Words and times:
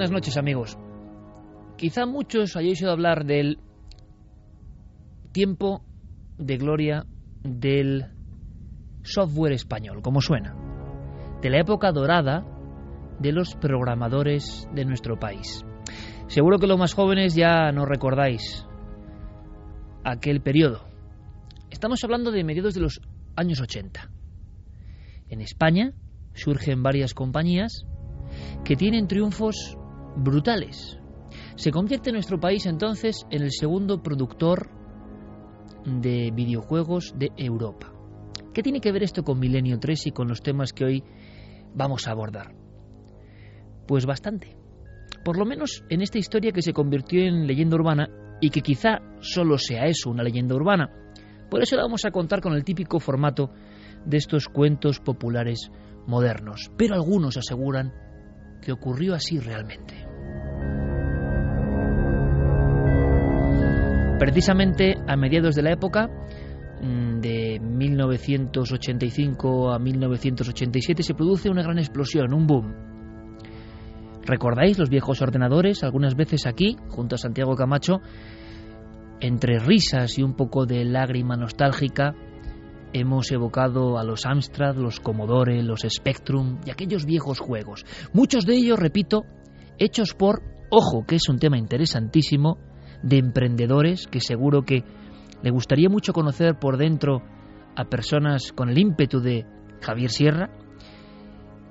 Buenas 0.00 0.12
noches 0.12 0.38
amigos. 0.38 0.78
Quizá 1.76 2.06
muchos 2.06 2.56
hayáis 2.56 2.80
oído 2.80 2.92
hablar 2.92 3.26
del 3.26 3.58
tiempo 5.30 5.84
de 6.38 6.56
gloria 6.56 7.04
del 7.42 8.06
software 9.02 9.52
español, 9.52 10.00
como 10.00 10.22
suena, 10.22 10.56
de 11.42 11.50
la 11.50 11.60
época 11.60 11.92
dorada 11.92 12.46
de 13.18 13.32
los 13.32 13.54
programadores 13.56 14.66
de 14.72 14.86
nuestro 14.86 15.18
país. 15.18 15.66
Seguro 16.28 16.58
que 16.58 16.66
los 16.66 16.78
más 16.78 16.94
jóvenes 16.94 17.34
ya 17.34 17.70
no 17.70 17.84
recordáis 17.84 18.66
aquel 20.02 20.40
periodo. 20.40 20.80
Estamos 21.68 22.02
hablando 22.04 22.30
de 22.30 22.42
mediados 22.42 22.72
de 22.72 22.80
los 22.80 23.02
años 23.36 23.60
80. 23.60 24.10
En 25.28 25.42
España 25.42 25.92
surgen 26.32 26.82
varias 26.82 27.12
compañías 27.12 27.84
que 28.64 28.76
tienen 28.76 29.06
triunfos 29.06 29.76
brutales. 30.16 30.98
Se 31.56 31.70
convierte 31.70 32.12
nuestro 32.12 32.40
país 32.40 32.66
entonces 32.66 33.26
en 33.30 33.42
el 33.42 33.52
segundo 33.52 34.02
productor 34.02 34.70
de 35.84 36.30
videojuegos 36.34 37.14
de 37.16 37.30
Europa. 37.36 37.92
¿Qué 38.52 38.62
tiene 38.62 38.80
que 38.80 38.92
ver 38.92 39.02
esto 39.02 39.22
con 39.22 39.38
Milenio 39.38 39.78
3 39.78 40.08
y 40.08 40.10
con 40.10 40.28
los 40.28 40.42
temas 40.42 40.72
que 40.72 40.84
hoy 40.84 41.04
vamos 41.74 42.08
a 42.08 42.12
abordar? 42.12 42.54
Pues 43.86 44.06
bastante. 44.06 44.56
Por 45.24 45.38
lo 45.38 45.44
menos 45.44 45.84
en 45.88 46.02
esta 46.02 46.18
historia 46.18 46.52
que 46.52 46.62
se 46.62 46.72
convirtió 46.72 47.22
en 47.22 47.46
leyenda 47.46 47.76
urbana 47.76 48.08
y 48.40 48.50
que 48.50 48.62
quizá 48.62 49.00
solo 49.20 49.58
sea 49.58 49.86
eso, 49.86 50.10
una 50.10 50.22
leyenda 50.22 50.54
urbana. 50.54 50.90
Por 51.50 51.62
eso 51.62 51.76
la 51.76 51.82
vamos 51.82 52.04
a 52.04 52.10
contar 52.10 52.40
con 52.40 52.54
el 52.54 52.64
típico 52.64 53.00
formato 53.00 53.50
de 54.04 54.16
estos 54.16 54.48
cuentos 54.48 54.98
populares 55.00 55.70
modernos. 56.06 56.70
Pero 56.76 56.94
algunos 56.94 57.36
aseguran 57.36 57.92
que 58.60 58.72
ocurrió 58.72 59.14
así 59.14 59.38
realmente. 59.38 59.94
Precisamente 64.18 64.96
a 65.08 65.16
mediados 65.16 65.54
de 65.54 65.62
la 65.62 65.72
época, 65.72 66.10
mm, 66.82 67.20
de 67.20 67.58
1985 67.58 69.72
a 69.72 69.78
1987, 69.78 71.02
se 71.02 71.14
produce 71.14 71.48
una 71.48 71.62
gran 71.62 71.78
explosión, 71.78 72.34
un 72.34 72.46
boom. 72.46 72.74
¿Recordáis 74.26 74.78
los 74.78 74.90
viejos 74.90 75.22
ordenadores? 75.22 75.82
Algunas 75.82 76.14
veces 76.14 76.44
aquí, 76.46 76.76
junto 76.88 77.14
a 77.14 77.18
Santiago 77.18 77.56
Camacho, 77.56 78.02
entre 79.20 79.58
risas 79.58 80.18
y 80.18 80.22
un 80.22 80.34
poco 80.34 80.66
de 80.66 80.84
lágrima 80.84 81.36
nostálgica, 81.36 82.14
hemos 82.92 83.30
evocado 83.30 83.98
a 83.98 84.04
los 84.04 84.26
Amstrad, 84.26 84.76
los 84.76 85.00
Commodore, 85.00 85.62
los 85.62 85.80
Spectrum 85.88 86.58
y 86.66 86.70
aquellos 86.70 87.04
viejos 87.04 87.38
juegos. 87.38 87.84
Muchos 88.12 88.46
de 88.46 88.54
ellos, 88.54 88.78
repito, 88.78 89.24
hechos 89.78 90.14
por, 90.14 90.42
ojo, 90.70 91.04
que 91.06 91.16
es 91.16 91.28
un 91.28 91.38
tema 91.38 91.58
interesantísimo, 91.58 92.58
de 93.02 93.18
emprendedores 93.18 94.06
que 94.06 94.20
seguro 94.20 94.62
que 94.62 94.84
le 95.42 95.50
gustaría 95.50 95.88
mucho 95.88 96.12
conocer 96.12 96.58
por 96.58 96.76
dentro 96.76 97.22
a 97.76 97.84
personas 97.84 98.52
con 98.52 98.68
el 98.68 98.78
ímpetu 98.78 99.20
de 99.20 99.46
Javier 99.80 100.10
Sierra, 100.10 100.50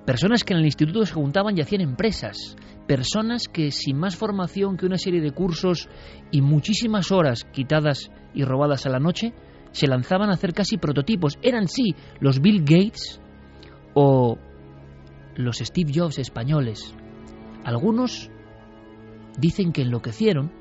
personas 0.06 0.44
que 0.44 0.53
en 0.53 0.59
el 0.59 0.66
instituto 0.66 1.06
se 1.06 1.13
juntaban 1.13 1.56
y 1.57 1.62
hacían 1.62 1.81
empresas, 1.81 2.56
personas 2.88 3.47
que 3.47 3.72
sin 3.72 3.97
más 3.97 4.16
formación 4.16 4.75
que 4.75 4.88
una 4.88 4.97
serie 4.97 5.22
de 5.22 5.31
cursos 5.31 5.88
y 6.31 6.41
muchísimas 6.41 7.12
horas 7.12 7.44
quitadas 7.44 8.09
y 8.34 8.44
robadas 8.44 8.88
a 8.88 8.90
la 8.90 9.00
noche, 9.00 9.34
se 9.72 9.88
lanzaban 9.88 10.30
a 10.30 10.34
hacer 10.34 10.53
casi 10.53 10.78
prototipos. 10.78 11.38
Eran 11.41 11.68
sí 11.68 11.96
los 12.19 12.41
Bill 12.41 12.62
Gates 12.62 13.22
o 13.94 14.38
los 15.35 15.57
Steve 15.57 15.91
Jobs 15.94 16.19
españoles. 16.19 16.94
Algunos 17.63 18.30
dicen 19.38 19.72
que 19.72 19.81
enloquecieron 19.81 20.52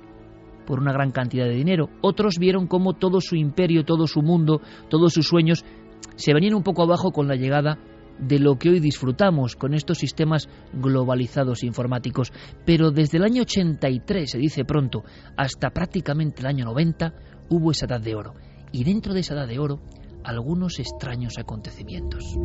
por 0.66 0.80
una 0.80 0.92
gran 0.92 1.10
cantidad 1.10 1.46
de 1.46 1.54
dinero. 1.54 1.88
Otros 2.00 2.38
vieron 2.38 2.66
cómo 2.66 2.92
todo 2.92 3.20
su 3.20 3.36
imperio, 3.36 3.84
todo 3.84 4.06
su 4.06 4.22
mundo, 4.22 4.60
todos 4.88 5.14
sus 5.14 5.26
sueños 5.26 5.64
se 6.16 6.34
venían 6.34 6.54
un 6.54 6.62
poco 6.62 6.82
abajo 6.82 7.10
con 7.10 7.28
la 7.28 7.36
llegada 7.36 7.78
de 8.18 8.38
lo 8.38 8.56
que 8.56 8.70
hoy 8.70 8.80
disfrutamos 8.80 9.56
con 9.56 9.74
estos 9.74 9.98
sistemas 9.98 10.48
globalizados 10.72 11.62
informáticos. 11.62 12.32
Pero 12.64 12.90
desde 12.90 13.18
el 13.18 13.24
año 13.24 13.42
83, 13.42 14.30
se 14.30 14.38
dice 14.38 14.64
pronto, 14.64 15.04
hasta 15.36 15.70
prácticamente 15.70 16.40
el 16.40 16.48
año 16.48 16.64
90, 16.66 17.14
hubo 17.48 17.70
esa 17.70 17.86
edad 17.86 18.00
de 18.00 18.14
oro. 18.14 18.34
Y 18.72 18.84
dentro 18.84 19.14
de 19.14 19.20
esa 19.20 19.34
edad 19.34 19.48
de 19.48 19.58
oro, 19.58 19.80
algunos 20.24 20.78
extraños 20.78 21.38
acontecimientos. 21.38 22.36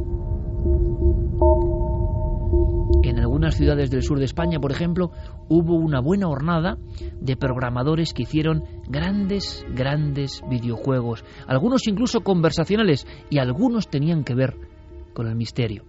En 3.03 3.19
algunas 3.19 3.55
ciudades 3.55 3.89
del 3.89 4.03
sur 4.03 4.19
de 4.19 4.25
España, 4.25 4.59
por 4.59 4.71
ejemplo, 4.71 5.11
hubo 5.49 5.75
una 5.75 5.99
buena 5.99 6.29
hornada 6.29 6.77
de 7.19 7.35
programadores 7.35 8.13
que 8.13 8.23
hicieron 8.23 8.63
grandes, 8.87 9.65
grandes 9.73 10.41
videojuegos, 10.49 11.25
algunos 11.47 11.87
incluso 11.87 12.21
conversacionales, 12.21 13.05
y 13.29 13.39
algunos 13.39 13.89
tenían 13.89 14.23
que 14.23 14.35
ver 14.35 14.55
con 15.13 15.27
el 15.27 15.35
misterio. 15.35 15.83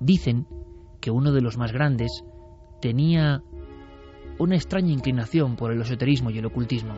Dicen 0.00 0.46
que 1.00 1.10
uno 1.10 1.32
de 1.32 1.42
los 1.42 1.58
más 1.58 1.72
grandes 1.72 2.24
tenía 2.80 3.42
una 4.38 4.56
extraña 4.56 4.92
inclinación 4.92 5.56
por 5.56 5.72
el 5.72 5.80
esoterismo 5.80 6.30
y 6.30 6.38
el 6.38 6.46
ocultismo. 6.46 6.94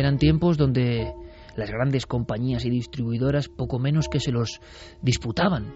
Eran 0.00 0.16
tiempos 0.16 0.56
donde 0.56 1.12
las 1.56 1.70
grandes 1.70 2.06
compañías 2.06 2.64
y 2.64 2.70
distribuidoras 2.70 3.48
poco 3.48 3.78
menos 3.78 4.08
que 4.08 4.18
se 4.18 4.32
los 4.32 4.58
disputaban. 5.02 5.74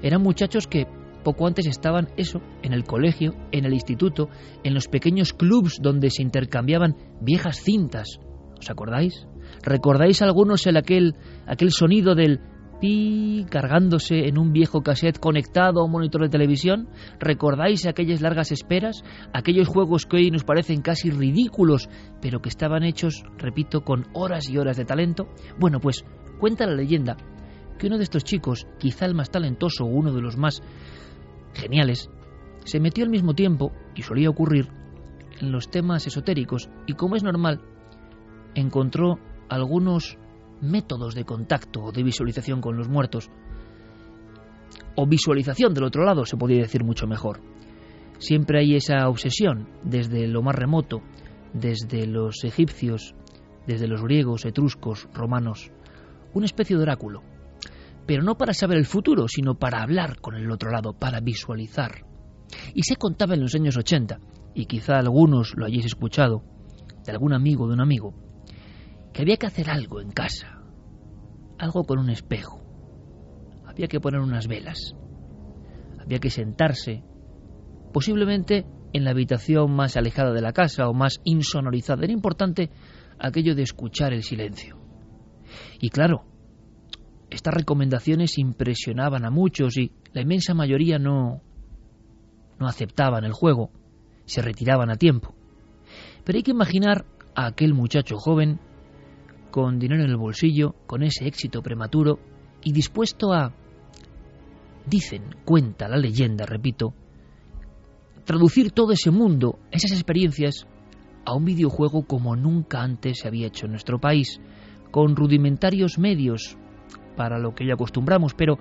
Eran 0.00 0.22
muchachos 0.22 0.68
que 0.68 0.86
poco 1.24 1.48
antes 1.48 1.66
estaban 1.66 2.06
eso, 2.16 2.40
en 2.62 2.72
el 2.72 2.84
colegio, 2.84 3.34
en 3.50 3.64
el 3.64 3.74
instituto, 3.74 4.28
en 4.62 4.74
los 4.74 4.86
pequeños 4.86 5.32
clubs 5.32 5.80
donde 5.82 6.10
se 6.10 6.22
intercambiaban 6.22 6.94
viejas 7.20 7.60
cintas. 7.64 8.20
¿Os 8.60 8.70
acordáis? 8.70 9.26
¿Recordáis 9.64 10.22
algunos 10.22 10.64
el 10.68 10.76
aquel, 10.76 11.16
aquel 11.44 11.72
sonido 11.72 12.14
del 12.14 12.38
cargándose 13.48 14.28
en 14.28 14.38
un 14.38 14.52
viejo 14.52 14.82
cassette 14.82 15.18
conectado 15.18 15.80
a 15.80 15.84
un 15.84 15.92
monitor 15.92 16.22
de 16.22 16.28
televisión? 16.28 16.88
¿Recordáis 17.18 17.86
aquellas 17.86 18.20
largas 18.20 18.52
esperas? 18.52 19.02
Aquellos 19.32 19.68
juegos 19.68 20.06
que 20.06 20.16
hoy 20.16 20.30
nos 20.30 20.44
parecen 20.44 20.82
casi 20.82 21.10
ridículos, 21.10 21.88
pero 22.20 22.40
que 22.40 22.48
estaban 22.48 22.82
hechos, 22.82 23.24
repito, 23.38 23.82
con 23.82 24.06
horas 24.12 24.48
y 24.50 24.58
horas 24.58 24.76
de 24.76 24.84
talento. 24.84 25.28
Bueno, 25.58 25.80
pues 25.80 26.04
cuenta 26.38 26.66
la 26.66 26.74
leyenda 26.74 27.16
que 27.78 27.86
uno 27.86 27.96
de 27.96 28.04
estos 28.04 28.24
chicos, 28.24 28.66
quizá 28.78 29.06
el 29.06 29.14
más 29.14 29.30
talentoso 29.30 29.84
o 29.84 29.88
uno 29.88 30.12
de 30.12 30.20
los 30.20 30.36
más 30.36 30.62
geniales, 31.54 32.10
se 32.64 32.80
metió 32.80 33.04
al 33.04 33.10
mismo 33.10 33.34
tiempo, 33.34 33.72
y 33.94 34.02
solía 34.02 34.30
ocurrir, 34.30 34.68
en 35.40 35.52
los 35.52 35.70
temas 35.70 36.06
esotéricos 36.06 36.70
y 36.86 36.94
como 36.94 37.16
es 37.16 37.22
normal, 37.22 37.60
encontró 38.54 39.18
algunos 39.48 40.18
métodos 40.64 41.14
de 41.14 41.24
contacto 41.24 41.84
o 41.84 41.92
de 41.92 42.02
visualización 42.02 42.60
con 42.60 42.76
los 42.76 42.88
muertos, 42.88 43.30
o 44.96 45.06
visualización 45.06 45.74
del 45.74 45.84
otro 45.84 46.04
lado, 46.04 46.24
se 46.24 46.36
podría 46.36 46.62
decir 46.62 46.84
mucho 46.84 47.06
mejor. 47.06 47.40
Siempre 48.18 48.60
hay 48.60 48.76
esa 48.76 49.08
obsesión, 49.08 49.68
desde 49.82 50.26
lo 50.28 50.42
más 50.42 50.54
remoto, 50.54 51.02
desde 51.52 52.06
los 52.06 52.44
egipcios, 52.44 53.14
desde 53.66 53.88
los 53.88 54.02
griegos, 54.02 54.44
etruscos, 54.44 55.08
romanos, 55.12 55.70
una 56.32 56.46
especie 56.46 56.76
de 56.76 56.82
oráculo, 56.82 57.22
pero 58.06 58.22
no 58.22 58.36
para 58.36 58.54
saber 58.54 58.78
el 58.78 58.86
futuro, 58.86 59.26
sino 59.28 59.54
para 59.54 59.82
hablar 59.82 60.20
con 60.20 60.34
el 60.34 60.50
otro 60.50 60.70
lado, 60.70 60.92
para 60.92 61.20
visualizar. 61.20 62.04
Y 62.74 62.82
se 62.82 62.96
contaba 62.96 63.34
en 63.34 63.40
los 63.40 63.54
años 63.54 63.76
80, 63.76 64.18
y 64.54 64.66
quizá 64.66 64.98
algunos 64.98 65.54
lo 65.56 65.66
hayáis 65.66 65.86
escuchado, 65.86 66.42
de 67.04 67.12
algún 67.12 67.32
amigo 67.32 67.66
de 67.66 67.74
un 67.74 67.80
amigo, 67.80 68.14
que 69.12 69.22
había 69.22 69.36
que 69.36 69.46
hacer 69.46 69.70
algo 69.70 70.00
en 70.00 70.10
casa, 70.10 70.53
algo 71.64 71.84
con 71.84 71.98
un 71.98 72.10
espejo, 72.10 72.62
había 73.66 73.88
que 73.88 74.00
poner 74.00 74.20
unas 74.20 74.46
velas, 74.46 74.94
había 75.98 76.18
que 76.18 76.30
sentarse, 76.30 77.02
posiblemente 77.92 78.66
en 78.92 79.04
la 79.04 79.10
habitación 79.10 79.74
más 79.74 79.96
alejada 79.96 80.32
de 80.32 80.42
la 80.42 80.52
casa 80.52 80.88
o 80.88 80.94
más 80.94 81.20
insonorizada. 81.24 82.04
Era 82.04 82.12
importante 82.12 82.70
aquello 83.18 83.54
de 83.54 83.62
escuchar 83.62 84.12
el 84.12 84.22
silencio. 84.22 84.78
Y 85.80 85.88
claro, 85.88 86.24
estas 87.30 87.54
recomendaciones 87.54 88.38
impresionaban 88.38 89.24
a 89.24 89.30
muchos 89.30 89.76
y 89.76 89.90
la 90.12 90.20
inmensa 90.20 90.54
mayoría 90.54 90.98
no, 90.98 91.42
no 92.60 92.66
aceptaban 92.66 93.24
el 93.24 93.32
juego, 93.32 93.70
se 94.26 94.42
retiraban 94.42 94.90
a 94.90 94.96
tiempo. 94.96 95.34
Pero 96.24 96.36
hay 96.36 96.42
que 96.42 96.52
imaginar 96.52 97.04
a 97.34 97.46
aquel 97.46 97.74
muchacho 97.74 98.16
joven 98.16 98.60
con 99.54 99.78
dinero 99.78 100.02
en 100.02 100.10
el 100.10 100.16
bolsillo, 100.16 100.74
con 100.84 101.04
ese 101.04 101.28
éxito 101.28 101.62
prematuro 101.62 102.18
y 102.64 102.72
dispuesto 102.72 103.32
a, 103.32 103.54
dicen, 104.84 105.36
cuenta 105.44 105.86
la 105.86 105.96
leyenda, 105.96 106.44
repito, 106.44 106.92
traducir 108.24 108.72
todo 108.72 108.90
ese 108.90 109.12
mundo, 109.12 109.60
esas 109.70 109.92
experiencias, 109.92 110.66
a 111.24 111.36
un 111.36 111.44
videojuego 111.44 112.04
como 112.04 112.34
nunca 112.34 112.82
antes 112.82 113.20
se 113.20 113.28
había 113.28 113.46
hecho 113.46 113.66
en 113.66 113.70
nuestro 113.70 114.00
país, 114.00 114.40
con 114.90 115.14
rudimentarios 115.14 116.00
medios 116.00 116.58
para 117.16 117.38
lo 117.38 117.54
que 117.54 117.64
ya 117.64 117.74
acostumbramos, 117.74 118.34
pero 118.34 118.58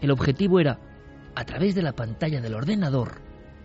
el 0.00 0.12
objetivo 0.12 0.60
era, 0.60 0.78
a 1.34 1.44
través 1.44 1.74
de 1.74 1.82
la 1.82 1.96
pantalla 1.96 2.40
del 2.40 2.54
ordenador, 2.54 3.20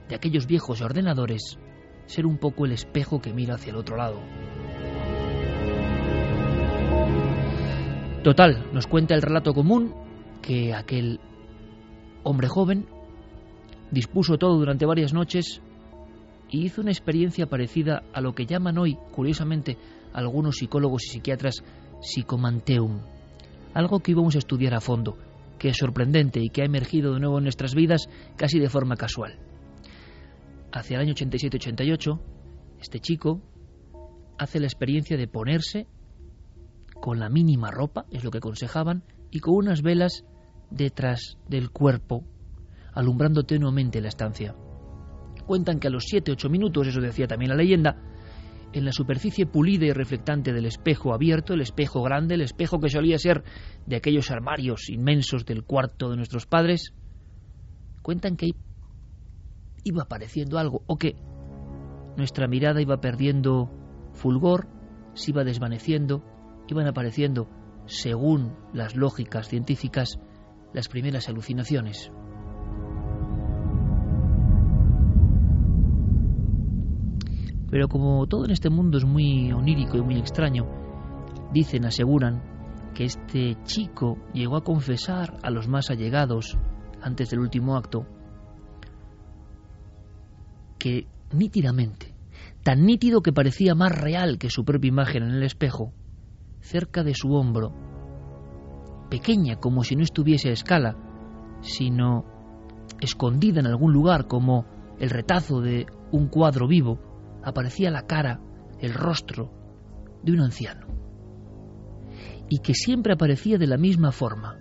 de 0.09 0.15
aquellos 0.15 0.47
viejos 0.47 0.81
ordenadores, 0.81 1.59
ser 2.07 2.25
un 2.25 2.39
poco 2.39 2.65
el 2.65 2.71
espejo 2.71 3.21
que 3.21 3.33
mira 3.33 3.53
hacia 3.53 3.69
el 3.69 3.77
otro 3.77 3.97
lado. 3.97 4.19
Total, 8.25 8.73
nos 8.73 8.87
cuenta 8.87 9.13
el 9.13 9.21
relato 9.21 9.53
común 9.53 9.93
que 10.41 10.73
aquel 10.73 11.19
hombre 12.23 12.47
joven 12.47 12.87
dispuso 13.91 14.39
todo 14.39 14.57
durante 14.57 14.87
varias 14.87 15.13
noches 15.13 15.61
y 16.49 16.65
hizo 16.65 16.81
una 16.81 16.89
experiencia 16.89 17.45
parecida 17.45 18.01
a 18.13 18.21
lo 18.21 18.33
que 18.33 18.47
llaman 18.47 18.79
hoy, 18.79 18.97
curiosamente, 19.11 19.77
algunos 20.11 20.55
psicólogos 20.55 21.03
y 21.05 21.09
psiquiatras 21.09 21.63
psicomanteum, 22.01 22.99
algo 23.75 23.99
que 23.99 24.13
íbamos 24.13 24.33
a 24.33 24.39
estudiar 24.39 24.73
a 24.73 24.81
fondo, 24.81 25.19
que 25.59 25.69
es 25.69 25.77
sorprendente 25.77 26.39
y 26.41 26.49
que 26.49 26.63
ha 26.63 26.65
emergido 26.65 27.13
de 27.13 27.19
nuevo 27.19 27.37
en 27.37 27.43
nuestras 27.43 27.75
vidas 27.75 28.09
casi 28.37 28.57
de 28.57 28.69
forma 28.69 28.95
casual. 28.95 29.37
Hacia 30.71 30.95
el 30.95 31.03
año 31.03 31.13
87-88, 31.13 32.19
este 32.81 32.99
chico 32.99 33.43
hace 34.39 34.59
la 34.59 34.65
experiencia 34.65 35.15
de 35.15 35.27
ponerse 35.27 35.85
con 37.01 37.19
la 37.19 37.29
mínima 37.29 37.71
ropa, 37.71 38.05
es 38.11 38.23
lo 38.23 38.31
que 38.31 38.39
aconsejaban, 38.39 39.03
y 39.31 39.39
con 39.39 39.55
unas 39.55 39.81
velas 39.81 40.25
detrás 40.69 41.37
del 41.47 41.69
cuerpo, 41.69 42.23
alumbrando 42.93 43.43
tenuamente 43.43 44.01
la 44.01 44.07
estancia. 44.07 44.55
Cuentan 45.45 45.79
que 45.79 45.87
a 45.87 45.91
los 45.91 46.05
7-8 46.05 46.49
minutos, 46.49 46.87
eso 46.87 47.01
decía 47.01 47.27
también 47.27 47.49
la 47.49 47.57
leyenda, 47.57 48.01
en 48.73 48.83
la 48.83 48.91
superficie 48.91 49.45
pulida 49.45 49.85
y 49.85 49.93
reflectante 49.93 50.51
del 50.51 50.65
espejo 50.65 51.13
abierto, 51.13 51.53
el 51.53 51.61
espejo 51.61 52.01
grande, 52.01 52.35
el 52.35 52.41
espejo 52.41 52.79
que 52.79 52.89
solía 52.89 53.17
ser 53.17 53.43
de 53.85 53.95
aquellos 53.95 54.31
armarios 54.31 54.89
inmensos 54.89 55.45
del 55.45 55.63
cuarto 55.63 56.09
de 56.09 56.17
nuestros 56.17 56.45
padres, 56.45 56.93
cuentan 58.01 58.35
que 58.35 58.49
iba 59.83 60.03
apareciendo 60.03 60.57
algo 60.57 60.83
o 60.87 60.97
que 60.97 61.15
nuestra 62.17 62.47
mirada 62.47 62.81
iba 62.81 62.99
perdiendo 62.99 63.69
fulgor, 64.13 64.67
se 65.13 65.31
iba 65.31 65.43
desvaneciendo, 65.43 66.23
iban 66.73 66.87
apareciendo, 66.87 67.47
según 67.85 68.55
las 68.73 68.95
lógicas 68.95 69.47
científicas, 69.47 70.19
las 70.73 70.87
primeras 70.87 71.29
alucinaciones. 71.29 72.11
Pero 77.69 77.87
como 77.87 78.25
todo 78.27 78.45
en 78.45 78.51
este 78.51 78.69
mundo 78.69 78.97
es 78.97 79.05
muy 79.05 79.51
onírico 79.51 79.97
y 79.97 80.01
muy 80.01 80.17
extraño, 80.17 80.65
dicen, 81.51 81.85
aseguran, 81.85 82.41
que 82.93 83.03
este 83.03 83.57
chico 83.63 84.17
llegó 84.33 84.55
a 84.55 84.63
confesar 84.63 85.37
a 85.43 85.51
los 85.51 85.67
más 85.67 85.89
allegados, 85.89 86.57
antes 87.01 87.29
del 87.29 87.39
último 87.39 87.75
acto, 87.75 88.07
que 90.79 91.07
nítidamente, 91.33 92.15
tan 92.63 92.85
nítido 92.85 93.21
que 93.21 93.33
parecía 93.33 93.75
más 93.75 93.91
real 93.91 94.37
que 94.37 94.49
su 94.49 94.63
propia 94.63 94.89
imagen 94.89 95.23
en 95.23 95.31
el 95.31 95.43
espejo, 95.43 95.93
cerca 96.65 97.03
de 97.03 97.13
su 97.13 97.31
hombro, 97.33 97.73
pequeña 99.09 99.57
como 99.57 99.83
si 99.83 99.95
no 99.95 100.03
estuviese 100.03 100.49
a 100.49 100.53
escala, 100.53 100.97
sino 101.61 102.25
escondida 102.99 103.59
en 103.59 103.67
algún 103.67 103.93
lugar 103.93 104.27
como 104.27 104.65
el 104.99 105.11
retazo 105.11 105.61
de 105.61 105.85
un 106.11 106.27
cuadro 106.27 106.67
vivo, 106.67 106.99
aparecía 107.43 107.91
la 107.91 108.07
cara, 108.07 108.41
el 108.79 108.93
rostro 108.93 109.51
de 110.23 110.31
un 110.31 110.41
anciano, 110.41 110.87
y 112.49 112.59
que 112.59 112.73
siempre 112.73 113.13
aparecía 113.13 113.57
de 113.57 113.67
la 113.67 113.77
misma 113.77 114.11
forma, 114.11 114.57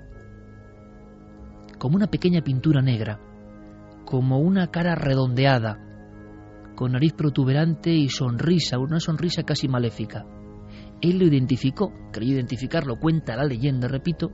como 1.78 1.96
una 1.96 2.08
pequeña 2.08 2.42
pintura 2.42 2.82
negra, 2.82 3.18
como 4.04 4.40
una 4.40 4.70
cara 4.70 4.94
redondeada, 4.94 5.80
con 6.74 6.92
nariz 6.92 7.14
protuberante 7.14 7.90
y 7.90 8.08
sonrisa, 8.10 8.78
una 8.78 9.00
sonrisa 9.00 9.44
casi 9.44 9.68
maléfica. 9.68 10.26
Él 11.04 11.18
lo 11.18 11.26
identificó, 11.26 11.92
creyó 12.12 12.32
identificarlo, 12.32 12.98
cuenta 12.98 13.36
la 13.36 13.44
leyenda, 13.44 13.88
repito, 13.88 14.32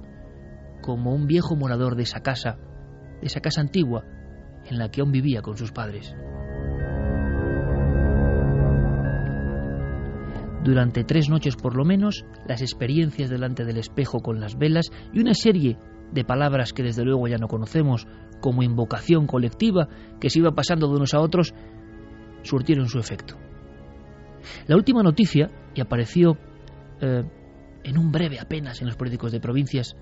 como 0.81 1.13
un 1.13 1.27
viejo 1.27 1.57
morador 1.57 1.97
de 1.97 2.05
esa 2.05 2.21
casa, 2.21 2.59
de 3.21 3.27
esa 3.27 3.41
casa 3.41 3.61
antigua, 3.61 4.05
en 4.71 4.79
la 4.79 4.89
que 4.89 5.01
aún 5.01 5.11
vivía 5.11 5.43
con 5.43 5.57
sus 5.57 5.73
padres. 5.73 6.15
Durante 10.63 11.03
tres 11.03 11.29
noches 11.29 11.57
por 11.57 11.75
lo 11.75 11.85
menos, 11.85 12.25
las 12.47 12.63
experiencias 12.63 13.31
delante 13.31 13.65
del 13.65 13.79
espejo 13.79 14.21
con 14.21 14.39
las 14.39 14.57
velas 14.57 14.91
y 15.13 15.19
una 15.19 15.35
serie 15.35 15.77
de 16.13 16.25
palabras 16.25 16.73
que 16.73 16.85
desde 16.85 17.05
luego 17.05 17.27
ya 17.27 17.39
no 17.39 17.49
conocemos, 17.49 18.07
como 18.41 18.63
invocación 18.63 19.27
colectiva 19.27 19.89
que 20.21 20.31
se 20.31 20.39
iba 20.39 20.53
pasando 20.53 20.87
de 20.87 20.95
unos 20.95 21.15
a 21.15 21.21
otros, 21.21 21.53
surtieron 22.43 22.87
su 22.87 23.01
efecto. 23.01 23.35
La 24.69 24.77
última 24.77 25.03
noticia, 25.03 25.51
y 25.75 25.81
apareció 25.81 26.39
eh, 27.01 27.25
en 27.85 27.99
un 27.99 28.13
breve 28.13 28.39
apenas 28.39 28.81
en 28.81 28.87
los 28.87 28.97
periódicos 28.97 29.33
de 29.33 29.41
provincias, 29.41 29.97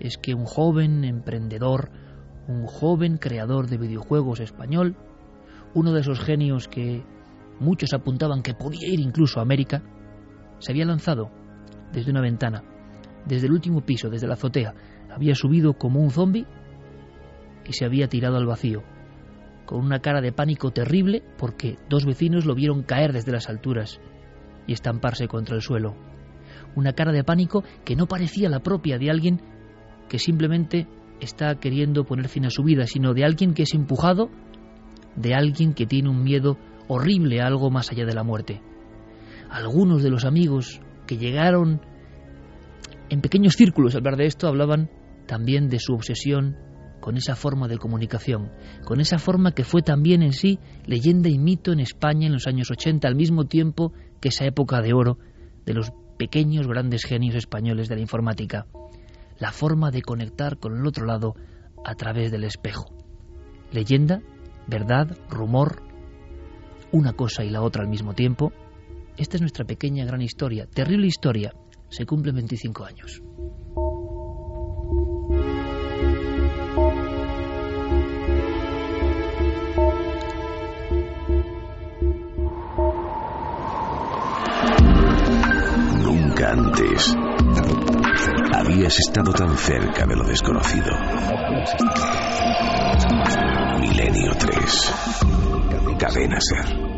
es 0.00 0.18
que 0.18 0.34
un 0.34 0.44
joven 0.44 1.04
emprendedor, 1.04 1.90
un 2.48 2.66
joven 2.66 3.18
creador 3.18 3.68
de 3.68 3.78
videojuegos 3.78 4.40
español, 4.40 4.96
uno 5.74 5.92
de 5.92 6.00
esos 6.00 6.20
genios 6.20 6.68
que 6.68 7.04
muchos 7.60 7.92
apuntaban 7.94 8.42
que 8.42 8.54
podía 8.54 8.88
ir 8.88 9.00
incluso 9.00 9.38
a 9.38 9.42
América, 9.42 9.82
se 10.58 10.72
había 10.72 10.84
lanzado 10.84 11.30
desde 11.92 12.10
una 12.10 12.20
ventana, 12.20 12.64
desde 13.26 13.46
el 13.46 13.52
último 13.52 13.82
piso, 13.82 14.10
desde 14.10 14.26
la 14.26 14.34
azotea, 14.34 14.74
había 15.10 15.34
subido 15.34 15.74
como 15.74 16.00
un 16.00 16.10
zombi 16.10 16.46
y 17.64 17.72
se 17.72 17.84
había 17.84 18.08
tirado 18.08 18.36
al 18.36 18.46
vacío, 18.46 18.82
con 19.66 19.84
una 19.84 20.00
cara 20.00 20.20
de 20.20 20.32
pánico 20.32 20.72
terrible 20.72 21.22
porque 21.38 21.78
dos 21.88 22.04
vecinos 22.04 22.44
lo 22.46 22.54
vieron 22.54 22.82
caer 22.82 23.12
desde 23.12 23.32
las 23.32 23.48
alturas 23.48 24.00
y 24.66 24.72
estamparse 24.72 25.28
contra 25.28 25.54
el 25.54 25.62
suelo. 25.62 26.11
Una 26.74 26.92
cara 26.92 27.12
de 27.12 27.24
pánico 27.24 27.64
que 27.84 27.96
no 27.96 28.06
parecía 28.06 28.48
la 28.48 28.60
propia 28.60 28.98
de 28.98 29.10
alguien 29.10 29.40
que 30.08 30.18
simplemente 30.18 30.88
está 31.20 31.54
queriendo 31.56 32.04
poner 32.04 32.28
fin 32.28 32.46
a 32.46 32.50
su 32.50 32.62
vida, 32.62 32.86
sino 32.86 33.14
de 33.14 33.24
alguien 33.24 33.54
que 33.54 33.62
es 33.62 33.74
empujado, 33.74 34.30
de 35.16 35.34
alguien 35.34 35.74
que 35.74 35.86
tiene 35.86 36.08
un 36.08 36.22
miedo 36.22 36.58
horrible 36.88 37.40
a 37.40 37.46
algo 37.46 37.70
más 37.70 37.90
allá 37.90 38.04
de 38.04 38.14
la 38.14 38.24
muerte. 38.24 38.60
Algunos 39.50 40.02
de 40.02 40.10
los 40.10 40.24
amigos 40.24 40.80
que 41.06 41.18
llegaron 41.18 41.80
en 43.08 43.20
pequeños 43.20 43.54
círculos 43.54 43.94
a 43.94 43.98
hablar 43.98 44.16
de 44.16 44.26
esto 44.26 44.48
hablaban 44.48 44.90
también 45.26 45.68
de 45.68 45.78
su 45.78 45.92
obsesión 45.92 46.56
con 47.00 47.16
esa 47.16 47.36
forma 47.36 47.68
de 47.68 47.78
comunicación, 47.78 48.52
con 48.84 49.00
esa 49.00 49.18
forma 49.18 49.52
que 49.52 49.64
fue 49.64 49.82
también 49.82 50.22
en 50.22 50.32
sí 50.32 50.58
leyenda 50.86 51.28
y 51.28 51.38
mito 51.38 51.72
en 51.72 51.80
España 51.80 52.26
en 52.26 52.32
los 52.32 52.46
años 52.46 52.70
80, 52.70 53.06
al 53.06 53.16
mismo 53.16 53.44
tiempo 53.44 53.92
que 54.20 54.28
esa 54.28 54.46
época 54.46 54.80
de 54.80 54.94
oro 54.94 55.18
de 55.66 55.74
los 55.74 55.92
pequeños 56.22 56.68
grandes 56.68 57.02
genios 57.02 57.34
españoles 57.34 57.88
de 57.88 57.96
la 57.96 58.00
informática, 58.00 58.68
la 59.40 59.50
forma 59.50 59.90
de 59.90 60.02
conectar 60.02 60.56
con 60.56 60.78
el 60.78 60.86
otro 60.86 61.04
lado 61.04 61.34
a 61.84 61.96
través 61.96 62.30
del 62.30 62.44
espejo. 62.44 62.94
Leyenda, 63.72 64.22
verdad, 64.68 65.18
rumor, 65.28 65.82
una 66.92 67.14
cosa 67.14 67.42
y 67.42 67.50
la 67.50 67.60
otra 67.60 67.82
al 67.82 67.88
mismo 67.88 68.14
tiempo. 68.14 68.52
Esta 69.16 69.36
es 69.36 69.40
nuestra 69.40 69.64
pequeña 69.64 70.04
gran 70.04 70.22
historia, 70.22 70.68
terrible 70.72 71.08
historia. 71.08 71.52
Se 71.88 72.06
cumplen 72.06 72.36
25 72.36 72.84
años. 72.84 73.20
Nunca 86.32 86.50
antes 86.50 87.14
habías 88.54 88.98
estado 88.98 89.34
tan 89.34 89.54
cerca 89.54 90.06
de 90.06 90.16
lo 90.16 90.24
desconocido. 90.24 90.90
Milenio 93.78 94.32
3. 94.38 94.92
Cadena 95.98 96.38
Ser. 96.40 96.91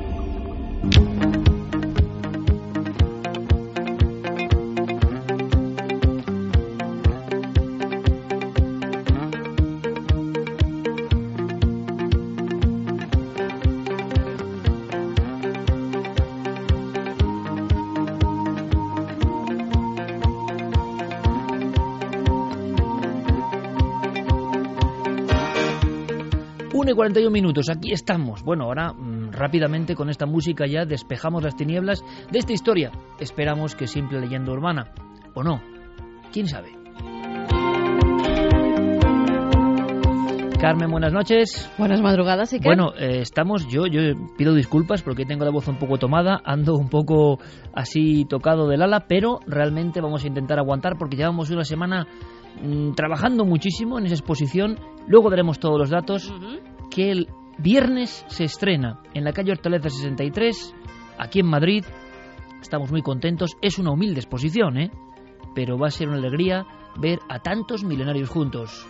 41 27.05 27.31
minutos, 27.31 27.69
aquí 27.69 27.93
estamos. 27.93 28.43
Bueno, 28.43 28.65
ahora 28.65 28.95
mm, 28.95 29.31
rápidamente 29.31 29.95
con 29.95 30.09
esta 30.09 30.25
música 30.25 30.65
ya 30.67 30.87
despejamos 30.87 31.45
las 31.45 31.55
tinieblas 31.55 32.03
de 32.33 32.39
esta 32.39 32.55
historia. 32.55 32.93
Esperamos 33.21 33.75
que 33.75 33.87
simple 33.87 34.21
leyenda 34.21 34.53
urbana. 34.53 34.91
¿O 35.35 35.43
no? 35.43 35.61
¿Quién 36.33 36.49
sabe? 36.49 36.71
Carmen, 40.59 40.91
buenas 40.91 41.13
noches. 41.13 41.71
Buenas 41.77 42.01
madrugadas, 42.01 42.55
¿y 42.55 42.59
qué? 42.59 42.69
Bueno, 42.69 42.95
eh, 42.97 43.19
estamos, 43.21 43.69
yo, 43.69 43.87
yo 43.87 44.01
pido 44.39 44.55
disculpas 44.55 45.03
porque 45.03 45.27
tengo 45.27 45.45
la 45.45 45.51
voz 45.51 45.69
un 45.69 45.77
poco 45.77 45.99
tomada, 45.99 46.41
ando 46.43 46.75
un 46.75 46.89
poco 46.89 47.39
así 47.75 48.25
tocado 48.25 48.67
del 48.67 48.81
ala, 48.81 49.01
pero 49.07 49.41
realmente 49.47 50.01
vamos 50.01 50.25
a 50.25 50.29
intentar 50.29 50.59
aguantar 50.59 50.97
porque 50.99 51.17
llevamos 51.17 51.51
una 51.51 51.65
semana 51.65 52.07
mm, 52.63 52.93
trabajando 52.93 53.45
muchísimo 53.45 53.99
en 53.99 54.07
esa 54.07 54.15
exposición. 54.15 54.79
Luego 55.07 55.29
daremos 55.29 55.59
todos 55.59 55.79
los 55.79 55.91
datos. 55.91 56.33
Que 56.95 57.11
el 57.11 57.29
viernes 57.59 58.25
se 58.29 58.45
estrena 58.45 59.01
en 59.15 59.25
la 59.25 59.33
calle 59.33 59.51
Hortaleza 59.51 59.91
63, 59.91 60.77
aquí 61.19 61.41
en 61.41 61.47
Madrid. 61.47 61.85
Estamos 62.63 62.93
muy 62.93 63.03
contentos. 63.03 63.57
Es 63.61 63.81
una 63.81 63.91
humilde 63.91 64.21
exposición, 64.21 64.79
¿eh? 64.79 64.93
Pero 65.57 65.77
va 65.77 65.89
a 65.89 65.91
ser 65.91 66.07
una 66.07 66.19
alegría 66.19 66.65
ver 66.97 67.19
a 67.29 67.41
tantos 67.41 67.83
milenarios 67.83 68.29
juntos. 68.29 68.87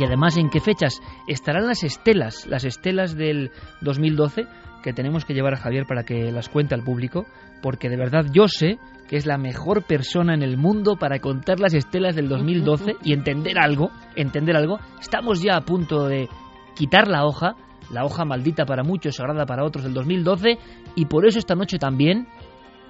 Y 0.00 0.04
además, 0.04 0.36
¿en 0.36 0.50
qué 0.50 0.58
fechas 0.58 1.00
estarán 1.28 1.68
las 1.68 1.84
estelas? 1.84 2.48
Las 2.48 2.64
estelas 2.64 3.14
del 3.14 3.52
2012 3.82 4.46
que 4.82 4.92
tenemos 4.92 5.24
que 5.24 5.34
llevar 5.34 5.54
a 5.54 5.58
Javier 5.58 5.86
para 5.86 6.02
que 6.02 6.32
las 6.32 6.48
cuente 6.48 6.74
al 6.74 6.82
público, 6.82 7.24
porque 7.62 7.88
de 7.88 7.96
verdad 7.96 8.26
yo 8.32 8.48
sé 8.48 8.78
que 9.08 9.16
es 9.16 9.26
la 9.26 9.38
mejor 9.38 9.82
persona 9.82 10.34
en 10.34 10.42
el 10.42 10.56
mundo 10.56 10.96
para 10.96 11.18
contar 11.18 11.58
las 11.58 11.74
estelas 11.74 12.14
del 12.14 12.28
2012 12.28 12.96
y 13.02 13.14
entender 13.14 13.58
algo, 13.58 13.90
entender 14.14 14.56
algo. 14.56 14.78
Estamos 15.00 15.42
ya 15.42 15.56
a 15.56 15.62
punto 15.62 16.06
de 16.06 16.28
quitar 16.74 17.08
la 17.08 17.24
hoja, 17.24 17.56
la 17.90 18.04
hoja 18.04 18.24
maldita 18.24 18.66
para 18.66 18.84
muchos, 18.84 19.16
sagrada 19.16 19.46
para 19.46 19.64
otros 19.64 19.84
del 19.84 19.94
2012, 19.94 20.58
y 20.94 21.06
por 21.06 21.26
eso 21.26 21.38
esta 21.38 21.54
noche 21.54 21.78
también 21.78 22.28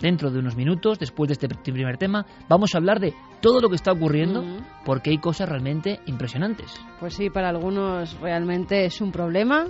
dentro 0.00 0.30
de 0.30 0.38
unos 0.38 0.56
minutos, 0.56 0.98
después 0.98 1.28
de 1.28 1.32
este 1.32 1.48
primer 1.72 1.96
tema, 1.96 2.26
vamos 2.48 2.74
a 2.74 2.78
hablar 2.78 3.00
de 3.00 3.14
todo 3.40 3.60
lo 3.60 3.68
que 3.68 3.76
está 3.76 3.92
ocurriendo, 3.92 4.44
porque 4.84 5.10
hay 5.10 5.18
cosas 5.18 5.48
realmente 5.48 6.00
impresionantes. 6.06 6.74
Pues 7.00 7.14
sí, 7.14 7.30
para 7.30 7.48
algunos 7.48 8.18
realmente 8.20 8.84
es 8.84 9.00
un 9.00 9.12
problema. 9.12 9.66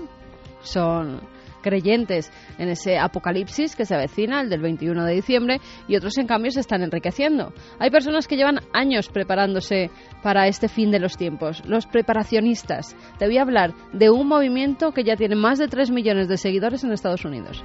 Son 0.61 1.21
creyentes 1.63 2.33
en 2.59 2.69
ese 2.69 2.99
apocalipsis 2.99 3.77
que 3.77 3.85
se 3.85 3.95
avecina, 3.95 4.41
el 4.41 4.51
del 4.51 4.61
21 4.61 5.05
de 5.05 5.15
diciembre, 5.15 5.61
y 5.87 5.97
otros 5.97 6.19
en 6.19 6.27
cambio 6.27 6.51
se 6.51 6.61
están 6.61 6.83
enriqueciendo. 6.83 7.53
Hay 7.79 7.91
personas 7.91 8.27
que 8.27 8.37
llevan 8.37 8.61
años 8.73 9.09
preparándose 9.09 9.91
para 10.23 10.49
este 10.49 10.69
fin 10.69 10.91
de 10.91 11.01
los 11.01 11.17
tiempos, 11.17 11.63
los 11.67 11.87
preparacionistas. 11.87 12.97
Te 13.19 13.27
voy 13.27 13.39
a 13.39 13.43
hablar 13.43 13.75
de 13.93 14.11
un 14.11 14.29
movimiento 14.29 14.93
que 14.93 15.05
ya 15.05 15.17
tiene 15.17 15.37
más 15.37 15.59
de 15.59 15.69
3 15.69 15.91
millones 15.91 16.29
de 16.29 16.37
seguidores 16.37 16.85
en 16.85 16.93
Estados 16.93 17.25
Unidos. 17.25 17.65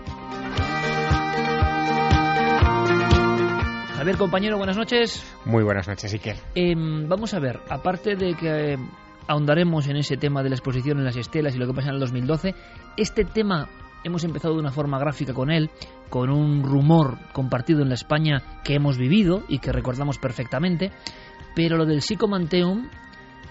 Javier, 4.04 4.18
compañero, 4.18 4.58
buenas 4.58 4.76
noches. 4.76 5.26
Muy 5.46 5.64
buenas 5.64 5.88
noches, 5.88 6.12
Iker. 6.12 6.36
Em, 6.56 7.08
vamos 7.08 7.34
a 7.34 7.40
ver, 7.40 7.62
aparte 7.70 8.18
de 8.18 8.34
que 8.34 8.74
eh, 8.74 8.78
ahondaremos 9.28 9.88
en 9.88 9.96
ese 9.96 10.18
tema 10.18 10.44
de 10.44 10.50
la 10.50 10.56
exposición 10.56 10.98
en 10.98 11.06
las 11.06 11.16
estelas 11.16 11.56
y 11.56 11.58
lo 11.58 11.68
que 11.68 11.74
pasa 11.74 11.88
en 11.88 11.94
el 11.94 12.00
2012, 12.02 12.54
este 12.98 13.24
tema 13.24 13.70
hemos 14.04 14.24
empezado 14.24 14.54
de 14.54 14.60
una 14.60 14.72
forma 14.72 15.00
gráfica 15.00 15.34
con 15.34 15.52
él, 15.52 15.70
con 16.10 16.30
un 16.30 16.64
rumor 16.64 17.18
compartido 17.34 17.82
en 17.82 17.90
la 17.90 17.96
España 17.96 18.62
que 18.64 18.76
hemos 18.76 18.98
vivido 18.98 19.44
y 19.48 19.60
que 19.60 19.72
recordamos 19.72 20.18
perfectamente, 20.18 20.92
pero 21.56 21.78
lo 21.78 21.86
del 21.86 22.02
psicomanteum 22.02 22.90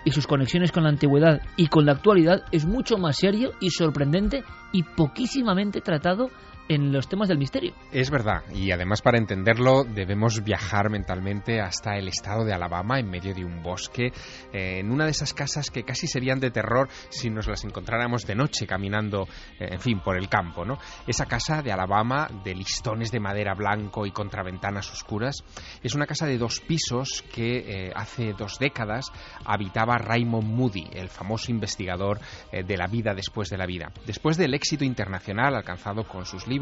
y 0.04 0.10
sus 0.10 0.26
conexiones 0.26 0.72
con 0.72 0.82
la 0.82 0.88
antigüedad 0.88 1.42
y 1.56 1.68
con 1.68 1.86
la 1.86 1.92
actualidad 1.92 2.44
es 2.50 2.66
mucho 2.66 2.98
más 2.98 3.16
serio 3.16 3.52
y 3.60 3.70
sorprendente 3.70 4.42
y 4.72 4.82
poquísimamente 4.82 5.80
tratado 5.80 6.30
los 6.78 7.08
temas 7.08 7.28
del 7.28 7.38
misterio. 7.38 7.74
Es 7.92 8.10
verdad, 8.10 8.42
y 8.54 8.70
además 8.70 9.02
para 9.02 9.18
entenderlo 9.18 9.84
debemos 9.84 10.42
viajar 10.42 10.90
mentalmente 10.90 11.60
hasta 11.60 11.96
el 11.96 12.08
estado 12.08 12.44
de 12.44 12.52
Alabama, 12.52 12.98
en 12.98 13.10
medio 13.10 13.34
de 13.34 13.44
un 13.44 13.62
bosque, 13.62 14.12
eh, 14.52 14.78
en 14.78 14.90
una 14.90 15.04
de 15.04 15.10
esas 15.10 15.34
casas 15.34 15.70
que 15.70 15.84
casi 15.84 16.06
serían 16.06 16.40
de 16.40 16.50
terror 16.50 16.88
si 17.10 17.30
nos 17.30 17.46
las 17.46 17.64
encontráramos 17.64 18.26
de 18.26 18.34
noche 18.34 18.66
caminando, 18.66 19.28
eh, 19.58 19.68
en 19.72 19.80
fin, 19.80 20.00
por 20.00 20.16
el 20.16 20.28
campo, 20.28 20.64
¿no? 20.64 20.78
Esa 21.06 21.26
casa 21.26 21.62
de 21.62 21.72
Alabama, 21.72 22.28
de 22.44 22.54
listones 22.54 23.10
de 23.10 23.20
madera 23.20 23.54
blanco 23.54 24.06
y 24.06 24.10
contraventanas 24.10 24.90
oscuras, 24.90 25.44
es 25.82 25.94
una 25.94 26.06
casa 26.06 26.26
de 26.26 26.38
dos 26.38 26.60
pisos 26.60 27.24
que 27.34 27.88
eh, 27.88 27.92
hace 27.94 28.32
dos 28.32 28.58
décadas 28.58 29.12
habitaba 29.44 29.98
Raymond 29.98 30.48
Moody, 30.48 30.88
el 30.92 31.08
famoso 31.08 31.50
investigador 31.50 32.20
de 32.52 32.76
la 32.76 32.86
vida 32.86 33.14
después 33.14 33.48
de 33.48 33.58
la 33.58 33.66
vida. 33.66 33.92
Después 34.06 34.36
del 34.36 34.54
éxito 34.54 34.84
internacional 34.84 35.54
alcanzado 35.54 36.04
con 36.04 36.24
sus 36.26 36.46
libros, 36.46 36.61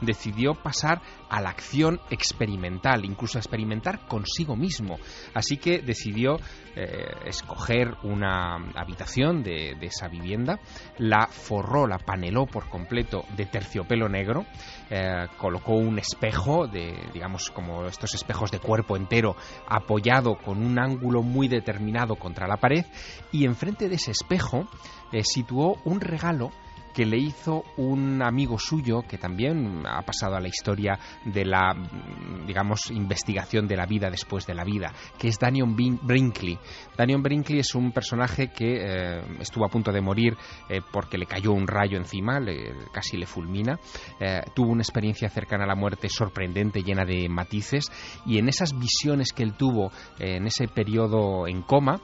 decidió 0.00 0.54
pasar 0.54 1.00
a 1.28 1.40
la 1.40 1.50
acción 1.50 2.00
experimental, 2.10 3.04
incluso 3.04 3.38
a 3.38 3.40
experimentar 3.40 4.06
consigo 4.06 4.56
mismo. 4.56 4.98
Así 5.34 5.56
que 5.56 5.80
decidió 5.80 6.36
eh, 6.74 7.06
escoger 7.24 7.94
una 8.02 8.56
habitación 8.74 9.42
de, 9.42 9.76
esa 9.80 10.08
vivienda, 10.08 10.58
la 10.98 11.26
forró, 11.26 11.86
la 11.86 11.98
paneló 11.98 12.46
por 12.46 12.68
completo 12.68 13.24
de 13.36 13.46
terciopelo 13.46 14.08
negro, 14.08 14.44
eh, 14.90 15.26
colocó 15.38 15.74
un 15.74 15.98
espejo 15.98 16.66
de, 16.66 16.94
digamos, 17.12 17.50
como 17.50 17.86
estos 17.86 18.14
espejos 18.14 18.50
de 18.50 18.58
cuerpo 18.58 18.96
entero, 18.96 19.36
apoyado 19.68 20.36
con 20.36 20.64
un 20.64 20.78
ángulo 20.78 21.22
muy 21.22 21.48
determinado 21.48 22.16
contra 22.16 22.46
la 22.46 22.56
pared, 22.56 22.84
y 23.32 23.44
enfrente 23.44 23.88
de 23.88 23.96
ese 23.96 24.10
espejo 24.10 24.68
eh, 25.12 25.22
situó 25.24 25.76
un 25.84 26.00
regalo 26.00 26.50
que 26.96 27.04
le 27.04 27.18
hizo 27.18 27.62
un 27.76 28.22
amigo 28.22 28.58
suyo 28.58 29.02
que 29.02 29.18
también 29.18 29.82
ha 29.86 30.00
pasado 30.00 30.34
a 30.34 30.40
la 30.40 30.48
historia 30.48 30.98
de 31.26 31.44
la, 31.44 31.74
digamos, 32.46 32.90
investigación 32.90 33.68
de 33.68 33.76
la 33.76 33.84
vida 33.84 34.08
después 34.08 34.46
de 34.46 34.54
la 34.54 34.64
vida, 34.64 34.94
que 35.18 35.28
es 35.28 35.38
Daniel 35.38 35.66
Brinkley. 36.02 36.58
Daniel 36.96 37.20
Brinkley 37.20 37.58
es 37.58 37.74
un 37.74 37.92
personaje 37.92 38.48
que 38.48 38.78
eh, 38.80 39.20
estuvo 39.40 39.66
a 39.66 39.68
punto 39.68 39.92
de 39.92 40.00
morir 40.00 40.38
eh, 40.70 40.80
porque 40.90 41.18
le 41.18 41.26
cayó 41.26 41.52
un 41.52 41.66
rayo 41.66 41.98
encima, 41.98 42.40
le- 42.40 42.72
casi 42.90 43.18
le 43.18 43.26
fulmina. 43.26 43.78
Eh, 44.18 44.40
tuvo 44.54 44.70
una 44.70 44.80
experiencia 44.80 45.28
cercana 45.28 45.64
a 45.64 45.66
la 45.66 45.74
muerte 45.76 46.08
sorprendente, 46.08 46.82
llena 46.82 47.04
de 47.04 47.28
matices, 47.28 47.92
y 48.24 48.38
en 48.38 48.48
esas 48.48 48.72
visiones 48.72 49.32
que 49.34 49.42
él 49.42 49.52
tuvo 49.52 49.92
en 50.18 50.46
ese 50.46 50.66
periodo 50.66 51.46
en 51.46 51.60
coma, 51.60 52.00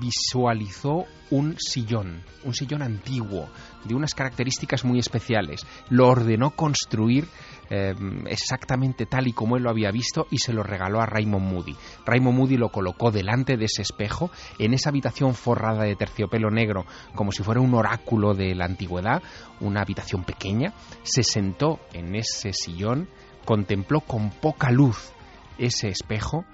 visualizó 0.00 1.04
un 1.30 1.56
sillón, 1.58 2.22
un 2.44 2.54
sillón 2.54 2.82
antiguo, 2.82 3.48
de 3.84 3.94
unas 3.94 4.14
características 4.14 4.84
muy 4.84 4.98
especiales. 4.98 5.66
Lo 5.88 6.08
ordenó 6.08 6.50
construir 6.50 7.28
eh, 7.70 7.94
exactamente 8.26 9.06
tal 9.06 9.26
y 9.26 9.32
como 9.32 9.56
él 9.56 9.62
lo 9.62 9.70
había 9.70 9.90
visto 9.90 10.26
y 10.30 10.38
se 10.38 10.52
lo 10.52 10.62
regaló 10.62 11.00
a 11.00 11.06
Raymond 11.06 11.52
Moody. 11.52 11.76
Raymond 12.04 12.38
Moody 12.38 12.56
lo 12.56 12.70
colocó 12.70 13.10
delante 13.10 13.56
de 13.56 13.64
ese 13.64 13.82
espejo, 13.82 14.30
en 14.58 14.74
esa 14.74 14.90
habitación 14.90 15.34
forrada 15.34 15.84
de 15.84 15.96
terciopelo 15.96 16.50
negro, 16.50 16.84
como 17.14 17.32
si 17.32 17.42
fuera 17.42 17.60
un 17.60 17.74
oráculo 17.74 18.34
de 18.34 18.54
la 18.54 18.66
antigüedad, 18.66 19.22
una 19.60 19.82
habitación 19.82 20.24
pequeña, 20.24 20.74
se 21.02 21.22
sentó 21.22 21.80
en 21.92 22.14
ese 22.14 22.52
sillón, 22.52 23.08
contempló 23.44 24.00
con 24.00 24.30
poca 24.30 24.70
luz 24.70 25.12
ese 25.58 25.88
espejo 25.88 26.44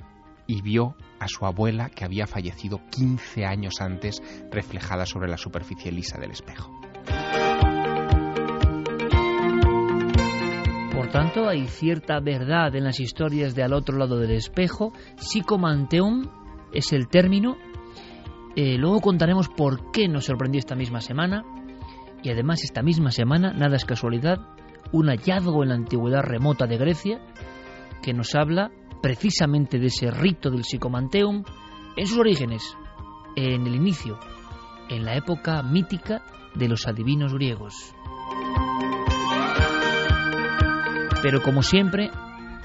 y 0.47 0.63
vio 0.63 0.97
a 1.21 1.29
su 1.29 1.45
abuela 1.45 1.91
que 1.91 2.05
había 2.05 2.27
fallecido 2.27 2.81
15 2.91 3.45
años 3.45 3.81
antes 3.81 4.23
reflejada 4.51 5.07
sobre 5.07 5.29
la 5.29 5.37
superficie 5.37 5.93
lisa 5.93 6.19
del 6.19 6.33
espejo. 6.33 6.80
Por 10.95 11.09
tanto, 11.09 11.49
hay 11.49 11.67
cierta 11.67 12.21
verdad 12.21 12.75
en 12.76 12.85
las 12.85 13.00
historias 13.00 13.55
de 13.55 13.62
al 13.62 13.73
otro 13.73 13.97
lado 13.97 14.19
del 14.19 14.33
espejo. 14.33 14.93
Psicomanteum 15.17 16.29
es 16.73 16.93
el 16.93 17.09
término. 17.09 17.57
Eh, 18.57 18.76
luego 18.79 19.00
contaremos 19.00 19.49
por 19.49 19.90
qué 19.93 20.09
nos 20.09 20.26
sorprendió 20.26 20.59
esta 20.59 20.76
misma 20.76 21.00
semana. 21.00 21.43
Y 22.23 22.31
además 22.31 22.62
esta 22.62 22.83
misma 22.83 23.11
semana, 23.11 23.52
nada 23.52 23.76
es 23.76 23.85
casualidad, 23.85 24.38
un 24.93 25.09
hallazgo 25.09 25.62
en 25.62 25.71
la 25.71 25.75
antigüedad 25.76 26.23
remota 26.23 26.67
de 26.67 26.76
Grecia 26.76 27.21
que 28.02 28.12
nos 28.12 28.35
habla 28.35 28.71
precisamente 29.02 29.79
de 29.79 29.87
ese 29.87 30.11
rito 30.11 30.50
del 30.50 30.64
psicomanteum 30.64 31.45
en 31.97 32.07
sus 32.07 32.19
orígenes, 32.19 32.76
en 33.37 33.67
el 33.67 33.75
inicio, 33.75 34.19
en 34.88 35.05
la 35.05 35.17
época 35.17 35.62
mítica 35.62 36.23
de 36.54 36.69
los 36.69 36.87
adivinos 36.87 37.35
griegos. 37.35 37.95
Pero 41.23 41.42
como 41.42 41.62
siempre, 41.62 42.11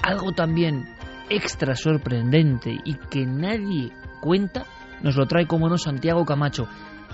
algo 0.02 0.32
también 0.32 0.84
extra 1.28 1.74
sorprendente 1.74 2.78
y 2.84 2.94
que 2.94 3.26
nadie 3.26 3.92
cuenta, 4.20 4.64
nos 5.02 5.16
lo 5.16 5.26
trae 5.26 5.46
como 5.46 5.68
no 5.68 5.76
Santiago 5.76 6.24
Camacho. 6.24 6.66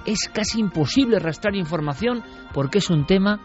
Es 0.07 0.29
casi 0.33 0.61
imposible 0.61 1.19
rastrear 1.19 1.57
información 1.57 2.23
porque 2.53 2.79
es 2.79 2.91
un 2.91 3.07
tema 3.07 3.41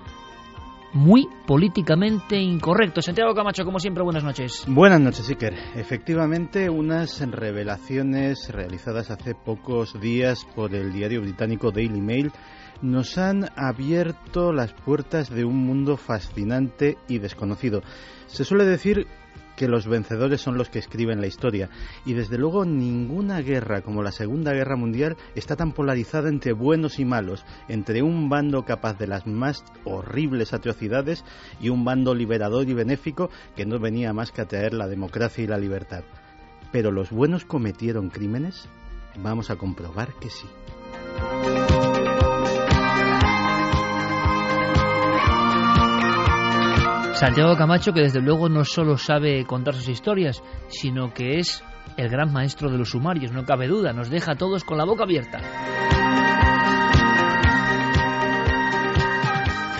muy 0.94 1.28
políticamente 1.46 2.38
incorrecto. 2.38 3.02
Santiago 3.02 3.34
Camacho, 3.34 3.66
como 3.66 3.80
siempre, 3.80 4.04
buenas 4.04 4.24
noches. 4.24 4.66
Buenas 4.68 5.00
noches, 5.00 5.30
Iker. 5.30 5.54
Efectivamente, 5.76 6.70
unas 6.70 7.20
revelaciones 7.30 8.50
realizadas 8.52 9.12
hace 9.12 9.36
pocos 9.36 10.00
días 10.00 10.46
por 10.56 10.74
el 10.74 10.92
diario 10.92 11.22
británico 11.22 11.72
Daily 11.72 12.02
Mail 12.02 12.32
nos 12.82 13.18
han 13.18 13.50
abierto 13.56 14.54
las 14.54 14.74
puertas 14.74 15.30
de 15.30 15.46
un 15.46 15.58
mundo 15.58 15.98
fascinante 15.98 16.98
y 17.08 17.20
desconocido. 17.20 17.82
Se 18.28 18.44
suele 18.44 18.66
decir 18.66 19.08
que 19.58 19.68
los 19.68 19.88
vencedores 19.88 20.40
son 20.40 20.58
los 20.58 20.70
que 20.70 20.80
escriben 20.80 21.20
la 21.20 21.28
historia. 21.28 21.70
Y 22.06 22.14
desde 22.14 22.38
luego 22.38 22.64
ninguna 22.64 23.42
guerra 23.42 23.82
como 23.82 24.04
la 24.04 24.12
Segunda 24.12 24.54
Guerra 24.54 24.78
Mundial 24.78 25.18
está 25.36 25.58
tan 25.58 25.74
polarizada 25.74 26.30
entre 26.30 26.54
buenos 26.54 27.00
y 27.00 27.06
malos, 27.06 27.44
entre 27.68 28.04
un 28.04 28.30
bando 28.30 28.64
capaz 28.64 28.98
de 28.98 29.08
las 29.08 29.26
más 29.26 29.66
horribles 29.84 30.54
atrocidades 30.54 31.26
y 31.60 31.70
un 31.70 31.84
bando 31.84 32.14
liberador 32.14 32.70
y 32.70 32.74
benéfico 32.74 33.30
que 33.56 33.66
no 33.66 33.80
venía 33.80 34.14
más 34.14 34.32
que 34.32 34.42
a 34.42 34.48
traer 34.48 34.74
la 34.74 34.88
democracia 34.88 35.44
y 35.44 35.48
la 35.48 35.58
libertad. 35.58 36.04
Pero 36.72 36.92
los 36.92 37.10
buenos 37.10 37.44
cometieron 37.44 38.10
crímenes? 38.10 38.70
Vamos 39.18 39.50
a 39.50 39.56
comprobar 39.56 40.14
que 40.20 40.30
sí. 40.30 40.48
Santiago 47.18 47.58
Camacho, 47.58 47.94
que 47.94 48.02
desde 48.02 48.22
luego 48.22 48.48
no 48.48 48.64
solo 48.64 48.96
sabe 48.96 49.44
contar 49.46 49.74
sus 49.74 49.90
historias, 49.90 50.44
sino 50.68 51.16
que 51.16 51.40
es 51.40 51.64
el 51.98 52.10
gran 52.10 52.32
maestro 52.32 52.70
de 52.70 52.78
los 52.78 52.90
sumarios, 52.90 53.32
no 53.32 53.44
cabe 53.44 53.68
duda, 53.68 53.92
nos 53.92 54.12
deja 54.12 54.34
a 54.34 54.36
todos 54.36 54.64
con 54.64 54.78
la 54.78 54.86
boca 54.86 55.04
abierta. 55.04 55.40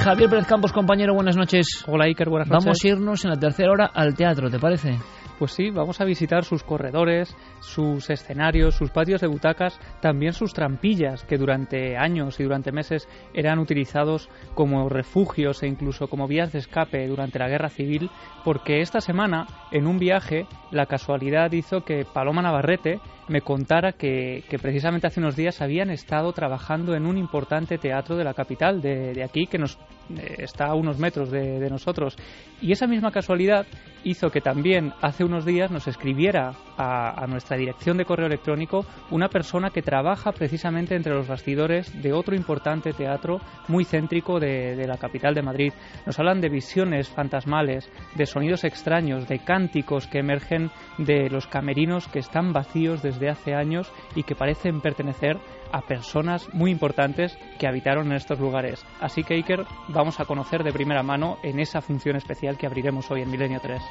Javier 0.04 0.30
Pérez 0.32 0.48
Campos, 0.48 0.74
compañero, 0.74 1.14
buenas 1.14 1.38
noches. 1.38 1.84
Hola 1.86 2.06
Iker, 2.06 2.28
buenas 2.28 2.50
noches. 2.50 2.66
Vamos 2.66 2.80
a 2.84 2.88
irnos 2.88 3.24
en 3.24 3.30
la 3.30 3.38
tercera 3.38 3.72
hora 3.72 3.92
al 3.94 4.16
teatro, 4.16 4.50
¿te 4.50 4.58
parece? 4.58 4.98
Pues 5.38 5.52
sí, 5.52 5.70
vamos 5.70 6.02
a 6.02 6.06
visitar 6.06 6.46
sus 6.46 6.64
corredores, 6.64 7.36
sus 7.60 8.10
escenarios, 8.10 8.76
sus 8.76 8.90
patios 8.90 9.22
de 9.22 9.28
butacas, 9.28 9.80
también 10.02 10.34
sus 10.34 10.54
trampillas, 10.54 11.24
que 11.26 11.38
durante 11.38 11.96
años 11.96 12.40
y 12.40 12.44
durante 12.44 12.72
meses 12.72 13.08
eran 13.36 13.60
utilizados 13.60 14.30
como 14.56 14.90
refugios 14.90 15.62
e 15.62 15.68
incluso 15.68 16.08
como 16.08 16.28
vías 16.28 16.54
de 16.54 16.60
escape 16.60 17.08
durante 17.08 17.38
la 17.38 17.50
guerra 17.50 17.70
civil, 17.70 18.10
porque 18.44 18.82
esta 18.82 19.00
semana, 19.00 19.46
en 19.72 19.86
un 19.86 20.00
viaje, 20.00 20.48
la 20.72 20.88
casualidad 20.88 21.52
hizo 21.52 21.82
que 21.82 22.04
Paloma 22.04 22.42
Navarrete 22.42 23.00
me 23.28 23.42
contara 23.42 23.94
que, 23.94 24.44
precisamente 24.62 25.08
hace 25.08 25.20
unos 25.20 25.36
días 25.36 25.62
habían 25.62 25.90
estado 25.90 26.32
trabajando 26.34 26.96
en 26.96 27.06
un 27.06 27.18
importante 27.18 27.78
teatro 27.78 28.16
de 28.16 28.24
la 28.24 28.34
capital, 28.34 28.82
de, 28.82 29.24
aquí, 29.24 29.48
que 29.48 29.58
nos 29.58 29.78
eh, 30.16 30.36
está 30.40 30.68
a 30.68 30.76
unos 30.76 30.98
metros 30.98 31.32
de, 31.32 31.60
de 31.60 31.70
nosotros. 31.70 32.16
Y 32.62 32.72
esa 32.72 32.88
misma 32.88 33.12
casualidad 33.12 33.66
hizo 34.04 34.30
que 34.30 34.42
también 34.42 34.94
hace 35.02 35.24
unos 35.24 35.46
días 35.46 35.72
nos 35.72 35.88
escribiera 35.88 36.54
a, 36.78 37.26
nuestra 37.28 37.58
dirección 37.58 37.98
de 37.98 38.06
correo 38.06 38.28
electrónico 38.28 38.86
una 39.12 39.30
persona 39.30 39.70
que 39.72 39.82
trabaja 39.82 40.32
precisamente 40.32 40.96
entre 40.96 41.14
los 41.14 41.28
bastidores 41.28 42.02
de 42.02 42.14
otro 42.14 42.36
importante 42.36 42.94
teatro 42.94 43.40
muy 43.68 43.84
céntrico 43.84 44.40
de, 44.40 44.76
la 44.88 44.98
capital 44.98 45.34
de 45.34 45.42
Madrid. 45.42 45.74
Nos 46.06 46.18
hablan 46.20 46.40
de 46.40 46.50
visiones 46.50 47.10
fantasmales, 47.10 47.92
de 48.16 48.26
sonidos 48.26 48.64
extraños, 48.64 49.28
de 49.28 49.40
cánticos 49.40 50.08
que 50.08 50.20
emergen 50.20 50.72
de 50.98 51.30
los 51.30 51.48
camerinos 51.48 52.08
que 52.08 52.20
están 52.20 52.54
vacíos 52.54 53.02
desde 53.02 53.30
hace 53.30 53.54
años 53.54 53.92
y 54.16 54.24
que 54.24 54.36
parecen 54.36 54.82
pertenecer 54.82 55.38
a 55.72 55.82
personas 55.82 56.48
muy 56.54 56.72
importantes 56.72 57.38
que 57.60 57.68
habitaron 57.68 58.08
en 58.08 58.14
estos 58.14 58.40
lugares. 58.40 58.86
Así 59.02 59.24
que 59.24 59.34
Iker 59.34 59.66
vamos 59.90 60.20
a 60.20 60.26
conocer 60.26 60.64
de 60.64 60.72
primera 60.72 61.04
mano 61.04 61.38
en 61.44 61.60
esa 61.60 61.82
función 61.82 62.16
especial 62.16 62.58
que 62.58 62.68
abriremos 62.68 63.10
hoy 63.12 63.22
en 63.22 63.32
Milenio 63.32 63.60
3. 63.62 63.82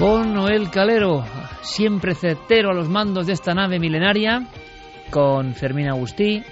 Con 0.00 0.32
Noel 0.32 0.70
Calero, 0.70 1.22
siempre 1.60 2.14
certero 2.14 2.70
a 2.70 2.74
los 2.74 2.88
mandos 2.88 3.26
de 3.26 3.34
esta 3.34 3.52
nave 3.52 3.78
milenaria, 3.78 4.46
con 5.10 5.52
Fermín 5.52 5.90
Agustí, 5.90 6.42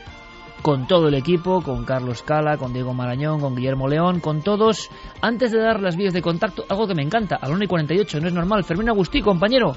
con 0.61 0.87
todo 0.87 1.08
el 1.08 1.14
equipo, 1.14 1.62
con 1.62 1.87
Carlos 1.87 2.22
Cala, 2.22 2.58
con 2.58 2.74
Diego 2.74 2.92
Marañón, 2.92 3.40
con 3.40 3.56
Guillermo 3.56 3.88
León, 3.88 4.20
con 4.20 4.42
todos. 4.42 4.90
Antes 5.22 5.50
de 5.50 5.61
dar 5.62 5.80
las 5.80 5.96
vías 5.96 6.12
de 6.12 6.20
contacto, 6.20 6.66
algo 6.68 6.87
que 6.87 6.94
me 6.94 7.02
encanta, 7.02 7.37
a 7.37 7.48
la 7.48 7.54
1 7.54 7.64
y 7.64 7.68
48, 7.68 8.20
no 8.20 8.28
es 8.28 8.34
normal. 8.34 8.64
Fermín 8.64 8.90
Agustí, 8.90 9.22
compañero. 9.22 9.72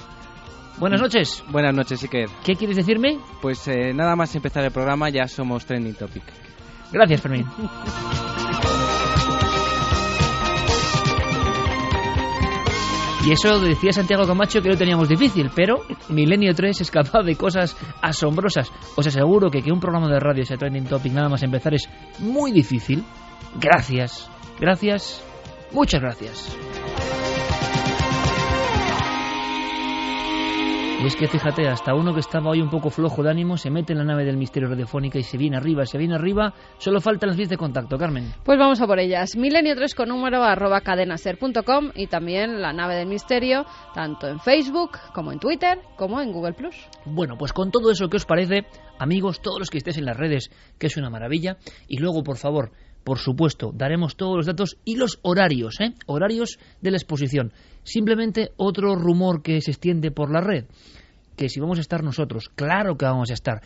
Buenas 0.77 0.99
noches. 0.99 1.41
Buenas 1.49 1.73
noches, 1.73 2.03
Iker. 2.03 2.27
¿Qué 2.43 2.55
quieres 2.55 2.75
decirme? 2.75 3.19
Pues 3.41 3.65
eh, 3.69 3.93
nada 3.93 4.17
más 4.17 4.36
empezar 4.36 4.65
el 4.65 4.71
programa 4.71 5.10
ya 5.10 5.29
somos 5.29 5.65
trending 5.65 5.95
topic. 5.95 6.23
Gracias, 6.91 7.21
Fermín. 7.21 7.45
Y 13.23 13.31
eso 13.31 13.60
decía 13.60 13.93
Santiago 13.93 14.25
Camacho 14.25 14.62
que 14.62 14.69
lo 14.69 14.77
teníamos 14.77 15.07
difícil, 15.07 15.51
pero 15.55 15.84
Milenio 16.10 16.55
3 16.55 16.81
es 16.81 16.89
capaz 16.89 17.21
de 17.21 17.36
cosas 17.36 17.77
asombrosas. 18.01 18.71
Os 18.95 19.05
aseguro 19.05 19.51
que 19.51 19.62
que 19.62 19.71
un 19.71 19.79
programa 19.79 20.07
de 20.07 20.19
radio 20.19 20.43
sea 20.43 20.57
trending 20.57 20.86
topic 20.86 21.13
nada 21.13 21.29
más 21.29 21.43
empezar 21.43 21.75
es 21.75 21.88
muy 22.17 22.51
difícil. 22.51 23.03
Gracias, 23.60 24.27
gracias, 24.60 25.23
muchas 25.71 26.01
gracias. 26.01 26.57
Y 31.01 31.07
es 31.07 31.15
que 31.15 31.27
fíjate, 31.27 31.67
hasta 31.67 31.95
uno 31.95 32.13
que 32.13 32.19
estaba 32.19 32.51
hoy 32.51 32.61
un 32.61 32.69
poco 32.69 32.91
flojo 32.91 33.23
de 33.23 33.31
ánimo 33.31 33.57
se 33.57 33.71
mete 33.71 33.93
en 33.93 33.97
la 33.97 34.05
nave 34.05 34.23
del 34.23 34.37
misterio 34.37 34.69
radiofónica 34.69 35.17
y 35.17 35.23
se 35.23 35.35
viene 35.35 35.57
arriba, 35.57 35.83
se 35.83 35.97
viene 35.97 36.13
arriba. 36.13 36.53
Solo 36.77 37.01
faltan 37.01 37.29
las 37.29 37.37
vías 37.37 37.49
de 37.49 37.57
contacto, 37.57 37.97
Carmen. 37.97 38.31
Pues 38.43 38.59
vamos 38.59 38.79
a 38.81 38.85
por 38.85 38.99
ellas. 38.99 39.35
Milenio 39.35 39.75
3 39.75 39.95
con 39.95 40.09
número 40.09 40.43
arroba 40.43 40.81
cadenaser.com 40.81 41.89
y 41.95 42.05
también 42.05 42.61
la 42.61 42.71
nave 42.71 42.93
del 42.97 43.07
misterio, 43.07 43.65
tanto 43.95 44.27
en 44.27 44.39
Facebook 44.41 44.91
como 45.11 45.31
en 45.31 45.39
Twitter 45.39 45.79
como 45.97 46.21
en 46.21 46.31
Google 46.31 46.53
Plus. 46.53 46.75
Bueno, 47.05 47.35
pues 47.35 47.51
con 47.51 47.71
todo 47.71 47.89
eso, 47.89 48.07
¿qué 48.07 48.17
os 48.17 48.27
parece, 48.27 48.67
amigos, 48.99 49.41
todos 49.41 49.57
los 49.57 49.71
que 49.71 49.79
estéis 49.79 49.97
en 49.97 50.05
las 50.05 50.17
redes, 50.17 50.51
que 50.77 50.85
es 50.85 50.97
una 50.97 51.09
maravilla? 51.09 51.57
Y 51.87 51.97
luego, 51.97 52.21
por 52.21 52.37
favor, 52.37 52.73
por 53.03 53.17
supuesto, 53.17 53.71
daremos 53.73 54.15
todos 54.15 54.37
los 54.37 54.45
datos 54.45 54.77
y 54.85 54.95
los 54.95 55.19
horarios, 55.23 55.79
¿eh? 55.79 55.93
Horarios 56.05 56.59
de 56.81 56.91
la 56.91 56.97
exposición. 56.97 57.51
Simplemente 57.83 58.51
otro 58.57 58.95
rumor 58.95 59.41
que 59.41 59.61
se 59.61 59.71
extiende 59.71 60.11
por 60.11 60.31
la 60.31 60.41
red, 60.41 60.65
que 61.35 61.49
si 61.49 61.59
vamos 61.59 61.79
a 61.79 61.81
estar 61.81 62.03
nosotros, 62.03 62.49
claro 62.53 62.95
que 62.95 63.05
vamos 63.05 63.31
a 63.31 63.33
estar. 63.33 63.61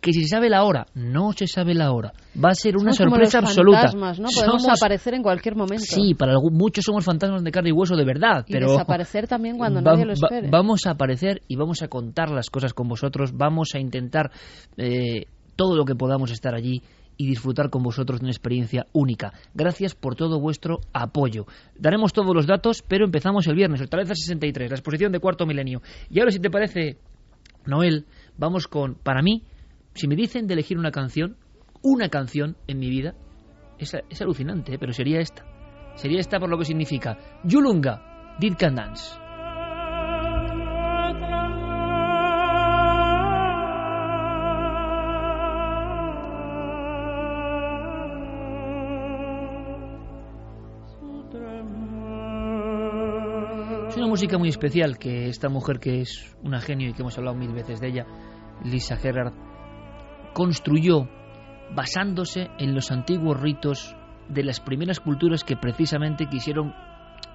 Que 0.00 0.14
si 0.14 0.22
se 0.22 0.28
sabe 0.28 0.48
la 0.48 0.64
hora, 0.64 0.86
no 0.94 1.32
se 1.32 1.46
sabe 1.46 1.74
la 1.74 1.92
hora. 1.92 2.14
Va 2.42 2.50
a 2.50 2.54
ser 2.54 2.78
una 2.78 2.92
sorpresa 2.92 3.38
absoluta. 3.40 3.92
¿no? 3.92 4.28
Podemos 4.34 4.66
aparecer 4.66 5.12
en 5.12 5.22
cualquier 5.22 5.56
momento. 5.56 5.84
Sí, 5.84 6.14
para 6.14 6.32
muchos 6.40 6.86
somos 6.86 7.04
fantasmas 7.04 7.44
de 7.44 7.50
carne 7.50 7.68
y 7.68 7.72
hueso 7.72 7.96
de 7.96 8.06
verdad. 8.06 8.44
Y 8.46 8.52
pero 8.54 8.70
desaparecer 8.70 9.28
también 9.28 9.58
cuando 9.58 9.82
nadie 9.82 10.06
lo 10.06 10.14
espere. 10.14 10.48
vamos 10.48 10.86
a 10.86 10.92
aparecer 10.92 11.42
y 11.48 11.56
vamos 11.56 11.82
a 11.82 11.88
contar 11.88 12.30
las 12.30 12.48
cosas 12.48 12.72
con 12.72 12.88
vosotros. 12.88 13.32
Vamos 13.34 13.74
a 13.74 13.78
intentar 13.78 14.30
eh, 14.78 15.26
todo 15.54 15.76
lo 15.76 15.84
que 15.84 15.94
podamos 15.94 16.30
estar 16.30 16.54
allí 16.54 16.82
y 17.20 17.26
disfrutar 17.26 17.68
con 17.68 17.82
vosotros 17.82 18.18
de 18.18 18.24
una 18.24 18.32
experiencia 18.32 18.86
única. 18.94 19.34
Gracias 19.52 19.94
por 19.94 20.16
todo 20.16 20.40
vuestro 20.40 20.80
apoyo. 20.94 21.44
Daremos 21.78 22.14
todos 22.14 22.34
los 22.34 22.46
datos, 22.46 22.80
pero 22.80 23.04
empezamos 23.04 23.46
el 23.46 23.56
viernes, 23.56 23.82
el 23.82 23.88
63, 23.90 24.70
la 24.70 24.76
exposición 24.76 25.12
de 25.12 25.20
Cuarto 25.20 25.44
Milenio. 25.44 25.82
Y 26.08 26.18
ahora, 26.18 26.30
si 26.30 26.38
te 26.38 26.48
parece, 26.48 26.96
Noel, 27.66 28.06
vamos 28.38 28.68
con, 28.68 28.94
para 28.94 29.20
mí, 29.20 29.42
si 29.92 30.08
me 30.08 30.16
dicen 30.16 30.46
de 30.46 30.54
elegir 30.54 30.78
una 30.78 30.92
canción, 30.92 31.36
una 31.82 32.08
canción 32.08 32.56
en 32.66 32.78
mi 32.78 32.88
vida, 32.88 33.14
es, 33.78 33.94
es 34.08 34.22
alucinante, 34.22 34.72
¿eh? 34.72 34.78
pero 34.80 34.94
sería 34.94 35.20
esta. 35.20 35.44
Sería 35.96 36.20
esta 36.20 36.40
por 36.40 36.48
lo 36.48 36.56
que 36.56 36.64
significa 36.64 37.18
Yulunga, 37.44 38.36
Did 38.40 38.54
Can 38.56 38.76
Dance. 38.76 39.29
Música 54.20 54.36
muy 54.36 54.50
especial 54.50 54.98
que 54.98 55.30
esta 55.30 55.48
mujer 55.48 55.80
que 55.80 56.02
es 56.02 56.36
una 56.42 56.60
genio 56.60 56.90
y 56.90 56.92
que 56.92 57.00
hemos 57.00 57.16
hablado 57.16 57.38
mil 57.38 57.54
veces 57.54 57.80
de 57.80 57.88
ella, 57.88 58.06
Lisa 58.62 58.98
Gerrard, 58.98 59.32
construyó 60.34 61.08
basándose 61.74 62.50
en 62.58 62.74
los 62.74 62.90
antiguos 62.90 63.40
ritos 63.40 63.96
de 64.28 64.44
las 64.44 64.60
primeras 64.60 65.00
culturas 65.00 65.42
que 65.42 65.56
precisamente 65.56 66.28
quisieron 66.28 66.74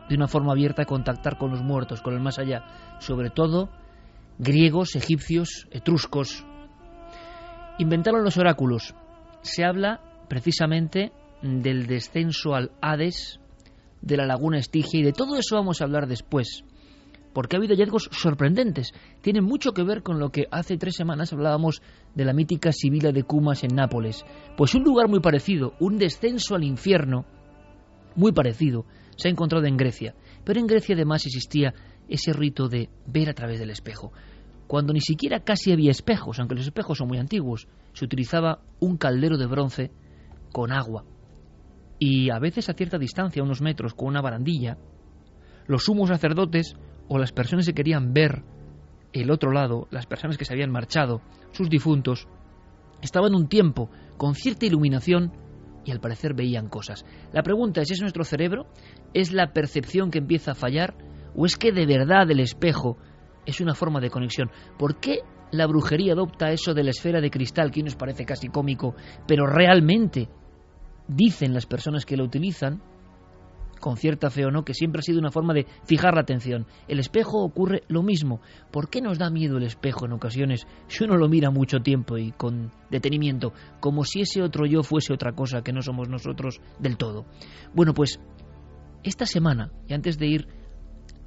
de 0.07 0.15
una 0.15 0.27
forma 0.27 0.51
abierta 0.51 0.85
contactar 0.85 1.39
con 1.39 1.49
los 1.49 1.63
muertos, 1.63 2.03
con 2.03 2.13
el 2.13 2.19
más 2.19 2.37
allá, 2.37 2.63
sobre 2.99 3.31
todo 3.31 3.71
griegos, 4.37 4.95
egipcios, 4.95 5.67
etruscos. 5.71 6.45
Inventaron 7.79 8.23
los 8.23 8.37
oráculos. 8.37 8.93
Se 9.41 9.65
habla 9.65 10.01
precisamente 10.29 11.11
del 11.41 11.87
descenso 11.87 12.53
al 12.53 12.73
Hades, 12.79 13.39
de 14.03 14.17
la 14.17 14.27
laguna 14.27 14.59
Estigia 14.59 14.99
y 14.99 15.03
de 15.03 15.13
todo 15.13 15.35
eso 15.35 15.55
vamos 15.55 15.81
a 15.81 15.85
hablar 15.85 16.05
después, 16.05 16.63
porque 17.35 17.57
ha 17.57 17.59
habido 17.59 17.75
hallazgos 17.75 18.07
sorprendentes. 18.13 18.93
Tienen 19.21 19.43
mucho 19.43 19.73
que 19.73 19.83
ver 19.83 20.03
con 20.03 20.19
lo 20.19 20.29
que 20.29 20.47
hace 20.51 20.77
tres 20.77 20.95
semanas 20.95 21.33
hablábamos 21.33 21.81
de 22.15 22.23
la 22.23 22.31
mítica 22.31 22.71
Sibila 22.71 23.11
de 23.11 23.23
Cumas 23.23 23.65
en 23.65 23.75
Nápoles. 23.75 24.23
Pues 24.55 24.73
un 24.73 24.83
lugar 24.83 25.09
muy 25.09 25.19
parecido, 25.19 25.73
un 25.81 25.97
descenso 25.97 26.55
al 26.55 26.63
infierno, 26.63 27.25
muy 28.15 28.31
parecido, 28.31 28.85
se 29.17 29.27
ha 29.27 29.31
encontrado 29.31 29.65
en 29.65 29.75
Grecia. 29.75 30.15
Pero 30.45 30.61
en 30.61 30.65
Grecia 30.65 30.95
además 30.95 31.25
existía 31.25 31.73
ese 32.07 32.31
rito 32.31 32.69
de 32.69 32.89
ver 33.05 33.29
a 33.29 33.33
través 33.33 33.59
del 33.59 33.69
espejo. 33.69 34.13
Cuando 34.65 34.93
ni 34.93 35.01
siquiera 35.01 35.41
casi 35.41 35.73
había 35.73 35.91
espejos, 35.91 36.39
aunque 36.39 36.55
los 36.55 36.65
espejos 36.65 36.99
son 36.99 37.09
muy 37.09 37.17
antiguos, 37.17 37.67
se 37.91 38.05
utilizaba 38.05 38.61
un 38.79 38.95
caldero 38.95 39.37
de 39.37 39.45
bronce 39.45 39.91
con 40.53 40.71
agua 40.71 41.03
y 41.99 42.29
a 42.29 42.39
veces 42.39 42.69
a 42.69 42.73
cierta 42.75 42.97
distancia, 42.97 43.43
unos 43.43 43.61
metros, 43.61 43.93
con 43.93 44.07
una 44.07 44.21
barandilla, 44.21 44.77
los 45.67 45.83
sumos 45.83 46.07
sacerdotes 46.07 46.77
o 47.07 47.17
las 47.17 47.31
personas 47.31 47.65
que 47.65 47.73
querían 47.73 48.13
ver 48.13 48.43
el 49.13 49.31
otro 49.31 49.51
lado, 49.51 49.87
las 49.91 50.05
personas 50.05 50.37
que 50.37 50.45
se 50.45 50.53
habían 50.53 50.71
marchado, 50.71 51.21
sus 51.51 51.69
difuntos, 51.69 52.27
estaban 53.01 53.35
un 53.35 53.47
tiempo 53.47 53.89
con 54.17 54.35
cierta 54.35 54.65
iluminación 54.65 55.31
y 55.85 55.91
al 55.91 55.99
parecer 55.99 56.33
veían 56.33 56.67
cosas. 56.67 57.05
La 57.31 57.43
pregunta 57.43 57.81
es, 57.81 57.91
¿es 57.91 58.01
nuestro 58.01 58.23
cerebro? 58.23 58.67
¿Es 59.13 59.31
la 59.31 59.53
percepción 59.53 60.11
que 60.11 60.17
empieza 60.17 60.51
a 60.51 60.55
fallar? 60.55 60.95
¿O 61.35 61.45
es 61.45 61.57
que 61.57 61.71
de 61.71 61.85
verdad 61.85 62.29
el 62.29 62.39
espejo 62.39 62.97
es 63.45 63.61
una 63.61 63.75
forma 63.75 63.99
de 63.99 64.09
conexión? 64.09 64.49
¿Por 64.77 64.99
qué 64.99 65.19
la 65.51 65.67
brujería 65.67 66.13
adopta 66.13 66.51
eso 66.51 66.73
de 66.73 66.83
la 66.83 66.89
esfera 66.89 67.21
de 67.21 67.29
cristal 67.29 67.71
que 67.71 67.83
nos 67.83 67.95
parece 67.95 68.25
casi 68.25 68.49
cómico, 68.49 68.95
pero 69.27 69.45
realmente 69.45 70.29
dicen 71.07 71.53
las 71.53 71.65
personas 71.65 72.05
que 72.05 72.17
lo 72.17 72.23
utilizan, 72.23 72.81
con 73.85 73.97
cierta 73.97 74.31
fe 74.31 74.43
o 74.47 74.49
no, 74.49 74.65
que 74.65 74.73
siempre 74.73 74.97
ha 74.97 75.03
sido 75.03 75.19
una 75.19 75.29
forma 75.29 75.53
de 75.53 75.67
fijar 75.83 76.15
la 76.15 76.21
atención. 76.21 76.65
El 76.87 76.97
espejo 76.97 77.43
ocurre 77.43 77.83
lo 77.87 78.01
mismo. 78.01 78.41
¿Por 78.71 78.89
qué 78.89 78.99
nos 78.99 79.19
da 79.19 79.29
miedo 79.29 79.57
el 79.57 79.63
espejo 79.63 80.07
en 80.07 80.13
ocasiones 80.13 80.65
si 80.87 81.03
uno 81.03 81.17
lo 81.17 81.29
mira 81.29 81.51
mucho 81.51 81.77
tiempo 81.81 82.17
y 82.17 82.31
con 82.31 82.71
detenimiento, 82.89 83.53
como 83.79 84.03
si 84.03 84.21
ese 84.21 84.41
otro 84.41 84.65
yo 84.65 84.81
fuese 84.81 85.13
otra 85.13 85.33
cosa 85.33 85.61
que 85.61 85.71
no 85.71 85.83
somos 85.83 86.09
nosotros 86.09 86.61
del 86.79 86.97
todo? 86.97 87.27
Bueno, 87.75 87.93
pues 87.93 88.19
esta 89.03 89.27
semana, 89.27 89.71
y 89.87 89.93
antes 89.93 90.17
de 90.17 90.29
ir 90.29 90.47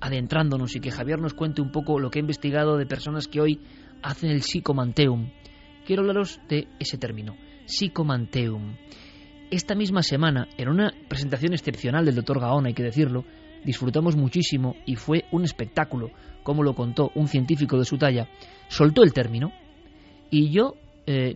adentrándonos 0.00 0.74
y 0.74 0.80
que 0.80 0.90
Javier 0.90 1.20
nos 1.20 1.34
cuente 1.34 1.62
un 1.62 1.70
poco 1.70 2.00
lo 2.00 2.10
que 2.10 2.18
ha 2.18 2.22
investigado 2.22 2.76
de 2.76 2.86
personas 2.86 3.28
que 3.28 3.40
hoy 3.40 3.60
hacen 4.02 4.30
el 4.30 4.42
psicomanteum, 4.42 5.30
quiero 5.86 6.02
hablaros 6.02 6.40
de 6.48 6.66
ese 6.80 6.98
término, 6.98 7.36
psicomanteum. 7.66 8.74
Esta 9.50 9.74
misma 9.74 10.02
semana, 10.02 10.46
en 10.58 10.68
una 10.68 10.92
presentación 11.08 11.54
excepcional 11.54 12.04
del 12.04 12.16
doctor 12.16 12.38
Gaón, 12.38 12.66
hay 12.66 12.74
que 12.74 12.82
decirlo, 12.82 13.24
disfrutamos 13.64 14.14
muchísimo 14.14 14.76
y 14.84 14.96
fue 14.96 15.24
un 15.32 15.44
espectáculo, 15.44 16.10
como 16.42 16.62
lo 16.62 16.74
contó 16.74 17.10
un 17.14 17.28
científico 17.28 17.78
de 17.78 17.86
su 17.86 17.96
talla, 17.96 18.28
soltó 18.68 19.02
el 19.02 19.14
término 19.14 19.52
y 20.30 20.50
yo 20.50 20.74
eh, 21.06 21.34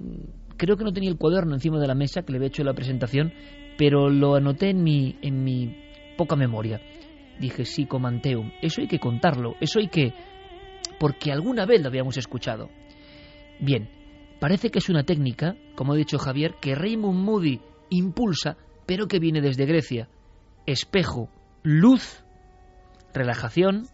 creo 0.59 0.77
que 0.77 0.85
no 0.85 0.93
tenía 0.93 1.09
el 1.09 1.17
cuaderno 1.17 1.55
encima 1.55 1.81
de 1.81 1.87
la 1.87 1.95
mesa 1.95 2.23
que 2.23 2.33
le 2.33 2.37
había 2.37 2.49
hecho 2.49 2.65
la 2.65 2.75
presentación, 2.75 3.33
pero 3.79 4.11
lo 4.11 4.35
anoté 4.35 4.69
en 4.69 4.83
mi, 4.83 5.17
en 5.23 5.43
mi 5.43 5.75
poca 6.19 6.37
memoria. 6.37 6.83
Dije, 7.41 7.65
psicomanteum, 7.65 8.53
eso 8.61 8.83
hay 8.83 8.89
que 8.89 8.99
contarlo, 8.99 9.55
eso 9.59 9.79
hay 9.79 9.89
que... 9.89 10.13
porque 11.01 11.33
alguna 11.33 11.65
vez 11.65 11.81
lo 11.81 11.89
habíamos 11.89 12.19
escuchado. 12.19 12.69
Bien, 13.59 13.89
parece 14.39 14.69
que 14.69 14.81
es 14.81 14.91
una 14.91 15.05
técnica, 15.05 15.57
como 15.75 15.95
ha 15.95 15.97
dicho 15.97 16.19
Javier, 16.19 16.57
que 16.61 16.75
Raymond 16.75 17.19
Moody 17.19 17.61
impulsa, 17.97 18.57
pero 18.87 19.07
que 19.07 19.19
viene 19.19 19.41
desde 19.41 19.67
Grecia. 19.67 20.09
Espejo, 20.67 21.29
luz, 21.63 22.25
relajación 23.13 23.87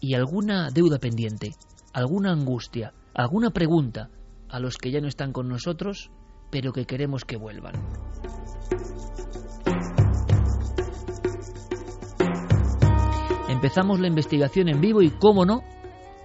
y 0.00 0.14
alguna 0.14 0.70
deuda 0.70 0.98
pendiente, 0.98 1.52
alguna 1.92 2.32
angustia, 2.32 2.92
alguna 3.14 3.50
pregunta 3.50 4.10
a 4.48 4.60
los 4.60 4.76
que 4.76 4.90
ya 4.90 5.00
no 5.00 5.08
están 5.08 5.32
con 5.32 5.48
nosotros, 5.48 6.10
pero 6.50 6.72
que 6.72 6.86
queremos 6.86 7.24
que 7.24 7.36
vuelvan. 7.36 7.74
Empezamos 13.48 14.00
la 14.00 14.08
investigación 14.08 14.68
en 14.68 14.80
vivo 14.80 15.02
y, 15.02 15.10
cómo 15.10 15.44
no, 15.44 15.60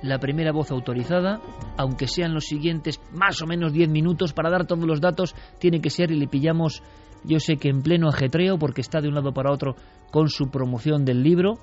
la 0.02 0.20
primera 0.20 0.52
voz 0.52 0.72
autorizada, 0.72 1.40
aunque 1.78 2.08
sean 2.08 2.34
los 2.34 2.46
siguientes 2.46 3.00
más 3.14 3.42
o 3.42 3.48
menos 3.48 3.74
10 3.74 3.90
minutos 3.90 4.34
para 4.34 4.50
dar 4.50 4.66
todos 4.66 4.86
los 4.86 5.02
datos, 5.02 5.36
tiene 5.60 5.82
que 5.82 5.90
ser 5.90 6.12
y 6.12 6.20
le 6.20 6.28
pillamos, 6.28 6.84
yo 7.24 7.40
sé 7.40 7.58
que 7.58 7.70
en 7.70 7.82
pleno 7.82 8.10
ajetreo, 8.10 8.58
porque 8.58 8.82
está 8.82 9.02
de 9.02 9.08
un 9.08 9.16
lado 9.16 9.34
para 9.34 9.52
otro 9.52 9.76
con 10.12 10.28
su 10.28 10.50
promoción 10.50 11.06
del 11.06 11.24
libro, 11.24 11.54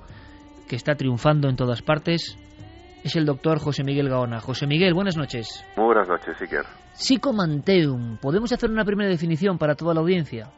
que 0.67 0.75
está 0.75 0.95
triunfando 0.95 1.49
en 1.49 1.55
todas 1.55 1.81
partes, 1.81 2.37
es 3.03 3.15
el 3.15 3.25
doctor 3.25 3.59
José 3.59 3.83
Miguel 3.83 4.09
Gaona. 4.09 4.39
José 4.39 4.67
Miguel, 4.67 4.93
buenas 4.93 5.17
noches. 5.17 5.65
Muy 5.77 5.85
buenas 5.85 6.07
noches, 6.07 6.35
Iker. 6.41 6.65
Psicomanteum, 6.93 8.17
¿podemos 8.17 8.51
hacer 8.51 8.69
una 8.69 8.83
primera 8.83 9.09
definición 9.09 9.57
para 9.57 9.75
toda 9.75 9.93
la 9.93 10.01
audiencia? 10.01 10.49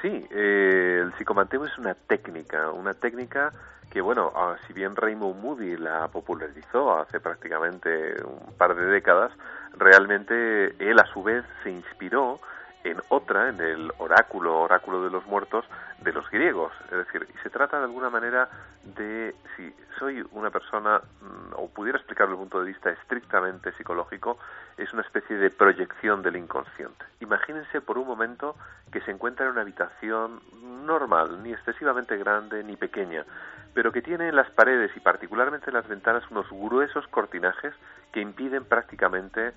Sí, 0.00 0.08
eh, 0.08 1.00
el 1.02 1.12
psicomanteum 1.18 1.64
es 1.64 1.76
una 1.78 1.94
técnica, 1.94 2.70
una 2.70 2.94
técnica 2.94 3.52
que 3.90 4.00
bueno, 4.00 4.32
ah, 4.34 4.56
si 4.66 4.72
bien 4.72 4.96
Raymond 4.96 5.40
Moody 5.40 5.76
la 5.76 6.08
popularizó 6.08 6.98
hace 6.98 7.20
prácticamente 7.20 8.14
un 8.22 8.54
par 8.56 8.74
de 8.74 8.84
décadas, 8.86 9.32
realmente 9.76 10.74
él 10.78 10.98
a 10.98 11.06
su 11.06 11.22
vez 11.22 11.44
se 11.62 11.70
inspiró 11.70 12.40
en 12.84 13.00
otra, 13.08 13.48
en 13.48 13.60
el 13.60 13.92
oráculo, 13.98 14.60
oráculo 14.60 15.02
de 15.02 15.10
los 15.10 15.26
muertos 15.26 15.64
de 16.00 16.12
los 16.12 16.28
griegos. 16.30 16.72
Es 16.84 16.98
decir, 16.98 17.26
se 17.42 17.50
trata 17.50 17.78
de 17.78 17.84
alguna 17.84 18.08
manera 18.08 18.48
de, 18.84 19.34
si 19.56 19.74
soy 19.98 20.24
una 20.32 20.50
persona, 20.50 21.00
mm, 21.20 21.54
o 21.56 21.68
pudiera 21.68 21.98
explicarlo 21.98 22.32
desde 22.32 22.44
el 22.44 22.48
punto 22.48 22.60
de 22.60 22.70
vista 22.70 22.90
estrictamente 22.90 23.72
psicológico, 23.72 24.38
es 24.76 24.92
una 24.92 25.02
especie 25.02 25.36
de 25.36 25.50
proyección 25.50 26.22
del 26.22 26.36
inconsciente. 26.36 27.04
Imagínense 27.20 27.80
por 27.80 27.98
un 27.98 28.06
momento 28.06 28.54
que 28.92 29.00
se 29.00 29.10
encuentra 29.10 29.46
en 29.46 29.52
una 29.52 29.62
habitación 29.62 30.40
normal, 30.86 31.42
ni 31.42 31.52
excesivamente 31.52 32.16
grande 32.16 32.62
ni 32.62 32.76
pequeña, 32.76 33.24
pero 33.78 33.92
que 33.92 34.02
tiene 34.02 34.26
en 34.26 34.34
las 34.34 34.50
paredes 34.50 34.90
y 34.96 34.98
particularmente 34.98 35.70
en 35.70 35.74
las 35.74 35.86
ventanas 35.86 36.28
unos 36.32 36.50
gruesos 36.50 37.06
cortinajes 37.06 37.72
que 38.10 38.20
impiden 38.20 38.64
prácticamente 38.64 39.52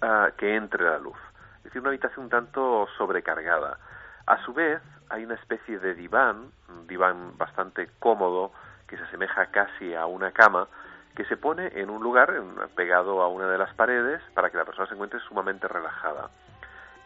ah, 0.00 0.30
que 0.38 0.56
entre 0.56 0.82
la 0.82 0.98
luz. 0.98 1.18
Es 1.58 1.64
decir, 1.64 1.82
una 1.82 1.90
habitación 1.90 2.24
un 2.24 2.30
tanto 2.30 2.88
sobrecargada. 2.96 3.76
A 4.24 4.42
su 4.46 4.54
vez, 4.54 4.80
hay 5.10 5.26
una 5.26 5.34
especie 5.34 5.78
de 5.78 5.94
diván, 5.94 6.52
un 6.70 6.86
diván 6.86 7.36
bastante 7.36 7.90
cómodo, 7.98 8.50
que 8.88 8.96
se 8.96 9.02
asemeja 9.02 9.44
casi 9.50 9.94
a 9.94 10.06
una 10.06 10.32
cama, 10.32 10.68
que 11.14 11.26
se 11.26 11.36
pone 11.36 11.70
en 11.74 11.90
un 11.90 12.02
lugar 12.02 12.32
pegado 12.76 13.20
a 13.20 13.28
una 13.28 13.46
de 13.46 13.58
las 13.58 13.74
paredes 13.74 14.22
para 14.32 14.48
que 14.48 14.56
la 14.56 14.64
persona 14.64 14.88
se 14.88 14.94
encuentre 14.94 15.20
sumamente 15.20 15.68
relajada. 15.68 16.30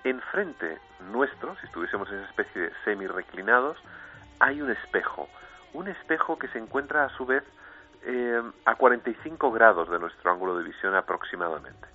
Enfrente 0.05 0.79
nuestro, 1.11 1.57
si 1.57 1.67
estuviésemos 1.67 2.09
en 2.11 2.19
esa 2.21 2.29
especie 2.29 2.63
de 2.63 2.73
semi-reclinados, 2.85 3.77
hay 4.39 4.63
un 4.63 4.71
espejo, 4.71 5.29
un 5.73 5.89
espejo 5.89 6.39
que 6.39 6.49
se 6.49 6.59
encuentra 6.59 7.05
a 7.05 7.09
su 7.11 7.27
vez 7.27 7.45
eh, 8.03 8.43
a 8.65 8.75
45 8.75 9.53
grados 9.53 9.91
de 9.91 9.99
nuestro 9.99 10.31
ángulo 10.31 10.57
de 10.57 10.65
visión 10.65 10.95
aproximadamente. 10.95 11.89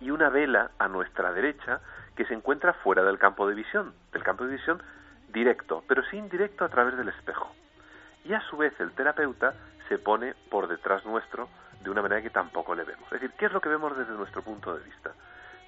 y 0.00 0.10
una 0.10 0.30
vela 0.30 0.72
a 0.80 0.88
nuestra 0.88 1.32
derecha 1.32 1.80
que 2.16 2.24
se 2.24 2.34
encuentra 2.34 2.72
fuera 2.72 3.04
del 3.04 3.18
campo 3.18 3.46
de 3.46 3.54
visión, 3.54 3.94
del 4.12 4.24
campo 4.24 4.44
de 4.44 4.56
visión 4.56 4.82
directo, 5.28 5.84
pero 5.86 6.02
sí 6.10 6.16
indirecto 6.16 6.64
a 6.64 6.68
través 6.68 6.96
del 6.96 7.08
espejo. 7.08 7.54
Y 8.24 8.32
a 8.34 8.40
su 8.42 8.56
vez 8.56 8.72
el 8.80 8.90
terapeuta 8.92 9.54
se 9.88 9.98
pone 9.98 10.34
por 10.50 10.66
detrás 10.66 11.04
nuestro 11.04 11.48
de 11.82 11.90
una 11.90 12.02
manera 12.02 12.22
que 12.22 12.30
tampoco 12.30 12.74
le 12.74 12.84
vemos. 12.84 13.04
Es 13.06 13.20
decir, 13.20 13.32
¿qué 13.38 13.46
es 13.46 13.52
lo 13.52 13.60
que 13.60 13.68
vemos 13.68 13.96
desde 13.96 14.12
nuestro 14.12 14.42
punto 14.42 14.76
de 14.76 14.84
vista? 14.84 15.12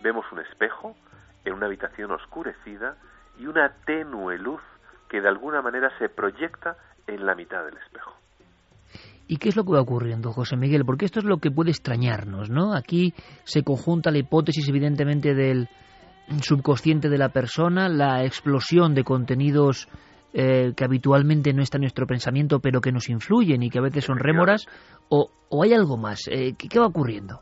Vemos 0.01 0.25
un 0.33 0.41
espejo 0.41 0.97
en 1.45 1.55
una 1.55 1.67
habitación 1.67 2.11
oscurecida 2.11 2.97
y 3.39 3.47
una 3.47 3.71
tenue 3.85 4.39
luz 4.39 4.63
que 5.09 5.21
de 5.21 5.29
alguna 5.29 5.63
manera 5.63 5.91
se 5.99 6.09
proyecta 6.09 6.77
en 7.07 7.27
la 7.27 7.35
mitad 7.35 7.65
del 7.65 7.77
espejo. 7.77 8.13
¿Y 9.27 9.39
qué 9.39 9.49
es 9.49 9.57
lo 9.57 9.65
que 9.65 9.73
va 9.73 9.81
ocurriendo, 9.81 10.33
José 10.33 10.57
Miguel? 10.57 10.85
Porque 10.85 11.07
esto 11.07 11.21
es 11.21 11.25
lo 11.25 11.39
que 11.39 11.51
puede 11.51 11.71
extrañarnos, 11.71 12.51
¿no? 12.51 12.75
Aquí 12.75 13.15
se 13.45 13.63
conjunta 13.63 14.11
la 14.11 14.19
hipótesis, 14.19 14.69
evidentemente, 14.69 15.35
del 15.35 15.69
subconsciente 16.43 17.09
de 17.09 17.19
la 17.19 17.31
persona, 17.31 17.89
la 17.89 18.25
explosión 18.25 18.95
de 18.95 19.05
contenidos 19.05 19.89
eh, 20.33 20.73
que 20.77 20.85
habitualmente 20.85 21.53
no 21.53 21.63
está 21.63 21.79
en 21.79 21.83
nuestro 21.83 22.07
pensamiento, 22.07 22.59
pero 22.61 22.81
que 22.81 22.93
nos 22.93 23.09
influyen 23.09 23.63
y 23.63 23.71
que 23.71 23.79
a 23.79 23.83
veces 23.83 24.05
son 24.05 24.19
rémoras, 24.19 24.67
o, 25.09 25.31
hay 25.63 25.73
algo 25.73 25.97
más. 25.97 26.27
Eh, 26.29 26.55
¿qué, 26.59 26.81
va 26.81 26.87
ocurriendo? 26.87 27.41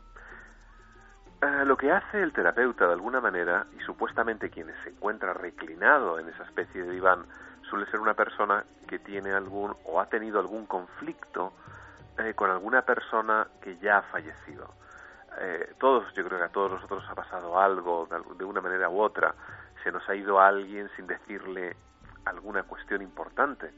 Eh, 1.41 1.65
lo 1.65 1.75
que 1.75 1.91
hace 1.91 2.21
el 2.21 2.31
terapeuta, 2.31 2.85
de 2.85 2.93
alguna 2.93 3.19
manera, 3.19 3.65
y 3.75 3.83
supuestamente 3.83 4.49
quien 4.49 4.67
se 4.83 4.91
encuentra 4.91 5.33
reclinado 5.33 6.19
en 6.19 6.29
esa 6.29 6.43
especie 6.43 6.83
de 6.83 6.91
diván, 6.91 7.25
suele 7.73 7.89
ser 7.89 7.99
una 7.99 8.13
persona 8.13 8.63
que 8.87 8.99
tiene 8.99 9.33
algún 9.33 9.75
o 9.85 9.99
ha 9.99 10.05
tenido 10.05 10.39
algún 10.39 10.67
conflicto 10.67 11.53
con 12.35 12.51
alguna 12.51 12.83
persona 12.83 13.47
que 13.59 13.77
ya 13.77 13.97
ha 13.97 14.01
fallecido. 14.03 14.69
todos, 15.79 16.13
yo 16.13 16.23
creo 16.23 16.37
que 16.37 16.45
a 16.45 16.49
todos 16.49 16.73
nosotros 16.73 17.03
ha 17.09 17.15
pasado 17.15 17.59
algo 17.59 18.07
de, 18.37 18.45
una 18.45 18.61
manera 18.61 18.89
u 18.89 19.01
otra. 19.01 19.33
Se 19.83 19.91
nos 19.91 20.07
ha 20.07 20.13
ido 20.13 20.39
alguien 20.39 20.87
sin 20.95 21.07
decirle 21.07 21.75
alguna 22.25 22.61
cuestión 22.61 23.01
importante, 23.01 23.71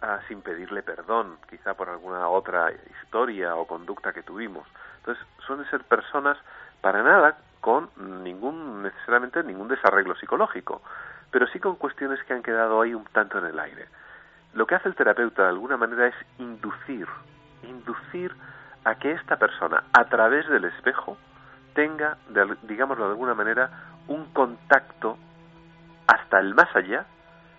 ah, 0.00 0.20
sin 0.28 0.40
pedirle 0.40 0.84
perdón, 0.84 1.38
quizá 1.50 1.74
por 1.74 1.88
alguna 1.88 2.28
otra 2.28 2.70
historia 2.70 3.56
o 3.56 3.66
conducta 3.66 4.12
que 4.12 4.22
tuvimos. 4.22 4.64
Entonces, 4.98 5.26
suelen 5.44 5.68
ser 5.70 5.82
personas 5.82 6.38
para 6.80 7.02
nada 7.02 7.36
con 7.60 7.90
ningún, 8.22 8.84
necesariamente 8.84 9.42
ningún 9.42 9.66
desarreglo 9.66 10.14
psicológico, 10.14 10.82
pero 11.34 11.48
sí 11.48 11.58
con 11.58 11.74
cuestiones 11.74 12.22
que 12.22 12.32
han 12.32 12.44
quedado 12.44 12.80
ahí 12.80 12.94
un 12.94 13.06
tanto 13.06 13.38
en 13.38 13.46
el 13.46 13.58
aire. 13.58 13.88
Lo 14.52 14.68
que 14.68 14.76
hace 14.76 14.88
el 14.88 14.94
terapeuta 14.94 15.42
de 15.42 15.48
alguna 15.48 15.76
manera 15.76 16.06
es 16.06 16.14
inducir, 16.38 17.08
inducir 17.64 18.32
a 18.84 18.94
que 18.94 19.10
esta 19.10 19.36
persona, 19.36 19.82
a 19.92 20.04
través 20.04 20.48
del 20.48 20.64
espejo, 20.64 21.18
tenga, 21.74 22.18
digámoslo 22.62 23.06
de 23.06 23.10
alguna 23.10 23.34
manera, 23.34 23.68
un 24.06 24.26
contacto 24.26 25.18
hasta 26.06 26.38
el 26.38 26.54
más 26.54 26.68
allá 26.76 27.04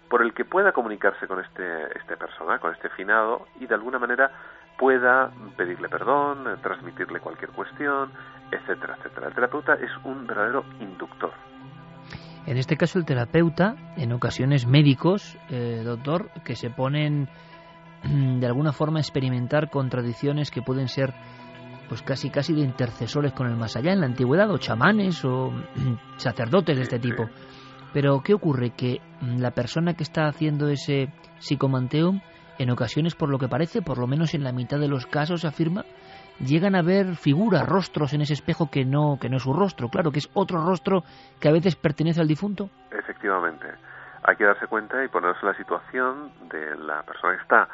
por 0.09 0.21
el 0.21 0.33
que 0.33 0.45
pueda 0.45 0.71
comunicarse 0.71 1.27
con 1.27 1.41
este, 1.41 1.97
este 1.97 2.15
persona, 2.15 2.59
con 2.59 2.71
este 2.71 2.87
finado, 2.91 3.45
y 3.59 3.67
de 3.67 3.75
alguna 3.75 3.99
manera 3.99 4.31
pueda 4.77 5.31
pedirle 5.57 5.89
perdón, 5.89 6.61
transmitirle 6.63 7.19
cualquier 7.19 7.51
cuestión, 7.51 8.09
etcétera, 8.51 8.95
etcétera. 8.99 9.27
El 9.27 9.33
terapeuta 9.33 9.73
es 9.73 9.91
un 10.05 10.25
verdadero 10.25 10.63
inductor. 10.79 11.33
En 12.45 12.57
este 12.57 12.77
caso, 12.77 12.99
el 12.99 13.05
terapeuta, 13.05 13.75
en 13.97 14.11
ocasiones 14.11 14.67
médicos, 14.67 15.37
eh, 15.49 15.81
doctor, 15.83 16.29
que 16.43 16.55
se 16.55 16.69
ponen 16.69 17.27
de 18.39 18.45
alguna 18.45 18.71
forma 18.71 18.99
a 18.99 19.01
experimentar 19.01 19.69
con 19.69 19.89
tradiciones 19.89 20.51
que 20.51 20.61
pueden 20.61 20.87
ser 20.87 21.13
pues 21.87 22.01
casi 22.01 22.29
casi 22.29 22.53
de 22.53 22.61
intercesores 22.61 23.33
con 23.33 23.47
el 23.47 23.55
más 23.55 23.75
allá 23.75 23.93
en 23.93 23.99
la 23.99 24.07
antigüedad 24.07 24.49
o 24.49 24.57
chamanes 24.57 25.23
o 25.23 25.51
sacerdotes 26.17 26.75
de 26.75 26.83
este 26.83 26.99
tipo. 26.99 27.29
Pero 27.93 28.21
¿qué 28.21 28.33
ocurre? 28.33 28.71
Que 28.71 28.99
mm, 29.21 29.39
la 29.39 29.51
persona 29.51 29.93
que 29.93 30.03
está 30.03 30.27
haciendo 30.27 30.67
ese 30.67 31.13
psicomanteum, 31.39 32.21
en 32.57 32.69
ocasiones, 32.69 33.15
por 33.15 33.29
lo 33.29 33.37
que 33.37 33.47
parece, 33.47 33.81
por 33.81 33.97
lo 33.97 34.07
menos 34.07 34.33
en 34.33 34.43
la 34.43 34.51
mitad 34.51 34.79
de 34.79 34.87
los 34.87 35.05
casos, 35.05 35.45
afirma, 35.45 35.85
llegan 36.39 36.75
a 36.75 36.81
ver 36.81 37.15
figuras, 37.15 37.67
rostros 37.67 38.13
en 38.13 38.21
ese 38.21 38.33
espejo 38.33 38.69
que 38.69 38.85
no, 38.85 39.17
que 39.19 39.29
no 39.29 39.37
es 39.37 39.43
su 39.43 39.53
rostro, 39.53 39.89
claro, 39.89 40.11
que 40.11 40.19
es 40.19 40.29
otro 40.33 40.63
rostro 40.65 41.03
que 41.39 41.47
a 41.47 41.51
veces 41.51 41.75
pertenece 41.75 42.21
al 42.21 42.27
difunto. 42.27 42.69
Efectivamente. 42.91 43.67
Hay 44.23 44.35
que 44.37 44.45
darse 44.45 44.67
cuenta 44.67 45.03
y 45.03 45.07
ponerse 45.07 45.45
la 45.45 45.53
situación 45.53 46.31
de 46.49 46.75
la 46.77 47.03
persona 47.03 47.35
que 47.35 47.41
está 47.41 47.67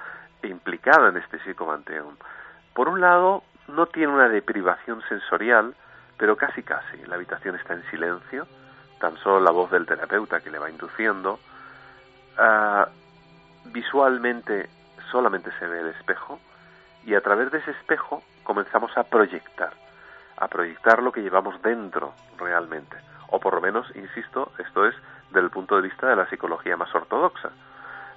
implicada 0.44 1.10
en 1.10 1.18
este 1.18 1.40
psicomanteum. 1.40 2.16
Por 2.74 2.90
un 2.90 3.00
lado, 3.00 3.44
no 3.70 3.86
tiene 3.86 4.14
una 4.14 4.28
deprivación 4.28 5.02
sensorial, 5.08 5.74
pero 6.18 6.36
casi 6.36 6.62
casi. 6.62 6.98
La 7.08 7.16
habitación 7.16 7.56
está 7.56 7.74
en 7.74 7.84
silencio, 7.90 8.48
tan 9.00 9.16
solo 9.18 9.40
la 9.40 9.52
voz 9.52 9.72
del 9.72 9.86
terapeuta 9.86 10.42
que 10.42 10.52
le 10.52 10.60
va 10.60 10.70
induciendo, 10.70 11.40
ah, 12.38 12.88
visualmente 13.66 14.70
solamente 15.10 15.52
se 15.58 15.68
ve 15.68 15.82
el 15.82 15.88
espejo 15.88 16.40
y 17.06 17.16
a 17.16 17.22
través 17.22 17.52
de 17.52 17.60
ese 17.60 17.72
espejo 17.72 18.24
comenzamos 18.44 18.96
a 18.98 19.04
proyectar, 19.04 19.74
a 20.38 20.48
proyectar 20.48 21.02
lo 21.02 21.12
que 21.12 21.22
llevamos 21.22 21.62
dentro 21.62 22.14
realmente. 22.38 22.98
O 23.30 23.40
por 23.40 23.54
lo 23.54 23.62
menos, 23.62 23.88
insisto, 23.96 24.52
esto 24.58 24.86
es 24.86 24.96
desde 25.30 25.42
el 25.42 25.50
punto 25.50 25.76
de 25.76 25.84
vista 25.84 26.08
de 26.08 26.16
la 26.16 26.30
psicología 26.30 26.76
más 26.78 26.94
ortodoxa. 26.94 27.50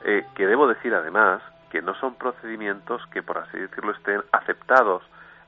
Eh, 0.04 0.26
que 0.34 0.46
debo 0.46 0.66
decir 0.66 0.94
además 0.94 1.42
que 1.70 1.80
no 1.80 1.94
son 1.94 2.14
procedimientos 2.16 3.06
que, 3.06 3.22
por 3.22 3.38
así 3.38 3.58
decirlo, 3.58 3.92
estén 3.92 4.22
aceptados 4.32 5.02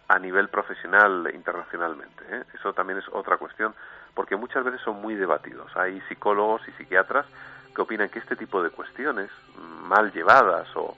a 0.08 0.18
nivel 0.18 0.48
profesional 0.48 1.30
internacionalmente. 1.34 2.24
¿eh? 2.30 2.44
Eso 2.54 2.72
también 2.72 2.98
es 2.98 3.08
otra 3.12 3.36
cuestión 3.38 3.74
porque 4.14 4.36
muchas 4.36 4.64
veces 4.64 4.80
son 4.80 5.00
muy 5.02 5.14
debatidos. 5.14 5.76
Hay 5.76 6.00
psicólogos 6.08 6.66
y 6.68 6.72
psiquiatras 6.72 7.26
que 7.74 7.82
opinan 7.82 8.08
que 8.08 8.18
este 8.18 8.36
tipo 8.36 8.62
de 8.62 8.70
cuestiones, 8.70 9.30
mal 9.82 10.10
llevadas 10.12 10.68
o, 10.74 10.96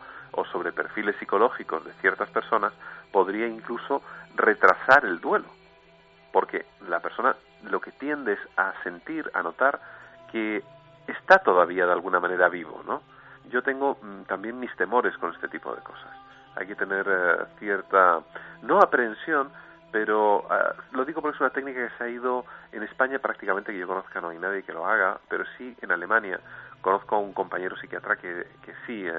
sobre 0.53 0.73
perfiles 0.73 1.17
psicológicos 1.17 1.85
de 1.85 1.93
ciertas 1.95 2.31
personas, 2.31 2.73
podría 3.12 3.47
incluso 3.47 4.03
retrasar 4.37 5.05
el 5.05 5.21
duelo, 5.21 5.47
porque 6.33 6.67
la 6.88 7.01
persona 7.01 7.37
lo 7.64 7.81
que 7.81 7.93
tiende 7.93 8.35
es 8.35 8.38
a 8.57 8.73
sentir, 8.83 9.31
a 9.35 9.43
notar 9.43 9.81
que 10.31 10.62
está 11.07 11.38
todavía 11.38 11.87
de 11.87 11.93
alguna 11.93 12.21
manera 12.21 12.49
vivo, 12.49 12.83
¿no? 12.87 13.03
Yo 13.51 13.62
tengo 13.62 13.99
mm, 14.03 14.23
también 14.25 14.61
mis 14.61 14.75
temores 14.77 15.17
con 15.19 15.33
este 15.35 15.49
tipo 15.49 15.75
de 15.75 15.83
cosas. 15.83 16.11
Hay 16.57 16.67
que 16.67 16.75
tener 16.75 17.07
eh, 17.09 17.45
cierta, 17.59 18.21
no 18.62 18.81
aprehensión, 18.81 19.51
pero 19.91 20.47
ah, 20.51 20.75
lo 20.93 21.05
digo 21.05 21.23
porque 21.23 21.37
es 21.37 21.41
una 21.41 21.51
técnica 21.51 21.88
que 21.88 21.97
se 21.97 22.05
ha 22.05 22.09
ido 22.09 22.45
en 22.73 22.83
España 22.83 23.19
prácticamente 23.19 23.73
que 23.73 23.79
yo 23.79 23.87
conozca 23.87 24.21
no 24.21 24.29
hay 24.29 24.38
nadie 24.38 24.62
que 24.62 24.73
lo 24.73 24.87
haga, 24.87 25.19
pero 25.29 25.45
sí 25.57 25.77
en 25.81 25.93
Alemania 25.93 26.41
conozco 26.81 27.17
a 27.17 27.19
un 27.19 27.33
compañero 27.33 27.77
psiquiatra 27.77 28.17
que, 28.17 28.47
que 28.64 28.73
sí 28.87 29.07
eh, 29.07 29.12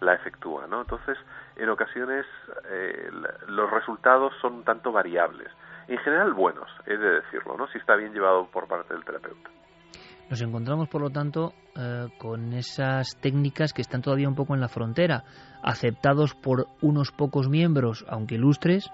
la 0.00 0.14
efectúa, 0.14 0.66
¿no? 0.66 0.82
Entonces, 0.82 1.16
en 1.56 1.68
ocasiones 1.68 2.26
eh, 2.70 3.10
los 3.48 3.70
resultados 3.70 4.32
son 4.40 4.54
un 4.54 4.64
tanto 4.64 4.92
variables. 4.92 5.48
En 5.88 5.98
general 5.98 6.32
buenos, 6.32 6.68
he 6.86 6.96
de 6.96 7.20
decirlo, 7.20 7.56
¿no? 7.56 7.66
Si 7.68 7.78
está 7.78 7.96
bien 7.96 8.12
llevado 8.12 8.46
por 8.46 8.66
parte 8.66 8.92
del 8.94 9.04
terapeuta. 9.04 9.50
Nos 10.28 10.42
encontramos, 10.42 10.88
por 10.88 11.00
lo 11.00 11.10
tanto, 11.10 11.52
eh, 11.76 12.08
con 12.18 12.52
esas 12.52 13.16
técnicas 13.20 13.72
que 13.72 13.82
están 13.82 14.02
todavía 14.02 14.28
un 14.28 14.34
poco 14.34 14.54
en 14.54 14.60
la 14.60 14.68
frontera, 14.68 15.22
aceptados 15.62 16.34
por 16.34 16.66
unos 16.82 17.12
pocos 17.12 17.48
miembros, 17.48 18.04
aunque 18.08 18.34
ilustres, 18.34 18.90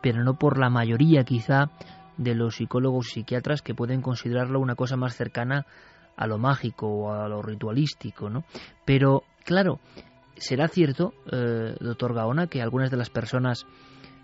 pero 0.00 0.22
no 0.22 0.34
por 0.34 0.58
la 0.58 0.70
mayoría 0.70 1.24
quizá 1.24 1.70
de 2.16 2.34
los 2.34 2.56
psicólogos 2.56 3.08
psiquiatras 3.08 3.62
que 3.62 3.74
pueden 3.74 4.00
considerarlo 4.00 4.60
una 4.60 4.76
cosa 4.76 4.96
más 4.96 5.16
cercana 5.16 5.66
a 6.16 6.26
lo 6.26 6.38
mágico 6.38 6.86
o 6.86 7.12
a 7.12 7.28
lo 7.28 7.42
ritualístico, 7.42 8.30
¿no? 8.30 8.44
Pero, 8.84 9.22
claro, 9.44 9.80
será 10.36 10.68
cierto, 10.68 11.14
eh, 11.30 11.76
doctor 11.80 12.14
Gaona, 12.14 12.46
que 12.46 12.62
algunas 12.62 12.90
de 12.90 12.96
las 12.96 13.10
personas 13.10 13.66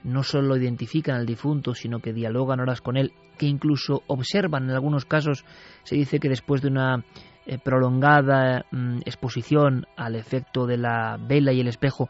no 0.04 0.22
solo 0.22 0.56
identifican 0.56 1.16
al 1.16 1.26
difunto, 1.26 1.74
sino 1.74 2.00
que 2.00 2.12
dialogan 2.12 2.60
horas 2.60 2.80
con 2.80 2.96
él, 2.96 3.12
que 3.38 3.46
incluso 3.46 4.02
observan, 4.08 4.64
en 4.64 4.70
algunos 4.70 5.04
casos 5.04 5.44
se 5.84 5.96
dice 5.96 6.18
que 6.18 6.28
después 6.28 6.60
de 6.60 6.68
una 6.68 7.04
eh, 7.46 7.58
prolongada 7.58 8.64
mm, 8.70 8.98
exposición 9.04 9.86
al 9.96 10.16
efecto 10.16 10.66
de 10.66 10.78
la 10.78 11.18
vela 11.20 11.52
y 11.52 11.60
el 11.60 11.68
espejo, 11.68 12.08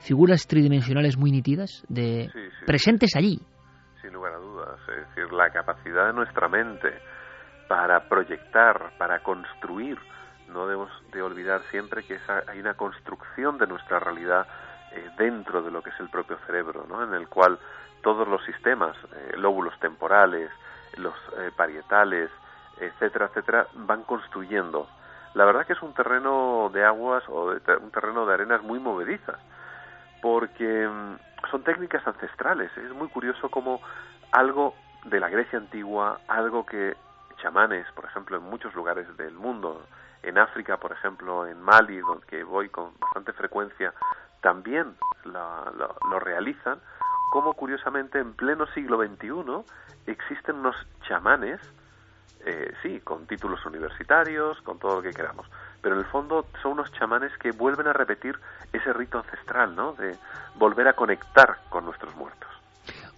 figuras 0.00 0.46
tridimensionales 0.46 1.16
muy 1.16 1.30
nítidas, 1.30 1.84
de 1.88 2.30
presentes 2.66 3.16
allí. 3.16 3.40
Sin 4.00 4.12
lugar 4.12 4.34
a 4.34 4.38
dudas, 4.38 4.80
es 4.88 5.08
decir, 5.08 5.32
la 5.32 5.50
capacidad 5.50 6.06
de 6.06 6.12
nuestra 6.12 6.48
mente 6.48 6.88
para 7.68 8.08
proyectar, 8.08 8.92
para 8.98 9.20
construir, 9.20 9.98
no 10.48 10.66
debemos 10.66 10.90
de 11.12 11.22
olvidar 11.22 11.62
siempre 11.70 12.04
que 12.04 12.18
hay 12.46 12.60
una 12.60 12.74
construcción 12.74 13.58
de 13.58 13.66
nuestra 13.66 13.98
realidad 13.98 14.46
eh, 14.92 15.10
dentro 15.18 15.62
de 15.62 15.70
lo 15.70 15.82
que 15.82 15.90
es 15.90 16.00
el 16.00 16.08
propio 16.08 16.38
cerebro, 16.46 16.86
¿no? 16.88 17.02
en 17.02 17.14
el 17.14 17.28
cual 17.28 17.58
todos 18.02 18.28
los 18.28 18.44
sistemas, 18.44 18.96
eh, 19.14 19.34
lóbulos 19.36 19.78
temporales, 19.80 20.50
los 20.96 21.14
eh, 21.38 21.50
parietales, 21.56 22.30
etcétera, 22.78 23.26
etcétera, 23.26 23.66
van 23.74 24.02
construyendo. 24.04 24.86
La 25.34 25.44
verdad 25.44 25.66
que 25.66 25.72
es 25.72 25.82
un 25.82 25.92
terreno 25.92 26.70
de 26.72 26.84
aguas 26.84 27.24
o 27.28 27.52
un 27.80 27.90
terreno 27.90 28.24
de 28.26 28.34
arenas 28.34 28.62
muy 28.62 28.78
movedizas 28.78 29.38
porque 30.22 30.88
mm, 30.88 31.50
son 31.50 31.62
técnicas 31.62 32.06
ancestrales. 32.06 32.70
Es 32.76 32.92
muy 32.92 33.08
curioso 33.08 33.50
cómo 33.50 33.80
algo 34.32 34.74
de 35.04 35.20
la 35.20 35.28
Grecia 35.28 35.58
antigua, 35.58 36.20
algo 36.26 36.64
que 36.66 36.96
chamanes, 37.36 37.86
por 37.94 38.04
ejemplo, 38.04 38.36
en 38.36 38.44
muchos 38.44 38.74
lugares 38.74 39.06
del 39.16 39.34
mundo, 39.34 39.86
en 40.22 40.38
África, 40.38 40.76
por 40.76 40.92
ejemplo, 40.92 41.46
en 41.46 41.60
Mali, 41.60 41.98
donde 41.98 42.42
voy 42.44 42.68
con 42.68 42.92
bastante 42.98 43.32
frecuencia, 43.32 43.92
también 44.40 44.94
lo, 45.24 46.18
realizan, 46.20 46.78
como 47.30 47.54
curiosamente 47.54 48.18
en 48.18 48.34
pleno 48.34 48.66
siglo 48.68 48.98
XXI 48.98 50.10
existen 50.10 50.56
unos 50.56 50.76
chamanes, 51.06 51.60
eh, 52.44 52.72
sí, 52.82 53.00
con 53.00 53.26
títulos 53.26 53.64
universitarios, 53.66 54.60
con 54.62 54.78
todo 54.78 54.96
lo 54.96 55.02
que 55.02 55.10
queramos, 55.10 55.46
pero 55.82 55.96
en 55.96 56.02
el 56.02 56.06
fondo 56.06 56.46
son 56.62 56.72
unos 56.72 56.92
chamanes 56.92 57.36
que 57.38 57.50
vuelven 57.52 57.88
a 57.88 57.92
repetir 57.92 58.38
ese 58.72 58.92
rito 58.92 59.18
ancestral, 59.18 59.74
¿no? 59.74 59.92
De 59.94 60.16
volver 60.56 60.88
a 60.88 60.92
conectar 60.92 61.58
con 61.68 61.84
nuestros 61.84 62.14
muertos. 62.14 62.48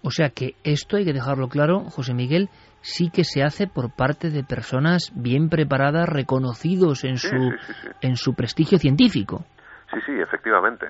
O 0.03 0.11
sea 0.11 0.31
que 0.31 0.55
esto 0.65 0.97
hay 0.97 1.05
que 1.05 1.13
dejarlo 1.13 1.49
claro, 1.49 1.81
José 1.81 2.15
Miguel, 2.15 2.49
sí 2.81 3.11
que 3.11 3.25
se 3.25 3.43
hace 3.43 3.67
por 3.67 3.91
parte 3.91 4.31
de 4.31 4.45
personas 4.45 5.11
bien 5.15 5.49
preparadas, 5.49 6.09
reconocidos 6.09 7.05
en 7.05 7.19
su 7.19 7.53
en 8.01 8.17
su 8.17 8.35
prestigio 8.35 8.79
científico. 8.79 9.45
Sí, 9.93 10.01
sí, 10.07 10.13
efectivamente. 10.21 10.87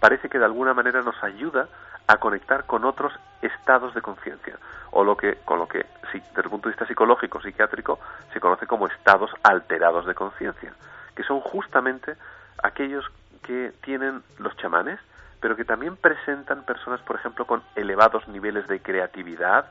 Parece 0.00 0.28
que 0.28 0.38
de 0.38 0.44
alguna 0.44 0.74
manera 0.74 1.00
nos 1.02 1.16
ayuda 1.22 1.68
a 2.06 2.16
conectar 2.18 2.66
con 2.66 2.84
otros 2.84 3.12
estados 3.42 3.94
de 3.94 4.02
conciencia 4.02 4.56
o 4.92 5.04
lo 5.04 5.16
que 5.16 5.36
con 5.44 5.58
lo 5.58 5.66
que 5.66 5.84
desde 6.12 6.42
el 6.42 6.50
punto 6.50 6.68
de 6.68 6.74
vista 6.74 6.86
psicológico 6.86 7.40
psiquiátrico 7.40 7.98
se 8.32 8.40
conoce 8.40 8.66
como 8.66 8.86
estados 8.86 9.30
alterados 9.42 10.06
de 10.06 10.14
conciencia 10.14 10.72
que 11.14 11.22
son 11.24 11.40
justamente 11.40 12.14
aquellos 12.62 13.04
que 13.42 13.72
tienen 13.82 14.22
los 14.38 14.56
chamanes 14.56 15.00
pero 15.40 15.56
que 15.56 15.64
también 15.64 15.96
presentan 15.96 16.64
personas 16.64 17.00
por 17.02 17.16
ejemplo 17.16 17.44
con 17.44 17.62
elevados 17.74 18.26
niveles 18.28 18.66
de 18.68 18.80
creatividad 18.80 19.66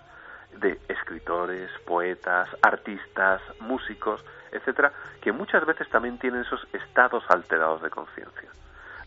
de 0.59 0.79
escritores 0.87 1.69
poetas 1.85 2.49
artistas 2.61 3.41
músicos 3.59 4.23
etcétera 4.51 4.91
que 5.21 5.31
muchas 5.31 5.65
veces 5.65 5.89
también 5.89 6.17
tienen 6.17 6.41
esos 6.41 6.65
estados 6.73 7.23
alterados 7.29 7.81
de 7.81 7.89
conciencia 7.89 8.49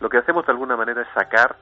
lo 0.00 0.08
que 0.08 0.18
hacemos 0.18 0.46
de 0.46 0.52
alguna 0.52 0.76
manera 0.76 1.02
es 1.02 1.08
sacar 1.14 1.56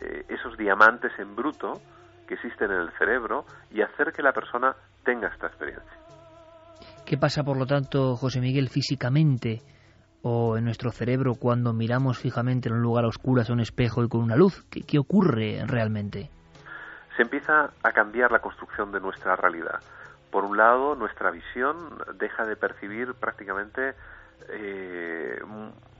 eh, 0.00 0.24
esos 0.28 0.56
diamantes 0.56 1.12
en 1.18 1.34
bruto 1.34 1.80
que 2.26 2.34
existen 2.34 2.70
en 2.70 2.80
el 2.82 2.90
cerebro 2.96 3.44
y 3.70 3.82
hacer 3.82 4.12
que 4.12 4.22
la 4.22 4.32
persona 4.32 4.74
tenga 5.04 5.28
esta 5.28 5.48
experiencia. 5.48 5.92
¿Qué 7.04 7.18
pasa, 7.18 7.42
por 7.42 7.56
lo 7.56 7.66
tanto, 7.66 8.14
José 8.14 8.40
Miguel, 8.40 8.68
físicamente 8.68 9.62
o 10.22 10.56
en 10.56 10.64
nuestro 10.64 10.92
cerebro 10.92 11.34
cuando 11.34 11.72
miramos 11.72 12.18
fijamente 12.18 12.68
en 12.68 12.76
un 12.76 12.82
lugar 12.82 13.04
oscuro 13.04 13.42
a 13.42 13.52
un 13.52 13.60
espejo 13.60 14.04
y 14.04 14.08
con 14.08 14.20
una 14.20 14.36
luz? 14.36 14.64
¿Qué, 14.70 14.82
qué 14.82 14.98
ocurre 14.98 15.64
realmente? 15.66 16.30
Se 17.16 17.22
empieza 17.22 17.70
a 17.82 17.92
cambiar 17.92 18.32
la 18.32 18.40
construcción 18.40 18.92
de 18.92 19.00
nuestra 19.00 19.36
realidad. 19.36 19.80
Por 20.30 20.44
un 20.44 20.56
lado, 20.56 20.94
nuestra 20.94 21.30
visión 21.30 21.76
deja 22.14 22.46
de 22.46 22.56
percibir 22.56 23.14
prácticamente 23.14 23.94
eh, 24.48 25.42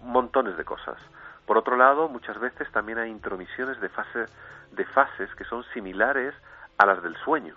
montones 0.02 0.56
de 0.56 0.64
cosas. 0.64 0.96
Por 1.46 1.58
otro 1.58 1.76
lado, 1.76 2.08
muchas 2.08 2.38
veces 2.38 2.70
también 2.70 2.98
hay 2.98 3.10
intromisiones 3.10 3.80
de, 3.80 3.88
fase, 3.88 4.26
de 4.70 4.84
fases 4.86 5.34
que 5.34 5.44
son 5.44 5.64
similares 5.74 6.32
a 6.78 6.86
las 6.86 7.02
del 7.02 7.16
sueño, 7.16 7.56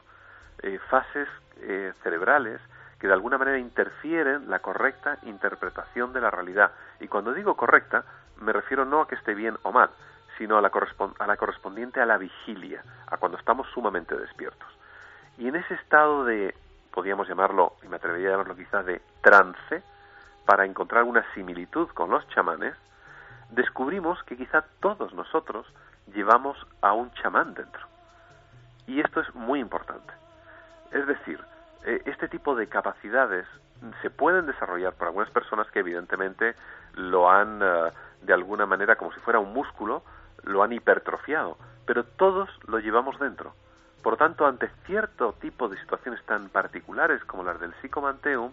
eh, 0.63 0.79
fases 0.89 1.27
eh, 1.61 1.93
cerebrales 2.01 2.59
que 2.99 3.07
de 3.07 3.13
alguna 3.13 3.37
manera 3.37 3.59
interfieren 3.59 4.49
la 4.49 4.59
correcta 4.59 5.19
interpretación 5.23 6.11
de 6.11 6.21
la 6.21 6.31
realidad. 6.31 6.71
Y 6.99 7.07
cuando 7.07 7.33
digo 7.33 7.55
correcta, 7.55 8.03
me 8.37 8.51
refiero 8.51 8.85
no 8.85 9.01
a 9.01 9.07
que 9.07 9.15
esté 9.15 9.35
bien 9.35 9.57
o 9.63 9.71
mal, 9.71 9.89
sino 10.37 10.57
a 10.57 10.61
la, 10.61 10.71
a 11.19 11.27
la 11.27 11.37
correspondiente 11.37 12.01
a 12.01 12.05
la 12.05 12.17
vigilia, 12.17 12.83
a 13.07 13.17
cuando 13.17 13.37
estamos 13.37 13.67
sumamente 13.73 14.15
despiertos. 14.15 14.69
Y 15.37 15.47
en 15.47 15.55
ese 15.55 15.73
estado 15.75 16.25
de, 16.25 16.55
podríamos 16.91 17.27
llamarlo, 17.27 17.73
y 17.83 17.87
me 17.87 17.95
atrevería 17.95 18.29
a 18.29 18.31
llamarlo 18.31 18.55
quizás 18.55 18.85
de 18.85 19.01
trance, 19.21 19.83
para 20.45 20.65
encontrar 20.65 21.03
una 21.03 21.25
similitud 21.33 21.87
con 21.89 22.09
los 22.09 22.27
chamanes, 22.29 22.75
descubrimos 23.49 24.21
que 24.23 24.37
quizá 24.37 24.63
todos 24.79 25.13
nosotros 25.13 25.65
llevamos 26.13 26.57
a 26.81 26.93
un 26.93 27.11
chamán 27.13 27.53
dentro. 27.53 27.87
Y 28.87 28.99
esto 28.99 29.21
es 29.21 29.33
muy 29.33 29.59
importante. 29.59 30.13
Es 30.91 31.07
decir, 31.07 31.39
eh, 31.85 32.01
este 32.05 32.27
tipo 32.27 32.55
de 32.55 32.67
capacidades 32.67 33.47
se 34.01 34.09
pueden 34.09 34.45
desarrollar 34.45 34.93
por 34.93 35.07
algunas 35.07 35.29
personas 35.29 35.69
que 35.71 35.79
evidentemente 35.79 36.55
lo 36.93 37.29
han, 37.29 37.61
eh, 37.61 37.91
de 38.21 38.33
alguna 38.33 38.65
manera, 38.65 38.95
como 38.95 39.11
si 39.13 39.19
fuera 39.21 39.39
un 39.39 39.53
músculo, 39.53 40.03
lo 40.43 40.63
han 40.63 40.73
hipertrofiado, 40.73 41.57
pero 41.85 42.03
todos 42.03 42.49
lo 42.67 42.79
llevamos 42.79 43.19
dentro. 43.19 43.53
Por 44.01 44.17
tanto, 44.17 44.45
ante 44.45 44.69
cierto 44.85 45.33
tipo 45.39 45.69
de 45.69 45.79
situaciones 45.79 46.23
tan 46.25 46.49
particulares 46.49 47.23
como 47.23 47.43
las 47.43 47.59
del 47.59 47.73
psicomanteum, 47.81 48.51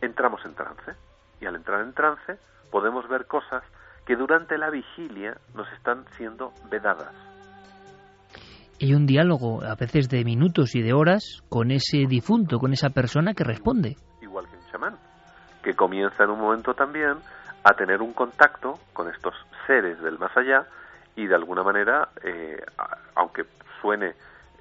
entramos 0.00 0.44
en 0.44 0.54
trance. 0.54 0.92
Y 1.40 1.46
al 1.46 1.56
entrar 1.56 1.80
en 1.80 1.94
trance, 1.94 2.38
podemos 2.70 3.08
ver 3.08 3.26
cosas 3.26 3.62
que 4.06 4.16
durante 4.16 4.58
la 4.58 4.70
vigilia 4.70 5.38
nos 5.54 5.70
están 5.72 6.04
siendo 6.16 6.52
vedadas. 6.70 7.14
Y 8.78 8.92
un 8.94 9.06
diálogo, 9.06 9.62
a 9.62 9.74
veces 9.76 10.10
de 10.10 10.24
minutos 10.24 10.74
y 10.74 10.82
de 10.82 10.92
horas, 10.92 11.42
con 11.48 11.70
ese 11.70 12.04
difunto, 12.06 12.58
con 12.58 12.72
esa 12.72 12.90
persona 12.90 13.32
que 13.32 13.44
responde. 13.44 13.96
Igual 14.20 14.46
que 14.48 14.56
un 14.56 14.70
chamán, 14.70 14.98
que 15.62 15.74
comienza 15.74 16.24
en 16.24 16.30
un 16.30 16.40
momento 16.40 16.74
también 16.74 17.14
a 17.62 17.72
tener 17.74 18.02
un 18.02 18.12
contacto 18.12 18.78
con 18.92 19.08
estos 19.08 19.34
seres 19.66 19.98
del 20.02 20.18
más 20.18 20.36
allá 20.36 20.66
y 21.16 21.26
de 21.26 21.34
alguna 21.34 21.62
manera, 21.62 22.08
eh, 22.22 22.64
aunque 23.14 23.44
suene 23.80 24.14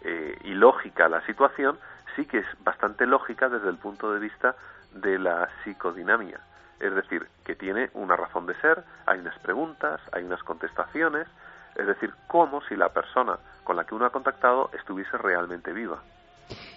eh, 0.03 0.37
ilógica 0.43 1.09
la 1.09 1.25
situación, 1.25 1.77
sí 2.15 2.25
que 2.25 2.39
es 2.39 2.45
bastante 2.63 3.05
lógica 3.05 3.49
desde 3.49 3.69
el 3.69 3.77
punto 3.77 4.13
de 4.13 4.19
vista 4.19 4.55
de 4.93 5.17
la 5.17 5.49
psicodinamia 5.63 6.39
es 6.83 6.93
decir, 6.93 7.27
que 7.45 7.55
tiene 7.55 7.89
una 7.93 8.15
razón 8.15 8.45
de 8.45 8.55
ser, 8.55 8.83
hay 9.05 9.19
unas 9.19 9.37
preguntas, 9.39 10.01
hay 10.11 10.23
unas 10.23 10.43
contestaciones, 10.43 11.27
es 11.75 11.87
decir, 11.87 12.11
como 12.27 12.61
si 12.67 12.75
la 12.75 12.89
persona 12.89 13.37
con 13.63 13.77
la 13.77 13.85
que 13.85 13.95
uno 13.95 14.05
ha 14.05 14.09
contactado 14.09 14.69
estuviese 14.77 15.17
realmente 15.17 15.71
viva. 15.71 16.01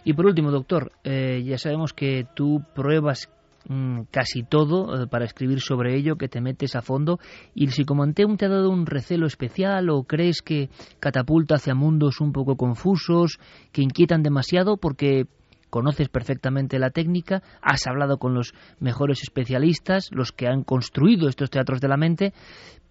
Y 0.05 0.13
por 0.13 0.27
último, 0.27 0.53
doctor, 0.53 0.93
eh, 1.03 1.43
ya 1.45 1.59
sabemos 1.59 1.93
que 1.93 2.27
tú 2.35 2.63
pruebas 2.75 3.29
mm, 3.69 4.03
casi 4.11 4.43
todo 4.43 5.03
eh, 5.03 5.07
para 5.07 5.25
escribir 5.25 5.61
sobre 5.61 5.97
ello, 5.97 6.17
que 6.17 6.29
te 6.29 6.41
metes 6.41 6.77
a 6.77 6.83
fondo. 6.83 7.19
¿Y 7.55 7.65
el 7.65 7.71
psicomanteum 7.71 8.37
te 8.37 8.47
ha 8.47 8.49
dado 8.49 8.71
un 8.71 8.87
recelo 8.87 9.27
especial 9.27 9.91
o 9.91 10.05
crees 10.05 10.43
que 10.43 10.69
catapulta 11.01 11.57
hacia 11.57 11.75
mundos 11.75 12.21
un 12.21 12.33
poco 12.33 12.57
confusos, 12.57 13.39
que 13.73 13.83
inquietan 13.83 14.23
demasiado? 14.23 14.77
Porque 14.77 15.27
conoces 15.71 16.09
perfectamente 16.09 16.79
la 16.79 16.91
técnica, 16.91 17.43
has 17.61 17.87
hablado 17.87 18.19
con 18.19 18.35
los 18.35 18.55
mejores 18.81 19.23
especialistas, 19.23 20.11
los 20.13 20.33
que 20.33 20.47
han 20.47 20.63
construido 20.63 21.29
estos 21.29 21.51
teatros 21.51 21.81
de 21.81 21.89
la 21.89 21.97
mente, 21.97 22.33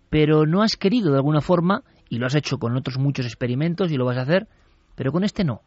pero 0.09 0.45
no 0.45 0.61
has 0.61 0.75
querido 0.75 1.11
de 1.11 1.17
alguna 1.17 1.41
forma, 1.41 1.81
y 2.09 2.19
lo 2.19 2.27
has 2.27 2.35
hecho 2.35 2.57
con 2.57 2.75
otros 2.75 2.97
muchos 2.97 3.25
experimentos 3.25 3.91
y 3.91 3.97
lo 3.97 4.05
vas 4.05 4.17
a 4.17 4.21
hacer, 4.21 4.47
pero 4.95 5.11
con 5.11 5.23
este 5.23 5.43
no. 5.43 5.61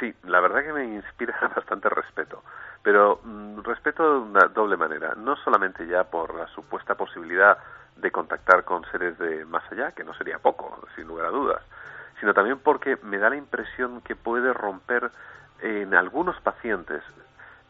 Sí, 0.00 0.12
la 0.24 0.40
verdad 0.40 0.64
que 0.64 0.72
me 0.72 0.94
inspira 0.96 1.34
bastante 1.56 1.88
respeto, 1.88 2.42
pero 2.88 3.20
mm, 3.22 3.58
respeto 3.64 4.02
de 4.02 4.18
una 4.30 4.46
doble 4.48 4.78
manera, 4.78 5.14
no 5.14 5.36
solamente 5.36 5.86
ya 5.86 6.04
por 6.04 6.34
la 6.34 6.46
supuesta 6.46 6.94
posibilidad 6.94 7.58
de 7.96 8.10
contactar 8.10 8.64
con 8.64 8.82
seres 8.90 9.18
de 9.18 9.44
más 9.44 9.62
allá, 9.70 9.92
que 9.92 10.04
no 10.04 10.14
sería 10.14 10.38
poco, 10.38 10.88
sin 10.96 11.06
lugar 11.06 11.26
a 11.26 11.30
dudas, 11.30 11.62
sino 12.18 12.32
también 12.32 12.58
porque 12.60 12.96
me 13.02 13.18
da 13.18 13.28
la 13.28 13.36
impresión 13.36 14.00
que 14.00 14.16
puede 14.16 14.54
romper 14.54 15.10
en 15.60 15.94
algunos 15.94 16.40
pacientes 16.40 17.02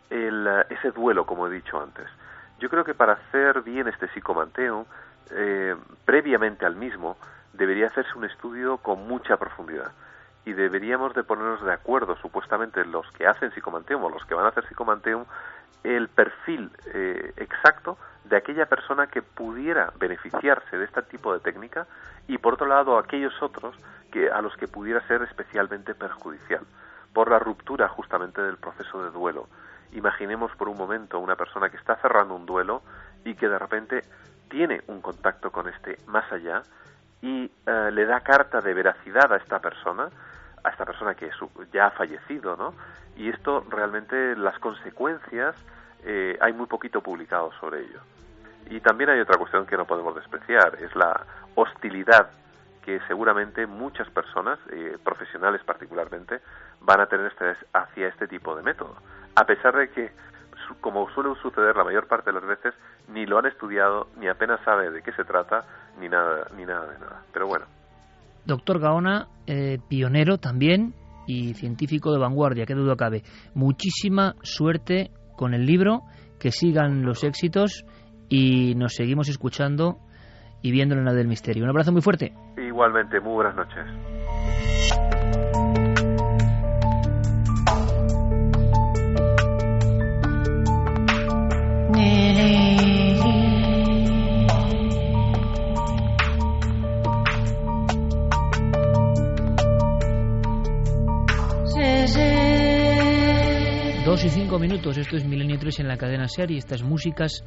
ese 0.08 0.92
duelo, 0.92 1.26
como 1.26 1.48
he 1.48 1.50
dicho 1.50 1.82
antes. 1.82 2.06
Yo 2.60 2.70
creo 2.70 2.84
que 2.84 2.94
para 2.94 3.14
hacer 3.14 3.62
bien 3.62 3.88
este 3.88 4.06
psicomanteo, 4.10 4.86
eh, 5.32 5.74
previamente 6.04 6.64
al 6.64 6.76
mismo, 6.76 7.16
debería 7.54 7.88
hacerse 7.88 8.16
un 8.16 8.24
estudio 8.24 8.76
con 8.76 9.08
mucha 9.08 9.36
profundidad 9.36 9.90
y 10.44 10.52
deberíamos 10.52 11.14
de 11.14 11.24
ponernos 11.24 11.62
de 11.64 11.72
acuerdo, 11.72 12.16
supuestamente 12.16 12.84
los 12.84 13.10
que 13.12 13.26
hacen 13.26 13.50
psicomanteum 13.52 14.04
o 14.04 14.10
los 14.10 14.24
que 14.24 14.34
van 14.34 14.46
a 14.46 14.48
hacer 14.48 14.64
psicomanteum, 14.66 15.24
el 15.84 16.08
perfil 16.08 16.70
eh, 16.86 17.32
exacto 17.36 17.98
de 18.24 18.36
aquella 18.36 18.66
persona 18.66 19.06
que 19.06 19.22
pudiera 19.22 19.92
beneficiarse 19.98 20.76
de 20.76 20.84
este 20.84 21.02
tipo 21.02 21.32
de 21.32 21.40
técnica 21.40 21.86
y 22.26 22.38
por 22.38 22.54
otro 22.54 22.66
lado 22.66 22.98
aquellos 22.98 23.42
otros 23.42 23.76
que 24.10 24.30
a 24.30 24.40
los 24.42 24.56
que 24.56 24.68
pudiera 24.68 25.06
ser 25.06 25.22
especialmente 25.22 25.94
perjudicial 25.94 26.64
por 27.12 27.30
la 27.30 27.38
ruptura 27.38 27.88
justamente 27.88 28.42
del 28.42 28.56
proceso 28.56 29.02
de 29.02 29.10
duelo. 29.10 29.48
Imaginemos 29.92 30.54
por 30.56 30.68
un 30.68 30.76
momento 30.76 31.18
una 31.18 31.36
persona 31.36 31.70
que 31.70 31.76
está 31.78 31.96
cerrando 31.96 32.34
un 32.34 32.46
duelo 32.46 32.82
y 33.24 33.34
que 33.34 33.48
de 33.48 33.58
repente 33.58 34.04
tiene 34.48 34.82
un 34.86 35.00
contacto 35.00 35.50
con 35.50 35.68
este 35.68 35.98
más 36.06 36.30
allá 36.32 36.62
y 37.22 37.50
eh, 37.66 37.90
le 37.92 38.06
da 38.06 38.20
carta 38.20 38.60
de 38.60 38.74
veracidad 38.74 39.32
a 39.32 39.36
esta 39.36 39.58
persona, 39.58 40.08
a 40.62 40.70
esta 40.70 40.84
persona 40.84 41.14
que 41.14 41.30
ya 41.72 41.86
ha 41.86 41.90
fallecido, 41.90 42.56
¿no? 42.56 42.74
Y 43.16 43.28
esto 43.28 43.64
realmente 43.68 44.36
las 44.36 44.58
consecuencias 44.58 45.56
eh, 46.04 46.38
hay 46.40 46.52
muy 46.52 46.66
poquito 46.66 47.00
publicado 47.02 47.50
sobre 47.60 47.80
ello. 47.80 48.00
Y 48.70 48.80
también 48.80 49.10
hay 49.10 49.20
otra 49.20 49.38
cuestión 49.38 49.66
que 49.66 49.76
no 49.76 49.86
podemos 49.86 50.14
despreciar, 50.14 50.76
es 50.80 50.94
la 50.94 51.26
hostilidad 51.54 52.30
que 52.84 53.00
seguramente 53.06 53.66
muchas 53.66 54.08
personas, 54.10 54.58
eh, 54.70 54.96
profesionales 55.02 55.62
particularmente, 55.64 56.40
van 56.80 57.00
a 57.00 57.06
tener 57.06 57.32
hacia 57.72 58.08
este 58.08 58.26
tipo 58.28 58.56
de 58.56 58.62
método, 58.62 58.96
a 59.34 59.44
pesar 59.44 59.76
de 59.76 59.90
que, 59.90 60.10
como 60.80 61.08
suele 61.10 61.30
suceder 61.42 61.76
la 61.76 61.84
mayor 61.84 62.06
parte 62.06 62.30
de 62.30 62.40
las 62.40 62.46
veces, 62.46 62.74
ni 63.08 63.26
lo 63.26 63.38
han 63.38 63.46
estudiado, 63.46 64.08
ni 64.18 64.28
apenas 64.28 64.60
sabe 64.64 64.90
de 64.90 65.02
qué 65.02 65.12
se 65.12 65.24
trata, 65.24 65.64
ni 65.98 66.08
nada, 66.08 66.48
ni 66.56 66.64
nada 66.64 66.86
de 66.86 66.98
nada. 66.98 67.22
Pero 67.32 67.46
bueno. 67.46 67.66
Doctor 68.44 68.78
Gaona, 68.78 69.26
eh, 69.46 69.78
pionero 69.88 70.38
también 70.38 70.94
y 71.26 71.54
científico 71.54 72.12
de 72.12 72.18
vanguardia, 72.18 72.64
qué 72.64 72.74
duda 72.74 72.96
cabe. 72.96 73.22
Muchísima 73.54 74.34
suerte 74.42 75.10
con 75.36 75.54
el 75.54 75.66
libro, 75.66 76.02
que 76.40 76.50
sigan 76.50 77.04
los 77.04 77.24
éxitos 77.24 77.84
y 78.28 78.74
nos 78.74 78.94
seguimos 78.94 79.28
escuchando 79.28 79.98
y 80.62 80.72
viéndolo 80.72 81.00
en 81.00 81.06
la 81.06 81.12
del 81.12 81.28
misterio. 81.28 81.64
Un 81.64 81.70
abrazo 81.70 81.92
muy 81.92 82.02
fuerte. 82.02 82.32
Igualmente, 82.56 83.20
muy 83.20 83.34
buenas 83.34 83.54
noches. 83.54 83.84
Dos 104.04 104.24
y 104.24 104.30
cinco 104.30 104.58
minutos, 104.58 104.96
esto 104.96 105.16
es 105.16 105.24
Milenio 105.24 105.58
3 105.58 105.80
en 105.80 105.88
la 105.88 105.96
cadena 105.98 106.26
serie. 106.28 106.56
Estas 106.56 106.82
músicas 106.82 107.44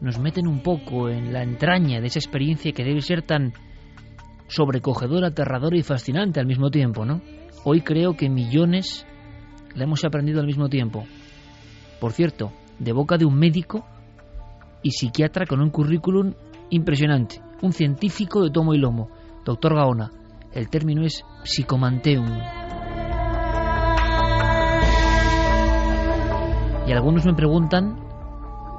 nos 0.00 0.18
meten 0.18 0.46
un 0.46 0.62
poco 0.62 1.08
en 1.08 1.32
la 1.32 1.42
entraña 1.42 2.00
de 2.00 2.06
esa 2.06 2.18
experiencia 2.18 2.72
que 2.72 2.84
debe 2.84 3.00
ser 3.00 3.22
tan 3.22 3.54
sobrecogedora, 4.46 5.28
aterradora 5.28 5.76
y 5.76 5.82
fascinante 5.82 6.38
al 6.38 6.46
mismo 6.46 6.70
tiempo, 6.70 7.04
¿no? 7.06 7.22
Hoy 7.64 7.80
creo 7.80 8.14
que 8.14 8.28
millones 8.28 9.06
la 9.74 9.84
hemos 9.84 10.04
aprendido 10.04 10.40
al 10.40 10.46
mismo 10.46 10.68
tiempo. 10.68 11.04
Por 11.98 12.12
cierto, 12.12 12.52
de 12.78 12.92
boca 12.92 13.16
de 13.16 13.24
un 13.24 13.38
médico 13.38 13.84
y 14.82 14.90
psiquiatra 14.90 15.46
con 15.46 15.60
un 15.60 15.70
currículum 15.70 16.34
impresionante, 16.70 17.40
un 17.62 17.72
científico 17.72 18.42
de 18.42 18.50
tomo 18.50 18.74
y 18.74 18.78
lomo, 18.78 19.08
doctor 19.44 19.74
Gaona. 19.74 20.10
El 20.52 20.68
término 20.68 21.04
es 21.04 21.24
psicomanteum. 21.44 22.26
Y 26.86 26.92
algunos 26.92 27.24
me 27.24 27.34
preguntan, 27.34 27.98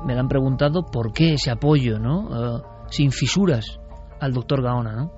me 0.05 0.13
han 0.17 0.27
preguntado 0.27 0.85
por 0.85 1.13
qué 1.13 1.33
ese 1.33 1.51
apoyo, 1.51 1.99
¿no? 1.99 2.57
Eh, 2.57 2.61
sin 2.89 3.11
fisuras 3.11 3.79
al 4.19 4.33
doctor 4.33 4.61
Gaona, 4.61 4.95
¿no? 4.95 5.11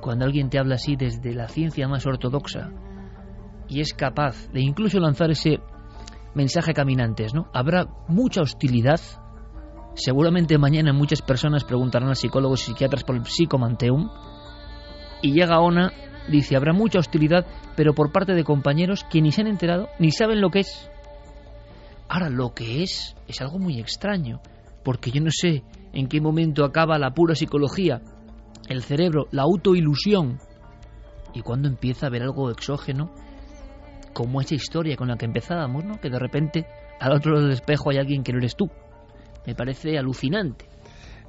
Cuando 0.00 0.24
alguien 0.24 0.48
te 0.48 0.58
habla 0.58 0.76
así 0.76 0.96
desde 0.96 1.34
la 1.34 1.48
ciencia 1.48 1.88
más 1.88 2.06
ortodoxa 2.06 2.70
y 3.68 3.80
es 3.80 3.92
capaz 3.92 4.48
de 4.52 4.60
incluso 4.60 4.98
lanzar 4.98 5.30
ese 5.30 5.60
mensaje 6.38 6.70
a 6.70 6.74
caminantes, 6.74 7.34
¿no? 7.34 7.50
Habrá 7.52 7.86
mucha 8.06 8.40
hostilidad. 8.40 9.00
Seguramente 9.94 10.56
mañana 10.56 10.92
muchas 10.92 11.20
personas 11.20 11.64
preguntarán 11.64 12.10
a 12.10 12.14
psicólogos 12.14 12.62
y 12.62 12.66
psiquiatras 12.66 13.02
por 13.02 13.16
el 13.16 13.26
psicomanteum. 13.26 14.08
Y 15.20 15.32
llega 15.32 15.56
Gaona, 15.56 15.92
dice, 16.28 16.56
habrá 16.56 16.72
mucha 16.72 17.00
hostilidad, 17.00 17.44
pero 17.76 17.92
por 17.92 18.12
parte 18.12 18.34
de 18.34 18.44
compañeros 18.44 19.04
que 19.10 19.20
ni 19.20 19.32
se 19.32 19.40
han 19.40 19.48
enterado, 19.48 19.88
ni 19.98 20.12
saben 20.12 20.40
lo 20.40 20.50
que 20.50 20.60
es. 20.60 20.90
Ahora, 22.08 22.30
lo 22.30 22.54
que 22.54 22.84
es 22.84 23.16
es 23.26 23.40
algo 23.40 23.58
muy 23.58 23.80
extraño, 23.80 24.40
porque 24.84 25.10
yo 25.10 25.20
no 25.20 25.30
sé 25.30 25.64
en 25.92 26.06
qué 26.06 26.20
momento 26.20 26.64
acaba 26.64 26.98
la 26.98 27.10
pura 27.10 27.34
psicología, 27.34 28.00
el 28.68 28.82
cerebro, 28.82 29.26
la 29.32 29.42
autoilusión, 29.42 30.38
y 31.34 31.42
cuando 31.42 31.68
empieza 31.68 32.06
a 32.06 32.10
ver 32.10 32.22
algo 32.22 32.50
exógeno, 32.50 33.10
como 34.18 34.40
esa 34.40 34.56
historia 34.56 34.96
con 34.96 35.06
la 35.06 35.16
que 35.16 35.26
empezábamos, 35.26 35.84
¿no? 35.84 36.00
Que 36.00 36.10
de 36.10 36.18
repente 36.18 36.66
al 36.98 37.12
otro 37.12 37.34
lado 37.34 37.44
del 37.44 37.52
espejo 37.52 37.90
hay 37.90 37.98
alguien 37.98 38.24
que 38.24 38.32
no 38.32 38.38
eres 38.38 38.56
tú. 38.56 38.68
Me 39.46 39.54
parece 39.54 39.96
alucinante. 39.96 40.66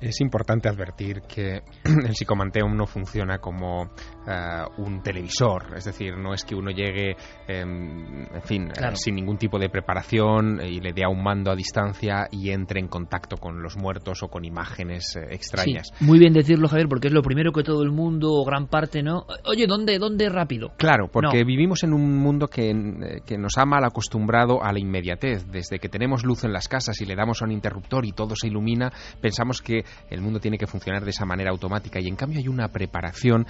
Es 0.02 0.20
importante 0.22 0.70
advertir 0.70 1.22
que 1.22 1.62
el 1.84 2.16
psicomanteum 2.16 2.76
no 2.76 2.88
funciona 2.88 3.38
como 3.38 3.92
eh, 4.30 4.64
un 4.78 5.02
televisor, 5.02 5.76
es 5.76 5.86
decir, 5.86 6.16
no 6.16 6.34
es 6.34 6.44
que 6.44 6.54
uno 6.54 6.70
llegue, 6.70 7.16
em, 7.48 8.28
en 8.32 8.42
fin, 8.44 8.68
eh, 8.70 8.96
sin 8.96 9.16
ningún 9.16 9.38
tipo 9.38 9.58
de 9.58 9.70
preparación 9.70 10.60
y 10.64 10.80
le 10.80 10.94
dé 10.94 11.04
a 11.04 11.10
un 11.10 11.24
mando 11.24 11.52
a 11.52 11.56
distancia 11.56 12.28
y 12.32 12.52
entre 12.52 12.80
en 12.80 12.88
contacto 12.88 13.38
con 13.38 13.64
los 13.64 13.76
muertos 13.76 14.22
o 14.22 14.28
con 14.28 14.46
imágenes 14.46 15.16
eh, 15.16 15.34
extrañas. 15.34 15.92
muy 16.00 16.20
bien 16.20 16.34
decirlo, 16.34 16.68
Javier, 16.68 16.88
porque 16.88 17.08
es 17.08 17.14
lo 17.14 17.24
primero 17.24 17.52
que 17.52 17.64
todo 17.64 17.82
el 17.82 17.92
mundo 17.92 18.30
o 18.32 18.46
gran 18.46 18.68
parte, 18.68 19.02
¿no? 19.02 19.26
Oye, 19.46 19.66
¿dónde, 19.66 19.98
dónde 19.98 20.30
rápido? 20.30 20.74
Claro, 20.78 21.08
porque 21.12 21.44
vivimos 21.44 21.84
en 21.84 21.94
un 21.94 22.18
mundo 22.18 22.48
que, 22.48 23.22
que 23.26 23.38
nos 23.38 23.58
ha 23.58 23.66
mal 23.66 23.84
acostumbrado 23.84 24.64
a 24.64 24.72
la 24.72 24.80
inmediatez. 24.80 25.48
Desde 25.52 25.80
que 25.80 25.90
tenemos 25.90 26.24
luz 26.24 26.44
en 26.44 26.54
las 26.54 26.68
casas 26.68 27.02
y 27.02 27.06
le 27.06 27.16
damos 27.16 27.42
a 27.42 27.46
un 27.46 27.52
interruptor 27.52 28.06
y 28.06 28.12
todo 28.12 28.36
se 28.36 28.48
ilumina, 28.48 28.92
pensamos 29.22 29.62
que 29.62 29.84
el 30.10 30.22
mundo 30.22 30.40
tiene 30.40 30.58
que 30.58 30.68
funcionar 30.68 31.04
de 31.04 31.10
esa 31.10 31.26
manera 31.26 31.50
automática 31.50 32.00
y 32.00 32.08
en 32.08 32.16
cambio 32.16 32.40
hay 32.40 32.48
una 32.48 32.68
preparación 32.68 33.48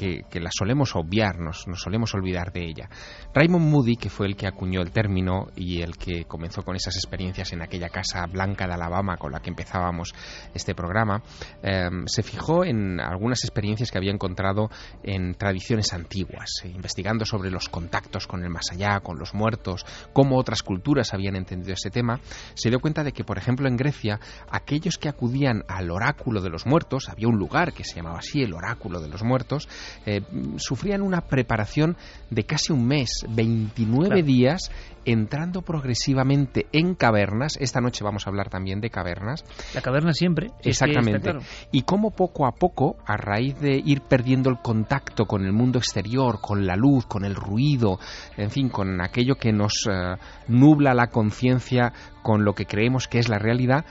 que, 0.00 0.40
la 0.40 0.50
solemos 0.50 0.96
obviar, 0.96 1.38
nos, 1.38 1.66
solemos 1.74 2.14
olvidar 2.14 2.52
de 2.52 2.64
ella. 2.64 2.88
Raymond 3.34 3.70
Moody, 3.70 3.96
que 3.96 4.08
fue 4.08 4.26
el 4.26 4.36
que 4.36 4.46
acuñó 4.46 4.80
el 4.80 4.92
término 4.92 5.48
y 5.54 5.82
el 5.82 5.98
que 5.98 6.24
comenzó 6.24 6.62
con 6.62 6.74
esas 6.74 6.96
experiencias 6.96 7.52
en 7.52 7.60
aquella 7.60 7.90
casa 7.90 8.24
blanca 8.26 8.66
de 8.66 8.72
Alabama 8.72 9.18
con 9.18 9.32
la 9.32 9.40
que 9.40 9.50
empezábamos 9.50 10.14
este 10.54 10.74
programa, 10.74 11.22
em, 11.62 12.06
se 12.06 12.22
fijó 12.22 12.64
en 12.64 12.98
algunas 12.98 13.44
experiencias 13.44 13.90
que 13.90 13.98
había 13.98 14.12
encontrado 14.12 14.70
en 15.02 15.34
tradiciones 15.34 15.92
antiguas, 15.92 16.62
eh, 16.64 16.68
investigando 16.68 17.26
sobre 17.26 17.50
los 17.50 17.68
contactos 17.68 18.26
con 18.26 18.42
el 18.42 18.48
más 18.48 18.70
allá, 18.72 19.00
con 19.00 19.18
los 19.18 19.34
muertos, 19.34 19.84
cómo 20.14 20.38
otras 20.38 20.62
culturas 20.62 21.12
habían 21.12 21.36
entendido 21.36 21.74
ese 21.74 21.90
tema, 21.90 22.20
se 22.54 22.70
dio 22.70 22.80
cuenta 22.80 23.04
de 23.04 23.12
que, 23.12 23.24
por 23.24 23.36
ejemplo, 23.36 23.68
en 23.68 23.76
Grecia, 23.76 24.18
aquellos 24.50 24.96
que 24.96 25.10
acudían 25.10 25.64
al 25.68 25.90
oráculo 25.90 26.40
de 26.40 26.48
los 26.48 26.64
muertos, 26.64 27.10
había 27.10 27.28
un 27.28 27.36
lugar 27.36 27.74
que 27.74 27.84
se 27.84 27.96
llamaba 27.96 28.20
así, 28.20 28.42
el 28.42 28.54
oráculo 28.54 29.00
de 29.00 29.08
los 29.08 29.22
muertos, 29.22 29.68
eh, 30.06 30.22
sufrían 30.56 31.02
una 31.02 31.22
preparación 31.22 31.96
de 32.30 32.44
casi 32.44 32.72
un 32.72 32.86
mes, 32.86 33.24
29 33.28 34.22
días, 34.22 34.70
entrando 35.04 35.62
progresivamente 35.62 36.66
en 36.72 36.94
cavernas. 36.94 37.56
Esta 37.60 37.80
noche 37.80 38.04
vamos 38.04 38.26
a 38.26 38.30
hablar 38.30 38.48
también 38.48 38.80
de 38.80 38.90
cavernas. 38.90 39.44
La 39.74 39.80
caverna 39.80 40.12
siempre. 40.12 40.50
Exactamente. 40.62 41.32
Y 41.72 41.82
cómo 41.82 42.10
poco 42.10 42.46
a 42.46 42.52
poco, 42.52 42.96
a 43.06 43.16
raíz 43.16 43.58
de 43.60 43.80
ir 43.84 44.02
perdiendo 44.02 44.50
el 44.50 44.58
contacto 44.58 45.26
con 45.26 45.44
el 45.44 45.52
mundo 45.52 45.78
exterior, 45.78 46.40
con 46.40 46.66
la 46.66 46.76
luz, 46.76 47.06
con 47.06 47.24
el 47.24 47.34
ruido, 47.34 47.98
en 48.36 48.50
fin, 48.50 48.68
con 48.68 49.00
aquello 49.00 49.36
que 49.36 49.52
nos 49.52 49.86
eh, 49.90 50.16
nubla 50.48 50.94
la 50.94 51.08
conciencia 51.08 51.92
con 52.22 52.44
lo 52.44 52.54
que 52.54 52.66
creemos 52.66 53.08
que 53.08 53.18
es 53.18 53.28
la 53.28 53.38
realidad, 53.38 53.84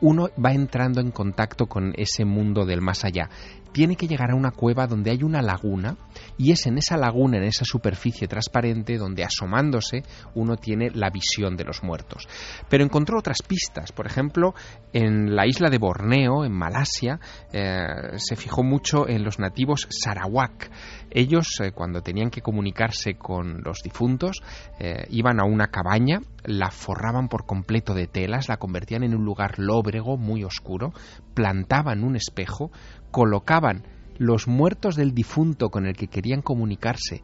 uno 0.00 0.28
va 0.42 0.52
entrando 0.52 1.00
en 1.00 1.10
contacto 1.10 1.66
con 1.66 1.92
ese 1.96 2.24
mundo 2.24 2.66
del 2.66 2.82
más 2.82 3.04
allá 3.04 3.30
tiene 3.76 3.94
que 3.94 4.08
llegar 4.08 4.30
a 4.30 4.34
una 4.34 4.52
cueva 4.52 4.86
donde 4.86 5.10
hay 5.10 5.22
una 5.22 5.42
laguna 5.42 5.98
y 6.38 6.50
es 6.50 6.66
en 6.66 6.78
esa 6.78 6.96
laguna, 6.96 7.36
en 7.36 7.42
esa 7.42 7.66
superficie 7.66 8.26
transparente, 8.26 8.96
donde 8.96 9.22
asomándose 9.22 10.02
uno 10.34 10.56
tiene 10.56 10.88
la 10.94 11.10
visión 11.10 11.58
de 11.58 11.64
los 11.64 11.82
muertos. 11.82 12.26
Pero 12.70 12.84
encontró 12.84 13.18
otras 13.18 13.42
pistas, 13.46 13.92
por 13.92 14.06
ejemplo, 14.06 14.54
en 14.94 15.36
la 15.36 15.46
isla 15.46 15.68
de 15.68 15.76
Borneo, 15.76 16.46
en 16.46 16.52
Malasia, 16.52 17.20
eh, 17.52 17.84
se 18.16 18.34
fijó 18.36 18.62
mucho 18.62 19.06
en 19.06 19.22
los 19.24 19.38
nativos 19.38 19.86
sarawak. 19.90 20.70
Ellos, 21.10 21.60
eh, 21.60 21.72
cuando 21.72 22.00
tenían 22.00 22.30
que 22.30 22.40
comunicarse 22.40 23.18
con 23.18 23.60
los 23.62 23.82
difuntos, 23.82 24.40
eh, 24.78 25.06
iban 25.10 25.38
a 25.38 25.44
una 25.44 25.66
cabaña, 25.66 26.20
la 26.44 26.70
forraban 26.70 27.28
por 27.28 27.44
completo 27.44 27.92
de 27.92 28.06
telas, 28.06 28.48
la 28.48 28.56
convertían 28.56 29.02
en 29.02 29.14
un 29.14 29.24
lugar 29.24 29.58
lóbrego, 29.58 30.16
muy 30.16 30.44
oscuro, 30.44 30.92
plantaban 31.34 32.04
un 32.04 32.16
espejo, 32.16 32.70
colocaban 33.10 33.84
los 34.18 34.48
muertos 34.48 34.96
del 34.96 35.12
difunto 35.12 35.68
con 35.68 35.86
el 35.86 35.96
que 35.96 36.08
querían 36.08 36.42
comunicarse 36.42 37.22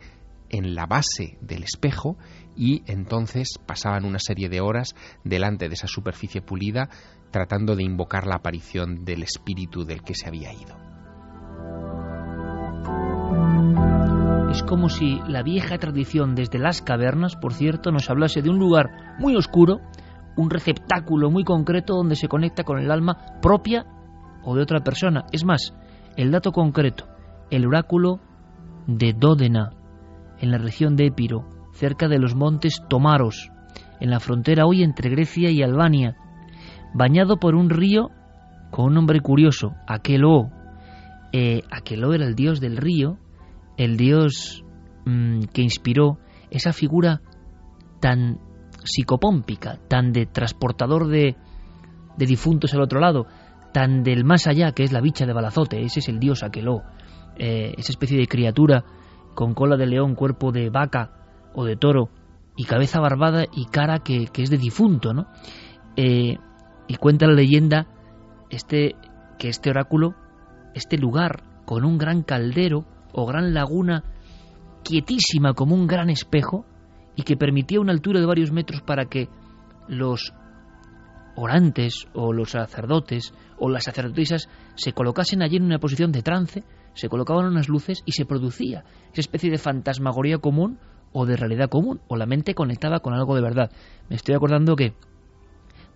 en 0.50 0.74
la 0.74 0.86
base 0.86 1.38
del 1.40 1.64
espejo 1.64 2.16
y 2.56 2.82
entonces 2.86 3.58
pasaban 3.66 4.04
una 4.04 4.18
serie 4.18 4.48
de 4.48 4.60
horas 4.60 4.94
delante 5.24 5.68
de 5.68 5.74
esa 5.74 5.86
superficie 5.86 6.42
pulida 6.42 6.90
tratando 7.30 7.74
de 7.74 7.82
invocar 7.82 8.26
la 8.26 8.36
aparición 8.36 9.04
del 9.04 9.22
espíritu 9.22 9.84
del 9.84 10.02
que 10.02 10.14
se 10.14 10.28
había 10.28 10.52
ido. 10.52 10.76
Es 14.50 14.62
como 14.62 14.90
si 14.90 15.18
la 15.26 15.42
vieja 15.42 15.78
tradición 15.78 16.34
desde 16.34 16.58
las 16.58 16.82
cavernas, 16.82 17.36
por 17.36 17.54
cierto, 17.54 17.90
nos 17.90 18.10
hablase 18.10 18.42
de 18.42 18.50
un 18.50 18.58
lugar 18.58 19.16
muy 19.18 19.34
oscuro, 19.34 19.80
un 20.36 20.50
receptáculo 20.50 21.30
muy 21.30 21.42
concreto 21.42 21.94
donde 21.94 22.16
se 22.16 22.28
conecta 22.28 22.62
con 22.62 22.78
el 22.78 22.90
alma 22.90 23.16
propia 23.40 23.86
o 24.44 24.54
de 24.54 24.62
otra 24.62 24.80
persona. 24.80 25.24
Es 25.32 25.44
más, 25.44 25.74
el 26.16 26.30
dato 26.30 26.52
concreto, 26.52 27.06
el 27.50 27.66
oráculo 27.66 28.20
de 28.86 29.12
Dódena, 29.12 29.70
en 30.40 30.50
la 30.50 30.58
región 30.58 30.96
de 30.96 31.06
Épiro, 31.06 31.48
cerca 31.72 32.08
de 32.08 32.18
los 32.18 32.34
montes 32.34 32.82
Tomaros, 32.88 33.50
en 34.00 34.10
la 34.10 34.20
frontera 34.20 34.66
hoy 34.66 34.82
entre 34.82 35.10
Grecia 35.10 35.50
y 35.50 35.62
Albania, 35.62 36.16
bañado 36.94 37.38
por 37.38 37.54
un 37.54 37.70
río 37.70 38.10
con 38.70 38.86
un 38.86 38.94
nombre 38.94 39.20
curioso, 39.20 39.74
Aquelo, 39.86 40.50
eh, 41.32 41.62
Aqueloo 41.70 42.14
era 42.14 42.26
el 42.26 42.34
dios 42.34 42.60
del 42.60 42.76
río, 42.76 43.18
el 43.76 43.96
dios 43.96 44.64
mm, 45.06 45.44
que 45.52 45.62
inspiró 45.62 46.18
esa 46.50 46.72
figura 46.72 47.20
tan 48.00 48.38
psicopómpica, 48.84 49.78
tan 49.88 50.12
de 50.12 50.26
transportador 50.26 51.06
de, 51.08 51.36
de 52.16 52.26
difuntos 52.26 52.74
al 52.74 52.82
otro 52.82 52.98
lado, 52.98 53.26
tan 53.72 54.02
del 54.02 54.24
más 54.24 54.46
allá 54.46 54.72
que 54.72 54.84
es 54.84 54.92
la 54.92 55.00
bicha 55.00 55.26
de 55.26 55.32
Balazote, 55.32 55.82
ese 55.82 56.00
es 56.00 56.08
el 56.08 56.18
dios 56.18 56.42
Aqueloo, 56.42 56.82
eh, 57.36 57.74
esa 57.76 57.92
especie 57.92 58.18
de 58.18 58.26
criatura 58.26 58.84
con 59.34 59.54
cola 59.54 59.76
de 59.76 59.86
león, 59.86 60.14
cuerpo 60.14 60.52
de 60.52 60.70
vaca 60.70 61.10
o 61.54 61.64
de 61.64 61.76
toro 61.76 62.10
y 62.56 62.64
cabeza 62.64 63.00
barbada 63.00 63.44
y 63.50 63.66
cara 63.66 64.00
que, 64.00 64.26
que 64.26 64.42
es 64.42 64.50
de 64.50 64.58
difunto, 64.58 65.14
¿no? 65.14 65.26
Eh, 65.96 66.36
y 66.86 66.94
cuenta 66.96 67.26
la 67.26 67.34
leyenda 67.34 67.86
este, 68.50 68.94
que 69.38 69.48
este 69.48 69.70
oráculo, 69.70 70.14
este 70.74 70.98
lugar 70.98 71.42
con 71.64 71.84
un 71.84 71.98
gran 71.98 72.22
caldero 72.22 72.84
o 73.12 73.26
gran 73.26 73.54
laguna 73.54 74.04
quietísima 74.84 75.54
como 75.54 75.74
un 75.74 75.86
gran 75.86 76.10
espejo 76.10 76.66
y 77.16 77.22
que 77.22 77.36
permitía 77.36 77.80
una 77.80 77.92
altura 77.92 78.20
de 78.20 78.26
varios 78.26 78.52
metros 78.52 78.82
para 78.82 79.06
que 79.06 79.28
los 79.88 80.34
orantes 81.34 82.06
o 82.14 82.32
los 82.32 82.50
sacerdotes 82.50 83.32
o 83.58 83.68
las 83.68 83.84
sacerdotisas 83.84 84.48
se 84.74 84.92
colocasen 84.92 85.42
allí 85.42 85.56
en 85.56 85.64
una 85.64 85.78
posición 85.78 86.12
de 86.12 86.22
trance, 86.22 86.64
se 86.94 87.08
colocaban 87.08 87.46
unas 87.46 87.68
luces 87.68 88.02
y 88.04 88.12
se 88.12 88.24
producía 88.24 88.84
esa 89.12 89.20
especie 89.20 89.50
de 89.50 89.58
fantasmagoría 89.58 90.38
común 90.38 90.78
o 91.12 91.26
de 91.26 91.36
realidad 91.36 91.68
común, 91.68 92.00
o 92.08 92.16
la 92.16 92.26
mente 92.26 92.54
conectada 92.54 93.00
con 93.00 93.14
algo 93.14 93.34
de 93.34 93.42
verdad. 93.42 93.70
Me 94.08 94.16
estoy 94.16 94.34
acordando 94.34 94.76
que 94.76 94.94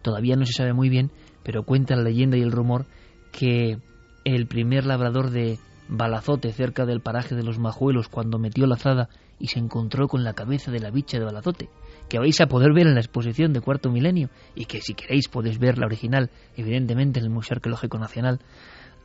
todavía 0.03 0.37
no 0.37 0.45
se 0.45 0.53
sabe 0.53 0.73
muy 0.73 0.89
bien, 0.89 1.11
pero 1.43 1.65
cuenta 1.65 1.97
la 1.97 2.03
leyenda 2.03 2.37
y 2.37 2.43
el 2.43 2.53
rumor 2.53 2.87
que 3.33 3.79
el 4.25 4.47
primer 4.47 4.85
labrador 4.85 5.31
de 5.31 5.59
Balazote 5.89 6.53
cerca 6.53 6.85
del 6.85 7.01
paraje 7.01 7.35
de 7.35 7.45
los 7.45 7.59
Majuelos 7.59 8.09
cuando 8.09 8.39
metió 8.39 8.67
la 8.67 8.75
azada 8.75 9.09
y 9.39 9.49
se 9.49 9.59
encontró 9.59 10.09
con 10.09 10.25
la 10.25 10.35
cabeza 10.35 10.71
de 10.71 10.81
la 10.81 10.91
bicha 10.91 11.19
de 11.19 11.25
Balazote, 11.25 11.71
que 12.09 12.19
vais 12.19 12.41
a 12.41 12.47
poder 12.47 12.73
ver 12.73 12.87
en 12.87 12.95
la 12.95 13.01
exposición 13.01 13.53
de 13.53 13.61
Cuarto 13.61 13.91
Milenio 13.91 14.31
y 14.55 14.67
que 14.67 14.81
si 14.81 14.95
queréis 14.95 15.29
podéis 15.29 15.59
ver 15.59 15.79
la 15.79 15.87
original, 15.87 16.31
evidentemente 16.57 17.19
en 17.19 17.27
el 17.27 17.31
Museo 17.31 17.57
Arqueológico 17.57 17.99
Nacional, 17.99 18.41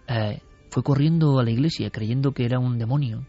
eh, 0.08 0.42
fue 0.70 0.84
corriendo 0.84 1.40
a 1.40 1.44
la 1.44 1.52
iglesia 1.52 1.90
creyendo 1.90 2.32
que 2.32 2.46
era 2.46 2.60
un 2.60 2.78
demonio 2.78 3.26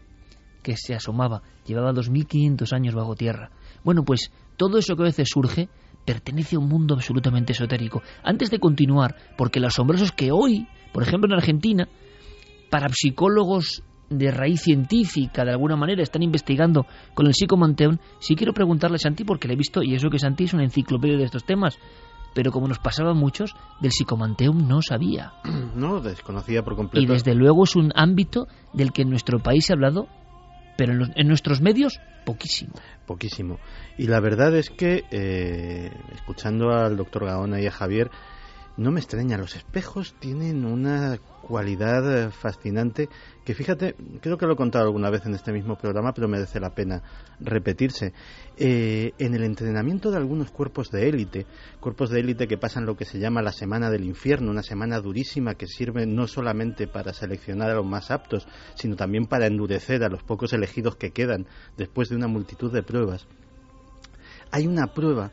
que 0.61 0.77
se 0.77 0.95
asomaba, 0.95 1.41
llevaba 1.65 1.91
2500 1.91 2.71
años 2.71 2.95
bajo 2.95 3.15
tierra. 3.15 3.51
Bueno, 3.83 4.03
pues 4.03 4.31
todo 4.55 4.77
eso 4.77 4.95
que 4.95 5.01
a 5.03 5.05
veces 5.05 5.29
surge 5.29 5.67
pertenece 6.05 6.55
a 6.55 6.59
un 6.59 6.69
mundo 6.69 6.95
absolutamente 6.95 7.53
esotérico. 7.53 8.01
Antes 8.23 8.49
de 8.49 8.59
continuar, 8.59 9.15
porque 9.37 9.59
lo 9.59 9.67
asombroso 9.67 10.05
es 10.05 10.11
que 10.11 10.31
hoy, 10.31 10.67
por 10.93 11.03
ejemplo 11.03 11.27
en 11.27 11.37
Argentina, 11.37 11.87
parapsicólogos 12.69 13.83
de 14.17 14.31
raíz 14.31 14.61
científica, 14.61 15.43
de 15.45 15.51
alguna 15.51 15.75
manera, 15.75 16.01
están 16.03 16.23
investigando 16.23 16.85
con 17.13 17.27
el 17.27 17.33
psicomanteón, 17.33 17.99
sí 18.19 18.35
quiero 18.35 18.53
preguntarle 18.53 18.95
a 18.95 18.99
Santi, 18.99 19.23
porque 19.23 19.47
le 19.47 19.53
he 19.53 19.57
visto, 19.57 19.81
y 19.83 19.95
eso 19.95 20.09
que 20.09 20.19
Santi 20.19 20.45
es 20.45 20.53
una 20.53 20.63
enciclopedia 20.63 21.17
de 21.17 21.23
estos 21.25 21.45
temas, 21.45 21.77
pero 22.33 22.51
como 22.51 22.67
nos 22.67 22.79
pasaba 22.79 23.11
a 23.11 23.13
muchos, 23.13 23.53
del 23.81 23.91
psicomanteum 23.91 24.67
no 24.67 24.81
sabía. 24.81 25.33
No, 25.75 25.99
desconocía 26.01 26.63
por 26.63 26.75
completo. 26.75 27.03
Y 27.03 27.07
desde 27.07 27.33
luego 27.35 27.63
es 27.63 27.75
un 27.75 27.91
ámbito 27.95 28.47
del 28.73 28.91
que 28.91 29.01
en 29.03 29.09
nuestro 29.09 29.39
país 29.39 29.65
se 29.65 29.73
ha 29.73 29.75
hablado, 29.75 30.07
pero 30.77 30.93
en, 30.93 30.99
los- 30.99 31.09
en 31.15 31.27
nuestros 31.27 31.61
medios, 31.61 31.99
poquísimo. 32.25 32.73
Poquísimo. 33.05 33.59
Y 33.97 34.07
la 34.07 34.19
verdad 34.19 34.55
es 34.55 34.69
que, 34.69 35.03
eh, 35.11 35.91
escuchando 36.13 36.69
al 36.71 36.95
doctor 36.97 37.25
Gaona 37.25 37.59
y 37.61 37.65
a 37.67 37.71
Javier, 37.71 38.09
no 38.75 38.91
me 38.91 38.99
extraña, 38.99 39.37
los 39.37 39.55
espejos 39.55 40.15
tienen 40.19 40.65
una 40.65 41.19
cualidad 41.43 42.27
eh, 42.27 42.31
fascinante 42.31 43.09
que 43.43 43.53
fíjate, 43.53 43.95
creo 44.21 44.37
que 44.37 44.47
lo 44.47 44.53
he 44.53 44.55
contado 44.55 44.85
alguna 44.85 45.09
vez 45.09 45.25
en 45.25 45.35
este 45.35 45.51
mismo 45.51 45.77
programa, 45.77 46.13
pero 46.13 46.27
merece 46.27 46.59
la 46.59 46.73
pena 46.73 47.03
repetirse. 47.39 48.13
Eh, 48.57 49.13
en 49.19 49.35
el 49.35 49.43
entrenamiento 49.43 50.09
de 50.09 50.17
algunos 50.17 50.49
cuerpos 50.51 50.89
de 50.89 51.07
élite, 51.09 51.45
cuerpos 51.79 52.09
de 52.09 52.21
élite 52.21 52.47
que 52.47 52.57
pasan 52.57 52.85
lo 52.85 52.95
que 52.95 53.05
se 53.05 53.19
llama 53.19 53.41
la 53.41 53.51
semana 53.51 53.91
del 53.91 54.05
infierno, 54.05 54.49
una 54.49 54.63
semana 54.63 54.99
durísima 54.99 55.55
que 55.55 55.67
sirve 55.67 56.05
no 56.05 56.27
solamente 56.27 56.87
para 56.87 57.13
seleccionar 57.13 57.69
a 57.69 57.75
los 57.75 57.85
más 57.85 58.09
aptos, 58.09 58.47
sino 58.75 58.95
también 58.95 59.25
para 59.25 59.45
endurecer 59.45 60.03
a 60.03 60.09
los 60.09 60.23
pocos 60.23 60.53
elegidos 60.53 60.95
que 60.95 61.11
quedan 61.11 61.45
después 61.77 62.09
de 62.09 62.15
una 62.15 62.27
multitud 62.27 62.71
de 62.71 62.81
pruebas. 62.81 63.27
Hay 64.51 64.67
una 64.67 64.93
prueba 64.93 65.31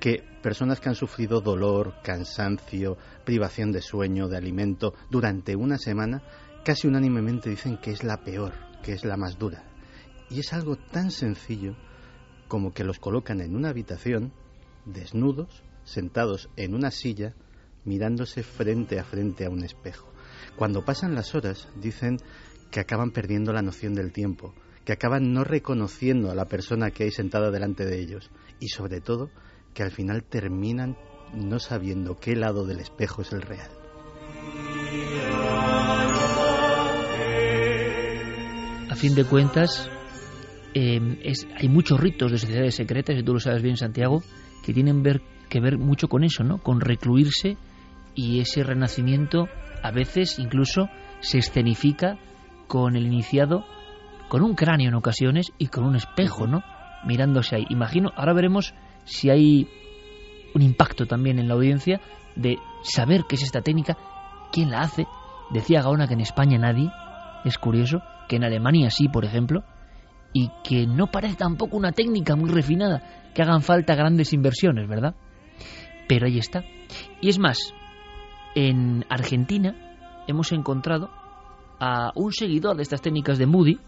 que 0.00 0.22
personas 0.42 0.80
que 0.80 0.88
han 0.88 0.94
sufrido 0.94 1.40
dolor, 1.40 1.94
cansancio, 2.02 2.96
privación 3.24 3.72
de 3.72 3.82
sueño, 3.82 4.28
de 4.28 4.36
alimento 4.36 4.94
durante 5.10 5.56
una 5.56 5.78
semana, 5.78 6.22
casi 6.64 6.86
unánimemente 6.86 7.50
dicen 7.50 7.78
que 7.78 7.90
es 7.90 8.04
la 8.04 8.18
peor, 8.18 8.52
que 8.82 8.92
es 8.92 9.04
la 9.04 9.16
más 9.16 9.38
dura. 9.38 9.64
Y 10.30 10.40
es 10.40 10.52
algo 10.52 10.76
tan 10.76 11.10
sencillo 11.10 11.76
como 12.46 12.72
que 12.72 12.84
los 12.84 12.98
colocan 12.98 13.40
en 13.40 13.56
una 13.56 13.70
habitación, 13.70 14.32
desnudos, 14.84 15.62
sentados 15.84 16.48
en 16.56 16.74
una 16.74 16.90
silla, 16.90 17.34
mirándose 17.84 18.42
frente 18.42 18.98
a 18.98 19.04
frente 19.04 19.46
a 19.46 19.50
un 19.50 19.64
espejo. 19.64 20.12
Cuando 20.56 20.84
pasan 20.84 21.14
las 21.14 21.34
horas, 21.34 21.68
dicen 21.80 22.18
que 22.70 22.80
acaban 22.80 23.10
perdiendo 23.10 23.52
la 23.52 23.62
noción 23.62 23.94
del 23.94 24.12
tiempo, 24.12 24.54
que 24.84 24.92
acaban 24.92 25.32
no 25.32 25.44
reconociendo 25.44 26.30
a 26.30 26.34
la 26.34 26.46
persona 26.46 26.90
que 26.90 27.04
hay 27.04 27.10
sentada 27.10 27.50
delante 27.50 27.84
de 27.84 28.00
ellos 28.00 28.30
y 28.60 28.68
sobre 28.68 29.00
todo 29.00 29.30
que 29.78 29.84
al 29.84 29.92
final 29.92 30.24
terminan 30.24 30.96
no 31.32 31.60
sabiendo 31.60 32.18
qué 32.18 32.34
lado 32.34 32.66
del 32.66 32.80
espejo 32.80 33.22
es 33.22 33.30
el 33.30 33.42
real. 33.42 33.70
A 38.90 38.96
fin 38.96 39.14
de 39.14 39.24
cuentas, 39.24 39.88
eh, 40.74 41.20
es, 41.22 41.46
hay 41.56 41.68
muchos 41.68 42.00
ritos 42.00 42.32
de 42.32 42.38
sociedades 42.38 42.74
secretas, 42.74 43.16
y 43.16 43.22
tú 43.22 43.34
lo 43.34 43.38
sabes 43.38 43.62
bien, 43.62 43.76
Santiago, 43.76 44.24
que 44.64 44.74
tienen 44.74 45.04
ver, 45.04 45.22
que 45.48 45.60
ver 45.60 45.78
mucho 45.78 46.08
con 46.08 46.24
eso, 46.24 46.42
¿no? 46.42 46.58
Con 46.58 46.80
recluirse 46.80 47.56
y 48.16 48.40
ese 48.40 48.64
renacimiento 48.64 49.46
a 49.84 49.92
veces 49.92 50.40
incluso 50.40 50.88
se 51.20 51.38
escenifica 51.38 52.18
con 52.66 52.96
el 52.96 53.06
iniciado, 53.06 53.64
con 54.28 54.42
un 54.42 54.56
cráneo 54.56 54.88
en 54.88 54.94
ocasiones 54.96 55.52
y 55.56 55.68
con 55.68 55.84
un 55.84 55.94
espejo, 55.94 56.48
¿no? 56.48 56.64
Mirándose 57.06 57.54
ahí. 57.54 57.66
Imagino, 57.70 58.10
ahora 58.16 58.32
veremos 58.32 58.74
si 59.08 59.30
hay 59.30 59.66
un 60.54 60.62
impacto 60.62 61.06
también 61.06 61.38
en 61.38 61.48
la 61.48 61.54
audiencia 61.54 62.00
de 62.36 62.58
saber 62.82 63.24
qué 63.28 63.36
es 63.36 63.42
esta 63.42 63.62
técnica, 63.62 63.96
quién 64.52 64.70
la 64.70 64.80
hace. 64.80 65.06
Decía 65.50 65.82
Gaona 65.82 66.06
que 66.06 66.14
en 66.14 66.20
España 66.20 66.58
nadie, 66.58 66.90
es 67.44 67.58
curioso, 67.58 68.02
que 68.28 68.36
en 68.36 68.44
Alemania 68.44 68.90
sí, 68.90 69.08
por 69.08 69.24
ejemplo, 69.24 69.64
y 70.32 70.50
que 70.62 70.86
no 70.86 71.06
parece 71.06 71.36
tampoco 71.36 71.76
una 71.76 71.92
técnica 71.92 72.36
muy 72.36 72.50
refinada, 72.50 73.30
que 73.34 73.42
hagan 73.42 73.62
falta 73.62 73.94
grandes 73.94 74.32
inversiones, 74.32 74.86
¿verdad? 74.86 75.14
Pero 76.06 76.26
ahí 76.26 76.38
está. 76.38 76.64
Y 77.20 77.30
es 77.30 77.38
más, 77.38 77.74
en 78.54 79.04
Argentina 79.08 79.74
hemos 80.26 80.52
encontrado 80.52 81.10
a 81.80 82.12
un 82.14 82.32
seguidor 82.32 82.76
de 82.76 82.82
estas 82.82 83.00
técnicas 83.00 83.38
de 83.38 83.46
Moody 83.46 83.78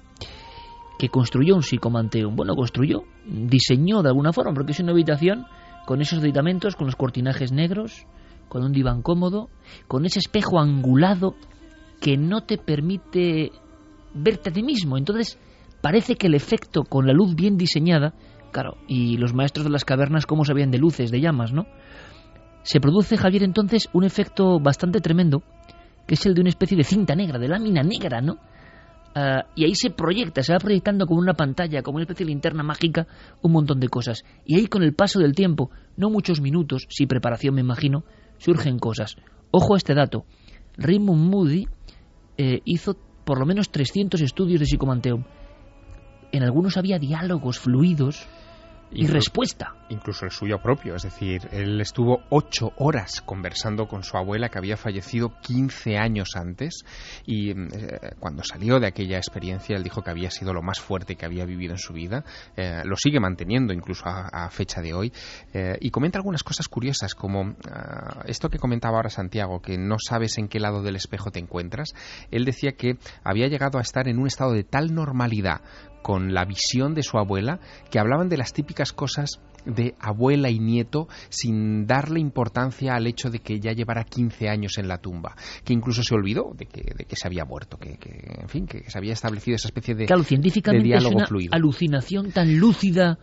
que 1.00 1.08
construyó 1.08 1.56
un 1.56 1.62
psicomanteum. 1.62 2.36
Bueno, 2.36 2.54
construyó, 2.54 3.04
diseñó 3.24 4.02
de 4.02 4.10
alguna 4.10 4.34
forma, 4.34 4.52
porque 4.52 4.72
es 4.72 4.80
una 4.80 4.92
habitación 4.92 5.46
con 5.86 6.02
esos 6.02 6.18
aditamentos, 6.18 6.76
con 6.76 6.84
los 6.84 6.94
cortinajes 6.94 7.52
negros, 7.52 8.04
con 8.50 8.62
un 8.62 8.72
diván 8.72 9.00
cómodo, 9.00 9.48
con 9.88 10.04
ese 10.04 10.18
espejo 10.18 10.60
angulado 10.60 11.36
que 12.02 12.18
no 12.18 12.42
te 12.42 12.58
permite 12.58 13.50
verte 14.12 14.50
a 14.50 14.52
ti 14.52 14.62
mismo. 14.62 14.98
Entonces, 14.98 15.38
parece 15.80 16.16
que 16.16 16.26
el 16.26 16.34
efecto 16.34 16.82
con 16.82 17.06
la 17.06 17.14
luz 17.14 17.34
bien 17.34 17.56
diseñada, 17.56 18.12
claro, 18.52 18.76
y 18.86 19.16
los 19.16 19.32
maestros 19.32 19.64
de 19.64 19.70
las 19.70 19.86
cavernas 19.86 20.26
cómo 20.26 20.44
sabían 20.44 20.70
de 20.70 20.76
luces, 20.76 21.10
de 21.10 21.22
llamas, 21.22 21.54
¿no? 21.54 21.64
Se 22.62 22.78
produce, 22.78 23.16
Javier, 23.16 23.44
entonces 23.44 23.88
un 23.94 24.04
efecto 24.04 24.60
bastante 24.60 25.00
tremendo, 25.00 25.42
que 26.06 26.12
es 26.12 26.26
el 26.26 26.34
de 26.34 26.42
una 26.42 26.50
especie 26.50 26.76
de 26.76 26.84
cinta 26.84 27.14
negra, 27.14 27.38
de 27.38 27.48
lámina 27.48 27.82
negra, 27.82 28.20
¿no? 28.20 28.36
Ah, 29.14 29.46
y 29.56 29.64
ahí 29.64 29.74
se 29.74 29.90
proyecta, 29.90 30.42
se 30.42 30.52
va 30.52 30.58
proyectando 30.60 31.06
como 31.06 31.20
una 31.20 31.34
pantalla, 31.34 31.82
como 31.82 31.96
una 31.96 32.04
especie 32.04 32.24
de 32.24 32.30
linterna 32.30 32.62
mágica, 32.62 33.06
un 33.42 33.52
montón 33.52 33.80
de 33.80 33.88
cosas. 33.88 34.24
Y 34.44 34.56
ahí 34.56 34.66
con 34.66 34.82
el 34.82 34.94
paso 34.94 35.18
del 35.18 35.34
tiempo, 35.34 35.70
no 35.96 36.10
muchos 36.10 36.40
minutos, 36.40 36.86
sin 36.88 37.08
preparación 37.08 37.54
me 37.54 37.60
imagino, 37.60 38.04
surgen 38.38 38.78
cosas. 38.78 39.16
Ojo 39.50 39.74
a 39.74 39.78
este 39.78 39.94
dato. 39.94 40.24
Raymond 40.76 41.28
Moody 41.28 41.66
eh, 42.38 42.60
hizo 42.64 42.96
por 43.24 43.38
lo 43.38 43.46
menos 43.46 43.70
300 43.70 44.20
estudios 44.20 44.60
de 44.60 44.66
psicomanteum. 44.66 45.24
En 46.32 46.44
algunos 46.44 46.76
había 46.76 47.00
diálogos 47.00 47.58
fluidos 47.58 48.28
y 48.92 49.06
respuesta. 49.06 49.74
Incluso 49.88 50.24
el 50.24 50.30
suyo 50.30 50.58
propio, 50.58 50.94
es 50.94 51.02
decir, 51.02 51.48
él 51.52 51.80
estuvo 51.80 52.22
ocho 52.30 52.72
horas 52.76 53.20
conversando 53.20 53.86
con 53.86 54.02
su 54.02 54.16
abuela 54.16 54.48
que 54.48 54.58
había 54.58 54.76
fallecido 54.76 55.32
15 55.42 55.96
años 55.96 56.30
antes 56.36 56.84
y 57.26 57.50
eh, 57.50 58.14
cuando 58.18 58.42
salió 58.44 58.78
de 58.78 58.86
aquella 58.86 59.16
experiencia 59.16 59.76
él 59.76 59.82
dijo 59.82 60.02
que 60.02 60.10
había 60.10 60.30
sido 60.30 60.52
lo 60.52 60.62
más 60.62 60.80
fuerte 60.80 61.16
que 61.16 61.26
había 61.26 61.44
vivido 61.44 61.72
en 61.72 61.78
su 61.78 61.92
vida, 61.92 62.24
eh, 62.56 62.82
lo 62.84 62.96
sigue 62.96 63.20
manteniendo 63.20 63.72
incluso 63.72 64.04
a, 64.06 64.48
fecha 64.50 64.80
de 64.80 64.94
hoy 64.94 65.12
eh, 65.52 65.76
y 65.80 65.90
comenta 65.90 66.18
algunas 66.18 66.42
cosas 66.42 66.68
curiosas 66.68 67.14
como 67.14 67.54
ah, 67.70 68.22
esto 68.26 68.48
que 68.48 68.58
comentaba 68.58 68.96
ahora 68.96 69.10
Santiago, 69.10 69.60
que 69.60 69.78
no 69.78 69.96
sabes 69.98 70.38
en 70.38 70.48
qué 70.48 70.58
lado 70.58 70.82
del 70.82 70.96
espejo 70.96 71.30
te 71.30 71.38
encuentras, 71.38 71.94
él 72.30 72.44
decía 72.44 72.72
que 72.72 72.96
había 73.22 73.48
llegado 73.48 73.78
a 73.78 73.82
estar 73.82 74.08
en 74.08 74.18
un 74.18 74.26
estado 74.26 74.52
de 74.52 74.64
tal 74.64 74.94
normalidad 74.94 75.60
con 76.02 76.34
la 76.34 76.44
visión 76.44 76.94
de 76.94 77.02
su 77.02 77.18
abuela 77.18 77.60
que 77.90 77.98
hablaban 77.98 78.28
de 78.28 78.36
las 78.36 78.52
típicas 78.52 78.92
cosas 78.92 79.40
de 79.64 79.94
abuela 80.00 80.50
y 80.50 80.58
nieto 80.58 81.08
sin 81.28 81.86
darle 81.86 82.20
importancia 82.20 82.94
al 82.94 83.06
hecho 83.06 83.30
de 83.30 83.40
que 83.40 83.60
ya 83.60 83.72
llevara 83.72 84.04
15 84.04 84.48
años 84.48 84.78
en 84.78 84.88
la 84.88 84.98
tumba, 84.98 85.36
que 85.64 85.72
incluso 85.72 86.02
se 86.02 86.14
olvidó 86.14 86.52
de 86.56 86.66
que, 86.66 86.82
de 86.96 87.04
que 87.04 87.16
se 87.16 87.26
había 87.26 87.44
muerto, 87.44 87.76
que, 87.76 87.98
en 88.00 88.48
fin, 88.48 88.66
que 88.66 88.88
se 88.88 88.98
había 88.98 89.12
establecido 89.12 89.56
esa 89.56 89.68
especie 89.68 89.94
de, 89.94 90.06
claro, 90.06 90.22
científicamente 90.22 90.86
diálogo 90.86 91.10
es 91.10 91.16
una 91.16 91.26
fluido. 91.26 91.54
alucinación 91.54 92.30
tan 92.32 92.58
lúcida 92.58 93.18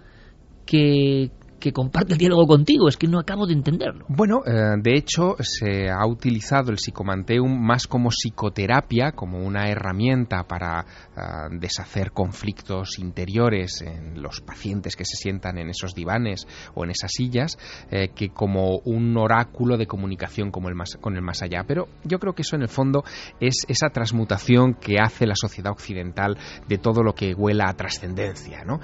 que, 0.66 1.32
que 1.60 1.74
comparte 1.74 2.14
el 2.14 2.20
diálogo 2.20 2.48
contigo. 2.48 2.88
Es 2.88 2.98
que 2.98 3.08
no 3.08 3.20
acabo 3.20 3.46
de 3.48 3.54
entenderlo. 3.54 4.06
Bueno, 4.10 4.42
eh, 4.46 4.76
de 4.82 4.94
hecho, 4.96 5.36
se 5.40 5.90
ha 5.90 6.06
utilizado 6.06 6.72
el 6.72 6.78
psicomanteum 6.78 7.60
más 7.60 7.88
como 7.88 8.10
psicoterapia, 8.10 9.12
como 9.12 9.40
una 9.40 9.70
herramienta 9.70 10.44
para 10.44 10.86
eh, 11.16 11.22
deshacer 11.60 12.12
conflictos 12.12 13.00
interiores 13.00 13.82
en 13.82 14.22
los 14.22 14.42
pacientes 14.42 14.96
que 14.96 15.06
se 15.06 15.18
sientan 15.18 15.58
en 15.58 15.70
esos 15.70 15.96
divanes 15.96 16.48
o 16.76 16.84
en 16.84 16.92
esas 16.92 17.12
sillas, 17.12 17.58
eh, 17.92 18.10
que 18.16 18.30
como 18.30 18.80
un 18.86 19.18
oráculo 19.18 19.78
de 19.78 19.88
comunicación 19.88 20.52
como 20.52 20.70
el 20.70 20.76
más, 20.76 20.98
con 21.02 21.16
el 21.16 21.22
más 21.22 21.42
allá. 21.42 21.64
Pero 21.68 21.88
yo 22.04 22.20
creo 22.20 22.34
que 22.34 22.44
eso 22.44 22.56
en 22.56 22.64
el 22.64 22.70
fondo 22.70 23.04
es 23.40 23.66
esa 23.68 23.90
transmutación 23.90 24.76
que 24.76 24.98
hace 25.00 25.26
la 25.26 25.36
sociedad 25.36 25.72
occidental 25.72 26.38
de 26.68 26.78
todo 26.78 27.04
lo 27.04 27.14
que 27.14 27.34
huela 27.34 27.66
a 27.70 27.74
trascendencia, 27.74 28.64
¿no? 28.64 28.80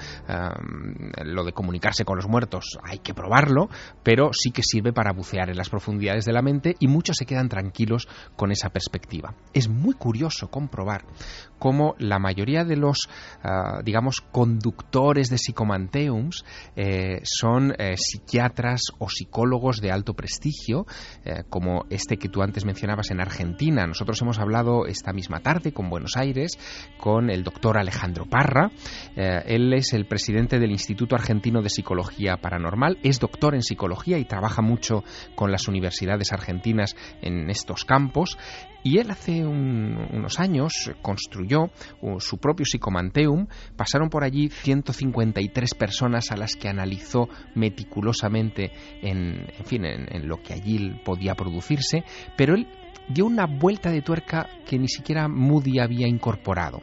lo 1.23 1.43
de 1.43 1.53
comunicarse 1.53 2.05
con 2.05 2.17
los 2.17 2.27
muertos 2.27 2.62
hay 2.83 2.99
que 2.99 3.13
probarlo, 3.13 3.69
pero 4.03 4.31
sí 4.33 4.51
que 4.51 4.63
sirve 4.63 4.93
para 4.93 5.13
bucear 5.13 5.49
en 5.49 5.57
las 5.57 5.69
profundidades 5.69 6.25
de 6.25 6.33
la 6.33 6.41
mente 6.41 6.75
y 6.79 6.87
muchos 6.87 7.17
se 7.17 7.25
quedan 7.25 7.49
tranquilos 7.49 8.07
con 8.35 8.51
esa 8.51 8.69
perspectiva. 8.69 9.35
Es 9.53 9.69
muy 9.69 9.93
curioso 9.93 10.49
comprobar 10.49 11.05
cómo 11.63 11.95
la 11.97 12.19
mayoría 12.19 12.65
de 12.65 12.75
los, 12.75 13.07
ah, 13.41 13.81
digamos, 13.83 14.17
conductores 14.19 15.29
de 15.29 15.37
psicomanteums 15.37 16.43
eh, 16.75 17.21
son 17.23 17.73
eh, 17.77 17.95
psiquiatras 17.95 18.81
o 18.99 19.07
psicólogos 19.09 19.79
de 19.79 19.91
alto 19.91 20.13
prestigio, 20.13 20.85
eh, 21.23 21.43
como 21.49 21.85
este 21.89 22.17
que 22.17 22.27
tú 22.27 22.41
antes 22.41 22.65
mencionabas 22.65 23.11
en 23.11 23.21
Argentina. 23.21 23.87
Nosotros 23.87 24.21
hemos 24.21 24.39
hablado 24.39 24.87
esta 24.87 25.13
misma 25.13 25.39
tarde 25.39 25.71
con 25.71 25.89
Buenos 25.89 26.17
Aires 26.17 26.57
con 26.99 27.29
el 27.29 27.43
doctor 27.43 27.77
Alejandro 27.77 28.25
Parra. 28.25 28.69
él 29.15 29.73
es 29.73 29.93
el 29.93 30.05
presidente 30.05 30.59
del 30.59 30.71
Instituto 30.71 31.15
Argentino 31.15 31.61
de 31.61 31.69
Psicología 31.69 32.37
para 32.37 32.52
Es 33.03 33.19
doctor 33.19 33.55
en 33.55 33.63
psicología 33.63 34.17
y 34.17 34.25
trabaja 34.25 34.61
mucho 34.61 35.03
con 35.35 35.51
las 35.51 35.67
universidades 35.67 36.31
argentinas 36.31 36.95
en 37.21 37.49
estos 37.49 37.85
campos. 37.85 38.37
Y 38.83 38.97
él 38.97 39.11
hace 39.11 39.45
unos 39.45 40.39
años 40.39 40.91
construyó 41.01 41.71
su 42.19 42.37
propio 42.37 42.65
psicomanteum. 42.65 43.47
Pasaron 43.77 44.09
por 44.09 44.23
allí 44.23 44.49
153 44.49 45.73
personas 45.73 46.31
a 46.31 46.37
las 46.37 46.55
que 46.55 46.67
analizó 46.67 47.29
meticulosamente 47.55 48.71
en, 49.01 49.47
en 49.57 49.65
fin, 49.65 49.85
en 49.85 50.27
lo 50.27 50.41
que 50.41 50.53
allí 50.53 50.99
podía 51.05 51.33
producirse. 51.35 52.03
Pero 52.35 52.55
él 52.55 52.67
dio 53.07 53.25
una 53.25 53.45
vuelta 53.45 53.89
de 53.89 54.01
tuerca 54.01 54.49
que 54.65 54.77
ni 54.77 54.87
siquiera 54.87 55.27
Moody 55.27 55.79
había 55.79 56.07
incorporado. 56.07 56.81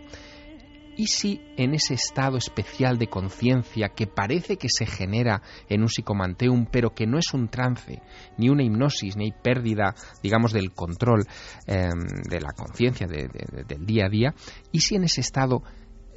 ¿Y 1.00 1.06
si 1.06 1.40
en 1.56 1.72
ese 1.72 1.94
estado 1.94 2.36
especial 2.36 2.98
de 2.98 3.06
conciencia 3.06 3.88
que 3.88 4.06
parece 4.06 4.58
que 4.58 4.68
se 4.68 4.84
genera 4.84 5.40
en 5.66 5.80
un 5.80 5.88
psicomanteum, 5.88 6.66
pero 6.70 6.90
que 6.90 7.06
no 7.06 7.16
es 7.16 7.32
un 7.32 7.48
trance, 7.48 8.02
ni 8.36 8.50
una 8.50 8.64
hipnosis, 8.64 9.16
ni 9.16 9.24
hay 9.24 9.32
pérdida, 9.32 9.94
digamos, 10.22 10.52
del 10.52 10.74
control 10.74 11.24
em, 11.66 12.00
de 12.28 12.40
la 12.42 12.52
conciencia 12.52 13.06
del 13.06 13.86
día 13.86 14.04
a 14.04 14.08
día, 14.10 14.34
y 14.72 14.80
si 14.80 14.96
en 14.96 15.04
ese 15.04 15.22
estado 15.22 15.62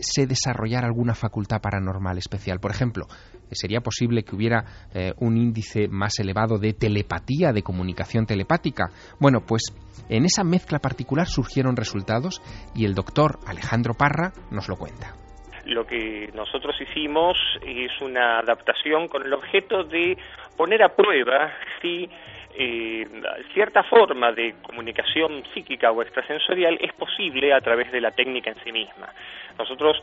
se 0.04 0.28
desarrollara 0.28 0.88
alguna 0.88 1.16
facultad 1.16 1.62
paranormal 1.62 2.18
especial? 2.18 2.60
Por 2.60 2.72
ejemplo, 2.72 3.06
¿sería 3.51 3.82
posible 3.82 4.24
que 4.24 4.36
hubiera 4.36 4.64
eh, 4.93 5.14
un 5.18 5.38
índice 5.38 5.88
más 5.88 6.20
elevado 6.20 6.58
de 6.58 6.74
telepatía, 6.74 7.51
de 7.51 7.64
comunicación 7.64 8.26
telepática? 8.26 8.89
Bueno, 9.20 9.41
pues 9.47 9.64
en 10.10 10.26
esa 10.26 10.43
mezcla 10.43 10.80
particular 10.80 11.28
surgieron 11.28 11.76
resultados 11.76 12.41
y 12.76 12.86
el 12.86 12.93
doctor 12.93 13.39
Alejandro 13.47 13.93
Parra 13.93 14.34
nos 14.51 14.68
lo 14.70 14.76
cuenta. 14.76 15.16
Lo 15.66 15.88
que 15.88 16.30
nosotros 16.34 16.76
hicimos 16.82 17.38
es 17.66 17.91
una 18.01 18.39
adaptación 18.39 19.08
con 19.08 19.26
el 19.26 19.34
objeto 19.34 19.86
de 19.86 20.18
poner 20.58 20.84
a 20.84 20.93
prueba 20.95 21.54
si 21.82 22.10
eh, 22.56 23.08
cierta 23.54 23.84
forma 23.84 24.32
de 24.32 24.56
comunicación 24.62 25.43
psíquica 25.54 25.91
o 25.91 26.01
extrasensorial 26.01 26.78
es 26.82 26.93
posible 26.93 27.54
a 27.54 27.62
través 27.62 27.91
de 27.91 28.01
la 28.01 28.12
técnica 28.12 28.51
en 28.51 28.64
sí 28.64 28.72
misma. 28.72 29.10
Nosotros 29.58 30.01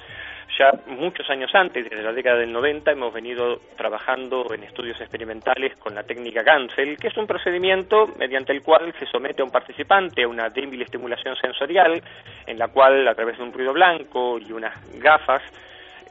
ya 0.58 0.72
muchos 0.86 1.28
años 1.30 1.50
antes, 1.54 1.88
desde 1.88 2.02
la 2.02 2.12
década 2.12 2.38
del 2.38 2.52
90, 2.52 2.90
hemos 2.90 3.12
venido 3.12 3.60
trabajando 3.76 4.52
en 4.52 4.64
estudios 4.64 5.00
experimentales 5.00 5.76
con 5.78 5.94
la 5.94 6.02
técnica 6.02 6.42
Gansel, 6.42 6.96
que 6.96 7.08
es 7.08 7.16
un 7.16 7.26
procedimiento 7.26 8.08
mediante 8.18 8.52
el 8.52 8.62
cual 8.62 8.92
se 8.98 9.06
somete 9.06 9.42
a 9.42 9.44
un 9.44 9.50
participante 9.50 10.22
a 10.22 10.28
una 10.28 10.50
débil 10.50 10.82
estimulación 10.82 11.36
sensorial, 11.36 12.02
en 12.46 12.58
la 12.58 12.68
cual 12.68 13.06
a 13.08 13.14
través 13.14 13.38
de 13.38 13.44
un 13.44 13.52
ruido 13.52 13.72
blanco 13.72 14.38
y 14.38 14.52
unas 14.52 14.74
gafas 14.98 15.42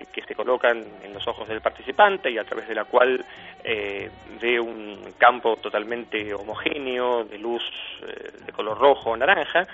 que 0.06 0.22
se 0.24 0.36
colocan 0.36 0.84
en 1.04 1.14
los 1.14 1.28
ojos 1.28 1.48
del 1.48 1.62
participante 1.62 2.32
y 2.32 2.38
a 2.38 2.44
través 2.44 2.68
de 2.68 2.76
la 2.76 2.86
cual 2.86 3.24
eh, 3.64 4.10
ve 4.42 4.60
un 4.60 5.14
campo 5.18 5.58
totalmente 5.58 6.34
homogéneo 6.34 7.26
de 7.26 7.38
luz 7.38 7.64
eh, 8.04 8.32
de 8.46 8.52
color 8.52 8.78
rojo 8.78 9.12
o 9.12 9.18
naranja 9.18 9.68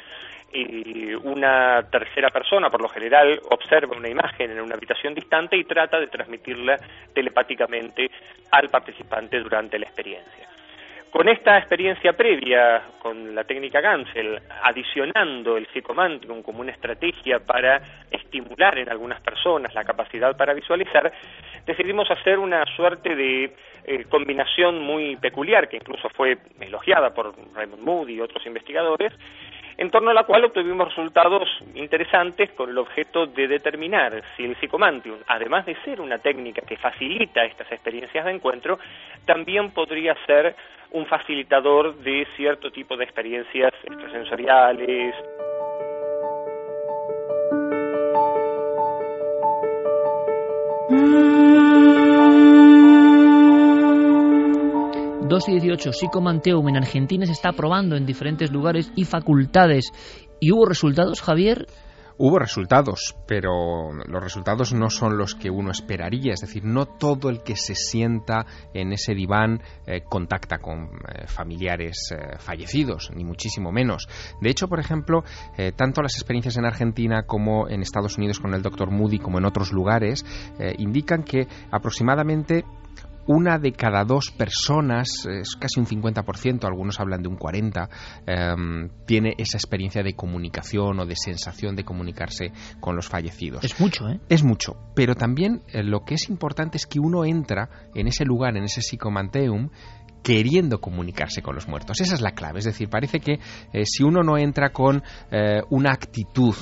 y 0.51 1.13
una 1.13 1.83
tercera 1.91 2.29
persona, 2.29 2.69
por 2.69 2.81
lo 2.81 2.87
general, 2.87 3.41
observa 3.49 3.97
una 3.97 4.07
imagen 4.07 4.51
en 4.51 4.61
una 4.61 4.75
habitación 4.75 5.13
distante 5.13 5.57
y 5.57 5.65
trata 5.65 5.99
de 5.99 6.07
transmitirla 6.07 6.79
telepáticamente 7.13 8.09
al 8.51 8.69
participante 8.69 9.39
durante 9.39 9.77
la 9.77 9.85
experiencia. 9.85 10.54
Con 11.15 11.29
esta 11.29 11.57
experiencia 11.57 12.11
previa, 12.11 12.89
con 12.99 13.33
la 13.33 13.45
técnica 13.45 13.79
Gansel, 13.79 14.37
adicionando 14.63 15.55
el 15.55 15.65
psicomantium 15.67 16.43
como 16.43 16.59
una 16.59 16.73
estrategia 16.73 17.39
para 17.39 17.81
estimular 18.11 18.77
en 18.77 18.89
algunas 18.89 19.21
personas 19.21 19.73
la 19.73 19.85
capacidad 19.85 20.35
para 20.35 20.53
visualizar, 20.53 21.13
decidimos 21.65 22.11
hacer 22.11 22.37
una 22.37 22.65
suerte 22.75 23.15
de 23.15 23.55
eh, 23.85 24.03
combinación 24.09 24.81
muy 24.81 25.15
peculiar, 25.15 25.69
que 25.69 25.77
incluso 25.77 26.09
fue 26.09 26.37
elogiada 26.59 27.13
por 27.13 27.33
Raymond 27.53 27.81
Moody 27.81 28.15
y 28.15 28.19
otros 28.19 28.45
investigadores, 28.45 29.13
en 29.77 29.91
torno 29.91 30.11
a 30.11 30.13
la 30.13 30.23
cual 30.23 30.45
obtuvimos 30.45 30.89
resultados 30.89 31.49
interesantes 31.73 32.51
con 32.51 32.69
el 32.69 32.77
objeto 32.77 33.27
de 33.27 33.47
determinar 33.47 34.23
si 34.35 34.45
el 34.45 34.55
psicomantium, 34.55 35.17
además 35.27 35.65
de 35.65 35.75
ser 35.83 36.01
una 36.01 36.19
técnica 36.19 36.61
que 36.61 36.77
facilita 36.77 37.43
estas 37.43 37.71
experiencias 37.71 38.25
de 38.25 38.31
encuentro, 38.31 38.79
también 39.25 39.71
podría 39.71 40.15
ser 40.25 40.55
un 40.91 41.05
facilitador 41.05 41.95
de 41.97 42.25
cierto 42.37 42.71
tipo 42.71 42.95
de 42.95 43.03
experiencias 43.03 43.73
extrasensoriales. 43.83 45.15
Dos 55.27 55.49
y 55.49 55.53
18 55.53 55.91
Psicomanteum 55.91 56.69
en 56.69 56.77
Argentina 56.77 57.25
se 57.25 57.31
está 57.31 57.51
probando 57.51 57.95
en 57.95 58.05
diferentes 58.05 58.51
lugares 58.51 58.91
y 58.95 59.05
facultades. 59.05 59.91
¿Y 60.39 60.51
hubo 60.51 60.67
resultados, 60.67 61.19
Javier? 61.19 61.65
Hubo 62.17 62.37
resultados, 62.37 63.15
pero 63.27 63.91
los 63.91 64.23
resultados 64.23 64.71
no 64.73 64.91
son 64.91 65.17
los 65.17 65.33
que 65.33 65.49
uno 65.49 65.71
esperaría, 65.71 66.33
es 66.33 66.41
decir, 66.41 66.63
no 66.63 66.85
todo 66.85 67.29
el 67.29 67.41
que 67.41 67.55
se 67.55 67.73
sienta 67.73 68.45
en 68.73 68.93
ese 68.93 69.15
diván 69.15 69.61
eh, 69.87 70.01
contacta 70.01 70.59
con 70.59 70.83
eh, 70.83 71.25
familiares 71.25 72.11
eh, 72.11 72.37
fallecidos, 72.37 73.11
ni 73.13 73.23
muchísimo 73.23 73.71
menos. 73.71 74.07
De 74.39 74.49
hecho, 74.51 74.67
por 74.67 74.79
ejemplo, 74.79 75.23
tanto 75.75 76.03
las 76.03 76.15
experiencias 76.15 76.55
en 76.57 76.65
Argentina 76.65 77.23
como 77.25 77.67
en 77.67 77.81
Estados 77.81 78.17
Unidos 78.17 78.39
con 78.39 78.53
el 78.53 78.61
doctor 78.61 78.91
Moody, 78.91 79.17
como 79.17 79.39
en 79.39 79.45
otros 79.45 79.73
lugares, 79.73 80.23
indican 80.77 81.23
que 81.23 81.47
aproximadamente 81.71 82.63
una 83.27 83.57
de 83.57 83.71
cada 83.71 84.03
dos 84.03 84.31
personas, 84.31 85.25
es 85.27 85.55
casi 85.55 85.79
un 85.79 85.85
50%, 85.85 86.65
algunos 86.65 86.99
hablan 86.99 87.21
de 87.21 87.29
un 87.29 87.37
40%, 87.37 87.89
em, 88.25 88.89
tiene 89.05 89.33
esa 89.37 89.57
experiencia 89.57 90.03
de 90.03 90.15
comunicación 90.15 90.99
o 90.99 91.05
de 91.05 91.15
sensación 91.15 91.75
de 91.75 91.83
comunicarse 91.83 92.51
con 92.79 92.95
los 92.95 93.07
fallecidos. 93.07 93.63
Es 93.63 93.79
mucho, 93.79 94.07
¿eh? 94.07 94.19
Es 94.29 94.43
mucho, 94.43 94.77
pero 94.95 95.15
también 95.15 95.61
eh, 95.67 95.83
lo 95.83 96.05
que 96.05 96.15
es 96.15 96.29
importante 96.29 96.77
es 96.77 96.85
que 96.85 96.99
uno 96.99 97.25
entra 97.25 97.69
en 97.93 98.07
ese 98.07 98.25
lugar, 98.25 98.57
en 98.57 98.63
ese 98.63 98.81
psicomanteum, 98.81 99.69
queriendo 100.25 100.81
comunicarse 100.81 101.43
con 101.43 101.53
los 101.53 101.67
muertos. 101.67 102.01
Esa 102.01 102.15
es 102.15 102.21
la 102.21 102.31
clave. 102.31 102.57
Es 102.57 102.65
decir, 102.65 102.89
parece 102.89 103.19
que 103.19 103.33
eh, 103.73 103.85
si 103.85 104.03
uno 104.03 104.23
no 104.23 104.39
entra 104.39 104.71
con 104.71 105.03
eh, 105.29 105.61
una 105.69 105.91
actitud, 105.91 106.55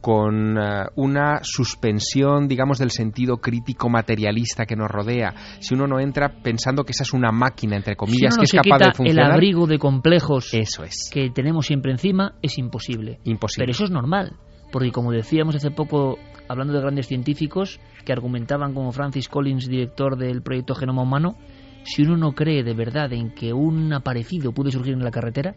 con 0.00 0.56
eh, 0.58 0.86
una 0.96 1.40
suspensión, 1.42 2.48
digamos, 2.48 2.78
del 2.78 2.90
sentido 2.90 3.36
crítico 3.36 3.88
materialista 3.88 4.64
que 4.64 4.76
nos 4.76 4.90
rodea, 4.90 5.34
si 5.60 5.74
uno 5.74 5.86
no 5.86 6.00
entra 6.00 6.40
pensando 6.42 6.84
que 6.84 6.92
esa 6.92 7.02
es 7.02 7.12
una 7.12 7.32
máquina, 7.32 7.76
entre 7.76 7.96
comillas, 7.96 8.34
si 8.34 8.40
que 8.40 8.44
es 8.44 8.50
se 8.50 8.56
capaz 8.56 8.78
quita 8.78 8.86
de 8.86 8.94
funcionar. 8.94 9.26
el 9.26 9.32
abrigo 9.32 9.66
de 9.66 9.78
complejos 9.78 10.54
Eso 10.54 10.84
es. 10.84 11.10
que 11.12 11.30
tenemos 11.30 11.66
siempre 11.66 11.92
encima, 11.92 12.34
es 12.42 12.58
imposible. 12.58 13.20
Imposible. 13.24 13.64
Pero 13.64 13.72
eso 13.72 13.84
es 13.84 13.90
normal, 13.90 14.36
porque 14.72 14.90
como 14.90 15.12
decíamos 15.12 15.54
hace 15.54 15.70
poco, 15.70 16.18
hablando 16.48 16.72
de 16.72 16.80
grandes 16.80 17.06
científicos 17.06 17.78
que 18.04 18.12
argumentaban 18.12 18.72
como 18.72 18.92
Francis 18.92 19.28
Collins, 19.28 19.68
director 19.68 20.16
del 20.16 20.42
proyecto 20.42 20.74
Genoma 20.74 21.02
Humano, 21.02 21.36
si 21.84 22.02
uno 22.02 22.16
no 22.16 22.32
cree 22.32 22.62
de 22.62 22.74
verdad 22.74 23.12
en 23.12 23.34
que 23.34 23.52
un 23.52 23.92
aparecido 23.92 24.52
puede 24.52 24.70
surgir 24.70 24.94
en 24.94 25.04
la 25.04 25.10
carretera, 25.10 25.54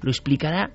lo 0.00 0.10
explicará 0.10 0.70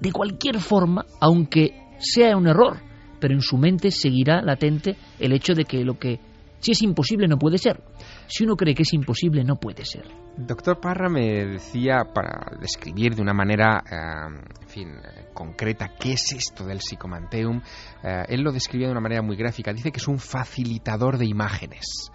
de 0.00 0.12
cualquier 0.12 0.58
forma, 0.58 1.04
aunque 1.20 1.74
sea 2.00 2.36
un 2.36 2.48
error, 2.48 2.78
pero 3.20 3.34
en 3.34 3.42
su 3.42 3.56
mente 3.56 3.90
seguirá 3.90 4.42
latente 4.42 4.96
el 5.18 5.32
hecho 5.32 5.54
de 5.54 5.64
que 5.64 5.84
lo 5.84 5.98
que 5.98 6.18
si 6.60 6.72
es 6.72 6.82
imposible 6.82 7.26
no 7.26 7.38
puede 7.38 7.56
ser. 7.56 7.82
Si 8.26 8.44
uno 8.44 8.54
cree 8.54 8.74
que 8.74 8.82
es 8.82 8.92
imposible, 8.92 9.42
no 9.44 9.56
puede 9.56 9.84
ser. 9.84 10.04
Doctor 10.36 10.78
Parra 10.78 11.08
me 11.08 11.46
decía, 11.46 12.04
para 12.14 12.56
describir 12.60 13.14
de 13.14 13.22
una 13.22 13.32
manera, 13.32 13.82
eh, 13.90 14.62
en 14.62 14.68
fin, 14.68 14.88
eh, 14.88 15.28
concreta, 15.32 15.94
qué 15.98 16.12
es 16.12 16.32
esto 16.32 16.64
del 16.64 16.80
psicomanteum, 16.80 17.60
eh, 18.02 18.24
él 18.28 18.42
lo 18.42 18.52
describía 18.52 18.86
de 18.86 18.92
una 18.92 19.00
manera 19.00 19.22
muy 19.22 19.36
gráfica. 19.36 19.72
Dice 19.72 19.90
que 19.90 19.98
es 19.98 20.08
un 20.08 20.18
facilitador 20.18 21.16
de 21.16 21.26
imágenes. 21.26 22.10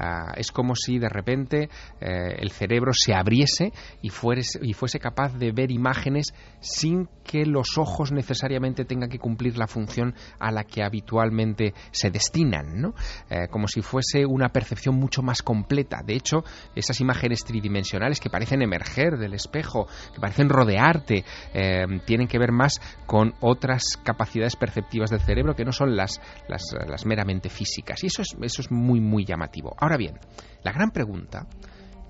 Ah, 0.00 0.32
es 0.36 0.52
como 0.52 0.76
si 0.76 1.00
de 1.00 1.08
repente 1.08 1.68
eh, 2.00 2.36
el 2.38 2.52
cerebro 2.52 2.92
se 2.92 3.14
abriese 3.14 3.72
y, 4.00 4.10
fuese, 4.10 4.60
y 4.62 4.72
fuese 4.72 5.00
capaz 5.00 5.34
de 5.36 5.50
ver 5.50 5.72
imágenes 5.72 6.32
sin 6.60 7.08
que 7.24 7.44
los 7.44 7.76
ojos 7.78 8.12
necesariamente 8.12 8.84
tengan 8.84 9.10
que 9.10 9.18
cumplir 9.18 9.58
la 9.58 9.66
función 9.66 10.14
a 10.38 10.52
la 10.52 10.62
que 10.62 10.84
habitualmente 10.84 11.74
se 11.90 12.10
destinan, 12.10 12.80
¿no? 12.80 12.94
Eh, 13.28 13.48
como 13.50 13.66
si 13.66 13.82
fuese 13.82 14.24
una 14.24 14.50
percepción 14.50 14.94
mucho 14.94 15.20
más 15.20 15.42
completa. 15.42 16.00
De 16.06 16.14
hecho, 16.14 16.44
esas 16.76 17.00
imágenes 17.00 17.44
tridimensionales 17.44 18.20
que 18.20 18.30
parecen 18.30 18.62
emerger 18.62 19.18
del 19.18 19.34
espejo, 19.34 19.88
que 20.14 20.20
parecen 20.20 20.48
rodearte, 20.48 21.24
eh, 21.54 21.86
tienen 22.06 22.28
que 22.28 22.38
ver 22.38 22.52
más 22.52 22.80
con 23.04 23.34
otras 23.40 23.82
capacidades 24.04 24.54
perceptivas 24.54 25.10
del 25.10 25.20
cerebro 25.20 25.56
que 25.56 25.64
no 25.64 25.72
son 25.72 25.96
las, 25.96 26.20
las, 26.46 26.62
las 26.86 27.04
meramente 27.04 27.48
físicas. 27.48 28.04
Y 28.04 28.06
eso 28.06 28.22
es, 28.22 28.36
eso 28.40 28.62
es 28.62 28.70
muy, 28.70 29.00
muy 29.00 29.24
llamativo. 29.24 29.74
Ahora 29.88 29.96
bien, 29.96 30.18
la 30.64 30.72
gran 30.72 30.90
pregunta 30.90 31.46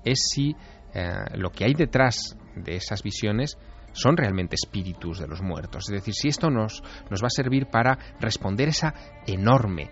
es 0.03 0.19
si 0.33 0.51
eh, 0.93 1.37
lo 1.37 1.49
que 1.49 1.63
hay 1.63 1.73
detrás 1.73 2.37
de 2.53 2.75
esas 2.75 3.01
visiones 3.01 3.57
son 3.93 4.17
realmente 4.17 4.55
espíritus 4.55 5.17
de 5.17 5.29
los 5.29 5.41
muertos. 5.41 5.85
Es 5.87 5.95
decir, 5.95 6.13
si 6.13 6.27
esto 6.27 6.49
nos, 6.49 6.83
nos 7.09 7.23
va 7.23 7.27
a 7.27 7.29
servir 7.29 7.67
para 7.67 7.97
responder 8.19 8.67
esa 8.67 8.93
enorme, 9.25 9.91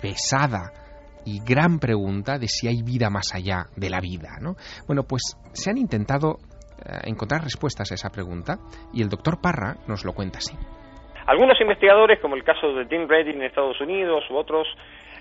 pesada 0.00 0.72
y 1.24 1.38
gran 1.48 1.78
pregunta 1.78 2.40
de 2.40 2.48
si 2.48 2.66
hay 2.66 2.82
vida 2.82 3.08
más 3.08 3.32
allá 3.36 3.66
de 3.76 3.88
la 3.88 4.00
vida. 4.00 4.30
¿no? 4.40 4.56
Bueno, 4.88 5.04
pues 5.04 5.22
se 5.52 5.70
han 5.70 5.78
intentado 5.78 6.38
eh, 6.84 7.02
encontrar 7.04 7.44
respuestas 7.44 7.92
a 7.92 7.94
esa 7.94 8.10
pregunta 8.10 8.56
y 8.92 9.00
el 9.00 9.08
doctor 9.08 9.40
Parra 9.40 9.76
nos 9.86 10.04
lo 10.04 10.12
cuenta 10.12 10.38
así. 10.38 10.56
Algunos 11.24 11.60
investigadores, 11.60 12.18
como 12.18 12.34
el 12.34 12.42
caso 12.42 12.74
de 12.74 12.84
Dean 12.86 13.08
Redding 13.08 13.36
en 13.36 13.44
Estados 13.44 13.80
Unidos 13.80 14.24
u 14.28 14.34
otros, 14.34 14.66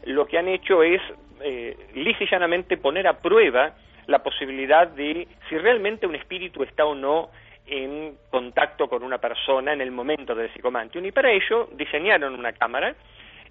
lo 0.05 0.25
que 0.25 0.37
han 0.37 0.47
hecho 0.47 0.83
es 0.83 1.01
eh, 1.41 1.75
lisa 1.95 2.25
llanamente 2.29 2.77
poner 2.77 3.07
a 3.07 3.19
prueba 3.19 3.73
la 4.07 4.23
posibilidad 4.23 4.87
de 4.87 5.27
si 5.49 5.57
realmente 5.57 6.05
un 6.05 6.15
espíritu 6.15 6.63
está 6.63 6.85
o 6.85 6.95
no 6.95 7.29
en 7.65 8.17
contacto 8.29 8.89
con 8.89 9.03
una 9.03 9.19
persona 9.19 9.73
en 9.73 9.81
el 9.81 9.91
momento 9.91 10.35
del 10.35 10.51
psicomantium. 10.51 11.05
Y 11.05 11.11
para 11.11 11.31
ello 11.31 11.69
diseñaron 11.73 12.33
una 12.33 12.53
cámara 12.53 12.95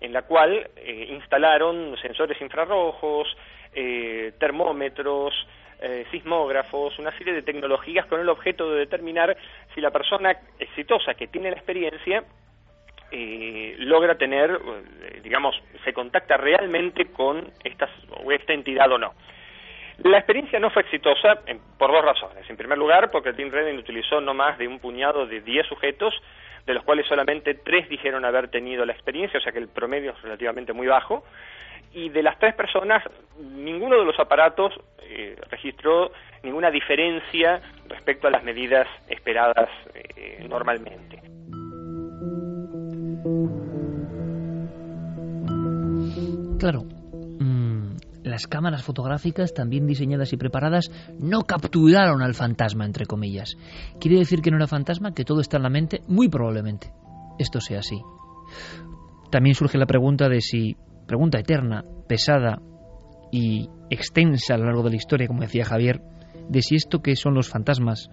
en 0.00 0.12
la 0.12 0.22
cual 0.22 0.68
eh, 0.76 1.08
instalaron 1.10 1.96
sensores 2.00 2.40
infrarrojos, 2.40 3.28
eh, 3.74 4.32
termómetros, 4.38 5.34
eh, 5.80 6.06
sismógrafos, 6.10 6.98
una 6.98 7.16
serie 7.16 7.32
de 7.32 7.42
tecnologías 7.42 8.06
con 8.06 8.20
el 8.20 8.28
objeto 8.28 8.70
de 8.70 8.80
determinar 8.80 9.36
si 9.74 9.80
la 9.80 9.90
persona 9.90 10.36
exitosa 10.58 11.14
que 11.14 11.28
tiene 11.28 11.50
la 11.50 11.56
experiencia 11.56 12.24
eh, 13.10 13.74
logra 13.78 14.16
tener, 14.16 14.50
eh, 14.50 15.20
digamos, 15.22 15.54
se 15.84 15.92
contacta 15.92 16.36
realmente 16.36 17.06
con 17.06 17.50
estas, 17.64 17.90
o 18.24 18.30
esta 18.32 18.52
entidad 18.52 18.90
o 18.92 18.98
no. 18.98 19.14
La 20.04 20.16
experiencia 20.18 20.58
no 20.58 20.70
fue 20.70 20.82
exitosa 20.82 21.40
en- 21.46 21.60
por 21.78 21.92
dos 21.92 22.04
razones. 22.04 22.48
En 22.48 22.56
primer 22.56 22.78
lugar, 22.78 23.10
porque 23.10 23.32
Tim 23.34 23.50
Redden 23.50 23.78
utilizó 23.78 24.20
no 24.20 24.32
más 24.32 24.56
de 24.58 24.66
un 24.66 24.78
puñado 24.78 25.26
de 25.26 25.40
10 25.42 25.66
sujetos, 25.66 26.14
de 26.66 26.74
los 26.74 26.84
cuales 26.84 27.06
solamente 27.06 27.54
tres 27.54 27.88
dijeron 27.88 28.24
haber 28.24 28.48
tenido 28.48 28.84
la 28.86 28.92
experiencia, 28.92 29.38
o 29.38 29.42
sea 29.42 29.52
que 29.52 29.58
el 29.58 29.68
promedio 29.68 30.12
es 30.12 30.22
relativamente 30.22 30.72
muy 30.72 30.86
bajo. 30.86 31.24
Y 31.92 32.08
de 32.10 32.22
las 32.22 32.38
tres 32.38 32.54
personas, 32.54 33.02
ninguno 33.40 33.98
de 33.98 34.04
los 34.04 34.18
aparatos 34.20 34.72
eh, 35.02 35.36
registró 35.50 36.12
ninguna 36.42 36.70
diferencia 36.70 37.60
respecto 37.88 38.28
a 38.28 38.30
las 38.30 38.44
medidas 38.44 38.86
esperadas 39.08 39.68
eh, 39.94 40.46
normalmente. 40.48 41.20
Claro, 46.58 46.84
mm, 47.38 47.96
las 48.22 48.46
cámaras 48.46 48.82
fotográficas, 48.82 49.54
también 49.54 49.86
diseñadas 49.86 50.32
y 50.32 50.36
preparadas, 50.36 50.90
no 51.18 51.42
capturaron 51.42 52.22
al 52.22 52.34
fantasma, 52.34 52.84
entre 52.84 53.06
comillas. 53.06 53.56
¿Quiere 53.98 54.18
decir 54.18 54.40
que 54.40 54.50
no 54.50 54.56
era 54.56 54.66
fantasma? 54.66 55.12
¿Que 55.12 55.24
todo 55.24 55.40
está 55.40 55.56
en 55.58 55.62
la 55.62 55.70
mente? 55.70 56.02
Muy 56.06 56.28
probablemente. 56.28 56.92
Esto 57.38 57.60
sea 57.60 57.80
así. 57.80 58.00
También 59.30 59.54
surge 59.54 59.78
la 59.78 59.86
pregunta 59.86 60.28
de 60.28 60.40
si, 60.40 60.76
pregunta 61.06 61.38
eterna, 61.38 61.84
pesada 62.08 62.60
y 63.32 63.68
extensa 63.90 64.54
a 64.54 64.58
lo 64.58 64.66
largo 64.66 64.82
de 64.82 64.90
la 64.90 64.96
historia, 64.96 65.26
como 65.26 65.42
decía 65.42 65.64
Javier, 65.64 66.02
de 66.48 66.62
si 66.62 66.74
esto 66.74 67.00
que 67.00 67.16
son 67.16 67.34
los 67.34 67.48
fantasmas, 67.48 68.10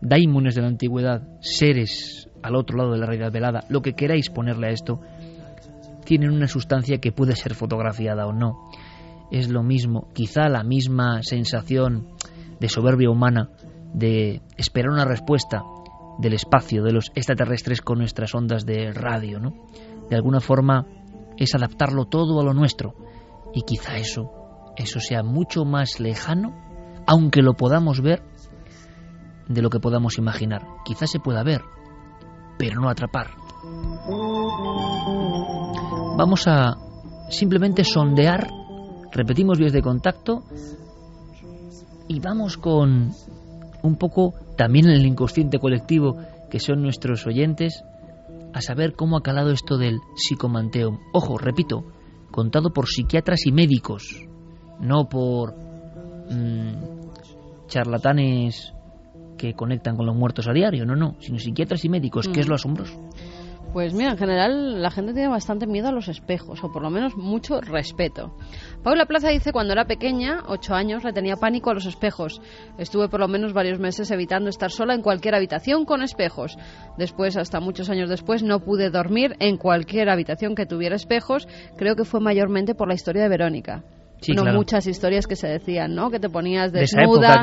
daimones 0.00 0.54
de 0.54 0.62
la 0.62 0.68
antigüedad, 0.68 1.22
seres 1.40 2.28
al 2.46 2.54
otro 2.54 2.78
lado 2.78 2.92
de 2.92 2.98
la 2.98 3.06
realidad 3.06 3.32
velada, 3.32 3.64
lo 3.68 3.82
que 3.82 3.94
queráis 3.94 4.30
ponerle 4.30 4.68
a 4.68 4.70
esto, 4.70 5.00
tienen 6.04 6.30
una 6.30 6.46
sustancia 6.46 6.98
que 6.98 7.12
puede 7.12 7.34
ser 7.34 7.54
fotografiada 7.54 8.26
o 8.26 8.32
no. 8.32 8.70
Es 9.30 9.48
lo 9.48 9.62
mismo, 9.62 10.08
quizá 10.14 10.48
la 10.48 10.62
misma 10.62 11.22
sensación 11.22 12.08
de 12.60 12.68
soberbia 12.68 13.10
humana, 13.10 13.50
de 13.92 14.40
esperar 14.56 14.90
una 14.90 15.04
respuesta 15.04 15.62
del 16.18 16.34
espacio, 16.34 16.84
de 16.84 16.92
los 16.92 17.10
extraterrestres 17.14 17.82
con 17.82 17.98
nuestras 17.98 18.34
ondas 18.34 18.64
de 18.64 18.92
radio, 18.92 19.40
¿no? 19.40 19.52
De 20.08 20.16
alguna 20.16 20.40
forma 20.40 20.86
es 21.36 21.54
adaptarlo 21.54 22.04
todo 22.04 22.40
a 22.40 22.44
lo 22.44 22.54
nuestro. 22.54 22.94
Y 23.52 23.62
quizá 23.62 23.96
eso, 23.96 24.30
eso 24.76 25.00
sea 25.00 25.22
mucho 25.22 25.64
más 25.64 25.98
lejano, 25.98 26.54
aunque 27.06 27.42
lo 27.42 27.54
podamos 27.54 28.00
ver, 28.00 28.22
de 29.48 29.62
lo 29.62 29.70
que 29.70 29.80
podamos 29.80 30.18
imaginar. 30.18 30.62
Quizá 30.84 31.06
se 31.06 31.20
pueda 31.20 31.42
ver, 31.42 31.62
pero 32.58 32.80
no 32.80 32.88
atrapar. 32.88 33.30
Vamos 36.16 36.46
a 36.46 36.76
simplemente 37.28 37.84
sondear, 37.84 38.48
repetimos 39.12 39.58
vías 39.58 39.72
de 39.72 39.82
contacto 39.82 40.44
y 42.08 42.20
vamos 42.20 42.56
con 42.56 43.10
un 43.82 43.96
poco 43.96 44.34
también 44.56 44.86
en 44.86 44.92
el 44.92 45.06
inconsciente 45.06 45.58
colectivo 45.58 46.16
que 46.50 46.60
son 46.60 46.82
nuestros 46.82 47.26
oyentes 47.26 47.84
a 48.54 48.60
saber 48.60 48.94
cómo 48.94 49.18
ha 49.18 49.22
calado 49.22 49.50
esto 49.50 49.76
del 49.76 49.98
psicomanteum. 50.16 50.98
Ojo, 51.12 51.36
repito, 51.36 51.84
contado 52.30 52.72
por 52.72 52.86
psiquiatras 52.88 53.46
y 53.46 53.52
médicos, 53.52 54.24
no 54.80 55.08
por 55.08 55.54
mm, 56.30 57.66
charlatanes 57.66 58.72
que 59.36 59.54
conectan 59.54 59.96
con 59.96 60.06
los 60.06 60.16
muertos 60.16 60.48
a 60.48 60.52
diario, 60.52 60.84
no, 60.86 60.96
no, 60.96 61.16
sino 61.20 61.38
psiquiatras 61.38 61.84
y 61.84 61.88
médicos, 61.88 62.28
que 62.28 62.40
es 62.40 62.48
lo 62.48 62.54
asombroso. 62.54 63.00
Pues 63.72 63.92
mira, 63.92 64.12
en 64.12 64.16
general 64.16 64.80
la 64.80 64.90
gente 64.90 65.12
tiene 65.12 65.28
bastante 65.28 65.66
miedo 65.66 65.88
a 65.88 65.92
los 65.92 66.08
espejos, 66.08 66.64
o 66.64 66.72
por 66.72 66.82
lo 66.82 66.88
menos 66.88 67.14
mucho 67.14 67.60
respeto. 67.60 68.34
Paula 68.82 69.04
Plaza 69.04 69.28
dice 69.28 69.52
cuando 69.52 69.74
era 69.74 69.84
pequeña, 69.84 70.44
ocho 70.46 70.74
años, 70.74 71.04
le 71.04 71.12
tenía 71.12 71.36
pánico 71.36 71.68
a 71.68 71.74
los 71.74 71.84
espejos. 71.84 72.40
Estuve 72.78 73.10
por 73.10 73.20
lo 73.20 73.28
menos 73.28 73.52
varios 73.52 73.78
meses 73.78 74.10
evitando 74.10 74.48
estar 74.48 74.70
sola 74.70 74.94
en 74.94 75.02
cualquier 75.02 75.34
habitación 75.34 75.84
con 75.84 76.02
espejos. 76.02 76.56
Después, 76.96 77.36
hasta 77.36 77.60
muchos 77.60 77.90
años 77.90 78.08
después, 78.08 78.42
no 78.42 78.60
pude 78.60 78.88
dormir 78.88 79.36
en 79.40 79.58
cualquier 79.58 80.08
habitación 80.08 80.54
que 80.54 80.64
tuviera 80.64 80.96
espejos. 80.96 81.46
Creo 81.76 81.96
que 81.96 82.04
fue 82.04 82.20
mayormente 82.20 82.74
por 82.74 82.88
la 82.88 82.94
historia 82.94 83.24
de 83.24 83.28
Verónica. 83.28 83.84
Sí, 84.20 84.32
bueno, 84.32 84.42
claro. 84.42 84.58
muchas 84.58 84.86
historias 84.86 85.26
que 85.26 85.36
se 85.36 85.46
decían, 85.46 85.94
¿no? 85.94 86.10
Que 86.10 86.18
te 86.18 86.28
ponías 86.28 86.72
desnuda 86.72 87.40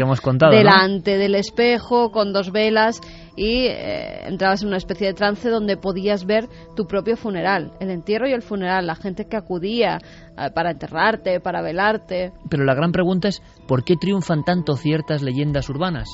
delante 0.49 1.17
del 1.17 1.35
espejo 1.35 2.11
con 2.11 2.33
dos 2.33 2.51
velas 2.51 2.99
y 3.35 3.67
eh, 3.67 4.27
entrabas 4.27 4.63
en 4.63 4.69
una 4.69 4.77
especie 4.77 5.07
de 5.07 5.13
trance 5.13 5.49
donde 5.49 5.77
podías 5.77 6.25
ver 6.25 6.47
tu 6.75 6.85
propio 6.85 7.15
funeral, 7.15 7.71
el 7.79 7.89
entierro 7.89 8.27
y 8.27 8.33
el 8.33 8.41
funeral, 8.41 8.87
la 8.87 8.95
gente 8.95 9.25
que 9.25 9.37
acudía 9.37 9.99
eh, 10.37 10.49
para 10.53 10.71
enterrarte, 10.71 11.39
para 11.39 11.61
velarte. 11.61 12.31
Pero 12.49 12.63
la 12.63 12.73
gran 12.73 12.91
pregunta 12.91 13.27
es, 13.27 13.41
¿por 13.67 13.83
qué 13.83 13.95
triunfan 13.95 14.43
tanto 14.43 14.75
ciertas 14.75 15.21
leyendas 15.21 15.69
urbanas? 15.69 16.09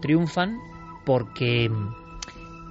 Triunfan 0.00 0.58
porque 1.06 1.70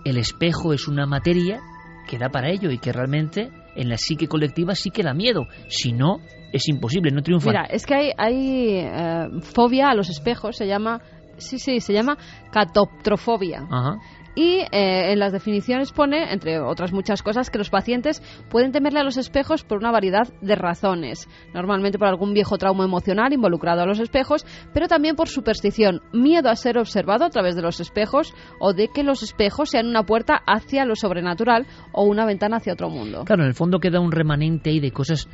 el 0.06 0.18
espejo 0.18 0.74
es 0.74 0.88
una 0.88 1.06
materia 1.06 1.62
que 2.08 2.18
da 2.18 2.30
para 2.30 2.50
ello 2.50 2.72
y 2.72 2.80
que 2.80 2.92
realmente 2.92 3.52
en 3.80 3.90
la 3.90 3.98
psique 3.98 4.28
colectiva 4.28 4.76
sí 4.76 4.92
que 4.92 5.04
da 5.04 5.14
miedo. 5.14 5.48
Si 5.70 5.94
no, 5.94 6.20
es 6.52 6.68
imposible, 6.68 7.12
no 7.12 7.22
triunfan. 7.22 7.54
Mira, 7.54 7.66
es 7.66 7.86
que 7.86 7.96
hay, 7.96 8.12
hay 8.18 8.78
eh, 8.80 9.28
fobia 9.42 9.90
a 9.90 9.96
los 9.96 10.10
espejos, 10.10 10.58
se 10.58 10.68
llama, 10.68 11.02
sí, 11.38 11.60
sí, 11.60 11.80
se 11.80 11.94
llama 11.94 12.18
catoptrofobia. 12.52 13.66
Ajá. 13.72 13.98
Y 14.36 14.60
eh, 14.72 15.12
en 15.12 15.20
las 15.20 15.34
definiciones 15.34 15.92
pone, 15.92 16.32
entre 16.32 16.60
otras 16.60 16.94
muchas 16.94 17.22
cosas, 17.24 17.50
que 17.50 17.58
los 17.58 17.70
pacientes 17.70 18.22
pueden 18.50 18.72
temerle 18.72 19.00
a 19.00 19.04
los 19.04 19.18
espejos 19.18 19.64
por 19.64 19.78
una 19.80 19.92
variedad 19.92 20.28
de 20.42 20.56
razones. 20.56 21.28
Normalmente 21.54 21.98
por 21.98 22.08
algún 22.08 22.34
viejo 22.34 22.58
trauma 22.58 22.86
emocional 22.86 23.34
involucrado 23.34 23.82
a 23.82 23.86
los 23.86 24.00
espejos, 24.00 24.46
pero 24.74 24.88
también 24.88 25.16
por 25.16 25.28
superstición, 25.28 26.02
miedo 26.14 26.50
a 26.50 26.56
ser 26.56 26.78
observado 26.78 27.26
a 27.26 27.30
través 27.30 27.56
de 27.56 27.62
los 27.62 27.80
espejos 27.80 28.34
o 28.60 28.74
de 28.74 28.88
que 28.88 29.04
los 29.04 29.24
espejos 29.24 29.70
sean 29.70 29.88
una 29.88 30.04
puerta 30.04 30.42
hacia 30.46 30.86
lo 30.86 30.96
sobrenatural 30.96 31.66
o 31.92 32.04
una 32.04 32.26
ventana 32.26 32.58
hacia 32.58 32.74
otro 32.74 32.90
mundo. 32.90 33.24
Claro, 33.26 33.44
en 33.44 33.50
el 33.50 33.56
fondo 33.56 33.80
queda 33.80 34.00
un 34.00 34.12
remanente 34.12 34.80
de 34.80 34.92
cosas 34.92 35.28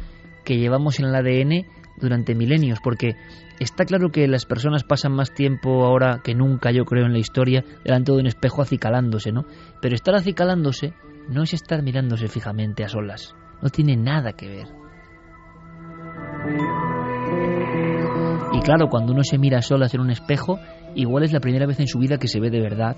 que 0.43 0.57
llevamos 0.57 0.99
en 0.99 1.05
el 1.05 1.15
ADN 1.15 1.65
durante 1.97 2.35
milenios, 2.35 2.79
porque 2.81 3.15
está 3.59 3.85
claro 3.85 4.09
que 4.11 4.27
las 4.27 4.45
personas 4.45 4.83
pasan 4.83 5.13
más 5.13 5.33
tiempo 5.33 5.85
ahora 5.85 6.21
que 6.23 6.35
nunca, 6.35 6.71
yo 6.71 6.85
creo, 6.85 7.05
en 7.05 7.13
la 7.13 7.19
historia, 7.19 7.63
delante 7.83 8.11
de 8.11 8.19
un 8.19 8.27
espejo 8.27 8.61
acicalándose, 8.61 9.31
¿no? 9.31 9.45
Pero 9.81 9.95
estar 9.95 10.15
acicalándose 10.15 10.93
no 11.29 11.43
es 11.43 11.53
estar 11.53 11.81
mirándose 11.81 12.27
fijamente 12.27 12.83
a 12.83 12.89
solas, 12.89 13.35
no 13.61 13.69
tiene 13.69 13.95
nada 13.95 14.33
que 14.33 14.47
ver. 14.47 14.67
Y 18.53 18.59
claro, 18.61 18.87
cuando 18.89 19.13
uno 19.13 19.23
se 19.23 19.37
mira 19.37 19.59
a 19.59 19.61
solas 19.61 19.93
en 19.93 20.01
un 20.01 20.11
espejo, 20.11 20.59
igual 20.95 21.23
es 21.23 21.33
la 21.33 21.39
primera 21.39 21.65
vez 21.65 21.79
en 21.79 21.87
su 21.87 21.99
vida 21.99 22.17
que 22.17 22.27
se 22.27 22.39
ve 22.39 22.49
de 22.49 22.61
verdad 22.61 22.95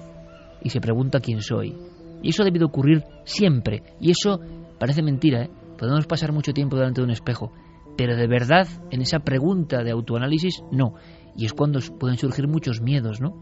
y 0.62 0.70
se 0.70 0.82
pregunta 0.82 1.20
quién 1.20 1.42
soy. 1.42 1.76
Y 2.22 2.30
eso 2.30 2.42
ha 2.42 2.46
debido 2.46 2.68
ocurrir 2.68 3.04
siempre. 3.24 3.84
Y 4.00 4.12
eso 4.12 4.40
parece 4.80 5.02
mentira, 5.02 5.44
¿eh? 5.44 5.50
Podemos 5.78 6.08
pasar 6.08 6.32
mucho 6.32 6.54
tiempo 6.54 6.76
delante 6.76 7.02
de 7.02 7.06
un 7.06 7.12
espejo, 7.12 7.52
pero 7.98 8.16
de 8.16 8.28
verdad, 8.28 8.68
en 8.92 9.02
esa 9.02 9.20
pregunta 9.20 9.84
de 9.84 9.92
autoanálisis, 9.92 10.64
no. 10.72 10.94
Y 11.36 11.46
es 11.46 11.54
cuando 11.54 11.80
pueden 12.00 12.18
surgir 12.18 12.48
muchos 12.48 12.82
miedos, 12.82 13.20
¿no? 13.22 13.34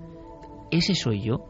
¿Ese 0.71 0.95
soy 0.95 1.21
yo? 1.21 1.45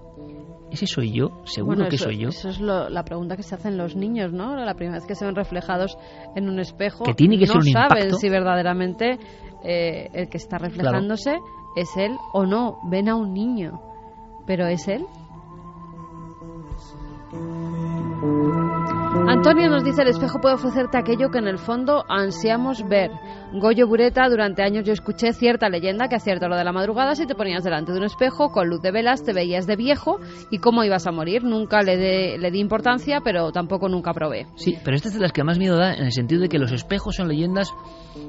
¿Ese 0.72 0.88
soy 0.88 1.12
yo? 1.12 1.42
¿Seguro 1.46 1.76
Bueno, 1.78 1.90
que 1.90 1.96
eso, 1.96 2.06
soy 2.06 2.18
yo? 2.18 2.30
Eso 2.30 2.50
es 2.50 2.60
lo- 2.60 2.90
la 2.90 3.04
pregunta 3.06 3.36
que 3.38 3.44
se 3.44 3.56
hacen 3.56 3.78
los 3.78 3.96
niños, 3.96 4.34
¿no? 4.34 4.56
La 4.56 4.74
primera 4.74 4.98
vez 4.98 5.06
que 5.08 5.16
se 5.16 5.26
ven 5.26 5.36
reflejados 5.36 5.98
en 6.36 6.50
un 6.50 6.60
espejo, 6.60 7.04
Que 7.06 7.14
tiene 7.14 7.38
que 7.38 7.46
no 7.46 7.54
ser 7.54 7.58
un 7.58 7.64
saben 7.72 7.98
impacto. 8.00 8.18
si 8.18 8.30
verdaderamente 8.30 9.20
eh, 9.64 10.10
el 10.14 10.30
que 10.30 10.38
está 10.38 10.58
reflejándose 10.58 11.38
es 11.76 11.90
él 11.98 12.12
o 12.34 12.46
no. 12.46 12.80
Ven 12.90 13.10
a 13.10 13.16
un 13.16 13.34
niño, 13.34 13.80
pero 14.46 14.68
¿es 14.68 14.88
él? 14.88 15.06
Antonio 19.28 19.70
nos 19.70 19.84
dice 19.84 20.02
el 20.02 20.10
espejo 20.10 20.40
puede 20.40 20.56
ofrecerte 20.56 20.98
aquello 20.98 21.30
que 21.30 21.40
en 21.40 21.48
el 21.48 21.58
fondo 21.58 22.04
ansiamos 22.10 22.88
ver. 22.88 23.12
Goyo 23.54 23.88
Bureta, 23.88 24.28
durante 24.30 24.64
años 24.64 24.86
yo 24.86 24.94
escuché 24.94 25.34
cierta 25.34 25.70
leyenda 25.70 26.08
que 26.08 26.16
a 26.16 26.20
cierta 26.20 26.46
hora 26.46 26.58
de 26.58 26.64
la 26.64 26.72
madrugada 26.72 27.16
si 27.16 27.26
te 27.26 27.36
ponías 27.36 27.64
delante 27.64 27.92
de 27.92 27.98
un 27.98 28.06
espejo 28.06 28.50
con 28.50 28.70
luz 28.70 28.82
de 28.82 28.92
velas 28.92 29.24
te 29.24 29.34
veías 29.34 29.66
de 29.68 29.76
viejo 29.76 30.20
y 30.52 30.60
cómo 30.60 30.84
ibas 30.84 31.08
a 31.08 31.12
morir. 31.12 31.44
Nunca 31.44 31.82
le 31.82 32.52
di 32.52 32.60
importancia, 32.60 33.22
pero 33.24 33.52
tampoco 33.52 33.90
nunca 33.90 34.14
probé. 34.14 34.48
Sí, 34.56 34.78
pero 34.84 34.96
esta 34.96 35.08
es 35.08 35.16
de 35.16 35.22
las 35.22 35.32
que 35.32 35.44
más 35.44 35.58
miedo 35.58 35.78
da 35.78 35.94
en 35.94 36.06
el 36.06 36.12
sentido 36.12 36.42
de 36.42 36.50
que 36.50 36.60
los 36.60 36.72
espejos 36.72 37.16
son 37.16 37.28
leyendas 37.28 37.74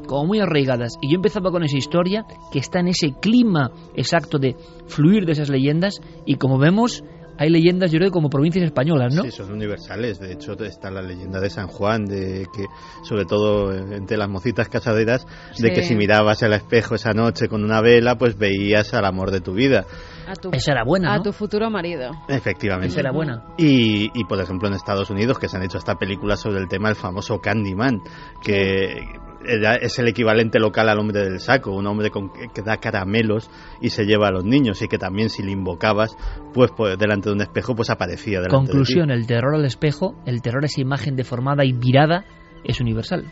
como 0.06 0.26
muy 0.26 0.40
arraigadas. 0.40 0.96
Y 1.00 1.10
yo 1.10 1.16
empezaba 1.16 1.50
con 1.50 1.62
esa 1.64 1.76
historia 1.76 2.24
que 2.52 2.58
está 2.58 2.80
en 2.80 2.88
ese 2.88 3.12
clima 3.20 3.70
exacto 3.94 4.38
de 4.38 4.56
fluir 4.86 5.26
de 5.26 5.32
esas 5.32 5.50
leyendas 5.50 6.00
y 6.24 6.36
como 6.36 6.58
vemos 6.58 7.02
hay 7.38 7.50
leyendas 7.50 7.90
yo 7.90 7.98
creo 7.98 8.10
como 8.10 8.28
provincias 8.28 8.64
españolas, 8.64 9.14
¿no? 9.14 9.22
Sí, 9.22 9.30
son 9.30 9.52
universales. 9.52 10.18
De 10.18 10.32
hecho, 10.32 10.52
está 10.64 10.90
la 10.90 11.02
leyenda 11.02 11.40
de 11.40 11.50
San 11.50 11.66
Juan, 11.68 12.04
de 12.04 12.46
que, 12.54 12.64
sobre 13.02 13.24
todo 13.24 13.72
entre 13.72 14.16
las 14.16 14.28
mocitas 14.28 14.68
casaderas, 14.68 15.26
de 15.58 15.72
que 15.72 15.82
si 15.82 15.94
mirabas 15.94 16.42
al 16.42 16.52
espejo 16.52 16.94
esa 16.94 17.12
noche 17.12 17.48
con 17.48 17.64
una 17.64 17.80
vela, 17.80 18.16
pues 18.16 18.36
veías 18.36 18.94
al 18.94 19.04
amor 19.04 19.30
de 19.30 19.40
tu 19.40 19.54
vida. 19.54 19.84
A 20.26 20.34
tu, 20.34 20.50
Esa 20.52 20.72
era 20.72 20.84
buena, 20.84 21.14
a 21.14 21.16
¿no? 21.18 21.22
tu 21.22 21.32
futuro 21.32 21.70
marido. 21.70 22.10
Efectivamente. 22.28 22.88
Esa 22.88 23.00
era 23.00 23.12
buena. 23.12 23.44
Y, 23.56 24.10
y, 24.18 24.24
por 24.24 24.40
ejemplo 24.40 24.68
en 24.68 24.74
Estados 24.74 25.08
Unidos 25.10 25.38
que 25.38 25.48
se 25.48 25.56
han 25.56 25.62
hecho 25.62 25.78
hasta 25.78 25.94
películas 25.96 26.40
sobre 26.40 26.58
el 26.58 26.68
tema 26.68 26.88
del 26.88 26.96
famoso 26.96 27.40
Candyman 27.40 28.00
que 28.42 29.04
era- 29.44 29.76
es 29.76 29.98
el 29.98 30.08
equivalente 30.08 30.58
local 30.58 30.88
al 30.88 30.98
hombre 30.98 31.20
del 31.22 31.38
saco 31.40 31.72
un 31.72 31.86
hombre 31.86 32.10
con, 32.10 32.30
que 32.30 32.62
da 32.62 32.78
caramelos 32.78 33.48
y 33.80 33.90
se 33.90 34.04
lleva 34.04 34.28
a 34.28 34.30
los 34.32 34.44
niños 34.44 34.82
y 34.82 34.88
que 34.88 34.98
también 34.98 35.28
si 35.30 35.42
le 35.42 35.52
invocabas 35.52 36.16
pues, 36.52 36.72
pues 36.76 36.98
delante 36.98 37.28
de 37.28 37.34
un 37.36 37.42
espejo 37.42 37.74
pues 37.76 37.90
aparecía 37.90 38.40
delante 38.40 38.56
Conclusión, 38.56 39.08
de 39.08 39.14
el 39.14 39.26
terror 39.26 39.54
al 39.54 39.64
espejo, 39.64 40.16
el 40.26 40.42
terror 40.42 40.64
a 40.64 40.66
esa 40.66 40.80
imagen 40.80 41.14
deformada 41.16 41.64
y 41.64 41.72
virada 41.72 42.24
es 42.64 42.80
universal. 42.80 43.24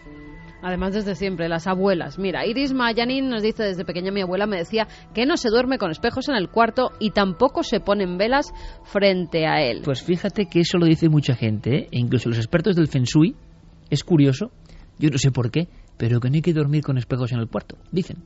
Además, 0.64 0.94
desde 0.94 1.14
siempre, 1.14 1.46
las 1.50 1.66
abuelas. 1.66 2.18
Mira, 2.18 2.46
Iris 2.46 2.72
Mayanin 2.72 3.28
nos 3.28 3.42
dice 3.42 3.64
desde 3.64 3.84
pequeña 3.84 4.10
mi 4.10 4.22
abuela 4.22 4.46
me 4.46 4.56
decía 4.56 4.88
que 5.12 5.26
no 5.26 5.36
se 5.36 5.50
duerme 5.50 5.76
con 5.76 5.90
espejos 5.90 6.30
en 6.30 6.36
el 6.36 6.48
cuarto 6.48 6.92
y 6.98 7.10
tampoco 7.10 7.62
se 7.62 7.80
ponen 7.80 8.16
velas 8.16 8.50
frente 8.82 9.46
a 9.46 9.60
él. 9.60 9.82
Pues 9.84 10.02
fíjate 10.02 10.46
que 10.46 10.60
eso 10.60 10.78
lo 10.78 10.86
dice 10.86 11.10
mucha 11.10 11.34
gente, 11.34 11.76
¿eh? 11.76 11.88
e 11.92 11.98
incluso 11.98 12.30
los 12.30 12.38
expertos 12.38 12.76
del 12.76 12.88
Feng 12.88 13.04
Shui, 13.04 13.36
es 13.90 14.04
curioso, 14.04 14.52
yo 14.98 15.10
no 15.10 15.18
sé 15.18 15.30
por 15.30 15.50
qué, 15.50 15.68
pero 15.98 16.18
que 16.18 16.30
no 16.30 16.36
hay 16.36 16.40
que 16.40 16.54
dormir 16.54 16.82
con 16.82 16.96
espejos 16.96 17.30
en 17.32 17.40
el 17.40 17.48
cuarto. 17.48 17.76
Dicen, 17.92 18.24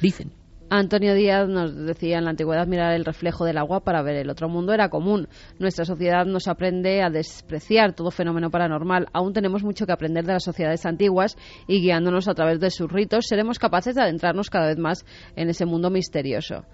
dicen. 0.00 0.41
Antonio 0.74 1.14
Díaz 1.14 1.50
nos 1.50 1.76
decía 1.76 2.16
en 2.16 2.24
la 2.24 2.30
antigüedad 2.30 2.66
mirar 2.66 2.94
el 2.94 3.04
reflejo 3.04 3.44
del 3.44 3.58
agua 3.58 3.80
para 3.80 4.00
ver 4.00 4.16
el 4.16 4.30
otro 4.30 4.48
mundo 4.48 4.72
era 4.72 4.88
común. 4.88 5.28
Nuestra 5.58 5.84
sociedad 5.84 6.24
nos 6.24 6.48
aprende 6.48 7.02
a 7.02 7.10
despreciar 7.10 7.92
todo 7.92 8.10
fenómeno 8.10 8.50
paranormal. 8.50 9.08
Aún 9.12 9.34
tenemos 9.34 9.62
mucho 9.62 9.84
que 9.84 9.92
aprender 9.92 10.24
de 10.24 10.32
las 10.32 10.44
sociedades 10.44 10.86
antiguas 10.86 11.36
y 11.68 11.82
guiándonos 11.82 12.26
a 12.26 12.32
través 12.32 12.58
de 12.58 12.70
sus 12.70 12.90
ritos 12.90 13.26
seremos 13.28 13.58
capaces 13.58 13.96
de 13.96 14.00
adentrarnos 14.00 14.48
cada 14.48 14.68
vez 14.68 14.78
más 14.78 15.04
en 15.36 15.50
ese 15.50 15.66
mundo 15.66 15.90
misterioso. 15.90 16.64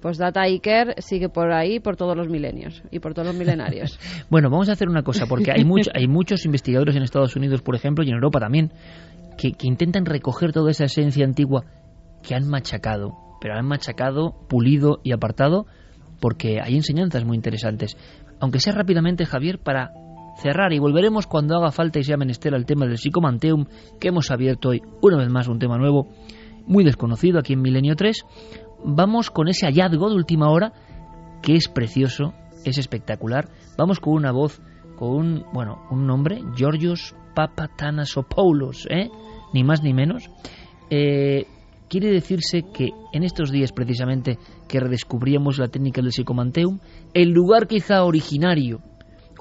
Pues 0.00 0.16
Data 0.16 0.42
Iker 0.42 0.94
sigue 0.98 1.28
por 1.28 1.50
ahí 1.50 1.80
por 1.80 1.96
todos 1.96 2.16
los 2.16 2.28
milenios 2.28 2.84
y 2.92 3.00
por 3.00 3.14
todos 3.14 3.26
los 3.26 3.36
milenarios. 3.36 3.98
Bueno, 4.30 4.48
vamos 4.48 4.68
a 4.68 4.74
hacer 4.74 4.88
una 4.88 5.02
cosa, 5.02 5.26
porque 5.26 5.50
hay, 5.50 5.64
hay 5.94 6.06
muchos 6.06 6.44
investigadores 6.44 6.94
en 6.94 7.02
Estados 7.02 7.34
Unidos, 7.34 7.62
por 7.62 7.74
ejemplo, 7.74 8.04
y 8.04 8.10
en 8.10 8.14
Europa 8.14 8.38
también, 8.38 8.72
que, 9.36 9.54
que 9.54 9.66
intentan 9.66 10.06
recoger 10.06 10.52
toda 10.52 10.70
esa 10.70 10.84
esencia 10.84 11.24
antigua 11.24 11.64
que 12.22 12.36
han 12.36 12.46
machacado, 12.46 13.29
pero 13.40 13.54
han 13.54 13.66
machacado, 13.66 14.34
pulido 14.48 15.00
y 15.02 15.12
apartado, 15.12 15.66
porque 16.20 16.60
hay 16.60 16.76
enseñanzas 16.76 17.24
muy 17.24 17.36
interesantes. 17.36 17.96
Aunque 18.40 18.60
sea 18.60 18.74
rápidamente, 18.74 19.26
Javier, 19.26 19.58
para 19.58 19.92
cerrar, 20.40 20.72
y 20.72 20.78
volveremos 20.78 21.26
cuando 21.26 21.56
haga 21.56 21.70
falta 21.70 21.98
y 21.98 22.04
sea 22.04 22.16
menester 22.16 22.54
al 22.54 22.66
tema 22.66 22.86
del 22.86 22.98
psicomanteum, 22.98 23.66
que 23.98 24.08
hemos 24.08 24.30
abierto 24.30 24.70
hoy, 24.70 24.82
una 25.02 25.18
vez 25.18 25.28
más, 25.28 25.48
un 25.48 25.58
tema 25.58 25.78
nuevo, 25.78 26.08
muy 26.66 26.84
desconocido 26.84 27.38
aquí 27.38 27.54
en 27.54 27.62
Milenio 27.62 27.96
3. 27.96 28.24
Vamos 28.84 29.30
con 29.30 29.48
ese 29.48 29.66
hallazgo 29.66 30.08
de 30.08 30.16
última 30.16 30.50
hora, 30.50 30.72
que 31.42 31.54
es 31.54 31.68
precioso, 31.68 32.32
es 32.64 32.78
espectacular. 32.78 33.48
Vamos 33.76 34.00
con 34.00 34.14
una 34.14 34.32
voz, 34.32 34.60
con 34.96 35.10
un, 35.10 35.44
bueno, 35.52 35.82
un 35.90 36.06
nombre, 36.06 36.42
Georgios 36.56 37.14
Papatanasopoulos, 37.34 38.86
¿eh? 38.90 39.10
Ni 39.52 39.64
más 39.64 39.82
ni 39.82 39.94
menos. 39.94 40.30
Eh, 40.90 41.46
quiere 41.90 42.12
decirse 42.12 42.62
que 42.72 42.90
en 43.12 43.24
estos 43.24 43.50
días 43.50 43.72
precisamente 43.72 44.38
que 44.68 44.78
redescubríamos 44.78 45.58
la 45.58 45.68
técnica 45.68 46.00
del 46.00 46.12
psicomanteum, 46.12 46.78
el 47.12 47.30
lugar 47.30 47.66
quizá 47.66 48.04
originario 48.04 48.80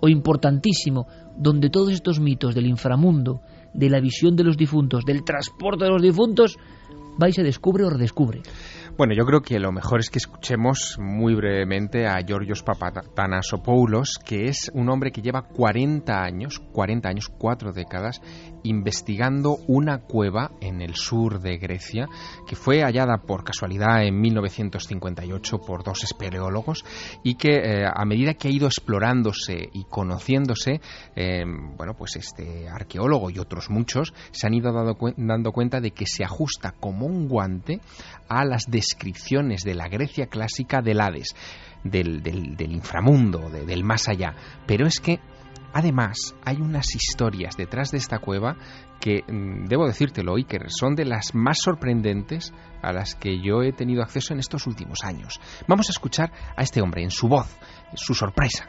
o 0.02 0.10
importantísimo 0.10 1.08
donde 1.38 1.70
todos 1.70 1.92
estos 1.94 2.20
mitos 2.20 2.56
del 2.56 2.66
inframundo, 2.66 3.42
de 3.74 3.90
la 3.90 4.02
visión 4.02 4.36
de 4.36 4.44
los 4.44 4.58
difuntos, 4.58 5.06
del 5.06 5.24
transporte 5.24 5.86
de 5.86 5.92
los 5.92 6.02
difuntos, 6.02 6.58
va 7.22 7.30
y 7.30 7.34
se 7.34 7.44
descubre 7.44 7.86
o 7.86 7.90
redescubre. 7.92 8.42
Bueno, 9.00 9.14
yo 9.14 9.26
creo 9.26 9.42
que 9.42 9.60
lo 9.60 9.72
mejor 9.72 10.02
es 10.02 10.10
que 10.10 10.18
escuchemos 10.18 10.98
muy 11.00 11.34
brevemente 11.34 12.06
a 12.06 12.18
Georgios 12.22 12.64
Papatanasopoulos, 12.64 14.20
que 14.26 14.50
es 14.50 14.70
un 14.74 14.90
hombre 14.90 15.14
que 15.14 15.22
lleva 15.22 15.44
40 15.44 16.22
años, 16.22 16.60
40 16.74 17.08
años, 17.08 17.30
cuatro 17.30 17.72
décadas, 17.72 18.22
investigando 18.64 19.58
una 19.68 20.00
cueva 20.00 20.52
en 20.60 20.82
el 20.82 20.96
sur 20.96 21.40
de 21.40 21.58
Grecia 21.58 22.10
que 22.46 22.58
fue 22.58 22.82
hallada 22.82 23.20
por 23.20 23.46
casualidad 23.46 24.04
en 24.04 24.20
1958 24.20 25.60
por 25.60 25.86
dos 25.86 26.04
espeleólogos 26.04 26.84
y 27.24 27.36
que 27.36 27.56
eh, 27.56 27.86
a 27.86 28.04
medida 28.04 28.34
que 28.34 28.50
ha 28.50 28.52
ido 28.52 28.68
explorándose 28.68 29.70
y 29.72 29.86
conociéndose, 29.86 30.82
eh, 31.16 31.46
bueno, 31.78 31.94
pues 31.98 32.18
este 32.18 32.68
arqueólogo 32.68 33.30
y 33.30 33.40
otros 33.40 33.70
muchos 33.70 34.14
se 34.32 34.46
han 34.46 34.56
ido 34.56 34.74
dando 34.74 35.52
cuenta 35.54 35.80
de 35.80 35.92
que 35.92 36.06
se 36.06 36.26
ajusta 36.26 36.74
como 36.78 37.06
un 37.06 37.30
guante 37.30 37.80
a 38.28 38.44
las 38.44 38.70
descripciones 38.90 39.62
de 39.62 39.76
la 39.76 39.88
Grecia 39.88 40.28
clásica 40.28 40.82
del 40.82 41.02
Hades, 41.02 41.36
del, 41.84 42.72
inframundo, 42.72 43.50
del 43.50 43.84
más 43.84 44.08
allá. 44.08 44.36
Pero 44.66 44.88
es 44.88 45.00
que 45.00 45.20
Además, 45.72 46.36
hay 46.44 46.58
unas 46.58 46.96
historias 46.96 47.56
detrás 47.56 47.92
de 47.92 48.00
esta 48.00 48.18
cueva 48.18 48.56
que, 49.00 49.22
mm, 49.28 49.66
debo 49.66 49.86
decírtelo, 49.86 50.36
Iker, 50.36 50.66
son 50.70 50.96
de 50.96 51.06
las 51.06 51.36
más 51.36 51.60
sorprendentes 51.62 52.54
a 52.82 52.92
las 52.92 53.14
que 53.14 53.40
yo 53.40 53.62
he 53.62 53.72
tenido 53.72 54.02
acceso 54.02 54.34
en 54.34 54.40
estos 54.40 54.66
últimos 54.66 55.04
años. 55.04 55.40
Vamos 55.68 55.88
a 55.90 55.92
escuchar 55.92 56.32
a 56.56 56.64
este 56.64 56.82
hombre 56.82 57.04
en 57.04 57.12
su 57.12 57.28
voz, 57.28 57.56
su 57.94 58.16
sorpresa. 58.16 58.68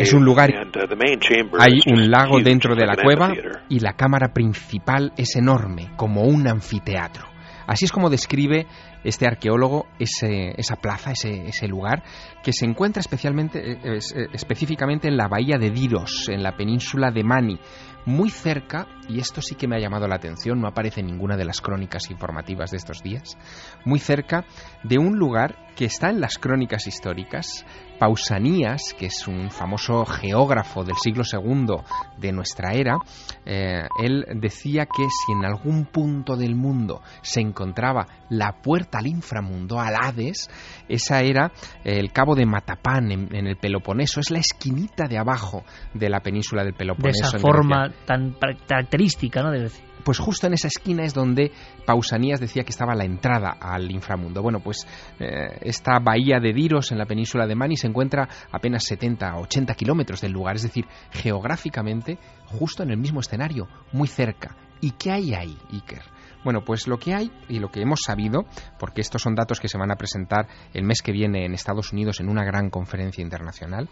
Es 0.00 0.12
un 0.12 0.24
lugar. 0.24 0.50
Uh, 0.50 1.56
hay 1.58 1.80
un 1.86 2.10
lago 2.10 2.40
dentro 2.40 2.74
de 2.74 2.86
la 2.86 2.96
cueva 2.96 3.32
y 3.68 3.80
la 3.80 3.94
cámara 3.94 4.32
principal 4.32 5.12
es 5.16 5.36
enorme, 5.36 5.90
como 5.96 6.22
un 6.22 6.48
anfiteatro. 6.48 7.36
Así 7.66 7.84
es 7.84 7.92
como 7.92 8.10
describe 8.10 8.66
este 9.02 9.26
arqueólogo 9.26 9.86
esa 9.98 10.76
plaza, 10.76 11.12
ese, 11.12 11.68
lugar, 11.68 12.02
que 12.42 12.52
se 12.52 12.64
encuentra 12.64 13.00
especialmente, 13.00 13.72
eh, 13.72 13.78
eh, 13.84 14.26
específicamente 14.32 15.08
en 15.08 15.16
la 15.16 15.28
bahía 15.28 15.58
de 15.58 15.70
Diros, 15.70 16.28
en 16.28 16.42
la 16.42 16.56
península 16.56 17.10
de 17.10 17.24
Mani, 17.24 17.58
muy 18.06 18.30
cerca, 18.30 18.86
y 19.08 19.18
esto 19.18 19.42
sí 19.42 19.56
que 19.56 19.68
me 19.68 19.76
ha 19.76 19.80
llamado 19.80 20.08
la 20.08 20.14
atención, 20.14 20.60
no 20.60 20.68
aparece 20.68 21.00
en 21.00 21.06
ninguna 21.06 21.36
de 21.36 21.44
las 21.44 21.60
crónicas 21.60 22.10
informativas 22.10 22.70
de 22.70 22.78
estos 22.78 23.02
días, 23.02 23.36
muy 23.84 23.98
cerca 23.98 24.46
de 24.84 24.98
un 24.98 25.18
lugar 25.18 25.56
que 25.74 25.84
está 25.84 26.08
en 26.08 26.20
las 26.20 26.38
crónicas 26.38 26.86
históricas, 26.86 27.66
Pausanias, 27.98 28.94
que 28.98 29.06
es 29.06 29.26
un 29.26 29.50
famoso 29.50 30.04
geógrafo 30.04 30.84
del 30.84 30.96
siglo 30.96 31.22
II 31.30 31.76
de 32.18 32.32
nuestra 32.32 32.72
era, 32.72 32.98
eh, 33.44 33.86
él 34.02 34.24
decía 34.36 34.86
que 34.86 35.04
si 35.04 35.32
en 35.32 35.44
algún 35.44 35.86
punto 35.86 36.36
del 36.36 36.54
mundo 36.54 37.02
se 37.22 37.40
encontraba 37.40 38.06
la 38.30 38.52
puerta 38.62 38.98
al 38.98 39.06
inframundo, 39.06 39.80
al 39.80 39.94
Hades, 39.94 40.50
esa 40.88 41.20
era 41.20 41.52
el 41.84 42.12
cabo 42.12 42.34
de 42.34 42.46
Matapán 42.46 43.10
en, 43.10 43.46
el 43.46 43.56
Peloponeso, 43.56 44.20
es 44.20 44.30
la 44.30 44.38
esquinita 44.38 45.06
de 45.08 45.18
abajo 45.18 45.64
de 45.94 46.08
la 46.08 46.20
península 46.20 46.64
del 46.64 46.74
Peloponeso. 46.74 47.22
De 47.22 47.28
esa 47.28 47.38
forma 47.38 47.92
tan 48.06 48.36
característica, 48.66 49.42
¿no? 49.42 49.50
De 49.50 49.70
pues 50.06 50.20
justo 50.20 50.46
en 50.46 50.52
esa 50.52 50.68
esquina 50.68 51.02
es 51.02 51.12
donde 51.12 51.50
Pausanias 51.84 52.38
decía 52.38 52.62
que 52.62 52.70
estaba 52.70 52.94
la 52.94 53.04
entrada 53.04 53.56
al 53.60 53.90
inframundo. 53.90 54.40
Bueno, 54.40 54.60
pues 54.60 54.86
eh, 55.18 55.58
esta 55.62 55.98
bahía 55.98 56.38
de 56.38 56.52
Diros 56.52 56.92
en 56.92 56.98
la 56.98 57.06
península 57.06 57.44
de 57.44 57.56
Mani 57.56 57.76
se 57.76 57.88
encuentra 57.88 58.28
apenas 58.52 58.84
70 58.84 59.34
o 59.34 59.42
80 59.42 59.74
kilómetros 59.74 60.20
del 60.20 60.30
lugar, 60.30 60.54
es 60.54 60.62
decir, 60.62 60.86
geográficamente 61.10 62.20
justo 62.44 62.84
en 62.84 62.92
el 62.92 62.98
mismo 62.98 63.18
escenario, 63.18 63.66
muy 63.90 64.06
cerca. 64.06 64.54
¿Y 64.80 64.92
qué 64.92 65.10
hay 65.10 65.34
ahí, 65.34 65.58
Iker? 65.72 66.02
Bueno, 66.44 66.62
pues 66.64 66.86
lo 66.86 67.00
que 67.00 67.12
hay 67.12 67.32
y 67.48 67.58
lo 67.58 67.72
que 67.72 67.80
hemos 67.80 68.02
sabido, 68.06 68.44
porque 68.78 69.00
estos 69.00 69.22
son 69.22 69.34
datos 69.34 69.58
que 69.58 69.66
se 69.66 69.78
van 69.78 69.90
a 69.90 69.96
presentar 69.96 70.46
el 70.72 70.84
mes 70.84 71.02
que 71.02 71.10
viene 71.10 71.44
en 71.44 71.54
Estados 71.54 71.92
Unidos 71.92 72.20
en 72.20 72.28
una 72.28 72.44
gran 72.44 72.70
conferencia 72.70 73.20
internacional, 73.20 73.88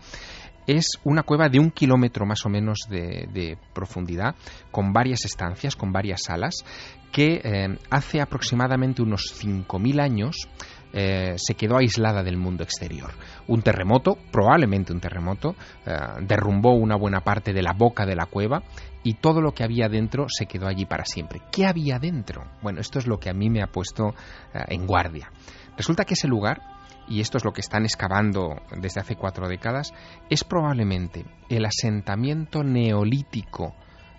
es 0.67 0.99
una 1.05 1.23
cueva 1.23 1.49
de 1.49 1.59
un 1.59 1.71
kilómetro 1.71 2.27
más 2.27 2.45
o 2.45 2.49
menos 2.49 2.87
de, 2.89 3.59
profundidad, 3.73 4.35
con 4.71 4.93
varias 4.93 5.25
estancias, 5.25 5.77
con 5.77 5.93
varias 5.93 6.23
salas, 6.25 6.65
que 7.13 7.41
eh, 7.45 7.79
hace 7.91 8.21
aproximadamente 8.21 9.03
unos 9.03 9.35
5.000 9.41 10.03
años 10.03 10.49
eh, 10.93 11.35
se 11.37 11.55
quedó 11.55 11.77
aislada 11.77 12.23
del 12.23 12.37
mundo 12.37 12.65
exterior. 12.65 13.13
Un 13.47 13.63
terremoto, 13.63 14.17
probablemente 14.33 14.93
un 14.93 15.01
terremoto, 15.01 15.55
eh, 15.87 15.97
derrumbó 16.23 16.75
una 16.75 16.97
buena 16.97 17.21
parte 17.21 17.53
de 17.53 17.63
la 17.63 17.73
boca 17.73 18.07
de 18.07 18.17
la 18.17 18.27
cueva 18.27 18.63
y 19.03 19.15
todo 19.15 19.41
lo 19.41 19.53
que 19.53 19.65
había 19.65 19.89
dentro 19.89 20.27
se 20.29 20.47
quedó 20.47 20.67
allí 20.67 20.87
para 20.87 21.05
siempre. 21.05 21.43
¿Qué 21.53 21.67
había 21.67 21.99
dentro? 21.99 22.45
Bueno, 22.63 22.81
esto 22.81 22.99
es 22.99 23.07
lo 23.07 23.19
que 23.19 23.31
a 23.31 23.35
mí 23.35 23.51
me 23.51 23.63
ha 23.63 23.67
puesto 23.67 24.15
en 24.53 24.87
guardia. 24.87 25.31
Resulta 25.77 26.05
que 26.05 26.15
ese 26.15 26.29
lugar 26.29 26.74
y 27.09 27.21
esto 27.21 27.39
es 27.39 27.45
lo 27.45 27.53
que 27.53 27.61
están 27.61 27.85
excavando 27.85 28.57
desde 28.77 29.01
hace 29.01 29.17
cuatro 29.17 29.49
décadas, 29.49 29.93
es 30.31 30.45
probablemente 30.45 31.25
el 31.49 31.65
asentamiento 31.65 32.63
neolítico 32.63 33.75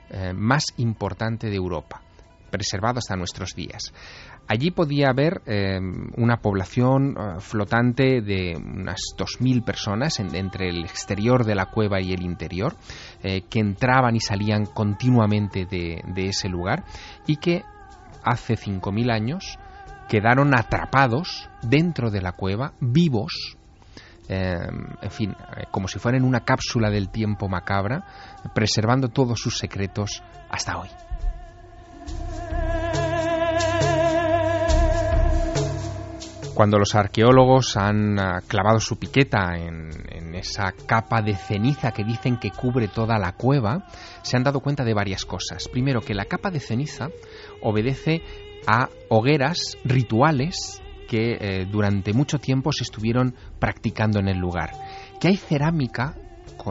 eh, 0.10 0.34
más 0.34 0.66
importante 0.78 1.50
de 1.50 1.56
Europa, 1.56 2.02
preservado 2.52 3.00
hasta 3.00 3.16
nuestros 3.16 3.56
días. 3.56 3.92
Allí 4.48 4.70
podía 4.70 5.10
haber 5.10 5.42
eh, 5.48 5.80
una 6.18 6.38
población 6.38 7.16
eh, 7.18 7.40
flotante 7.40 8.22
de 8.22 8.56
unas 8.56 9.02
2.000 9.18 9.64
personas 9.64 10.20
entre 10.20 10.70
el 10.70 10.84
exterior 10.84 11.44
de 11.44 11.56
la 11.56 11.66
cueva 11.66 12.00
y 12.02 12.14
el 12.14 12.22
interior, 12.24 12.76
que 13.22 13.60
entraban 13.60 14.16
y 14.16 14.20
salían 14.20 14.68
continuamente 14.68 15.66
de, 15.66 16.04
de 16.06 16.28
ese 16.28 16.48
lugar 16.48 16.84
y 17.26 17.38
que 17.38 17.64
hace 18.24 18.54
5.000 18.54 19.12
años 19.12 19.58
quedaron 20.08 20.56
atrapados 20.56 21.50
dentro 21.62 22.12
de 22.12 22.22
la 22.22 22.32
cueva, 22.34 22.74
vivos, 22.80 23.58
eh, 24.28 24.58
en 25.02 25.12
fin, 25.12 25.32
eh, 25.32 25.66
como 25.72 25.88
si 25.88 26.00
fueran 26.00 26.24
una 26.24 26.42
cápsula 26.42 26.90
del 26.90 27.10
tiempo 27.10 27.48
macabra, 27.48 28.06
preservando 28.54 29.10
todos 29.10 29.40
sus 29.40 29.58
secretos 29.58 30.24
hasta 30.50 30.78
hoy. 30.78 30.90
Cuando 36.56 36.80
los 36.80 36.96
arqueólogos 36.96 37.76
han 37.76 38.18
ah, 38.18 38.40
clavado 38.48 38.80
su 38.80 38.98
piqueta 38.98 39.58
en, 39.58 39.90
en, 40.10 40.36
esa 40.36 40.72
capa 40.72 41.22
de 41.22 41.36
ceniza 41.36 41.92
que 41.92 42.06
dicen 42.06 42.38
que 42.38 42.50
cubre 42.50 42.88
toda 42.88 43.20
la 43.20 43.34
cueva, 43.34 43.88
se 44.22 44.38
han 44.38 44.44
dado 44.44 44.62
cuenta 44.62 44.86
de 44.86 44.94
varias 44.94 45.26
cosas. 45.26 45.68
Primero, 45.68 46.00
que 46.00 46.14
la 46.14 46.26
capa 46.26 46.52
de 46.52 46.62
ceniza 46.62 47.10
obedece 47.62 48.22
a 48.68 48.90
hogueras 49.10 49.78
rituales 49.84 50.82
que 51.08 51.38
eh, 51.40 51.66
durante 51.70 52.14
mucho 52.14 52.40
tiempo 52.40 52.72
se 52.72 52.84
estuvieron 52.84 53.36
practicando 53.60 54.20
en 54.20 54.28
el 54.28 54.38
lugar. 54.38 54.72
Que 55.20 55.30
hay 55.30 55.38
cerámica 55.38 56.16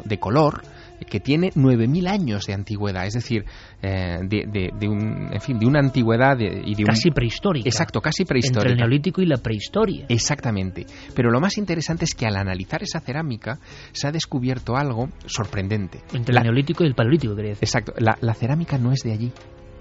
de 0.05 0.19
color 0.19 0.63
que 1.09 1.21
tiene 1.21 1.51
9.000 1.51 2.09
años 2.09 2.47
de 2.47 2.55
antigüedad, 2.55 3.07
es 3.07 3.15
decir, 3.15 3.45
eh, 3.83 4.19
de, 4.23 4.89
un, 4.89 5.29
en 5.33 5.41
fin, 5.41 5.59
de 5.59 5.67
una 5.67 5.81
antigüedad 5.81 6.39
y 6.39 6.75
de 6.75 6.85
casi 6.85 7.11
prehistórica. 7.11 7.69
Exacto, 7.69 8.01
casi 8.01 8.25
prehistórica. 8.25 8.71
Entre 8.71 8.73
el 8.73 8.79
neolítico 8.79 9.21
y 9.21 9.27
la 9.27 9.37
prehistoria. 9.37 10.07
Exactamente. 10.09 10.87
Pero 11.15 11.31
lo 11.31 11.41
más 11.41 11.59
interesante 11.59 12.05
es 12.05 12.15
que 12.15 12.27
al 12.27 12.37
analizar 12.37 12.83
esa 12.83 13.01
cerámica 13.01 13.59
se 13.93 14.09
ha 14.09 14.13
descubierto 14.13 14.77
algo 14.77 15.11
sorprendente. 15.27 16.01
Entre 16.13 16.35
el 16.35 16.43
neolítico 16.43 16.85
y 16.85 16.87
el 16.87 16.95
paleolítico, 16.95 17.35
quería 17.35 17.51
decir. 17.51 17.65
Exacto. 17.65 17.93
La, 17.99 18.17
la 18.21 18.35
cerámica 18.35 18.79
no 18.79 18.93
es 18.93 19.01
de 19.01 19.13
allí, 19.13 19.33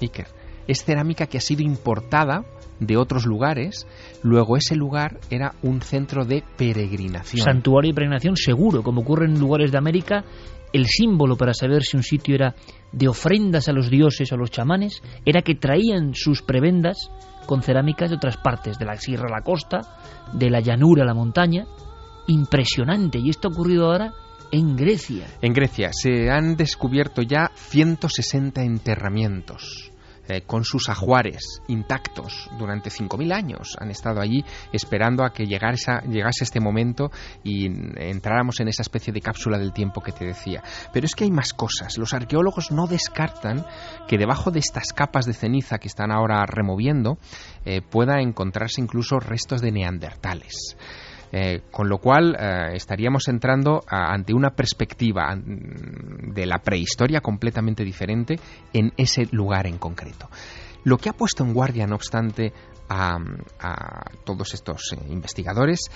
Iker 0.02 0.43
es 0.68 0.84
cerámica 0.84 1.28
que 1.28 1.38
ha 1.38 1.42
sido 1.42 1.62
importada 1.62 2.46
de 2.80 2.98
otros 2.98 3.26
lugares, 3.26 3.88
luego 4.22 4.58
ese 4.58 4.76
lugar 4.76 5.20
era 5.30 5.56
un 5.62 5.82
centro 5.82 6.26
de 6.26 6.44
peregrinación. 6.58 7.44
Santuario 7.44 7.92
de 7.92 7.96
peregrinación 7.96 8.36
seguro, 8.36 8.84
como 8.84 9.02
ocurre 9.02 9.26
en 9.26 9.40
lugares 9.40 9.72
de 9.72 9.78
América, 9.78 10.24
el 10.74 10.88
símbolo 10.88 11.38
para 11.38 11.54
saber 11.54 11.84
si 11.84 11.96
un 11.96 12.04
sitio 12.04 12.36
era 12.36 12.56
de 12.92 13.08
ofrendas 13.08 13.70
a 13.70 13.74
los 13.74 13.90
dioses 13.90 14.32
o 14.32 14.36
a 14.36 14.38
los 14.38 14.50
chamanes 14.50 15.02
era 15.24 15.42
que 15.44 15.56
traían 15.56 16.16
sus 16.16 16.42
prebendas 16.42 17.12
con 17.46 17.62
cerámicas 17.62 18.10
de 18.10 18.16
otras 18.16 18.38
partes, 18.38 18.80
de 18.80 18.86
la 18.86 18.96
sierra 18.96 19.28
a 19.28 19.38
la 19.38 19.44
costa, 19.44 19.82
de 20.34 20.50
la 20.50 20.62
llanura 20.62 21.04
a 21.04 21.06
la 21.06 21.14
montaña. 21.14 21.68
Impresionante, 22.28 23.20
y 23.20 23.30
esto 23.30 23.50
ha 23.50 23.52
ocurrido 23.52 23.92
ahora 23.92 24.14
en 24.52 24.76
Grecia. 24.76 25.28
En 25.42 25.54
Grecia 25.54 25.92
se 25.92 26.32
han 26.32 26.56
descubierto 26.56 27.22
ya 27.22 27.52
160 27.56 28.64
enterramientos 28.64 29.93
eh, 30.28 30.42
con 30.42 30.64
sus 30.64 30.90
ajuares 30.90 31.62
intactos 31.68 32.50
durante 32.58 32.90
5.000 32.90 33.34
años. 33.34 33.76
Han 33.80 33.92
estado 33.92 34.22
allí 34.22 34.44
esperando 34.72 35.24
a 35.24 35.34
que 35.34 35.46
llegase, 35.46 35.92
llegase 36.10 36.44
este 36.44 36.60
momento 36.60 37.12
y 37.44 37.66
entráramos 37.98 38.60
en 38.60 38.68
esa 38.68 38.84
especie 38.84 39.12
de 39.12 39.22
cápsula 39.22 39.58
del 39.58 39.74
tiempo 39.74 40.02
que 40.02 40.12
te 40.12 40.26
decía. 40.26 40.64
Pero 40.94 41.06
es 41.06 41.16
que 41.16 41.26
hay 41.26 41.32
más 41.32 41.54
cosas. 41.54 41.98
Los 41.98 42.14
arqueólogos 42.14 42.72
no 42.72 42.88
descartan 42.88 43.66
que 44.08 44.18
debajo 44.18 44.52
de 44.52 44.60
estas 44.60 44.94
capas 44.94 45.26
de 45.26 45.34
ceniza 45.34 45.78
que 45.78 45.88
están 45.88 46.12
ahora 46.12 46.46
removiendo 46.46 47.18
eh, 47.66 47.82
pueda 47.82 48.22
encontrarse 48.22 48.82
incluso 48.82 49.20
restos 49.20 49.62
de 49.62 49.72
neandertales. 49.72 50.78
Eh, 51.36 51.64
con 51.72 51.90
lo 51.90 51.98
cual 51.98 52.36
eh, 52.40 52.76
estaríamos 52.76 53.28
entrando 53.28 53.84
ante 53.88 54.36
una 54.36 54.52
perspectiva 54.52 55.36
de 55.36 56.46
la 56.46 56.60
prehistoria 56.60 57.22
completamente 57.22 57.84
diferente 57.84 58.40
en 58.72 58.94
ese 58.98 59.28
lugar 59.32 59.66
en 59.66 59.80
concreto. 59.80 60.30
Lo 60.84 61.00
que 61.00 61.10
ha 61.10 61.14
puesto 61.14 61.44
en 61.44 61.56
guardia, 61.56 61.88
no 61.88 61.96
obstante, 61.96 62.54
a, 62.88 63.18
todos 64.24 64.54
estos 64.54 64.94
eh, 64.94 64.98
investigadores 65.10 65.90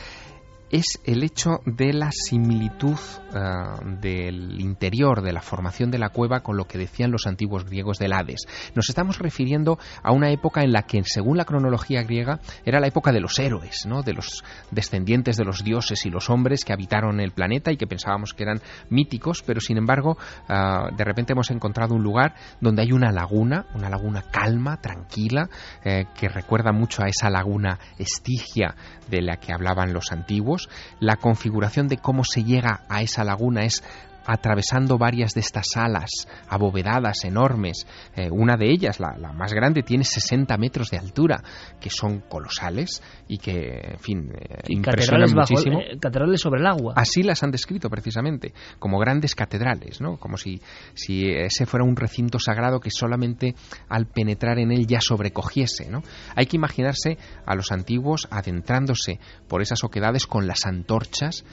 es 0.70 1.00
el 1.06 1.24
hecho 1.24 1.62
de 1.66 1.94
la 1.94 2.10
similitud 2.12 2.98
ah, 3.34 3.80
del 4.02 4.60
interior 4.60 5.22
de 5.22 5.34
la 5.34 5.42
formación 5.42 5.92
de 5.92 6.00
la 6.00 6.10
cueva 6.10 6.42
con 6.42 6.58
lo 6.58 6.66
que 6.66 6.78
decían 6.78 7.12
los 7.12 7.28
antiguos 7.28 7.66
griegos 7.66 8.00
del 8.00 8.14
Hades. 8.14 8.46
Nos 8.76 8.90
estamos 8.90 9.20
refiriendo 9.20 9.80
a 10.04 10.12
una 10.12 10.32
época 10.32 10.62
en 10.64 10.72
la 10.72 10.84
que, 10.84 11.02
según 11.04 11.38
la 11.38 11.46
cronología 11.46 12.04
griega, 12.04 12.40
era 12.66 12.80
la 12.80 12.88
época 12.88 13.12
de 13.12 13.22
los 13.22 13.38
héroes, 13.40 13.86
¿no? 13.86 14.02
de 14.02 14.14
los 14.14 14.44
descendientes 14.72 15.38
de 15.38 15.46
los 15.46 15.64
dioses 15.64 16.06
y 16.06 16.10
los 16.10 16.30
hombres 16.30 16.66
que 16.66 16.74
habitaron 16.74 17.20
el 17.20 17.32
planeta 17.32 17.72
y 17.72 17.78
que 17.78 17.88
pensábamos 17.88 18.34
que 18.34 18.44
eran 18.44 18.62
míticos, 18.90 19.44
pero 19.46 19.62
sin 19.62 19.78
embargo, 19.78 20.18
ah, 20.50 20.90
de 20.96 21.04
repente 21.04 21.34
hemos 21.34 21.52
encontrado 21.52 21.96
un 21.96 22.04
lugar 22.04 22.36
donde 22.60 22.82
hay 22.82 22.92
una 22.92 23.12
laguna, 23.12 23.68
una 23.74 23.90
laguna 23.90 24.24
calma, 24.32 24.78
tranquila, 24.78 25.50
eh, 25.84 26.06
que 26.20 26.28
recuerda 26.30 26.72
mucho 26.72 27.04
a 27.04 27.08
esa 27.08 27.30
laguna 27.30 27.80
estigia 27.98 28.76
de 29.10 29.22
la 29.22 29.38
que 29.38 29.54
hablaban 29.54 29.94
los 29.94 30.12
antiguos. 30.12 30.57
La 31.00 31.18
configuración 31.18 31.88
de 31.88 31.98
cómo 31.98 32.24
se 32.24 32.44
llega 32.44 32.82
a 32.90 33.02
esa 33.02 33.24
laguna 33.24 33.64
es 33.66 33.84
atravesando 34.28 34.98
varias 34.98 35.34
de 35.34 35.40
estas 35.40 35.68
salas 35.74 36.28
abovedadas 36.50 37.24
enormes. 37.24 37.88
Eh, 38.16 38.30
una 38.30 38.58
de 38.58 38.70
ellas, 38.70 39.00
la, 39.00 39.16
más 39.34 39.54
grande, 39.54 39.82
tiene 39.82 40.04
60 40.04 40.56
metros 40.58 40.92
de 40.92 40.98
altura, 40.98 41.42
que 41.80 41.90
son 41.90 42.20
colosales 42.20 43.02
y 43.28 43.38
que, 43.38 43.94
en 43.94 44.00
fin, 44.00 44.32
eh, 44.34 44.64
impresionan 44.68 45.32
muchísimo. 45.34 45.80
Eh, 45.80 45.98
catedrales 46.00 46.42
sobre 46.42 46.60
el 46.60 46.68
agua. 46.68 46.94
Así 46.96 47.24
las 47.24 47.42
han 47.44 47.52
descrito 47.52 47.90
precisamente, 47.90 48.54
como 48.80 49.00
grandes 49.00 49.34
catedrales, 49.34 50.02
¿no? 50.02 50.18
Como 50.18 50.38
si, 50.38 50.62
si 50.94 51.30
ese 51.30 51.66
fuera 51.66 51.86
un 51.86 51.96
recinto 51.96 52.38
sagrado 52.38 52.80
que 52.80 52.92
solamente 52.92 53.56
al 53.88 54.08
penetrar 54.08 54.60
en 54.60 54.72
él 54.72 54.86
ya 54.86 55.00
sobrecogiese, 55.00 55.90
¿no? 55.90 56.04
Hay 56.36 56.48
que 56.48 56.58
imaginarse 56.58 57.18
a 57.46 57.56
los 57.56 57.72
antiguos 57.72 58.28
adentrándose 58.30 59.20
por 59.48 59.62
esas 59.62 59.84
oquedades 59.84 60.28
con 60.28 60.48
las 60.48 60.66
antorchas 60.66 61.46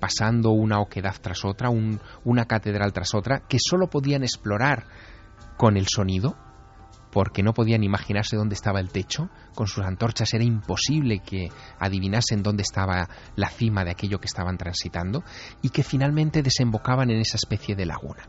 pasando 0.00 0.50
una 0.50 0.80
oquedad 0.80 1.14
tras 1.20 1.44
otra, 1.44 1.70
una 2.24 2.44
catedral 2.46 2.92
tras 2.92 3.14
otra, 3.14 3.40
que 3.46 3.58
solo 3.60 3.88
podían 3.88 4.22
explorar 4.22 4.86
con 5.56 5.76
el 5.76 5.86
sonido, 5.86 6.36
porque 7.12 7.42
no 7.42 7.52
podían 7.52 7.82
imaginarse 7.82 8.36
dónde 8.36 8.54
estaba 8.54 8.80
el 8.80 8.90
techo, 8.90 9.28
con 9.54 9.66
sus 9.66 9.84
antorchas 9.84 10.32
era 10.32 10.44
imposible 10.44 11.20
que 11.20 11.48
adivinasen 11.78 12.42
dónde 12.42 12.62
estaba 12.62 13.08
la 13.36 13.50
cima 13.50 13.84
de 13.84 13.90
aquello 13.90 14.20
que 14.20 14.26
estaban 14.26 14.56
transitando, 14.56 15.22
y 15.60 15.70
que 15.70 15.82
finalmente 15.82 16.42
desembocaban 16.42 17.10
en 17.10 17.20
esa 17.20 17.36
especie 17.36 17.74
de 17.74 17.86
laguna. 17.86 18.28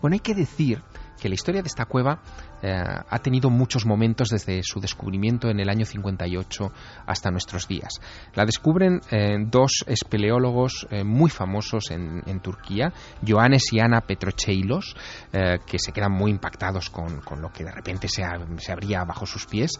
Bueno, 0.00 0.14
hay 0.14 0.20
que 0.20 0.34
decir 0.34 0.82
que 1.20 1.28
la 1.28 1.34
historia 1.34 1.62
de 1.62 1.68
esta 1.68 1.86
cueva 1.86 2.22
eh, 2.62 2.74
ha 2.74 3.18
tenido 3.20 3.50
muchos 3.50 3.86
momentos 3.86 4.30
desde 4.30 4.62
su 4.62 4.80
descubrimiento 4.80 5.48
en 5.48 5.60
el 5.60 5.68
año 5.68 5.84
58 5.84 6.72
hasta 7.06 7.30
nuestros 7.30 7.68
días. 7.68 8.00
La 8.34 8.44
descubren 8.44 9.00
eh, 9.10 9.36
dos 9.46 9.84
espeleólogos 9.86 10.86
eh, 10.90 11.04
muy 11.04 11.30
famosos 11.30 11.90
en, 11.90 12.18
Turquía, 12.40 12.92
Johannes 13.26 13.72
y 13.72 13.80
Ana 13.80 14.00
Petrocheilos, 14.02 14.94
que 15.32 15.78
se 15.78 15.92
quedan 15.92 16.12
muy 16.12 16.30
impactados 16.30 16.88
con, 16.88 17.20
lo 17.40 17.50
que 17.50 17.64
de 17.64 17.72
repente 17.72 18.06
se, 18.06 18.22
se 18.58 18.72
abría 18.72 19.02
bajo 19.04 19.26
sus 19.26 19.46
pies. 19.46 19.72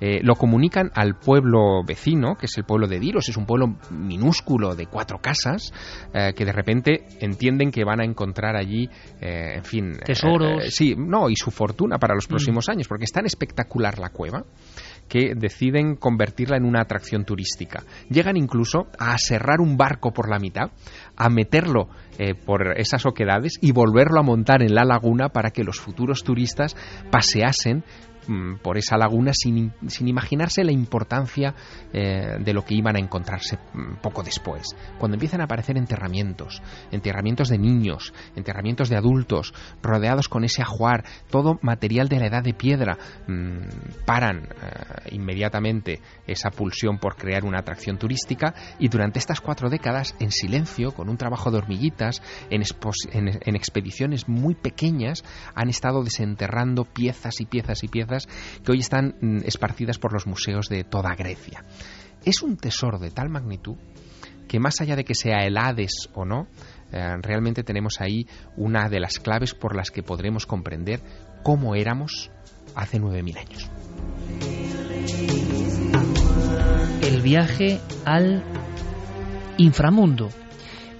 lo 0.00 0.34
comunican 0.34 0.90
al 0.94 1.16
pueblo 1.16 1.84
vecino, 1.84 2.36
que 2.36 2.46
es 2.46 2.56
el 2.56 2.64
pueblo 2.64 2.86
de 2.86 2.98
Diros, 2.98 3.28
es 3.28 3.36
un 3.36 3.44
pueblo 3.44 3.76
minúsculo 3.90 4.74
de 4.74 4.86
cuatro 4.86 5.18
casas, 5.18 5.72
que 6.12 6.44
de 6.44 6.52
repente 6.52 7.06
entienden 7.20 7.70
que 7.70 7.84
van 7.84 8.00
a 8.00 8.04
encontrar 8.04 8.56
allí, 8.56 8.88
en 9.20 9.64
fin, 9.64 9.92
tesoros. 10.02 10.64
sí, 10.70 10.94
no, 10.96 11.28
y 11.28 11.36
su 11.36 11.50
fortuna 11.50 11.98
para 11.98 12.14
los 12.14 12.25
Mm. 12.26 12.30
próximos 12.30 12.68
años, 12.68 12.88
porque 12.88 13.04
es 13.04 13.12
tan 13.12 13.26
espectacular 13.26 13.98
la 13.98 14.10
cueva 14.10 14.44
que 15.08 15.34
deciden 15.36 15.96
convertirla 15.96 16.56
en 16.56 16.64
una 16.64 16.80
atracción 16.80 17.24
turística. 17.24 17.84
Llegan 18.10 18.36
incluso 18.36 18.88
a 18.98 19.12
aserrar 19.12 19.60
un 19.60 19.76
barco 19.76 20.12
por 20.12 20.28
la 20.28 20.38
mitad, 20.38 20.70
a 21.16 21.28
meterlo 21.28 21.88
eh, 22.18 22.34
por 22.34 22.78
esas 22.78 23.06
oquedades 23.06 23.54
y 23.60 23.72
volverlo 23.72 24.20
a 24.20 24.24
montar 24.24 24.62
en 24.62 24.74
la 24.74 24.84
laguna 24.84 25.28
para 25.28 25.50
que 25.50 25.64
los 25.64 25.80
futuros 25.80 26.22
turistas 26.24 26.76
paseasen 27.10 27.84
Mm, 28.28 28.56
por 28.56 28.76
esa 28.76 28.96
laguna 28.96 29.32
sin, 29.32 29.72
sin 29.86 30.08
imaginarse 30.08 30.64
la 30.64 30.72
importancia 30.72 31.54
eh, 31.92 32.38
de 32.40 32.52
lo 32.52 32.64
que 32.64 32.74
iban 32.74 32.96
a 32.96 32.98
encontrarse 32.98 33.56
mm, 33.56 33.96
poco 34.02 34.22
después. 34.22 34.74
Cuando 34.98 35.14
empiezan 35.14 35.40
a 35.40 35.44
aparecer 35.44 35.76
enterramientos, 35.76 36.60
enterramientos 36.90 37.48
de 37.48 37.58
niños, 37.58 38.12
enterramientos 38.34 38.88
de 38.88 38.96
adultos, 38.96 39.54
rodeados 39.80 40.28
con 40.28 40.42
ese 40.42 40.62
ajuar, 40.62 41.04
todo 41.30 41.58
material 41.62 42.08
de 42.08 42.18
la 42.18 42.26
edad 42.26 42.42
de 42.42 42.54
piedra, 42.54 42.98
mm, 43.28 44.04
paran 44.04 44.48
eh, 44.48 45.10
inmediatamente 45.12 46.00
esa 46.26 46.50
pulsión 46.50 46.98
por 46.98 47.14
crear 47.16 47.44
una 47.44 47.60
atracción 47.60 47.96
turística 47.96 48.54
y 48.80 48.88
durante 48.88 49.20
estas 49.20 49.40
cuatro 49.40 49.70
décadas, 49.70 50.16
en 50.18 50.32
silencio, 50.32 50.92
con 50.92 51.08
un 51.08 51.16
trabajo 51.16 51.50
de 51.50 51.58
hormiguitas, 51.58 52.22
en, 52.50 52.62
en 53.12 53.56
expediciones 53.56 54.28
muy 54.28 54.54
pequeñas, 54.54 55.22
han 55.54 55.68
estado 55.68 56.02
desenterrando 56.02 56.84
piezas 56.84 57.40
y 57.40 57.46
piezas 57.46 57.84
y 57.84 57.88
piezas 57.88 58.15
que 58.64 58.72
hoy 58.72 58.80
están 58.80 59.16
mm, 59.20 59.38
esparcidas 59.44 59.98
por 59.98 60.12
los 60.12 60.26
museos 60.26 60.68
de 60.68 60.84
toda 60.84 61.14
Grecia. 61.14 61.64
Es 62.24 62.42
un 62.42 62.56
tesoro 62.56 62.98
de 62.98 63.10
tal 63.10 63.28
magnitud 63.28 63.76
que 64.48 64.60
más 64.60 64.80
allá 64.80 64.96
de 64.96 65.04
que 65.04 65.14
sea 65.14 65.44
el 65.44 65.58
Hades 65.58 66.08
o 66.14 66.24
no, 66.24 66.46
eh, 66.92 67.16
realmente 67.20 67.64
tenemos 67.64 68.00
ahí 68.00 68.26
una 68.56 68.88
de 68.88 69.00
las 69.00 69.18
claves 69.18 69.54
por 69.54 69.74
las 69.74 69.90
que 69.90 70.02
podremos 70.02 70.46
comprender 70.46 71.00
cómo 71.42 71.74
éramos 71.74 72.30
hace 72.74 73.00
9.000 73.00 73.38
años. 73.38 73.70
El 77.02 77.22
viaje 77.22 77.80
al 78.04 78.44
inframundo. 79.58 80.28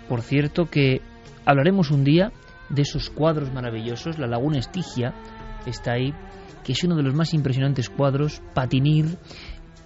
Por 0.09 0.23
cierto 0.23 0.67
que 0.67 1.01
hablaremos 1.45 1.91
un 1.91 2.05
día 2.05 2.33
de 2.69 2.83
esos 2.83 3.11
cuadros 3.11 3.53
maravillosos. 3.53 4.19
La 4.19 4.27
laguna 4.27 4.59
Estigia 4.59 5.15
está 5.67 5.93
ahí 5.93 6.15
que 6.67 6.73
es 6.73 6.83
uno 6.83 6.97
de 6.97 7.05
los 7.05 7.15
más 7.15 7.33
impresionantes 7.33 7.89
cuadros, 7.89 8.43
Patinir, 8.53 9.19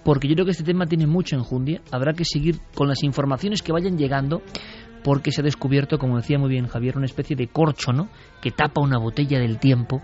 porque 0.03 0.27
yo 0.27 0.33
creo 0.33 0.45
que 0.45 0.51
este 0.51 0.63
tema 0.63 0.87
tiene 0.87 1.05
mucho 1.05 1.35
enjundia. 1.35 1.79
Habrá 1.91 2.13
que 2.13 2.25
seguir 2.25 2.55
con 2.73 2.87
las 2.87 3.03
informaciones 3.03 3.61
que 3.61 3.71
vayan 3.71 3.99
llegando, 3.99 4.41
porque 5.03 5.31
se 5.31 5.41
ha 5.41 5.43
descubierto, 5.43 5.99
como 5.99 6.17
decía 6.17 6.39
muy 6.39 6.49
bien 6.49 6.65
Javier, 6.65 6.97
una 6.97 7.05
especie 7.05 7.35
de 7.35 7.49
corcho, 7.49 7.93
¿no? 7.93 8.09
Que 8.41 8.49
tapa 8.49 8.81
una 8.81 8.97
botella 8.97 9.37
del 9.37 9.59
tiempo 9.59 10.01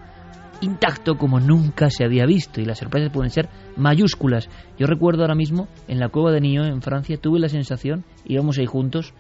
intacto 0.62 1.18
como 1.18 1.40
nunca 1.40 1.90
se 1.90 2.04
había 2.04 2.26
visto 2.26 2.62
y 2.62 2.66
las 2.66 2.78
sorpresas 2.78 3.12
pueden 3.12 3.32
ser 3.32 3.50
mayúsculas. 3.76 4.48
Yo 4.78 4.86
recuerdo 4.86 5.22
ahora 5.22 5.36
mismo 5.36 5.68
en 5.88 6.00
la 6.00 6.10
cueva 6.10 6.32
de 6.32 6.42
Niño 6.42 6.64
en 6.64 6.84
Francia 6.84 7.18
tuve 7.18 7.40
la 7.40 7.50
sensación, 7.50 8.06
íbamos 8.26 8.58
ahí 8.60 8.68
juntos, 8.68 9.14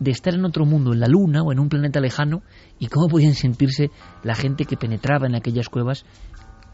de 0.00 0.10
estar 0.10 0.34
en 0.34 0.44
otro 0.44 0.64
mundo, 0.64 0.92
en 0.92 1.00
la 1.00 1.06
luna 1.06 1.42
o 1.42 1.52
en 1.52 1.60
un 1.60 1.68
planeta 1.68 2.00
lejano 2.00 2.42
y 2.78 2.86
cómo 2.86 3.08
podían 3.08 3.34
sentirse 3.34 3.90
la 4.24 4.34
gente 4.34 4.64
que 4.64 4.76
penetraba 4.76 5.26
en 5.26 5.36
aquellas 5.36 5.68
cuevas 5.68 6.04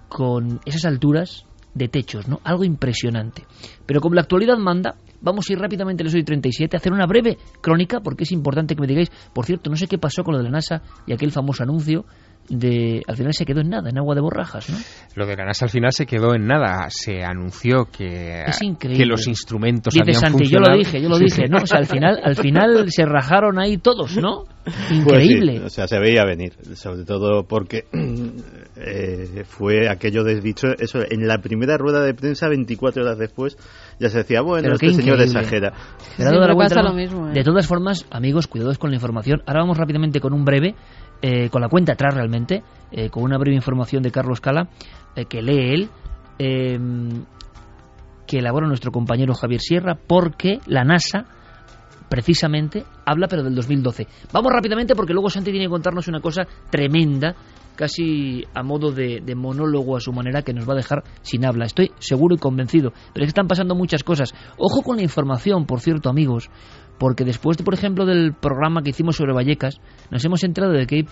con 0.08 0.60
esas 0.64 0.84
alturas 0.84 1.46
de 1.74 1.88
techos, 1.88 2.26
¿no? 2.26 2.40
Algo 2.44 2.64
impresionante. 2.64 3.44
Pero 3.84 4.00
como 4.00 4.14
la 4.14 4.22
actualidad 4.22 4.56
manda, 4.56 4.96
vamos 5.20 5.48
a 5.48 5.52
ir 5.52 5.58
rápidamente 5.58 6.02
al 6.02 6.14
hoy 6.14 6.24
37 6.24 6.76
a 6.76 6.78
hacer 6.78 6.92
una 6.92 7.06
breve 7.06 7.36
crónica, 7.60 8.00
porque 8.00 8.24
es 8.24 8.32
importante 8.32 8.74
que 8.74 8.80
me 8.80 8.86
digáis, 8.86 9.10
por 9.34 9.44
cierto, 9.44 9.70
no 9.70 9.76
sé 9.76 9.86
qué 9.86 9.98
pasó 9.98 10.24
con 10.24 10.32
lo 10.32 10.38
de 10.38 10.44
la 10.44 10.50
NASA 10.50 10.82
y 11.06 11.12
aquel 11.12 11.32
famoso 11.32 11.62
anuncio 11.62 12.04
de 12.48 13.02
al 13.06 13.16
final 13.16 13.34
se 13.34 13.44
quedó 13.44 13.60
en 13.60 13.70
nada, 13.70 13.90
en 13.90 13.98
agua 13.98 14.14
de 14.14 14.20
borrajas, 14.20 14.70
¿no? 14.70 14.76
Lo 15.16 15.26
de 15.26 15.36
la 15.36 15.44
NASA 15.44 15.64
al 15.64 15.70
final 15.70 15.92
se 15.92 16.06
quedó 16.06 16.34
en 16.34 16.46
nada. 16.46 16.86
Se 16.90 17.24
anunció 17.24 17.86
que, 17.86 18.44
que 18.78 19.04
los 19.04 19.26
instrumentos 19.26 19.92
Dice 19.92 20.02
habían 20.02 20.20
Santi, 20.20 20.48
yo 20.48 20.60
lo 20.60 20.76
dije, 20.76 21.02
yo 21.02 21.08
lo 21.08 21.18
dije, 21.18 21.48
¿no? 21.48 21.58
O 21.58 21.66
sea, 21.66 21.78
al 21.78 21.86
final, 21.86 22.20
al 22.22 22.36
final 22.36 22.90
se 22.90 23.04
rajaron 23.04 23.58
ahí 23.58 23.78
todos, 23.78 24.16
¿no? 24.16 24.44
Pues 24.64 24.90
Increíble. 24.90 25.60
o 25.60 25.68
sea, 25.68 25.86
se 25.86 25.98
veía 25.98 26.24
venir, 26.24 26.52
sobre 26.74 27.04
todo 27.04 27.44
porque 27.44 27.84
eh, 28.76 29.44
fue 29.46 29.88
aquello 29.88 30.22
desdicho, 30.24 30.68
eso, 30.78 31.00
en 31.08 31.26
la 31.26 31.38
primera 31.38 31.76
rueda 31.76 32.02
de 32.02 32.14
prensa, 32.14 32.48
24 32.48 33.02
horas 33.02 33.18
después, 33.18 33.56
ya 33.98 34.08
se 34.10 34.18
decía, 34.18 34.42
bueno, 34.42 34.72
este 34.72 34.92
señor 34.92 35.20
exagera. 35.20 35.72
lo 36.82 36.92
mismo, 36.92 37.28
¿eh? 37.28 37.32
De 37.32 37.44
todas 37.44 37.66
formas, 37.66 38.06
amigos, 38.10 38.46
cuidados 38.46 38.78
con 38.78 38.90
la 38.90 38.96
información. 38.96 39.42
Ahora 39.46 39.60
vamos 39.60 39.78
rápidamente 39.78 40.20
con 40.20 40.32
un 40.32 40.44
breve 40.44 40.74
eh, 41.22 41.48
con 41.48 41.62
la 41.62 41.68
cuenta 41.68 41.94
atrás 41.94 42.14
realmente, 42.14 42.62
eh, 42.92 43.08
con 43.08 43.22
una 43.22 43.38
breve 43.38 43.56
información 43.56 44.02
de 44.02 44.10
Carlos 44.10 44.40
Cala, 44.40 44.68
eh, 45.14 45.24
que 45.24 45.40
lee 45.40 45.72
él, 45.72 45.88
que 48.26 48.38
elabora 48.38 48.66
nuestro 48.66 48.92
compañero 48.92 49.32
Javier 49.32 49.60
Sierra, 49.60 49.96
porque 50.06 50.58
la 50.66 50.84
NASA 50.84 51.24
precisamente 52.10 52.84
habla 53.06 53.28
pero 53.28 53.42
del 53.42 53.54
2012. 53.54 54.06
Vamos 54.30 54.52
rápidamente 54.52 54.94
porque 54.94 55.14
luego 55.14 55.30
Santi 55.30 55.50
tiene 55.50 55.66
que 55.66 55.70
contarnos 55.70 56.06
una 56.08 56.20
cosa 56.20 56.42
tremenda, 56.70 57.34
casi 57.76 58.44
a 58.54 58.62
modo 58.62 58.90
de, 58.90 59.20
de, 59.24 59.34
monólogo 59.34 59.96
a 59.96 60.00
su 60.00 60.12
manera 60.12 60.42
que 60.42 60.52
nos 60.52 60.68
va 60.68 60.72
a 60.72 60.76
dejar 60.76 61.04
sin 61.22 61.44
habla. 61.44 61.66
Estoy 61.66 61.92
seguro 61.98 62.34
y 62.34 62.38
convencido, 62.38 62.92
pero 63.12 63.24
es 63.24 63.28
que 63.28 63.38
están 63.38 63.46
pasando 63.46 63.74
muchas 63.74 64.02
cosas. 64.02 64.34
Ojo 64.58 64.82
con 64.82 64.96
la 64.96 65.02
información, 65.02 65.66
por 65.66 65.80
cierto, 65.80 66.08
amigos, 66.08 66.50
porque 66.98 67.24
después, 67.24 67.56
de, 67.56 67.64
por 67.64 67.74
ejemplo, 67.74 68.06
del 68.06 68.32
programa 68.34 68.82
que 68.82 68.90
hicimos 68.90 69.16
sobre 69.16 69.32
Vallecas, 69.32 69.80
nos 70.10 70.24
hemos 70.24 70.42
enterado 70.42 70.72
de 70.72 70.86
que 70.86 70.96
hay 70.96 71.06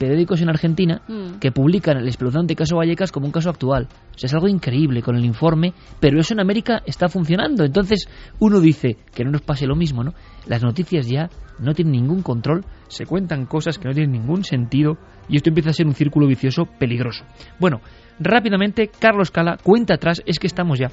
periódicos 0.00 0.40
en 0.40 0.48
Argentina 0.48 1.02
Mm. 1.06 1.38
que 1.38 1.52
publican 1.52 1.98
el 1.98 2.08
espeluznante 2.08 2.56
caso 2.56 2.76
Vallecas 2.76 3.12
como 3.12 3.26
un 3.26 3.32
caso 3.32 3.50
actual. 3.50 3.86
O 4.14 4.18
sea, 4.18 4.26
es 4.26 4.34
algo 4.34 4.48
increíble 4.48 5.02
con 5.02 5.14
el 5.14 5.24
informe, 5.24 5.74
pero 6.00 6.18
eso 6.18 6.32
en 6.32 6.40
América 6.40 6.82
está 6.86 7.08
funcionando. 7.08 7.64
Entonces 7.64 8.08
uno 8.38 8.60
dice 8.60 8.96
que 9.14 9.24
no 9.24 9.30
nos 9.30 9.42
pase 9.42 9.66
lo 9.66 9.76
mismo, 9.76 10.02
¿no? 10.02 10.14
Las 10.46 10.62
noticias 10.62 11.06
ya 11.06 11.28
no 11.58 11.74
tienen 11.74 11.92
ningún 11.92 12.22
control, 12.22 12.64
se 12.88 13.04
cuentan 13.04 13.44
cosas 13.44 13.78
que 13.78 13.86
no 13.88 13.94
tienen 13.94 14.12
ningún 14.12 14.42
sentido 14.42 14.96
y 15.28 15.36
esto 15.36 15.50
empieza 15.50 15.70
a 15.70 15.74
ser 15.74 15.86
un 15.86 15.94
círculo 15.94 16.26
vicioso 16.26 16.64
peligroso. 16.78 17.24
Bueno, 17.58 17.80
rápidamente, 18.18 18.90
Carlos 18.98 19.30
Cala, 19.30 19.58
cuenta 19.62 19.94
atrás, 19.94 20.22
es 20.24 20.38
que 20.38 20.46
estamos 20.46 20.78
ya 20.78 20.88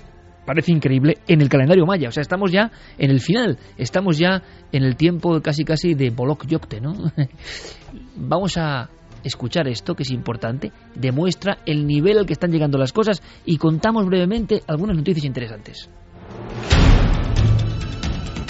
parece 0.47 0.71
increíble 0.71 1.17
en 1.27 1.41
el 1.41 1.49
calendario 1.49 1.85
maya. 1.85 2.07
O 2.07 2.11
sea, 2.11 2.21
estamos 2.21 2.53
ya 2.53 2.71
en 2.97 3.11
el 3.11 3.19
final, 3.19 3.59
estamos 3.77 4.17
ya 4.17 4.41
en 4.71 4.83
el 4.83 4.95
tiempo 4.95 5.41
casi 5.41 5.65
casi 5.65 5.93
de 5.93 6.09
Bolok 6.09 6.47
Yokte, 6.47 6.79
¿no? 6.79 6.93
Vamos 8.15 8.57
a 8.57 8.89
escuchar 9.25 9.67
esto, 9.67 9.93
que 9.93 10.03
es 10.03 10.11
importante, 10.11 10.71
demuestra 10.95 11.57
el 11.65 11.85
nivel 11.85 12.17
al 12.17 12.25
que 12.25 12.31
están 12.31 12.51
llegando 12.51 12.77
las 12.77 12.93
cosas 12.93 13.21
y 13.45 13.57
contamos 13.57 14.05
brevemente 14.05 14.61
algunas 14.67 14.95
noticias 14.95 15.25
interesantes. 15.25 15.89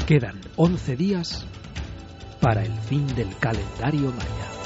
Quedan 0.06 0.40
11 0.56 0.96
días 0.96 1.48
para 2.40 2.62
el 2.62 2.74
fin 2.74 3.08
del 3.16 3.36
calendario 3.40 4.12
maya. 4.12 4.57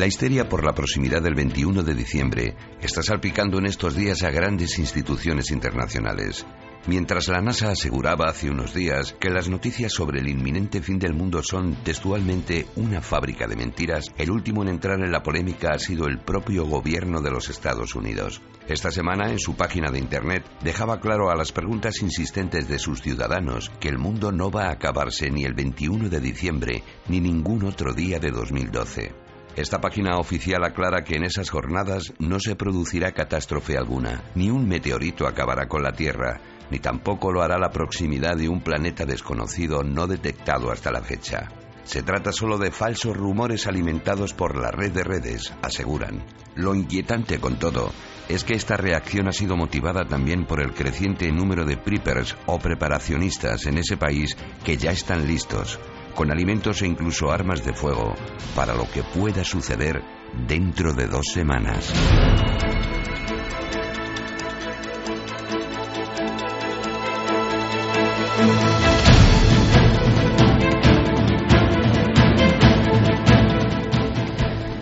La 0.00 0.06
histeria 0.06 0.48
por 0.48 0.64
la 0.64 0.72
proximidad 0.72 1.20
del 1.20 1.34
21 1.34 1.82
de 1.82 1.92
diciembre 1.92 2.56
está 2.80 3.02
salpicando 3.02 3.58
en 3.58 3.66
estos 3.66 3.94
días 3.94 4.22
a 4.22 4.30
grandes 4.30 4.78
instituciones 4.78 5.50
internacionales. 5.50 6.46
Mientras 6.86 7.28
la 7.28 7.42
NASA 7.42 7.72
aseguraba 7.72 8.30
hace 8.30 8.48
unos 8.48 8.72
días 8.72 9.14
que 9.20 9.28
las 9.28 9.50
noticias 9.50 9.92
sobre 9.92 10.20
el 10.20 10.28
inminente 10.28 10.80
fin 10.80 10.98
del 10.98 11.12
mundo 11.12 11.42
son 11.42 11.84
textualmente 11.84 12.64
una 12.76 13.02
fábrica 13.02 13.46
de 13.46 13.56
mentiras, 13.56 14.06
el 14.16 14.30
último 14.30 14.62
en 14.62 14.70
entrar 14.70 14.98
en 15.00 15.12
la 15.12 15.22
polémica 15.22 15.72
ha 15.74 15.78
sido 15.78 16.06
el 16.06 16.18
propio 16.18 16.64
gobierno 16.64 17.20
de 17.20 17.32
los 17.32 17.50
Estados 17.50 17.94
Unidos. 17.94 18.40
Esta 18.68 18.90
semana, 18.90 19.30
en 19.30 19.38
su 19.38 19.54
página 19.54 19.90
de 19.90 19.98
Internet, 19.98 20.46
dejaba 20.64 20.98
claro 20.98 21.28
a 21.28 21.36
las 21.36 21.52
preguntas 21.52 22.00
insistentes 22.00 22.68
de 22.68 22.78
sus 22.78 23.02
ciudadanos 23.02 23.70
que 23.78 23.90
el 23.90 23.98
mundo 23.98 24.32
no 24.32 24.50
va 24.50 24.68
a 24.68 24.72
acabarse 24.72 25.30
ni 25.30 25.44
el 25.44 25.52
21 25.52 26.08
de 26.08 26.20
diciembre 26.20 26.84
ni 27.06 27.20
ningún 27.20 27.66
otro 27.66 27.92
día 27.92 28.18
de 28.18 28.30
2012. 28.30 29.29
Esta 29.60 29.78
página 29.78 30.16
oficial 30.16 30.64
aclara 30.64 31.04
que 31.04 31.16
en 31.16 31.24
esas 31.24 31.50
jornadas 31.50 32.14
no 32.18 32.40
se 32.40 32.56
producirá 32.56 33.12
catástrofe 33.12 33.76
alguna, 33.76 34.22
ni 34.34 34.48
un 34.48 34.66
meteorito 34.66 35.26
acabará 35.26 35.68
con 35.68 35.82
la 35.82 35.92
Tierra, 35.92 36.40
ni 36.70 36.78
tampoco 36.78 37.30
lo 37.30 37.42
hará 37.42 37.58
la 37.58 37.68
proximidad 37.68 38.38
de 38.38 38.48
un 38.48 38.62
planeta 38.62 39.04
desconocido 39.04 39.82
no 39.82 40.06
detectado 40.06 40.72
hasta 40.72 40.90
la 40.90 41.02
fecha. 41.02 41.50
Se 41.84 42.02
trata 42.02 42.32
solo 42.32 42.56
de 42.56 42.70
falsos 42.70 43.14
rumores 43.14 43.66
alimentados 43.66 44.32
por 44.32 44.56
la 44.56 44.70
red 44.70 44.92
de 44.92 45.04
redes, 45.04 45.52
aseguran. 45.60 46.24
Lo 46.54 46.74
inquietante 46.74 47.38
con 47.38 47.58
todo 47.58 47.92
es 48.30 48.44
que 48.44 48.54
esta 48.54 48.78
reacción 48.78 49.28
ha 49.28 49.32
sido 49.32 49.58
motivada 49.58 50.06
también 50.06 50.46
por 50.46 50.62
el 50.62 50.72
creciente 50.72 51.30
número 51.30 51.66
de 51.66 51.76
preppers 51.76 52.34
o 52.46 52.58
preparacionistas 52.58 53.66
en 53.66 53.76
ese 53.76 53.98
país 53.98 54.38
que 54.64 54.78
ya 54.78 54.90
están 54.90 55.26
listos, 55.26 55.78
con 56.14 56.30
alimentos 56.30 56.82
e 56.82 56.86
incluso 56.86 57.30
armas 57.30 57.64
de 57.64 57.72
fuego, 57.72 58.14
para 58.54 58.74
lo 58.74 58.84
que 58.90 59.02
pueda 59.02 59.44
suceder 59.44 60.02
dentro 60.46 60.92
de 60.92 61.06
dos 61.06 61.26
semanas. 61.32 61.92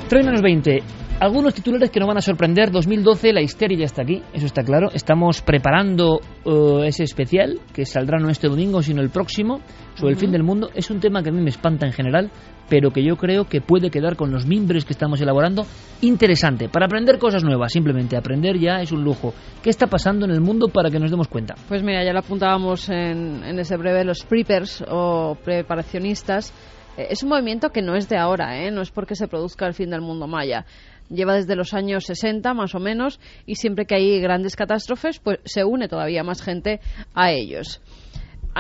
Tres 0.09 0.25
menos 0.25 0.41
20. 0.41 0.79
Algunos 1.21 1.53
titulares 1.53 1.91
que 1.91 2.01
nos 2.01 2.09
van 2.09 2.17
a 2.17 2.23
sorprender. 2.23 2.71
2012, 2.71 3.33
la 3.35 3.43
histeria 3.43 3.81
ya 3.81 3.85
está 3.85 4.03
aquí, 4.03 4.23
eso 4.33 4.47
está 4.47 4.63
claro. 4.63 4.89
Estamos 4.95 5.43
preparando 5.43 6.21
eh, 6.47 6.87
ese 6.87 7.05
especial 7.05 7.61
que 7.75 7.85
saldrá 7.85 8.19
no 8.19 8.31
este 8.31 8.49
domingo, 8.49 8.83
sino 8.83 9.03
el 9.03 9.11
próximo, 9.11 9.61
sobre 9.99 10.13
el 10.13 10.19
fin 10.19 10.31
del 10.31 10.43
mundo. 10.43 10.71
Es 10.75 10.91
un 10.91 11.01
tema 11.01 11.23
que 11.23 11.31
a 11.31 11.33
mí 11.33 11.41
me 11.41 11.51
espanta 11.51 11.87
en 11.87 11.93
general, 11.93 12.31
pero 12.69 12.91
que 12.91 13.03
yo 13.03 13.17
creo 13.17 13.45
que 13.47 13.61
puede 13.61 13.91
quedar 13.91 14.17
con 14.17 14.31
los 14.31 14.47
mimbres 14.47 14.85
que 14.85 14.93
estamos 14.93 15.21
elaborando 15.21 15.67
interesante. 16.03 16.69
Para 16.69 16.87
aprender 16.87 17.19
cosas 17.19 17.43
nuevas, 17.45 17.73
simplemente 17.73 18.17
aprender 18.17 18.59
ya 18.59 18.81
es 18.81 18.93
un 18.93 19.03
lujo. 19.03 19.35
¿Qué 19.63 19.71
está 19.71 19.87
pasando 19.87 20.25
en 20.27 20.31
el 20.33 20.41
mundo 20.41 20.69
para 20.69 20.91
que 20.91 20.99
nos 20.99 21.11
demos 21.11 21.29
cuenta? 21.29 21.55
Pues 21.69 21.83
mira, 21.83 22.05
ya 22.05 22.13
lo 22.13 22.21
apuntábamos 22.21 22.89
en, 22.89 23.43
en 23.45 23.59
ese 23.59 23.77
breve, 23.77 24.05
los 24.05 24.25
preppers 24.25 24.85
o 24.89 25.37
preparacionistas. 25.45 26.53
Eh, 26.97 27.09
Es 27.11 27.23
un 27.23 27.31
movimiento 27.31 27.71
que 27.71 27.83
no 27.83 27.95
es 27.97 28.09
de 28.09 28.17
ahora, 28.19 28.63
¿eh? 28.65 28.71
no 28.71 28.83
es 28.83 28.91
porque 28.91 29.15
se 29.15 29.29
produzca 29.29 29.67
el 29.67 29.75
fin 29.75 29.91
del 29.91 30.01
mundo 30.01 30.27
maya. 30.27 30.65
Lleva 31.11 31.35
desde 31.35 31.57
los 31.57 31.73
años 31.73 32.05
60 32.05 32.53
más 32.53 32.75
o 32.75 32.81
menos 32.81 33.19
y 33.47 33.55
siempre 33.55 33.87
que 33.87 33.95
hay 33.95 34.21
grandes 34.21 34.57
catástrofes, 34.57 35.19
pues 35.21 35.39
se 35.45 35.65
une 35.65 35.89
todavía 35.89 36.23
más 36.23 36.43
gente 36.43 36.81
a 37.15 37.33
ellos. 37.33 37.81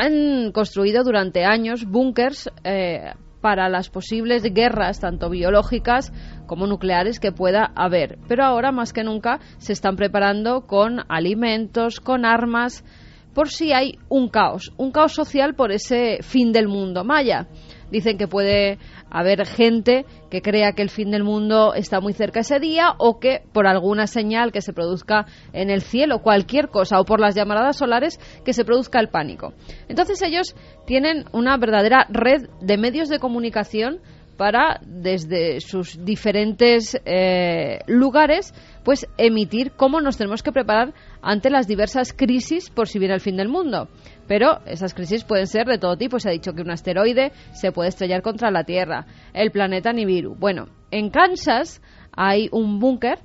Han 0.00 0.52
construido 0.52 1.02
durante 1.02 1.44
años 1.44 1.84
búnkers 1.84 2.48
eh, 2.62 3.14
para 3.40 3.68
las 3.68 3.90
posibles 3.90 4.44
guerras, 4.44 5.00
tanto 5.00 5.28
biológicas 5.28 6.12
como 6.46 6.68
nucleares, 6.68 7.18
que 7.18 7.32
pueda 7.32 7.72
haber. 7.74 8.16
Pero 8.28 8.44
ahora, 8.44 8.70
más 8.70 8.92
que 8.92 9.02
nunca, 9.02 9.40
se 9.58 9.72
están 9.72 9.96
preparando 9.96 10.68
con 10.68 11.00
alimentos, 11.08 11.98
con 11.98 12.24
armas, 12.24 12.84
por 13.34 13.48
si 13.48 13.72
hay 13.72 13.98
un 14.08 14.28
caos, 14.28 14.72
un 14.76 14.92
caos 14.92 15.14
social 15.14 15.56
por 15.56 15.72
ese 15.72 16.18
fin 16.22 16.52
del 16.52 16.68
mundo 16.68 17.02
maya. 17.02 17.48
Dicen 17.90 18.18
que 18.18 18.28
puede 18.28 18.78
haber 19.10 19.46
gente 19.46 20.04
que 20.30 20.42
crea 20.42 20.72
que 20.72 20.82
el 20.82 20.90
fin 20.90 21.10
del 21.10 21.24
mundo 21.24 21.74
está 21.74 22.00
muy 22.00 22.12
cerca 22.12 22.40
ese 22.40 22.58
día 22.58 22.94
o 22.98 23.18
que 23.18 23.42
por 23.52 23.66
alguna 23.66 24.06
señal 24.06 24.52
que 24.52 24.60
se 24.60 24.72
produzca 24.72 25.26
en 25.52 25.70
el 25.70 25.82
cielo, 25.82 26.20
cualquier 26.20 26.68
cosa, 26.68 27.00
o 27.00 27.04
por 27.04 27.20
las 27.20 27.34
llamaradas 27.34 27.76
solares, 27.76 28.18
que 28.44 28.52
se 28.52 28.64
produzca 28.64 29.00
el 29.00 29.08
pánico. 29.08 29.54
Entonces 29.88 30.20
ellos 30.22 30.54
tienen 30.86 31.24
una 31.32 31.56
verdadera 31.56 32.06
red 32.10 32.48
de 32.60 32.76
medios 32.76 33.08
de 33.08 33.18
comunicación 33.18 34.00
para, 34.38 34.80
desde 34.86 35.60
sus 35.60 36.02
diferentes 36.04 36.98
eh, 37.04 37.80
lugares, 37.86 38.54
pues 38.84 39.06
emitir 39.18 39.72
cómo 39.72 40.00
nos 40.00 40.16
tenemos 40.16 40.42
que 40.42 40.52
preparar 40.52 40.94
ante 41.20 41.50
las 41.50 41.66
diversas 41.66 42.12
crisis 42.12 42.70
por 42.70 42.88
si 42.88 42.98
viene 43.00 43.14
el 43.14 43.20
fin 43.20 43.36
del 43.36 43.48
mundo. 43.48 43.88
Pero 44.28 44.60
esas 44.66 44.94
crisis 44.94 45.24
pueden 45.24 45.46
ser 45.46 45.66
de 45.66 45.78
todo 45.78 45.96
tipo. 45.96 46.20
Se 46.20 46.28
ha 46.28 46.32
dicho 46.32 46.52
que 46.52 46.62
un 46.62 46.70
asteroide 46.70 47.32
se 47.52 47.72
puede 47.72 47.88
estrellar 47.88 48.22
contra 48.22 48.50
la 48.50 48.64
Tierra, 48.64 49.06
el 49.32 49.50
planeta 49.50 49.92
Nibiru. 49.92 50.36
Bueno, 50.36 50.68
en 50.90 51.10
Kansas 51.10 51.82
hay 52.12 52.48
un 52.52 52.78
búnker 52.78 53.18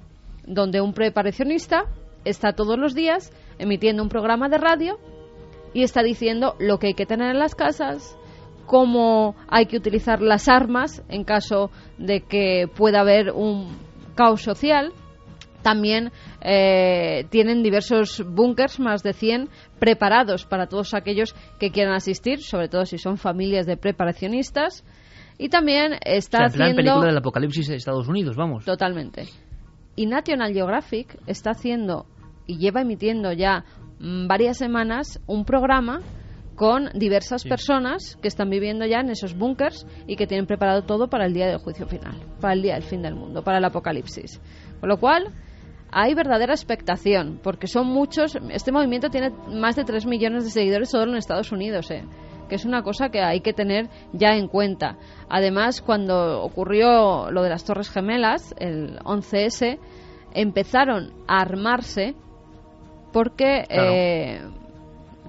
donde 0.48 0.82
un 0.82 0.94
preparacionista 0.94 1.86
está 2.26 2.54
todos 2.54 2.78
los 2.78 2.96
días 2.96 3.32
emitiendo 3.60 4.02
un 4.02 4.10
programa 4.10 4.50
de 4.50 4.58
radio 4.58 4.98
y 5.74 5.84
está 5.84 6.04
diciendo 6.04 6.56
lo 6.60 6.80
que 6.80 6.88
hay 6.88 6.94
que 6.94 7.06
tener 7.06 7.32
en 7.32 7.40
las 7.40 7.56
casas, 7.56 8.18
cómo 8.66 9.36
hay 9.50 9.66
que 9.66 9.78
utilizar 9.78 10.22
las 10.22 10.48
armas 10.48 11.04
en 11.10 11.24
caso 11.24 11.72
de 11.98 12.22
que 12.22 12.68
pueda 12.74 13.02
haber 13.02 13.32
un 13.32 13.76
caos 14.16 14.42
social. 14.42 14.94
También 15.64 16.12
eh, 16.42 17.26
tienen 17.30 17.64
diversos 17.64 18.24
búnkers, 18.26 18.80
más 18.80 19.02
de 19.02 19.14
100, 19.14 19.50
preparados 19.80 20.46
para 20.46 20.68
todos 20.68 20.94
aquellos 20.94 21.34
que 21.60 21.72
quieran 21.72 21.96
asistir, 21.96 22.42
sobre 22.42 22.68
todo 22.68 22.86
si 22.86 22.98
son 22.98 23.18
familias 23.18 23.66
de 23.66 23.78
preparacionistas. 23.78 24.86
Y 25.38 25.50
también 25.50 25.94
está 26.06 26.46
O 26.46 26.50
sea, 26.50 26.66
haciendo... 26.66 26.76
película 26.76 27.08
del 27.08 27.18
apocalipsis 27.18 27.68
de 27.68 27.76
Estados 27.76 28.08
Unidos, 28.08 28.36
vamos. 28.36 28.66
Totalmente. 28.66 29.24
Y 29.96 30.06
National 30.06 30.54
Geographic 30.54 31.18
está 31.26 31.52
haciendo 31.52 32.06
y 32.46 32.58
lleva 32.58 32.82
emitiendo 32.82 33.32
ya 33.32 33.64
mm, 34.00 34.28
varias 34.28 34.58
semanas 34.58 35.20
un 35.28 35.46
programa 35.46 36.02
con 36.56 36.90
diversas 36.94 37.44
personas 37.44 38.18
que 38.22 38.28
están 38.28 38.50
viviendo 38.50 38.86
ya 38.86 39.00
en 39.00 39.10
esos 39.10 39.36
búnkers 39.36 39.88
y 40.08 40.16
que 40.16 40.28
tienen 40.28 40.46
preparado 40.46 40.84
todo 40.84 41.10
para 41.10 41.26
el 41.26 41.34
día 41.34 41.48
del 41.48 41.58
juicio 41.58 41.88
final, 41.88 42.16
para 42.40 42.54
el 42.54 42.62
día 42.62 42.76
del 42.76 42.84
fin 42.84 43.02
del 43.02 43.16
mundo, 43.16 43.44
para 43.44 43.58
el 43.58 43.66
apocalipsis. 43.66 44.40
Con 44.80 44.90
lo 44.90 44.98
cual, 44.98 45.30
hay 45.94 46.14
verdadera 46.14 46.54
expectación, 46.54 47.40
porque 47.44 47.68
son 47.68 47.88
muchos. 47.88 48.38
Este 48.50 48.72
movimiento 48.72 49.10
tiene 49.10 49.32
más 49.48 49.76
de 49.76 49.84
3 49.84 50.06
millones 50.06 50.44
de 50.44 50.50
seguidores 50.52 50.90
solo 50.90 51.12
en 51.12 51.18
Estados 51.18 51.52
Unidos, 51.52 51.90
¿eh? 51.92 52.04
que 52.50 52.56
es 52.56 52.66
una 52.66 52.84
cosa 52.84 53.10
que 53.10 53.22
hay 53.22 53.40
que 53.42 53.54
tener 53.54 53.90
ya 54.12 54.36
en 54.36 54.48
cuenta. 54.48 54.98
Además, 55.30 55.82
cuando 55.82 56.42
ocurrió 56.44 57.32
lo 57.32 57.42
de 57.44 57.50
las 57.50 57.64
Torres 57.64 57.90
Gemelas, 57.90 58.54
el 58.60 59.00
11S, 59.00 59.80
empezaron 60.34 61.14
a 61.28 61.42
armarse 61.42 62.16
porque 63.12 63.64
Claro. 63.70 63.90
eh, 63.94 64.42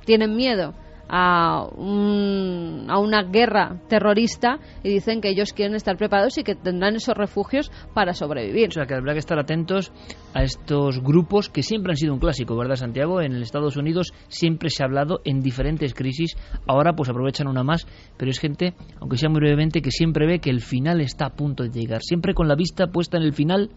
tienen 0.05 0.35
miedo 0.37 0.75
a, 1.09 1.67
un- 1.77 2.87
a 2.89 2.99
una 2.99 3.23
guerra 3.25 3.81
terrorista 3.89 4.59
y 4.83 4.89
dicen 4.91 5.21
que 5.21 5.29
ellos 5.31 5.53
quieren 5.53 5.75
estar 5.75 5.97
preparados 5.97 6.39
y 6.39 6.45
que 6.45 6.55
tendrán 6.55 6.97
esos 6.97 7.17
refugios 7.17 7.71
para 7.95 8.13
sobrevivir. 8.15 8.69
O 8.69 8.73
sea, 8.73 8.87
que 8.87 8.95
habrá 8.95 9.13
que 9.13 9.19
estar 9.19 9.39
atentos 9.39 9.93
a 10.35 10.43
estos 10.43 11.01
grupos 11.03 11.49
que 11.49 11.63
siempre 11.63 11.93
han 11.93 11.97
sido 11.97 12.13
un 12.15 12.21
clásico, 12.21 12.57
¿verdad, 12.57 12.77
Santiago? 12.77 13.21
En 13.21 13.35
Estados 13.37 13.77
Unidos 13.77 14.13
siempre 14.29 14.71
se 14.71 14.83
ha 14.83 14.87
hablado 14.87 15.21
en 15.25 15.41
diferentes 15.41 15.95
crisis. 15.95 16.37
Ahora, 16.67 16.95
pues 16.95 17.09
aprovechan 17.09 17.47
una 17.49 17.63
más, 17.63 17.87
pero 18.17 18.31
es 18.31 18.39
gente, 18.41 18.75
aunque 19.01 19.17
sea 19.17 19.29
muy 19.29 19.41
brevemente, 19.41 19.83
que 19.83 19.91
siempre 19.91 20.27
ve 20.27 20.39
que 20.41 20.51
el 20.51 20.61
final 20.61 21.01
está 21.01 21.27
a 21.27 21.35
punto 21.35 21.63
de 21.65 21.71
llegar. 21.71 22.01
Siempre 22.03 22.35
con 22.35 22.49
la 22.49 22.55
vista 22.57 22.87
puesta 22.89 23.17
en 23.17 23.23
el 23.25 23.33
final 23.33 23.71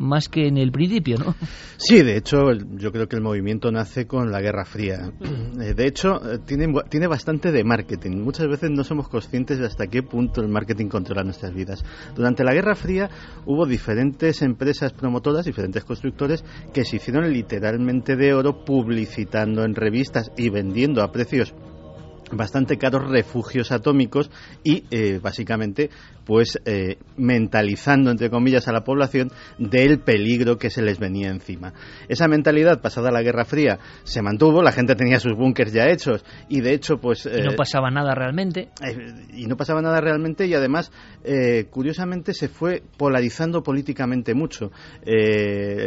más 0.00 0.28
que 0.28 0.48
en 0.48 0.56
el 0.56 0.72
principio, 0.72 1.18
¿no? 1.18 1.34
Sí, 1.76 2.02
de 2.02 2.16
hecho, 2.16 2.52
yo 2.52 2.90
creo 2.90 3.06
que 3.06 3.16
el 3.16 3.22
movimiento 3.22 3.70
nace 3.70 4.06
con 4.06 4.32
la 4.32 4.40
Guerra 4.40 4.64
Fría. 4.64 5.12
Eh, 5.60 5.74
De 5.74 5.86
hecho, 5.86 6.20
eh, 6.30 6.38
tiene, 6.44 6.72
tiene 6.88 7.06
bastante 7.06 7.52
de 7.52 7.64
marketing. 7.64 8.22
Muchas 8.22 8.48
veces 8.48 8.70
no 8.70 8.82
somos 8.82 9.08
conscientes 9.08 9.58
de 9.58 9.66
hasta 9.66 9.86
qué 9.88 10.02
punto 10.02 10.40
el 10.40 10.48
marketing 10.48 10.86
controla 10.86 11.22
nuestras 11.22 11.52
vidas. 11.54 11.84
Durante 12.14 12.44
la 12.44 12.54
Guerra 12.54 12.74
Fría 12.74 13.10
hubo 13.44 13.66
diferentes 13.66 14.42
empresas 14.42 14.92
promotoras, 14.92 15.44
diferentes 15.44 15.84
constructores, 15.84 16.44
que 16.72 16.84
se 16.84 16.96
hicieron 16.96 17.30
literalmente 17.30 18.16
de 18.16 18.32
oro 18.32 18.64
publicitando 18.64 19.64
en 19.64 19.74
revistas 19.74 20.32
y 20.36 20.48
vendiendo 20.48 21.02
a 21.02 21.12
precios 21.12 21.54
bastante 22.32 22.78
caros 22.78 23.08
refugios 23.10 23.72
atómicos 23.72 24.30
y 24.62 24.84
eh, 24.90 25.18
básicamente 25.22 25.90
pues 26.30 26.60
eh, 26.64 26.96
mentalizando 27.16 28.12
entre 28.12 28.30
comillas 28.30 28.68
a 28.68 28.72
la 28.72 28.84
población 28.84 29.32
del 29.58 29.98
peligro 29.98 30.58
que 30.58 30.70
se 30.70 30.80
les 30.80 31.00
venía 31.00 31.28
encima. 31.28 31.72
Esa 32.08 32.28
mentalidad 32.28 32.80
pasada 32.80 33.10
la 33.10 33.20
Guerra 33.20 33.44
Fría 33.44 33.80
se 34.04 34.22
mantuvo, 34.22 34.62
la 34.62 34.70
gente 34.70 34.94
tenía 34.94 35.18
sus 35.18 35.34
búnkers 35.36 35.72
ya 35.72 35.88
hechos 35.88 36.24
y 36.48 36.60
de 36.60 36.72
hecho 36.74 36.98
pues 36.98 37.26
Y 37.26 37.42
no 37.42 37.50
eh, 37.50 37.56
pasaba 37.56 37.90
nada 37.90 38.14
realmente. 38.14 38.68
eh, 38.86 38.96
y 39.34 39.46
no 39.46 39.56
pasaba 39.56 39.82
nada 39.82 40.00
realmente 40.00 40.46
y 40.46 40.54
además 40.54 40.92
eh, 41.24 41.64
curiosamente 41.68 42.32
se 42.32 42.46
fue 42.48 42.80
polarizando 42.96 43.64
políticamente 43.64 44.32
mucho 44.34 44.70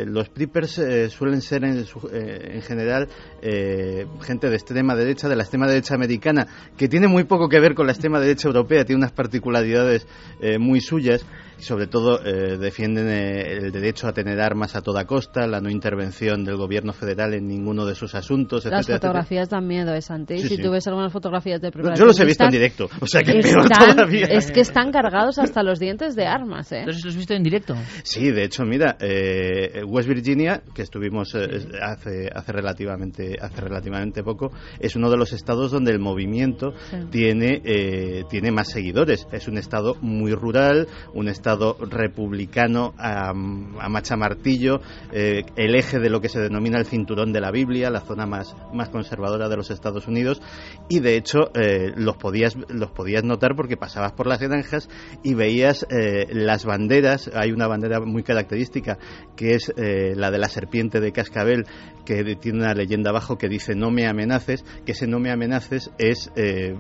los 0.08 0.28
preppers 0.28 0.82
suelen 1.10 1.40
ser 1.42 1.64
en, 1.64 1.86
su- 1.86 2.10
en 2.12 2.62
general 2.64 3.08
eh, 3.42 4.06
gente 4.24 4.50
de 4.50 4.56
extrema 4.56 4.94
derecha 4.94 5.30
de 5.30 5.38
la 5.38 5.44
extrema 5.44 5.68
derecha 5.68 5.96
americana 5.96 6.48
que 6.78 6.90
tiene 6.90 7.08
muy 7.08 7.24
poco 7.24 7.48
que 7.48 7.62
ver 7.62 7.76
con 7.76 7.86
la 7.86 7.94
extrema 7.94 8.20
derecha 8.20 8.50
europea 8.50 8.84
tiene 8.84 9.00
unas 9.00 9.14
particularidades 9.14 10.06
eh, 10.44 10.60
muy 10.60 10.82
suyas 10.82 11.26
sobre 11.64 11.88
todo 11.88 12.20
eh, 12.24 12.58
defienden 12.58 13.08
eh, 13.10 13.58
el 13.58 13.72
derecho 13.72 14.08
a 14.08 14.14
tener 14.14 14.40
armas 14.40 14.76
a 14.76 14.82
toda 14.82 15.06
costa 15.06 15.48
la 15.48 15.60
no 15.60 15.70
intervención 15.70 16.44
del 16.44 16.58
gobierno 16.58 16.94
federal 16.94 17.34
en 17.34 17.48
ninguno 17.48 17.86
de 17.86 17.96
sus 17.96 18.16
asuntos 18.16 18.66
Las 18.66 18.66
etcétera, 18.66 18.80
etcétera. 18.80 19.00
fotografías 19.00 19.50
dan 19.50 19.68
miedo, 19.68 19.94
¿eh, 19.94 20.02
Santi? 20.02 20.40
Sí, 20.40 20.48
si 20.50 20.56
sí. 20.58 20.62
tú 20.62 20.72
ves 20.72 20.86
algunas 20.88 21.12
fotografías 21.12 21.62
de 21.62 21.72
primera 21.72 21.96
yo 21.96 22.06
los 22.06 22.20
he 22.20 22.26
visto 22.26 22.44
en 22.44 22.52
directo 22.52 22.90
o 23.02 23.08
sea 23.08 23.22
que 23.24 23.40
peor 23.40 23.68
todavía 23.70 24.26
es 24.28 24.52
que 24.52 24.62
están 24.62 24.92
cargados 24.92 25.40
hasta 25.40 25.64
los 25.64 25.80
dientes 25.80 26.16
de 26.16 26.26
armas, 26.26 26.72
¿eh? 26.72 26.80
Entonces 26.80 27.04
los 27.06 27.14
has 27.14 27.18
visto 27.18 27.34
en 27.34 27.44
directo. 27.44 27.76
Sí, 28.04 28.32
de 28.32 28.44
hecho, 28.44 28.64
mira, 28.66 28.98
eh, 29.00 29.82
West 29.88 30.08
Virginia, 30.10 30.62
que 30.74 30.82
estuvimos 30.82 31.34
eh, 31.36 31.48
hace, 31.82 32.30
hace, 32.34 32.52
relativamente, 32.52 33.36
hace 33.42 33.62
relativamente 33.62 34.24
poco, 34.24 34.52
es 34.80 34.96
uno 34.96 35.10
de 35.10 35.18
los 35.18 35.32
estados 35.34 35.72
donde 35.72 35.92
el 35.92 36.00
movimiento 36.00 36.74
Sí. 36.90 36.98
tiene, 37.12 37.62
eh, 37.64 38.24
tiene 38.30 38.52
más 38.52 38.70
seguidores. 38.70 39.28
Es 39.32 39.48
un 39.48 39.58
estado 39.58 39.96
muy 40.02 40.34
rural, 40.34 40.88
un 41.14 41.28
estado 41.30 41.53
republicano 41.90 42.94
a, 42.98 43.30
a 43.30 43.90
machamartillo, 43.90 44.82
eh, 45.12 45.44
el 45.56 45.76
eje 45.76 46.00
de 46.00 46.10
lo 46.10 46.22
que 46.22 46.30
se 46.30 46.40
denomina 46.40 46.80
el 46.80 46.86
cinturón 46.86 47.34
de 47.34 47.42
la 47.42 47.52
Biblia, 47.52 47.90
la 47.90 48.02
zona 48.02 48.26
más, 48.26 48.56
más 48.74 48.90
conservadora 48.90 49.50
de 49.50 49.58
los 49.58 49.72
Estados 49.72 50.08
Unidos, 50.08 50.42
y 50.90 51.00
de 51.00 51.16
hecho 51.16 51.52
eh, 51.56 51.92
los, 51.96 52.18
podías, 52.18 52.56
los 52.70 52.92
podías 52.92 53.24
notar 53.24 53.56
porque 53.56 53.78
pasabas 53.78 54.14
por 54.14 54.28
las 54.28 54.40
granjas 54.40 54.90
y 55.24 55.34
veías 55.34 55.86
eh, 55.90 56.28
las 56.32 56.66
banderas, 56.66 57.30
hay 57.34 57.52
una 57.52 57.68
bandera 57.68 58.00
muy 58.00 58.24
característica 58.24 58.98
que 59.36 59.56
es 59.56 59.72
la 59.76 60.32
de 60.32 60.38
la 60.38 60.48
serpiente 60.48 61.00
de 61.00 61.12
cascabel, 61.12 61.66
que 62.06 62.36
tiene 62.36 62.60
una 62.60 62.74
leyenda 62.74 63.10
abajo 63.10 63.38
que 63.38 63.50
dice 63.50 63.76
no 63.76 63.92
me 63.92 64.08
amenaces, 64.08 64.64
que 64.86 64.92
ese 64.92 65.08
no 65.08 65.20
me 65.20 65.32
amenaces 65.32 65.92
es 65.98 66.32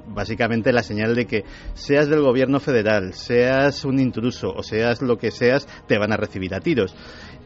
básicamente 0.08 0.72
la 0.72 0.84
señal 0.84 1.16
de 1.16 1.26
que 1.26 1.44
seas 1.74 2.08
del 2.10 2.22
gobierno 2.22 2.60
federal, 2.60 3.14
seas 3.14 3.86
un 3.86 4.00
intruso 4.00 4.53
o 4.56 4.64
seas 4.64 5.02
lo 5.02 5.18
que 5.18 5.32
seas, 5.32 5.68
te 5.88 5.98
van 5.98 6.12
a 6.12 6.18
recibir 6.18 6.54
a 6.54 6.60
tiros. 6.60 6.96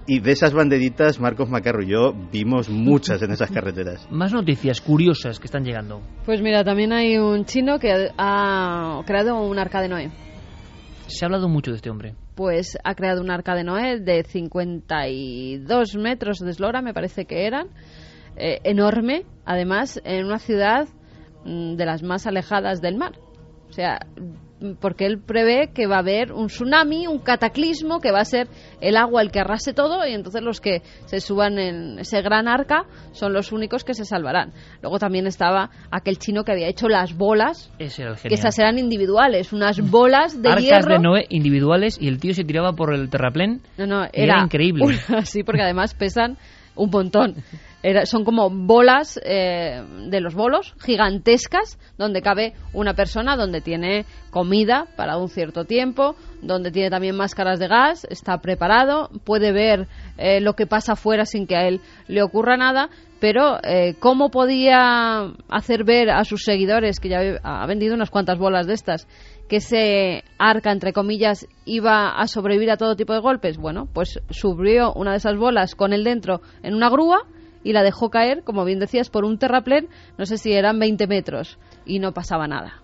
Y 0.10 0.22
de 0.22 0.32
esas 0.32 0.54
banderitas, 0.54 1.20
Marcos 1.20 1.50
Macarro 1.50 1.84
y 1.84 1.88
yo 1.88 2.14
vimos 2.32 2.70
muchas 2.70 3.22
en 3.22 3.32
esas 3.32 3.52
carreteras. 3.52 4.08
Más 4.12 4.34
noticias 4.34 4.80
curiosas 4.80 5.38
que 5.38 5.48
están 5.48 5.66
llegando. 5.66 6.02
Pues 6.26 6.42
mira, 6.42 6.64
también 6.64 6.94
hay 6.94 7.18
un 7.18 7.44
chino 7.44 7.78
que 7.78 7.92
ha 8.18 9.02
creado 9.06 9.42
un 9.42 9.60
arca 9.60 9.82
de 9.82 9.90
Noé. 9.90 10.12
Se 11.08 11.26
ha 11.26 11.28
hablado 11.28 11.50
mucho 11.50 11.72
de 11.72 11.78
este 11.78 11.90
hombre. 11.90 12.16
Pues 12.36 12.78
ha 12.86 12.96
creado 12.96 13.22
un 13.22 13.32
arca 13.32 13.54
de 13.54 13.66
Noé 13.66 14.00
de 14.00 14.24
52 14.24 15.96
metros 15.98 16.40
de 16.40 16.52
eslora, 16.52 16.82
me 16.82 16.94
parece 16.94 17.26
que 17.26 17.46
eran, 17.46 17.68
eh, 18.38 18.60
enorme, 18.64 19.26
además 19.46 20.02
en 20.06 20.26
una 20.26 20.40
ciudad 20.40 20.88
mm, 21.44 21.76
de 21.76 21.86
las 21.86 22.02
más 22.02 22.28
alejadas 22.28 22.82
del 22.82 22.96
mar. 22.96 23.14
O 23.70 23.74
sea, 23.74 24.00
porque 24.80 25.06
él 25.06 25.20
prevé 25.20 25.70
que 25.74 25.86
va 25.88 25.98
a 25.98 26.00
haber 26.00 26.32
un 26.32 26.48
tsunami, 26.48 27.06
un 27.08 27.20
cataclismo, 27.20 28.00
que 28.00 28.12
va 28.12 28.22
a 28.22 28.26
ser 28.26 28.48
el 28.82 28.98
agua 28.98 29.22
el 29.22 29.32
que 29.32 29.40
arrase 29.40 29.74
todo 29.74 30.08
y 30.08 30.14
entonces 30.14 30.42
los 30.42 30.60
que 30.62 30.82
se 31.06 31.20
suban 31.20 31.60
en 31.60 32.00
ese 32.00 32.22
gran 32.22 32.48
arca 32.48 32.86
son 33.12 33.34
los 33.34 33.52
únicos 33.52 33.84
que 33.84 33.94
se 33.94 34.04
salvarán. 34.06 34.54
Luego 34.82 34.98
también 35.00 35.28
estaba 35.28 35.70
aquel 35.92 36.18
chino 36.18 36.44
que 36.44 36.52
había 36.54 36.68
hecho 36.68 36.88
las 36.90 37.16
bolas, 37.16 37.72
que 37.78 38.34
esas 38.34 38.58
eran 38.60 38.80
individuales, 38.80 39.54
unas 39.54 39.80
bolas 39.90 40.42
de 40.42 40.50
Arcas 40.50 40.64
hierro. 40.64 40.94
de 40.94 41.00
Noé 41.00 41.26
individuales 41.30 41.98
y 42.02 42.08
el 42.08 42.20
tío 42.20 42.34
se 42.34 42.44
tiraba 42.44 42.74
por 42.74 42.94
el 42.94 43.10
terraplén. 43.10 43.62
No, 43.78 43.86
no, 43.86 44.08
era 44.12 44.42
increíble. 44.44 44.86
una- 44.86 45.22
sí, 45.26 45.44
porque 45.44 45.62
además 45.62 45.94
pesan 45.94 46.38
un 46.76 46.90
montón. 46.90 47.36
Era- 47.84 48.06
son 48.06 48.26
como 48.26 48.49
bolas 48.49 49.20
eh, 49.24 49.84
de 50.10 50.20
los 50.20 50.34
bolos 50.34 50.74
gigantescas 50.84 51.78
donde 51.98 52.22
cabe 52.22 52.54
una 52.74 52.94
persona, 52.95 53.36
donde 53.38 53.62
tiene 53.62 54.06
comida 54.32 54.88
para 54.95 55.18
un 55.18 55.30
cierto 55.30 55.64
tiempo, 55.66 56.16
donde 56.41 56.72
tiene 56.72 56.90
también 56.90 57.16
máscaras 57.16 57.60
de 57.60 57.68
gas, 57.68 58.06
está 58.10 58.40
preparado, 58.40 59.10
puede 59.24 59.52
ver 59.52 59.88
eh, 60.18 60.41
lo 60.41 60.54
que 60.54 60.66
pasa 60.66 60.94
afuera 60.94 61.26
sin 61.26 61.45
que 61.48 61.56
a 61.56 61.68
él 61.68 61.80
le 62.08 62.24
ocurra 62.24 62.58
nada. 62.58 62.90
Pero, 63.20 63.58
eh, 63.64 63.95
¿cómo 63.99 64.30
podía 64.30 65.32
hacer 65.49 65.84
ver 65.84 66.12
a 66.12 66.24
sus 66.24 66.44
seguidores, 66.44 66.99
que 66.99 67.10
ya 67.10 67.40
ha 67.41 67.66
vendido 67.66 67.95
unas 67.95 68.12
cuantas 68.12 68.38
bolas 68.38 68.68
de 68.68 68.74
estas, 68.76 69.08
que 69.49 69.56
ese 69.56 70.24
arca, 70.38 70.72
entre 70.72 70.94
comillas, 70.94 71.48
iba 71.66 72.10
a 72.10 72.28
sobrevivir 72.28 72.70
a 72.70 72.78
todo 72.78 72.95
tipo 72.95 73.14
de 73.14 73.20
golpes? 73.20 73.58
Bueno, 73.58 73.88
pues 73.91 74.20
subió 74.30 74.94
una 74.94 75.12
de 75.12 75.18
esas 75.18 75.36
bolas 75.36 75.74
con 75.74 75.94
él 75.94 76.04
dentro 76.04 76.41
en 76.62 76.76
una 76.76 76.90
grúa 76.91 77.24
y 77.64 77.74
la 77.74 77.84
dejó 77.84 78.10
caer, 78.10 78.44
como 78.44 78.64
bien 78.66 78.80
decías, 78.80 79.10
por 79.10 79.26
un 79.26 79.38
terraplén, 79.38 79.88
no 80.18 80.26
sé 80.26 80.38
si 80.38 80.54
eran 80.54 80.80
20 80.80 81.08
metros, 81.08 81.58
y 81.86 82.00
no 82.00 82.12
pasaba 82.14 82.48
nada. 82.48 82.82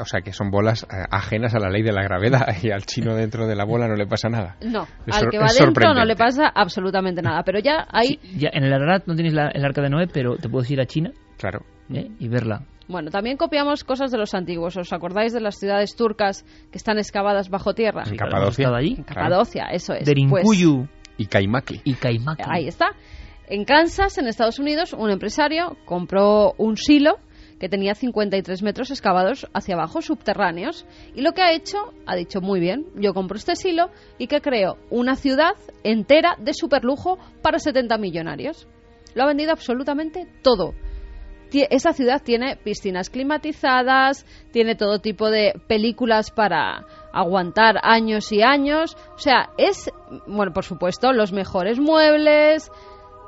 O 0.00 0.04
sea, 0.06 0.22
que 0.22 0.32
son 0.32 0.50
bolas 0.50 0.84
eh, 0.84 0.86
ajenas 1.10 1.54
a 1.54 1.58
la 1.58 1.68
ley 1.68 1.82
de 1.82 1.92
la 1.92 2.02
gravedad 2.02 2.46
y 2.62 2.70
al 2.70 2.86
chino 2.86 3.14
dentro 3.16 3.46
de 3.46 3.54
la 3.54 3.64
bola 3.66 3.86
no 3.86 3.96
le 3.96 4.06
pasa 4.06 4.28
nada. 4.30 4.56
No, 4.64 4.86
Es 5.06 5.14
al 5.16 5.28
que 5.28 5.38
va 5.38 5.48
dentro 5.52 5.92
no 5.92 6.04
le 6.06 6.16
pasa 6.16 6.48
absolutamente 6.48 7.20
nada, 7.20 7.42
pero 7.42 7.58
ya 7.58 7.86
hay... 7.90 8.18
Sí, 8.22 8.38
ya 8.38 8.48
en 8.52 8.64
el 8.64 8.72
Ararat 8.72 9.06
no 9.06 9.14
tienes 9.14 9.34
la- 9.34 9.48
el 9.48 9.62
arca 9.64 9.82
de 9.82 9.90
Noé, 9.90 10.06
pero 10.06 10.36
te 10.38 10.48
puedes 10.48 10.70
ir 10.70 10.80
a 10.80 10.86
China 10.86 11.12
Claro. 11.36 11.60
¿eh? 11.92 12.08
y 12.18 12.28
verla. 12.28 12.62
Bueno, 12.88 13.10
también 13.10 13.36
copiamos 13.36 13.84
cosas 13.84 14.10
de 14.10 14.16
los 14.16 14.32
antiguos. 14.32 14.74
¿Os 14.78 14.90
acordáis 14.94 15.34
de 15.34 15.42
las 15.42 15.56
ciudades 15.58 15.94
turcas 15.94 16.46
que 16.72 16.78
están 16.78 16.96
excavadas 16.96 17.50
bajo 17.50 17.74
tierra? 17.74 18.04
En 18.06 18.16
claro, 18.16 18.30
Capadocia. 18.32 18.68
allí. 18.74 18.94
En 18.96 19.04
Capadocia, 19.04 19.64
eso 19.70 19.92
es. 19.92 19.98
Pues, 19.98 20.06
Derinkuyu 20.06 20.88
Y 21.18 21.26
Kaimaki. 21.26 21.82
y 21.84 21.92
Kaimaki. 21.92 22.42
Ahí 22.46 22.66
está. 22.66 22.86
En 23.50 23.64
Kansas, 23.64 24.18
en 24.18 24.26
Estados 24.26 24.58
Unidos, 24.58 24.92
un 24.92 25.10
empresario 25.10 25.78
compró 25.86 26.52
un 26.58 26.76
silo 26.76 27.16
que 27.58 27.70
tenía 27.70 27.94
53 27.94 28.62
metros 28.62 28.90
excavados 28.90 29.46
hacia 29.54 29.74
abajo, 29.74 30.02
subterráneos. 30.02 30.84
Y 31.14 31.22
lo 31.22 31.32
que 31.32 31.40
ha 31.40 31.52
hecho, 31.52 31.94
ha 32.06 32.14
dicho 32.14 32.42
muy 32.42 32.60
bien, 32.60 32.84
yo 32.94 33.14
compro 33.14 33.38
este 33.38 33.56
silo 33.56 33.90
y 34.18 34.26
que 34.26 34.42
creo 34.42 34.76
una 34.90 35.16
ciudad 35.16 35.54
entera 35.82 36.36
de 36.38 36.52
superlujo 36.52 37.18
para 37.40 37.58
70 37.58 37.96
millonarios. 37.96 38.68
Lo 39.14 39.22
ha 39.22 39.26
vendido 39.26 39.52
absolutamente 39.52 40.28
todo. 40.42 40.74
Esa 41.50 41.94
ciudad 41.94 42.22
tiene 42.22 42.56
piscinas 42.56 43.08
climatizadas, 43.08 44.26
tiene 44.52 44.74
todo 44.74 44.98
tipo 44.98 45.30
de 45.30 45.54
películas 45.66 46.30
para 46.30 46.84
aguantar 47.12 47.76
años 47.82 48.30
y 48.32 48.42
años. 48.42 48.96
O 49.14 49.18
sea, 49.18 49.48
es, 49.56 49.90
bueno, 50.26 50.52
por 50.52 50.64
supuesto, 50.64 51.12
los 51.12 51.32
mejores 51.32 51.80
muebles. 51.80 52.70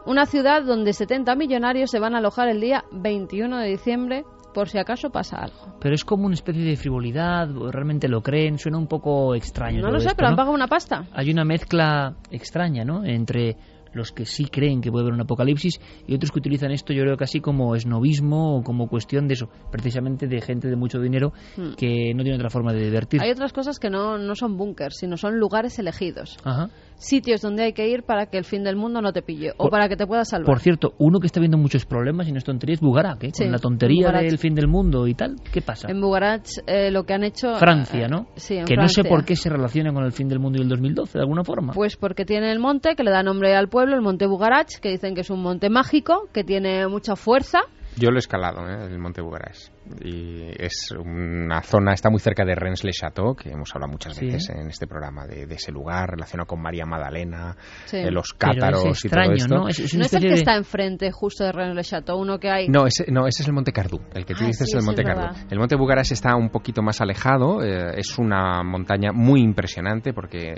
Una 0.07 0.27
ciudad 0.27 0.65
donde 0.65 0.93
70 0.93 1.35
millonarios 1.37 1.91
se 1.91 1.99
van 1.99 2.15
a 2.15 2.19
alojar 2.19 2.49
el 2.49 2.61
día 2.61 2.85
21 2.93 3.59
de 3.59 3.69
diciembre 3.69 4.25
por 4.55 4.69
si 4.69 4.79
acaso 4.79 5.11
pasa 5.11 5.37
algo. 5.37 5.77
Pero 5.81 5.95
es 5.95 6.05
como 6.05 6.27
una 6.27 6.35
especie 6.35 6.65
de 6.65 6.77
frivolidad, 6.77 7.49
realmente 7.71 8.09
lo 8.09 8.21
creen, 8.23 8.59
suena 8.59 8.79
un 8.79 8.89
poco 8.89 9.35
extraño. 9.35 9.81
No 9.81 9.91
lo 9.91 10.01
sé, 10.01 10.07
esto, 10.07 10.17
pero 10.17 10.29
han 10.29 10.37
pagado 10.37 10.55
una 10.55 10.67
pasta. 10.67 11.05
Hay 11.13 11.31
una 11.31 11.45
mezcla 11.45 12.17
extraña, 12.31 12.85
¿no? 12.85 13.05
Entre 13.05 13.57
los 13.93 14.13
que 14.13 14.25
sí 14.25 14.45
creen 14.45 14.81
que 14.81 14.91
puede 14.91 15.03
haber 15.03 15.15
un 15.15 15.21
apocalipsis 15.21 15.81
y 16.07 16.15
otros 16.15 16.31
que 16.31 16.39
utilizan 16.39 16.71
esto 16.71 16.93
yo 16.93 17.03
creo 17.03 17.17
casi 17.17 17.41
como 17.41 17.75
esnovismo 17.75 18.57
o 18.57 18.63
como 18.63 18.89
cuestión 18.89 19.27
de 19.27 19.35
eso, 19.35 19.49
precisamente 19.71 20.29
de 20.29 20.41
gente 20.41 20.69
de 20.69 20.77
mucho 20.77 21.01
dinero 21.01 21.33
Hmm. 21.57 21.75
que 21.77 22.15
no 22.15 22.23
tiene 22.23 22.37
otra 22.37 22.51
forma 22.51 22.73
de 22.73 22.85
divertir. 22.85 23.21
Hay 23.21 23.31
otras 23.31 23.53
cosas 23.53 23.79
que 23.79 23.91
no, 23.91 24.17
no 24.19 24.35
son 24.37 24.57
búnkers, 24.57 24.97
sino 24.99 25.17
son 25.17 25.39
lugares 25.39 25.79
elegidos. 25.79 26.37
Ajá. 26.45 26.71
Sitios 27.01 27.41
donde 27.41 27.65
hay 27.65 27.73
que 27.73 27.89
ir 27.89 28.03
para 28.03 28.27
que 28.27 28.37
el 28.37 28.45
fin 28.45 28.63
del 28.63 28.77
mundo 28.77 29.01
no 29.01 29.11
te 29.13 29.23
pille 29.23 29.53
o 29.57 29.71
para 29.71 29.89
que 29.89 29.97
te 29.97 30.07
puedas 30.07 30.29
salvar. 30.29 30.45
Por 30.45 30.61
cierto, 30.61 30.93
uno 30.99 31.19
que 31.19 31.27
está 31.27 31.41
viendo 31.41 31.57
muchos 31.57 31.87
problemas 31.87 32.29
y 32.29 32.33
no 32.33 32.37
es 32.37 32.45
tontería 32.45 32.75
es 32.75 32.81
Bugarak, 32.81 33.25
¿eh? 33.25 33.31
Sí, 33.33 33.45
con 33.45 33.53
la 33.53 33.59
tontería 33.59 34.09
Bugarak. 34.09 34.25
del 34.27 34.39
fin 34.39 34.55
del 34.55 34.69
mundo 34.69 35.07
y 35.07 35.15
tal. 35.15 35.37
¿Qué 35.51 35.63
pasa? 35.63 35.89
En 35.91 35.99
Bugarach 35.99 36.47
eh, 36.67 36.91
lo 36.91 37.05
que 37.05 37.15
han 37.15 37.25
hecho... 37.25 37.55
Francia, 37.55 38.05
eh, 38.05 38.09
¿no? 38.09 38.27
Sí, 38.37 38.57
en 38.57 38.67
que 38.67 38.77
no 38.77 38.87
sé 38.87 39.03
por 39.05 39.25
qué 39.25 39.35
se 39.35 39.49
relaciona 39.49 39.95
con 39.95 40.05
el 40.05 40.13
fin 40.13 40.29
del 40.29 40.41
mundo 40.41 40.59
y 40.59 40.63
el 40.63 40.69
2012, 40.69 41.19
de 41.19 41.23
alguna 41.23 41.43
forma. 41.43 41.73
Pues 41.73 41.97
porque 41.97 42.27
tiene 42.27 42.53
el 42.53 42.59
monte 42.59 42.95
que 42.95 43.03
le 43.03 43.11
da 43.11 43.23
nombre 43.23 43.55
al 43.57 43.69
pueblo, 43.69 43.97
el 43.97 44.03
monte 44.03 44.27
Bugarach, 44.27 44.69
que 44.83 44.91
dicen 44.91 45.15
que 45.15 45.23
es 45.23 45.31
un 45.31 45.41
monte 45.41 45.71
mágico, 45.71 46.29
que 46.35 46.45
tiene 46.45 46.87
mucha 46.87 47.17
fuerza. 47.17 47.61
Yo 47.97 48.11
lo 48.11 48.17
he 48.17 48.19
escalado, 48.19 48.69
¿eh? 48.69 48.87
el 48.87 48.99
Monte 48.99 49.21
Bugaras. 49.21 49.73
Y 50.03 50.51
es 50.59 50.93
una 50.99 51.63
zona, 51.63 51.93
está 51.93 52.11
muy 52.11 52.21
cerca 52.21 52.45
de 52.45 52.55
Rennes-le-Château, 52.55 53.35
que 53.35 53.51
hemos 53.51 53.75
hablado 53.75 53.93
muchas 53.93 54.15
Sí. 54.17 54.27
veces 54.27 54.51
en 54.51 54.69
este 54.69 54.87
programa 54.87 55.27
de, 55.27 55.47
de 55.47 55.55
ese 55.55 55.73
lugar, 55.73 56.11
relacionado 56.11 56.47
con 56.47 56.61
María 56.61 56.85
Magdalena, 56.87 57.57
Sí. 57.87 57.97
eh, 57.99 58.11
los 58.11 58.35
Pero 58.39 58.53
cátaros 58.55 58.85
es 58.87 59.05
y 59.05 59.09
todo 59.09 59.21
extraño, 59.23 59.35
esto. 59.35 59.55
¿no? 59.55 59.69
Es, 59.69 59.79
es 59.81 59.95
no 59.95 60.05
es 60.05 60.15
el 60.15 60.21
que 60.23 60.29
de- 60.29 60.35
está 60.35 60.57
enfrente 60.57 61.11
justo 61.11 61.45
de 61.45 61.53
Rennes-le-Château, 61.53 62.19
uno 62.19 62.39
que 62.39 62.51
hay... 62.51 62.69
No 62.69 62.87
ese, 62.87 63.11
no, 63.11 63.27
ese 63.27 63.43
es 63.43 63.49
el 63.49 63.55
Monte 63.55 63.73
Cardú. 63.73 64.01
El 64.15 64.25
que 64.25 64.35
tú 64.35 64.45
Ah, 64.45 64.47
dices 64.47 64.67
sí, 64.71 64.77
es 64.77 64.83
el 64.83 64.87
Monte 64.87 65.03
Cardú. 65.03 65.21
verdad. 65.23 65.47
El 65.51 65.59
Monte 65.59 65.77
Bugaras 65.77 66.11
está 66.13 66.37
un 66.37 66.51
poquito 66.51 66.83
más 66.83 67.01
alejado. 67.01 67.63
eh, 67.63 67.93
es 67.97 68.19
una 68.19 68.63
montaña 68.63 69.11
muy 69.13 69.41
impresionante 69.41 70.13
porque 70.13 70.55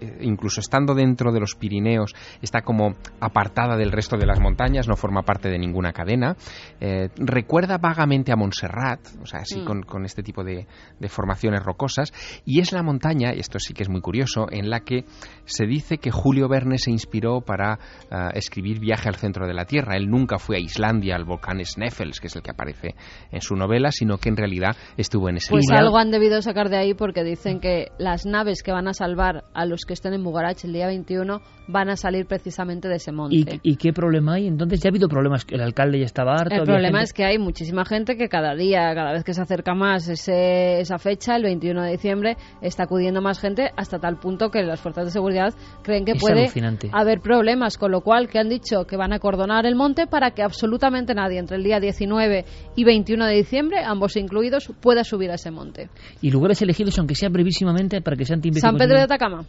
eh, 0.00 0.18
incluso 0.20 0.60
estando 0.60 0.94
dentro 0.94 1.32
de 1.32 1.40
los 1.40 1.54
Pirineos 1.54 2.14
está 2.42 2.62
como 2.62 2.94
apartada 3.20 3.76
del 3.76 3.92
resto 3.92 4.16
de 4.16 4.26
las 4.26 4.40
montañas, 4.40 4.88
no 4.88 4.96
forma 4.96 5.22
parte 5.22 5.48
de 5.48 5.58
ninguna 5.58 5.92
cadena. 5.92 6.36
Eh, 6.80 7.08
recuerda 7.16 7.78
vagamente 7.78 8.32
a 8.32 8.36
Montserrat, 8.46 9.00
o 9.20 9.26
sea, 9.26 9.40
así 9.40 9.60
Mm. 9.60 9.64
con, 9.64 9.82
con 9.82 10.04
este 10.04 10.22
tipo 10.22 10.44
de, 10.44 10.66
de 11.00 11.08
formaciones 11.08 11.62
rocosas. 11.64 12.12
Y 12.44 12.60
es 12.60 12.72
la 12.72 12.82
montaña, 12.82 13.34
y 13.34 13.40
esto 13.40 13.58
sí 13.58 13.74
que 13.74 13.82
es 13.82 13.88
muy 13.88 14.00
curioso, 14.00 14.46
en 14.50 14.70
la 14.70 14.80
que 14.80 15.04
se 15.44 15.66
dice 15.66 15.98
que 15.98 16.10
Julio 16.10 16.48
Verne 16.48 16.78
se 16.78 16.90
inspiró 16.90 17.40
para 17.40 17.78
ah, 18.10 18.30
escribir 18.34 18.78
Viaje 18.78 19.08
al 19.08 19.16
centro 19.16 19.46
de 19.46 19.54
la 19.54 19.64
Tierra. 19.64 19.96
Él 19.96 20.08
nunca 20.08 20.38
fue 20.38 20.56
a 20.56 20.60
Islandia, 20.60 21.16
al 21.16 21.24
volcán 21.24 21.58
Sneffels, 21.64 22.20
que 22.20 22.28
es 22.28 22.36
el 22.36 22.42
que 22.42 22.50
aparece 22.52 22.94
en 23.32 23.40
su 23.40 23.56
novela, 23.56 23.90
sino 23.90 24.18
que 24.18 24.28
en 24.28 24.36
realidad 24.36 24.76
estuvo 24.96 25.28
en 25.28 25.36
ese 25.38 25.50
Pues 25.50 25.64
lugar. 25.66 25.82
algo 25.84 25.98
han 25.98 26.10
debido 26.10 26.40
sacar 26.42 26.68
de 26.68 26.76
ahí 26.76 26.94
porque 26.94 27.24
dicen 27.24 27.58
que 27.60 27.88
las 27.98 28.26
naves 28.26 28.62
que 28.62 28.72
van 28.72 28.86
a 28.88 28.94
salvar 28.94 29.44
a 29.54 29.66
los 29.66 29.82
que 29.86 29.94
estén 29.94 30.12
en 30.14 30.22
Bugarach 30.22 30.64
el 30.64 30.72
día 30.72 30.86
21 30.86 31.40
van 31.68 31.88
a 31.88 31.96
salir 31.96 32.26
precisamente 32.26 32.88
de 32.88 32.96
ese 32.96 33.10
monte. 33.12 33.60
¿Y, 33.62 33.72
¿Y 33.72 33.76
qué 33.76 33.92
problema 33.92 34.34
hay? 34.34 34.46
Entonces 34.46 34.80
ya 34.80 34.88
ha 34.88 34.92
habido 34.92 35.08
problemas. 35.08 35.44
El 35.50 35.60
alcalde 35.62 35.98
ya 35.98 36.04
estaba 36.04 36.34
harto. 36.34 36.54
El 36.54 36.62
problema 36.62 36.98
gente- 36.98 37.04
es 37.04 37.12
que 37.12 37.24
hay 37.24 37.38
muchísima 37.38 37.84
gente 37.84 38.16
que 38.16 38.28
cada 38.36 38.54
día, 38.54 38.94
cada 38.94 39.12
vez 39.12 39.24
que 39.24 39.32
se 39.32 39.40
acerca 39.40 39.74
más 39.74 40.06
ese- 40.08 40.80
esa 40.80 40.98
fecha, 40.98 41.36
el 41.36 41.42
21 41.44 41.82
de 41.82 41.92
diciembre, 41.92 42.36
está 42.60 42.82
acudiendo 42.82 43.22
más 43.22 43.40
gente 43.40 43.70
hasta 43.76 43.98
tal 43.98 44.18
punto 44.18 44.50
que 44.50 44.62
las 44.62 44.78
fuerzas 44.78 45.06
de 45.06 45.10
seguridad 45.10 45.54
creen 45.82 46.04
que 46.04 46.12
Es 46.12 46.20
puede 46.20 46.40
alucinante. 46.42 46.90
haber 46.92 47.20
problemas, 47.20 47.78
con 47.78 47.92
lo 47.92 48.02
cual 48.02 48.28
que 48.28 48.38
han 48.38 48.50
dicho 48.50 48.84
que 48.86 48.96
van 48.98 49.14
a 49.14 49.18
cordonar 49.18 49.64
el 49.64 49.74
monte 49.74 50.06
para 50.06 50.32
que 50.32 50.42
absolutamente 50.42 51.14
nadie 51.14 51.38
entre 51.38 51.56
el 51.56 51.64
día 51.64 51.80
19 51.80 52.44
y 52.76 52.84
21 52.84 53.24
de 53.26 53.34
diciembre, 53.36 53.78
ambos 53.82 54.16
incluidos, 54.16 54.70
pueda 54.80 55.02
subir 55.02 55.30
a 55.30 55.36
ese 55.36 55.50
monte. 55.50 55.88
Y 56.20 56.30
lugares 56.30 56.60
elegidos, 56.60 56.98
aunque 56.98 57.14
sea 57.14 57.30
brevísimamente, 57.30 58.02
para 58.02 58.16
que 58.16 58.24
sean 58.26 58.42
San 58.54 58.76
Pedro 58.76 58.96
de 58.98 59.02
Atacama. 59.04 59.44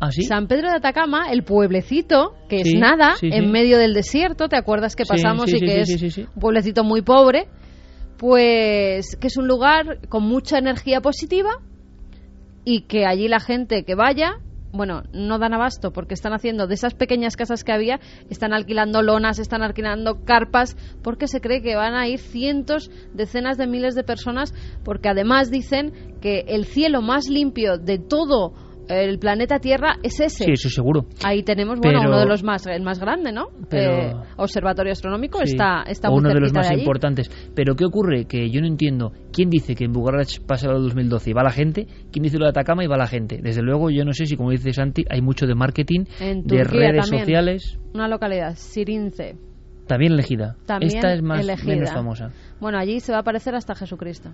¿Ah, 0.00 0.10
sí? 0.10 0.22
San 0.22 0.48
Pedro 0.48 0.68
de 0.70 0.76
Atacama, 0.76 1.30
el 1.30 1.44
pueblecito, 1.44 2.34
que 2.48 2.62
Sí, 2.64 2.74
es 2.74 2.80
nada, 2.80 3.14
sí, 3.18 3.28
en 3.32 3.50
medio 3.50 3.78
del 3.78 3.94
desierto, 3.94 4.48
¿te 4.48 4.56
acuerdas 4.56 4.96
que 4.96 5.04
pasamos 5.04 5.50
y 5.52 5.60
que 5.60 5.80
es 5.80 6.18
un 6.18 6.40
pueblecito 6.40 6.84
muy 6.84 7.02
pobre? 7.02 7.46
Pues 8.18 9.16
que 9.16 9.26
es 9.26 9.36
un 9.36 9.48
lugar 9.48 10.08
con 10.08 10.22
mucha 10.24 10.58
energía 10.58 11.00
positiva 11.00 11.50
y 12.64 12.82
que 12.82 13.06
allí 13.06 13.28
la 13.28 13.40
gente 13.40 13.84
que 13.84 13.94
vaya, 13.94 14.36
bueno, 14.72 15.04
no 15.12 15.38
dan 15.38 15.54
abasto 15.54 15.92
porque 15.92 16.14
están 16.14 16.32
haciendo 16.32 16.66
de 16.66 16.74
esas 16.74 16.94
pequeñas 16.94 17.36
casas 17.36 17.62
que 17.62 17.72
había, 17.72 18.00
están 18.30 18.52
alquilando 18.52 19.02
lonas, 19.02 19.38
están 19.38 19.62
alquilando 19.62 20.24
carpas, 20.24 20.76
porque 21.02 21.28
se 21.28 21.40
cree 21.40 21.62
que 21.62 21.76
van 21.76 21.94
a 21.94 22.08
ir 22.08 22.18
cientos, 22.18 22.90
decenas 23.12 23.56
de 23.56 23.66
miles 23.66 23.94
de 23.94 24.04
personas, 24.04 24.54
porque 24.84 25.08
además 25.08 25.50
dicen 25.50 26.18
que 26.20 26.44
el 26.48 26.64
cielo 26.64 27.02
más 27.02 27.28
limpio 27.28 27.78
de 27.78 27.98
todo 27.98 28.54
el 28.88 29.18
planeta 29.18 29.58
Tierra 29.58 29.96
es 30.02 30.20
ese. 30.20 30.44
Sí, 30.44 30.50
eso 30.52 30.68
seguro. 30.68 31.06
Ahí 31.24 31.42
tenemos, 31.42 31.78
bueno, 31.80 31.98
Pero- 32.00 32.10
uno 32.10 32.18
de 32.20 32.26
los 32.26 32.42
más, 32.42 32.66
el 32.66 32.82
más 32.82 32.98
grande, 33.00 33.32
¿no? 33.32 33.48
Pero- 33.68 33.92
Eh, 33.94 34.14
observatorio 34.36 34.92
astronómico 34.92 35.38
Sí, 35.44 35.52
está, 35.52 35.82
está 35.88 36.10
muy 36.10 36.18
uno 36.20 36.28
de 36.34 36.40
los 36.40 36.52
más 36.52 36.70
importantes. 36.72 37.30
Pero 37.54 37.74
¿qué 37.74 37.84
ocurre? 37.84 38.24
Que 38.26 38.50
yo 38.50 38.60
no 38.60 38.66
entiendo. 38.66 39.12
¿Quién 39.32 39.50
dice 39.50 39.74
que 39.74 39.84
en 39.84 39.92
Bugarach 39.92 40.40
pasa 40.46 40.68
del 40.68 40.82
2012 40.82 41.30
y 41.30 41.32
va 41.32 41.42
la 41.42 41.50
gente? 41.50 41.86
¿Quién 42.12 42.22
dice 42.22 42.38
lo 42.38 42.44
de 42.44 42.50
Atacama 42.50 42.84
y 42.84 42.86
va 42.86 42.96
la 42.96 43.06
gente? 43.06 43.40
Desde 43.42 43.62
luego, 43.62 43.90
yo 43.90 44.04
no 44.04 44.12
sé 44.12 44.26
si, 44.26 44.36
como 44.36 44.50
dice 44.50 44.72
Santi, 44.72 45.04
hay 45.10 45.20
mucho 45.20 45.46
de 45.46 45.54
marketing, 45.54 46.04
En 46.20 46.42
de 46.44 46.64
redes 46.64 47.02
también. 47.02 47.24
sociales. 47.24 47.78
Una 47.94 48.08
localidad, 48.08 48.54
Sirince. 48.56 49.36
También 49.86 50.12
elegida. 50.12 50.56
También 50.66 50.94
Esta 50.94 51.12
es 51.12 51.22
más 51.22 51.40
elegida. 51.40 51.74
menos 51.74 51.90
famosa. 51.92 52.30
Bueno, 52.58 52.78
allí 52.78 53.00
se 53.00 53.12
va 53.12 53.18
a 53.18 53.20
aparecer 53.20 53.54
hasta 53.54 53.74
Jesucristo. 53.74 54.30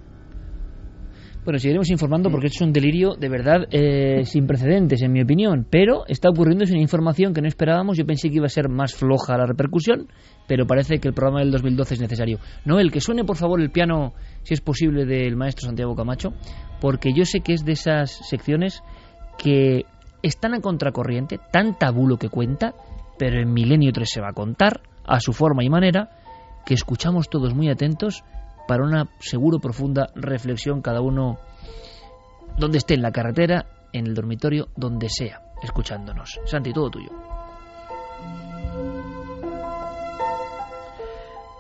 Bueno, 1.43 1.59
seguiremos 1.59 1.91
informando 1.91 2.31
porque 2.31 2.49
esto 2.49 2.65
es 2.65 2.67
un 2.67 2.73
delirio 2.73 3.15
de 3.19 3.29
verdad 3.31 3.67
eh, 3.71 4.25
sin 4.27 4.47
precedentes, 4.47 5.01
en 5.01 5.11
mi 5.11 5.23
opinión. 5.23 5.67
Pero 5.69 6.05
está 6.07 6.29
ocurriendo, 6.29 6.65
es 6.65 6.71
una 6.71 6.81
información 6.81 7.33
que 7.33 7.41
no 7.41 7.49
esperábamos. 7.49 7.97
Yo 7.97 8.05
pensé 8.05 8.29
que 8.29 8.37
iba 8.37 8.47
a 8.47 8.51
ser 8.51 8.69
más 8.69 8.95
floja 8.95 9.39
la 9.39 9.47
repercusión, 9.47 10.09
pero 10.47 10.67
parece 10.67 10.99
que 10.99 11.09
el 11.09 11.15
programa 11.15 11.41
del 11.41 11.51
2012 11.51 11.95
es 11.95 12.01
necesario. 12.01 12.39
Noel, 12.67 12.93
que 12.93 13.01
suene 13.01 13.25
por 13.25 13.39
favor 13.39 13.59
el 13.61 13.71
piano, 13.71 14.13
si 14.43 14.53
es 14.53 14.61
posible, 14.61 15.07
del 15.07 15.35
maestro 15.35 15.67
Santiago 15.67 15.97
Camacho, 15.97 16.35
porque 16.79 17.15
yo 17.15 17.25
sé 17.25 17.41
que 17.41 17.55
es 17.55 17.65
de 17.65 17.73
esas 17.73 18.11
secciones 18.29 18.83
que 19.39 19.87
están 20.23 20.53
a 20.53 20.61
contracorriente, 20.61 21.41
tan 21.51 21.79
tabú 21.79 22.07
lo 22.07 22.19
que 22.19 22.29
cuenta, 22.29 22.75
pero 23.19 23.41
en 23.41 23.51
Milenio 23.51 23.93
3 23.93 24.11
se 24.11 24.21
va 24.21 24.29
a 24.29 24.35
contar 24.35 24.83
a 25.07 25.21
su 25.21 25.33
forma 25.33 25.65
y 25.65 25.71
manera, 25.71 26.11
que 26.67 26.75
escuchamos 26.75 27.31
todos 27.31 27.55
muy 27.55 27.71
atentos 27.71 28.25
para 28.71 28.85
una 28.85 29.09
seguro 29.19 29.59
profunda 29.59 30.13
reflexión 30.15 30.81
cada 30.81 31.01
uno 31.01 31.41
donde 32.57 32.79
esté 32.79 32.95
en 32.95 33.03
la 33.03 33.11
carretera, 33.11 33.67
en 33.93 34.07
el 34.07 34.15
dormitorio, 34.15 34.69
donde 34.77 35.09
sea, 35.09 35.43
escuchándonos. 35.61 36.39
Santi, 36.45 36.73
todo 36.73 36.89
tuyo. 36.89 37.11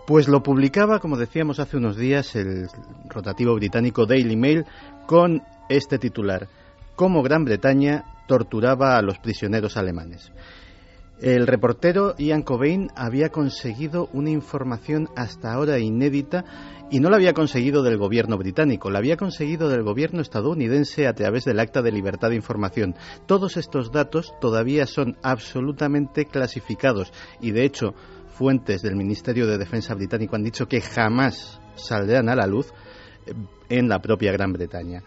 Pues 0.06 0.28
lo 0.28 0.40
publicaba, 0.40 1.00
como 1.00 1.16
decíamos 1.16 1.58
hace 1.58 1.78
unos 1.78 1.96
días, 1.96 2.36
el 2.36 2.68
rotativo 3.08 3.56
británico 3.56 4.06
Daily 4.06 4.36
Mail 4.36 4.64
con 5.06 5.42
este 5.68 5.98
titular: 5.98 6.46
Cómo 6.94 7.24
Gran 7.24 7.44
Bretaña 7.44 8.04
torturaba 8.28 8.96
a 8.96 9.02
los 9.02 9.18
prisioneros 9.18 9.76
alemanes. 9.76 10.30
El 11.20 11.46
reportero 11.46 12.14
Ian 12.16 12.42
Cobain 12.42 12.88
había 12.96 13.28
conseguido 13.28 14.08
una 14.14 14.30
información 14.30 15.10
hasta 15.16 15.52
ahora 15.52 15.78
inédita 15.78 16.46
y 16.90 17.00
no 17.00 17.10
la 17.10 17.16
había 17.16 17.34
conseguido 17.34 17.82
del 17.82 17.98
gobierno 17.98 18.38
británico, 18.38 18.90
la 18.90 19.00
había 19.00 19.18
conseguido 19.18 19.68
del 19.68 19.82
gobierno 19.82 20.22
estadounidense 20.22 21.06
a 21.06 21.12
través 21.12 21.44
del 21.44 21.60
Acta 21.60 21.82
de 21.82 21.92
Libertad 21.92 22.30
de 22.30 22.36
Información. 22.36 22.94
Todos 23.26 23.58
estos 23.58 23.92
datos 23.92 24.32
todavía 24.40 24.86
son 24.86 25.18
absolutamente 25.22 26.24
clasificados 26.24 27.12
y 27.38 27.50
de 27.50 27.66
hecho 27.66 27.94
fuentes 28.28 28.80
del 28.80 28.96
Ministerio 28.96 29.46
de 29.46 29.58
Defensa 29.58 29.94
británico 29.94 30.36
han 30.36 30.42
dicho 30.42 30.68
que 30.68 30.80
jamás 30.80 31.60
saldrán 31.74 32.30
a 32.30 32.34
la 32.34 32.46
luz 32.46 32.72
eh, 33.26 33.34
en 33.68 33.90
la 33.90 34.00
propia 34.00 34.32
Gran 34.32 34.54
Bretaña. 34.54 35.02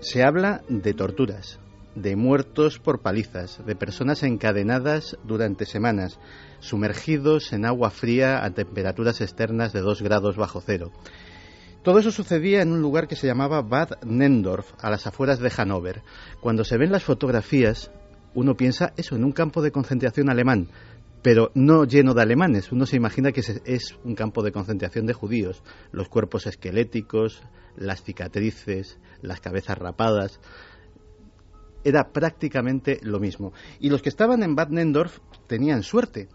Se 0.00 0.24
habla 0.24 0.62
de 0.68 0.92
torturas, 0.92 1.60
de 1.94 2.16
muertos 2.16 2.78
por 2.78 3.00
palizas, 3.00 3.60
de 3.66 3.76
personas 3.76 4.22
encadenadas 4.22 5.16
durante 5.24 5.66
semanas, 5.66 6.18
sumergidos 6.60 7.52
en 7.52 7.64
agua 7.64 7.90
fría 7.90 8.44
a 8.44 8.50
temperaturas 8.50 9.20
externas 9.20 9.72
de 9.72 9.80
2 9.80 10.02
grados 10.02 10.36
bajo 10.36 10.60
cero. 10.60 10.90
Todo 11.82 11.98
eso 11.98 12.12
sucedía 12.12 12.62
en 12.62 12.70
un 12.70 12.80
lugar 12.80 13.08
que 13.08 13.16
se 13.16 13.26
llamaba 13.26 13.60
Bad 13.60 14.02
Nendorf, 14.04 14.72
a 14.78 14.88
las 14.88 15.06
afueras 15.06 15.40
de 15.40 15.50
Hannover. 15.50 16.02
Cuando 16.40 16.62
se 16.64 16.78
ven 16.78 16.92
las 16.92 17.02
fotografías, 17.02 17.90
uno 18.34 18.56
piensa 18.56 18.92
eso, 18.96 19.16
en 19.16 19.24
un 19.24 19.32
campo 19.32 19.62
de 19.62 19.72
concentración 19.72 20.30
alemán, 20.30 20.68
pero 21.22 21.50
no 21.54 21.84
lleno 21.84 22.14
de 22.14 22.22
alemanes. 22.22 22.70
Uno 22.72 22.86
se 22.86 22.96
imagina 22.96 23.32
que 23.32 23.42
es 23.64 23.96
un 24.04 24.14
campo 24.14 24.42
de 24.42 24.52
concentración 24.52 25.06
de 25.06 25.12
judíos. 25.12 25.62
Los 25.90 26.08
cuerpos 26.08 26.46
esqueléticos, 26.46 27.42
las 27.76 28.02
cicatrices, 28.02 28.98
las 29.20 29.40
cabezas 29.40 29.78
rapadas. 29.78 30.40
Era 31.84 32.12
prácticamente 32.12 32.98
lo 33.02 33.18
mismo. 33.20 33.52
Y 33.80 33.90
los 33.90 34.02
que 34.02 34.08
estaban 34.08 34.42
en 34.42 34.54
Bad 34.54 34.68
Nendorf 34.68 35.18
tenían 35.46 35.82
suerte, 35.82 36.28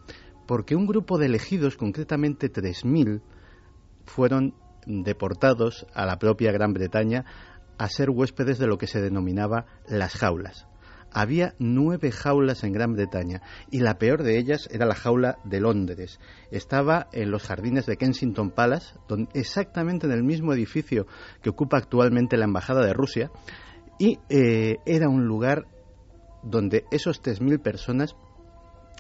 porque 0.46 0.76
un 0.76 0.88
grupo 0.88 1.18
de 1.18 1.28
elegidos, 1.28 1.78
concretamente 1.78 2.52
3.000, 2.52 3.22
fueron 4.06 4.56
deportados 4.86 5.86
a 5.94 6.06
la 6.06 6.18
propia 6.18 6.52
Gran 6.52 6.74
Bretaña 6.74 7.26
a 7.78 7.90
ser 7.90 8.10
huéspedes 8.10 8.58
de 8.58 8.68
lo 8.68 8.78
que 8.78 8.88
se 8.88 9.02
denominaba 9.02 9.66
las 9.88 10.16
jaulas. 10.16 10.68
había 11.12 11.56
nueve 11.58 12.12
jaulas 12.12 12.64
en 12.64 12.74
Gran 12.74 12.94
Bretaña 12.94 13.42
y 13.72 13.80
la 13.80 13.98
peor 13.98 14.24
de 14.24 14.38
ellas 14.38 14.68
era 14.72 14.86
la 14.86 14.94
jaula 14.94 15.38
de 15.46 15.62
Londres. 15.62 16.20
Estaba 16.52 17.08
en 17.12 17.32
los 17.32 17.44
jardines 17.44 17.86
de 17.86 17.98
Kensington 17.98 18.52
Palace, 18.52 18.94
exactamente 19.34 20.06
en 20.06 20.14
el 20.14 20.24
mismo 20.24 20.54
edificio 20.54 21.08
que 21.42 21.50
ocupa 21.50 21.78
actualmente 21.78 22.38
la 22.38 22.46
Embajada 22.46 22.86
de 22.86 22.94
Rusia, 22.94 23.32
y 24.00 24.20
eh, 24.30 24.78
era 24.86 25.10
un 25.10 25.26
lugar 25.26 25.66
donde 26.44 26.86
esos 26.92 27.22
3.000 27.22 27.62
personas 27.62 28.16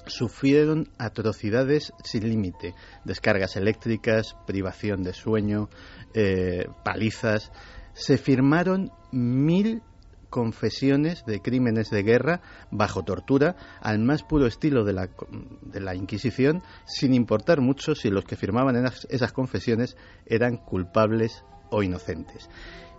sufrieron 0.06 0.90
atrocidades 0.98 1.94
sin 2.04 2.30
límite, 2.30 2.74
descargas 3.04 3.56
eléctricas, 3.56 4.36
privación 4.46 5.04
de 5.04 5.14
sueño, 5.14 5.70
eh, 6.14 6.68
palizas. 6.84 7.52
Se 7.94 8.18
firmaron 8.18 8.92
mil 9.12 9.82
confesiones 10.30 11.24
de 11.26 11.42
crímenes 11.42 11.90
de 11.90 12.04
guerra 12.04 12.42
bajo 12.70 13.04
tortura 13.04 13.56
al 13.82 14.00
más 14.00 14.24
puro 14.24 14.46
estilo 14.46 14.84
de 14.84 14.94
la, 14.94 15.10
de 15.62 15.80
la 15.80 15.96
Inquisición, 15.96 16.64
sin 16.86 17.14
importar 17.14 17.62
mucho 17.62 17.96
si 17.96 18.10
los 18.10 18.26
que 18.26 18.36
firmaban 18.36 18.76
esas 19.10 19.32
confesiones 19.32 19.96
eran 20.26 20.58
culpables 20.58 21.44
o 21.70 21.84
inocentes. 21.84 22.50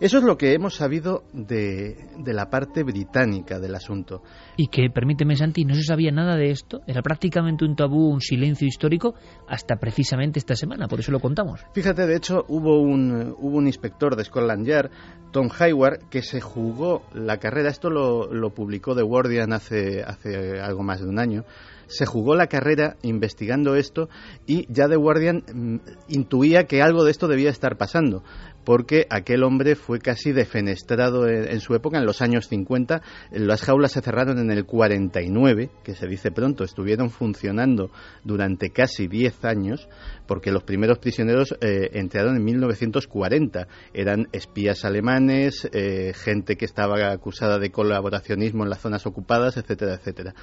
Eso 0.01 0.19
es 0.19 0.25
lo 0.25 0.39
que 0.39 0.53
hemos 0.53 0.77
sabido 0.77 1.25
de, 1.33 1.97
la 2.25 2.49
parte 2.51 2.85
británica 2.85 3.59
del 3.59 3.75
asunto. 3.75 4.23
Y 4.57 4.69
que, 4.69 4.91
permíteme 4.95 5.35
Santi, 5.35 5.65
no 5.65 5.75
se 5.75 5.83
sabía 5.83 6.13
nada 6.13 6.37
de 6.37 6.51
esto, 6.51 6.83
era 6.87 7.03
prácticamente 7.03 7.65
un 7.65 7.75
tabú, 7.75 8.09
un 8.09 8.21
silencio 8.21 8.69
histórico, 8.69 9.15
hasta 9.49 9.77
precisamente 9.77 10.39
esta 10.39 10.55
semana, 10.55 10.87
por 10.87 11.01
eso 11.01 11.11
lo 11.11 11.19
contamos. 11.19 11.65
Fíjate, 11.73 12.07
de 12.07 12.17
hecho, 12.17 12.45
hubo 12.47 12.81
un, 12.81 13.35
hubo 13.39 13.57
un 13.57 13.67
inspector 13.67 14.15
de 14.15 14.25
Scotland 14.25 14.65
Yard, 14.67 14.91
Tom 15.33 15.49
Hayward, 15.59 16.09
que 16.09 16.23
se 16.23 16.41
jugó 16.41 17.03
la 17.13 17.39
carrera, 17.39 17.69
esto 17.69 17.91
lo, 17.91 18.33
lo 18.33 18.51
publicó 18.51 18.95
The 18.95 19.03
Guardian 19.03 19.53
hace, 19.53 20.05
hace 20.05 20.61
algo 20.61 20.85
más 20.85 21.01
de 21.01 21.09
un 21.09 21.19
año, 21.19 21.45
se 21.89 22.07
jugó 22.07 22.35
la 22.35 22.47
carrera 22.47 22.97
investigando 23.03 23.75
esto 23.75 24.09
y 24.47 24.67
ya 24.73 24.89
The 24.89 24.97
Guardian 24.97 25.43
mm, 25.53 25.77
intuía 26.09 26.65
que 26.65 26.83
algo 26.83 27.05
de 27.05 27.11
esto 27.11 27.29
debía 27.29 27.51
estar 27.51 27.77
pasando 27.77 28.23
porque 28.69 29.07
aquel 29.09 29.45
hombre 29.45 29.77
fue 29.77 29.99
casi 29.99 30.33
defenestrado 30.33 31.27
en, 31.27 31.59
su 31.61 31.75
época, 31.75 31.97
en 31.97 32.05
los 32.05 32.21
años 32.21 32.49
50. 32.49 33.01
Las 33.31 33.63
jaulas 33.63 33.93
se 33.93 34.03
cerraron 34.03 34.39
en 34.39 34.51
el 34.51 34.67
49, 34.67 35.71
que 35.83 35.95
se 35.95 36.07
dice 36.07 36.31
pronto, 36.31 36.65
estuvieron 36.65 37.09
funcionando 37.09 37.91
durante 38.25 38.69
casi 38.69 39.09
10 39.09 39.43
años, 39.47 39.89
porque 40.27 40.53
los 40.53 40.65
primeros 40.65 40.99
prisioneros 40.99 41.57
eh, 41.63 41.93
entraron 41.95 42.37
en 42.37 42.45
1940. 42.45 43.69
Eran 43.95 44.29
espías 44.33 44.85
alemanes, 44.85 45.67
eh, 45.73 46.13
gente 46.15 46.57
que 46.57 46.67
estaba 46.67 47.11
acusada 47.11 47.59
de 47.59 47.71
colaboracionismo 47.71 48.65
en 48.65 48.69
las 48.69 48.83
zonas 48.83 49.07
ocupadas, 49.07 49.57
etcétera, 49.57 49.95
etcétera. 49.95 50.35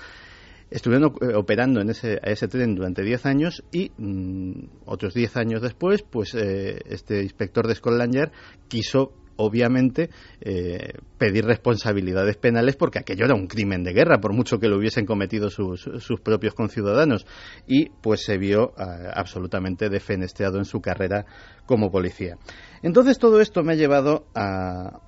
Estuvieron 0.69 1.13
eh, 1.21 1.35
operando 1.35 1.81
en 1.81 1.89
ese, 1.89 2.19
ese 2.23 2.47
tren 2.47 2.75
durante 2.75 3.03
10 3.03 3.25
años 3.25 3.63
y 3.71 3.91
mm, 3.97 4.85
otros 4.85 5.13
10 5.13 5.37
años 5.37 5.61
después, 5.61 6.01
pues 6.03 6.33
eh, 6.35 6.79
este 6.85 7.21
inspector 7.21 7.67
de 7.67 7.75
Scotland 7.75 8.13
Yard 8.13 8.31
quiso 8.67 9.13
obviamente 9.37 10.09
eh, 10.39 10.93
pedir 11.17 11.45
responsabilidades 11.45 12.37
penales 12.37 12.77
porque 12.77 12.99
aquello 12.99 13.25
era 13.25 13.35
un 13.35 13.47
crimen 13.47 13.83
de 13.83 13.93
guerra, 13.93 14.19
por 14.21 14.33
mucho 14.33 14.59
que 14.59 14.69
lo 14.69 14.77
hubiesen 14.77 15.05
cometido 15.05 15.49
sus, 15.49 15.81
sus 15.81 16.21
propios 16.21 16.53
conciudadanos. 16.53 17.27
Y 17.67 17.89
pues 18.01 18.23
se 18.23 18.37
vio 18.37 18.73
absolutamente 18.77 19.89
defenestrado 19.89 20.57
en 20.57 20.65
su 20.65 20.79
carrera 20.79 21.25
como 21.65 21.91
policía. 21.91 22.37
Entonces 22.81 23.19
todo 23.19 23.41
esto 23.41 23.61
me 23.61 23.73
ha 23.73 23.75
llevado 23.75 24.27
a, 24.35 25.01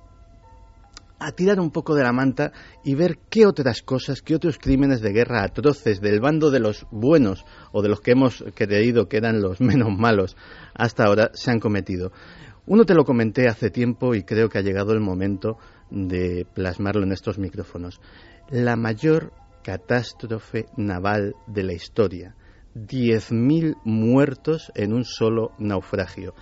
a 1.18 1.32
tirar 1.32 1.60
un 1.60 1.70
poco 1.70 1.94
de 1.94 2.02
la 2.02 2.12
manta 2.12 2.52
y 2.84 2.94
ver 2.94 3.18
qué 3.28 3.46
otras 3.46 3.82
cosas, 3.82 4.22
qué 4.22 4.34
otros 4.34 4.58
crímenes 4.58 5.00
de 5.00 5.12
guerra 5.12 5.42
atroces 5.42 6.00
del 6.00 6.20
bando 6.20 6.50
de 6.50 6.60
los 6.60 6.86
buenos 6.90 7.44
o 7.72 7.82
de 7.82 7.88
los 7.88 8.00
que 8.00 8.12
hemos 8.12 8.44
creído 8.54 9.08
que 9.08 9.16
eran 9.16 9.40
los 9.40 9.60
menos 9.60 9.96
malos 9.96 10.36
hasta 10.74 11.04
ahora 11.04 11.30
se 11.34 11.50
han 11.50 11.60
cometido. 11.60 12.12
Uno 12.66 12.84
te 12.84 12.94
lo 12.94 13.04
comenté 13.04 13.48
hace 13.48 13.70
tiempo 13.70 14.14
y 14.14 14.24
creo 14.24 14.48
que 14.48 14.58
ha 14.58 14.62
llegado 14.62 14.92
el 14.92 15.00
momento 15.00 15.56
de 15.90 16.46
plasmarlo 16.54 17.02
en 17.02 17.12
estos 17.12 17.38
micrófonos. 17.38 18.00
La 18.50 18.76
mayor 18.76 19.32
catástrofe 19.62 20.66
naval 20.76 21.34
de 21.46 21.62
la 21.62 21.72
historia. 21.72 22.34
10.000 22.74 23.76
muertos 23.84 24.70
en 24.74 24.92
un 24.92 25.04
solo 25.04 25.52
naufragio. 25.58 26.34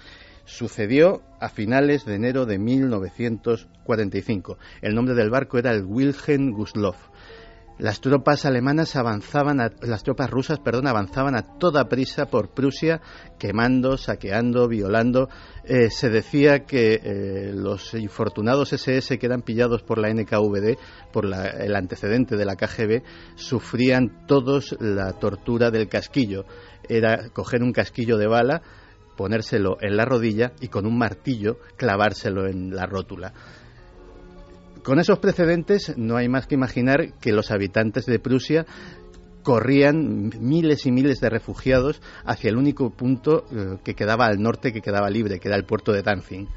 Sucedió 0.47 1.23
a 1.41 1.49
finales 1.49 2.05
de 2.05 2.15
enero 2.15 2.47
de 2.47 2.59
1945. 2.59 4.59
El 4.81 4.95
nombre 4.95 5.15
del 5.15 5.29
barco 5.29 5.59
era 5.59 5.73
el 5.73 5.85
Wilhelm 5.85 6.53
Gustloff. 6.53 6.97
Las 7.79 8.01
tropas 8.01 8.47
alemanas 8.47 8.97
avanzaban, 8.97 9.59
las 9.59 10.03
tropas 10.03 10.31
rusas, 10.31 10.61
perdón, 10.61 10.87
avanzaban 10.87 11.35
a 11.35 11.59
toda 11.59 11.91
prisa 11.91 12.25
por 12.25 12.55
Prusia, 12.55 13.03
quemando, 13.39 13.99
saqueando, 13.99 14.67
violando. 14.67 15.29
Eh, 15.65 15.91
se 15.91 16.09
decía 16.09 16.61
que 16.61 17.01
eh, 17.03 17.53
los 17.53 17.93
infortunados 17.93 18.73
SS 18.73 19.19
que 19.19 19.27
eran 19.27 19.43
pillados 19.43 19.83
por 19.83 19.99
la 19.99 20.09
NKVD, 20.09 20.79
por 21.13 21.27
el 21.27 21.77
antecedente 21.77 22.37
de 22.37 22.47
la 22.47 22.57
KGB, 22.57 23.03
sufrían 23.35 24.27
todos 24.27 24.75
la 24.81 25.13
tortura 25.13 25.71
del 25.71 25.89
casquillo. 25.89 26.47
Era 26.89 27.29
coger 27.29 27.63
un 27.63 27.73
casquillo 27.73 28.17
de 28.17 28.27
bala, 28.27 28.63
ponérselo 29.17 29.79
en 29.81 29.97
la 29.97 30.05
rodilla 30.05 30.53
y 30.61 30.69
con 30.69 30.87
un 30.87 30.99
martillo 30.99 31.59
clavárselo 31.77 32.47
en 32.47 32.75
la 32.75 32.87
rótula. 32.87 33.33
Con 34.83 35.01
esos 35.01 35.19
precedentes 35.19 35.97
no 35.97 36.17
hay 36.17 36.29
más 36.29 36.47
que 36.47 36.55
imaginar 36.55 37.15
que 37.21 37.33
los 37.33 37.51
habitantes 37.51 38.07
de 38.07 38.21
Prusia 38.21 38.67
corrían 39.43 40.31
miles 40.41 40.87
y 40.87 40.93
miles 40.93 41.21
de 41.21 41.31
refugiados 41.31 42.03
hacia 42.25 42.51
el 42.51 42.57
único 42.57 42.91
punto 42.91 43.45
eh, 43.51 43.79
que 43.85 43.95
quedaba 43.95 44.27
al 44.27 44.43
norte, 44.43 44.73
que 44.73 44.81
quedaba 44.81 45.09
libre, 45.09 45.39
que 45.39 45.49
era 45.49 45.57
el 45.57 45.65
puerto 45.65 45.93
de 45.93 46.03
Danzig. 46.03 46.49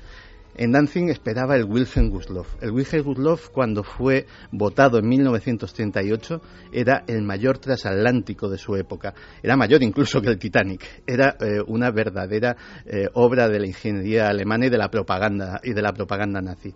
En 0.60 0.73
Danzig 0.73 1.10
esperaba 1.10 1.56
el 1.56 1.64
Wilhelm 1.64 2.10
Gustloff. 2.10 2.61
El 2.61 2.72
Wilhelm 2.72 3.06
Gustloff, 3.06 3.48
cuando 3.48 3.81
fue 3.81 4.26
votado 4.52 4.99
en 4.99 5.07
1938, 5.07 6.41
era 6.73 7.06
el 7.07 7.22
mayor 7.22 7.60
transatlántico 7.60 8.49
de 8.49 8.57
su 8.57 8.76
época. 8.76 9.14
Era 9.41 9.56
mayor 9.56 9.81
incluso 9.84 10.19
que 10.19 10.27
el 10.27 10.38
Titanic. 10.38 11.03
Era 11.07 11.38
eh, 11.40 11.61
una 11.65 11.91
verdadera 11.91 12.57
eh, 12.86 13.07
obra 13.14 13.48
de 13.48 13.57
la 13.57 13.68
ingeniería 13.68 14.27
alemana 14.27 14.65
y 14.65 14.69
de 14.69 14.77
la 14.77 14.91
propaganda 14.91 15.61
y 15.64 15.72
de 15.72 15.81
la 15.81 15.94
propaganda 15.94 16.41
nazi. 16.41 16.76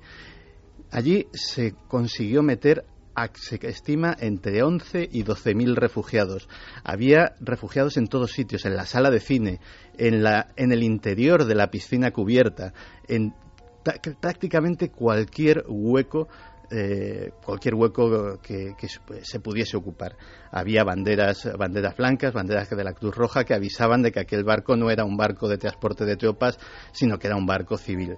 Allí 0.90 1.28
se 1.34 1.76
consiguió 1.90 2.42
meter 2.42 2.86
se 3.36 3.60
estima 3.68 4.16
entre 4.20 4.64
11 4.64 5.10
y 5.12 5.24
12 5.24 5.56
mil 5.56 5.76
refugiados. 5.76 6.48
Había 6.84 7.36
refugiados 7.40 7.98
en 7.98 8.08
todos 8.08 8.32
sitios, 8.32 8.66
en 8.66 8.76
la 8.76 8.86
sala 8.86 9.12
de 9.12 9.20
cine, 9.20 9.60
en, 9.98 10.24
la, 10.24 10.48
en 10.56 10.72
el 10.72 10.84
interior 10.84 11.46
de 11.46 11.54
la 11.54 11.70
piscina 11.70 12.12
cubierta, 12.12 12.74
en 13.08 13.34
prácticamente 13.84 14.90
cualquier 14.90 15.66
hueco 15.68 16.28
eh, 16.76 17.32
cualquier 17.46 17.76
hueco 17.76 18.40
que, 18.42 18.74
se 19.22 19.40
pudiese 19.40 19.78
ocupar. 19.78 20.16
Había 20.52 20.84
banderas, 20.84 21.48
banderas 21.56 21.96
blancas, 21.96 22.34
banderas 22.34 22.68
de 22.68 22.84
la 22.84 22.94
Cruz 22.94 23.16
Roja 23.16 23.44
que 23.44 23.54
avisaban 23.54 24.02
de 24.02 24.12
que 24.12 24.22
aquel 24.22 24.44
barco 24.44 24.76
no 24.76 24.90
era 24.90 25.06
un 25.06 25.16
barco 25.16 25.48
de 25.48 25.60
transporte 25.60 26.04
de 26.04 26.16
tropas, 26.16 26.58
sino 26.92 27.20
que 27.20 27.28
era 27.28 27.36
un 27.36 27.46
barco 27.46 27.78
civil. 27.78 28.18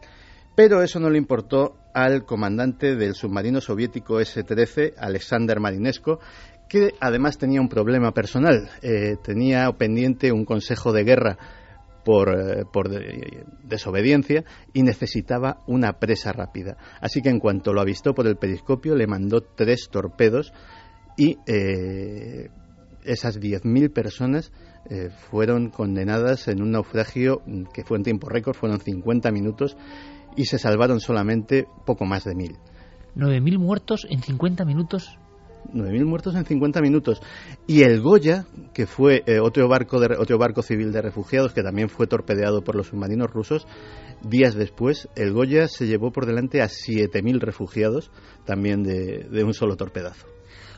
Pero 0.56 0.82
eso 0.82 1.02
no 1.02 1.10
le 1.10 1.18
importó 1.18 1.76
al 1.94 2.24
comandante 2.24 2.96
del 2.96 3.14
submarino 3.14 3.60
soviético 3.60 4.22
S-13, 4.22 4.94
Alexander 4.98 5.60
Marinesco, 5.60 6.20
que 6.70 6.94
además 7.02 7.38
tenía 7.38 7.60
un 7.60 7.68
problema 7.68 8.14
personal. 8.14 8.70
Eh, 8.82 9.18
tenía 9.22 9.70
pendiente 9.74 10.32
un 10.32 10.46
consejo 10.46 10.94
de 10.94 11.04
guerra 11.04 11.38
por, 12.06 12.30
eh, 12.30 13.44
desobediencia 13.64 14.45
y 14.73 14.84
necesitaba 14.84 15.57
una 15.68 15.94
presa 15.94 16.32
rápida. 16.32 16.77
Así 17.02 17.22
que 17.22 17.30
en 17.30 17.40
cuanto 17.40 17.73
lo 17.73 17.82
avistó 17.82 18.14
por 18.14 18.27
el 18.27 18.38
periscopio 18.38 18.95
le 18.95 19.07
mandó 19.07 19.41
tres 19.41 19.90
torpedos 19.91 20.53
y 21.18 21.38
eh, 21.48 22.49
esas 23.03 23.40
10.000 23.40 23.91
personas 23.91 24.53
eh, 24.90 25.10
fueron 25.10 25.72
condenadas 25.72 26.48
en 26.48 26.61
un 26.61 26.72
naufragio 26.72 27.41
que 27.73 27.84
fue 27.84 27.98
en 27.98 28.03
tiempo 28.03 28.30
récord, 28.30 28.56
fueron 28.56 28.80
50 28.80 29.32
minutos 29.32 29.76
y 30.36 30.45
se 30.45 30.60
salvaron 30.60 30.99
solamente 30.99 31.68
poco 31.86 32.06
más 32.06 32.23
de 32.23 32.34
1.000. 32.34 32.57
9.000 33.15 33.57
muertos 33.57 34.06
en 34.10 34.22
50 34.22 34.64
minutos 34.65 35.18
9.000 35.74 36.06
muertos 36.06 36.36
en 36.36 36.46
50 36.46 36.82
minutos. 36.82 37.22
Y 37.68 37.84
el 37.84 38.02
Goya, 38.02 38.46
que 38.74 38.86
fue 38.86 39.24
eh, 39.26 39.40
otro, 39.40 39.68
barco 39.68 40.00
de, 40.00 40.16
otro 40.18 40.38
barco 40.38 40.62
civil 40.62 40.92
de 40.92 41.02
refugiados 41.02 41.54
que 41.54 41.64
también 41.64 41.90
fue 41.90 42.08
torpedeado 42.08 42.64
por 42.64 42.76
los 42.76 42.88
submarinos 42.88 43.32
rusos, 43.32 43.68
días 44.22 44.56
después, 44.56 45.08
el 45.16 45.34
Goya 45.34 45.68
se 45.68 45.88
llevó 45.88 46.12
por 46.12 46.26
delante 46.26 46.62
a 46.62 46.66
7.000 46.66 47.40
refugiados 47.40 48.12
también 48.46 48.84
de, 48.84 49.44
un 49.44 49.54
solo 49.54 49.76
torpedazo. 49.76 50.28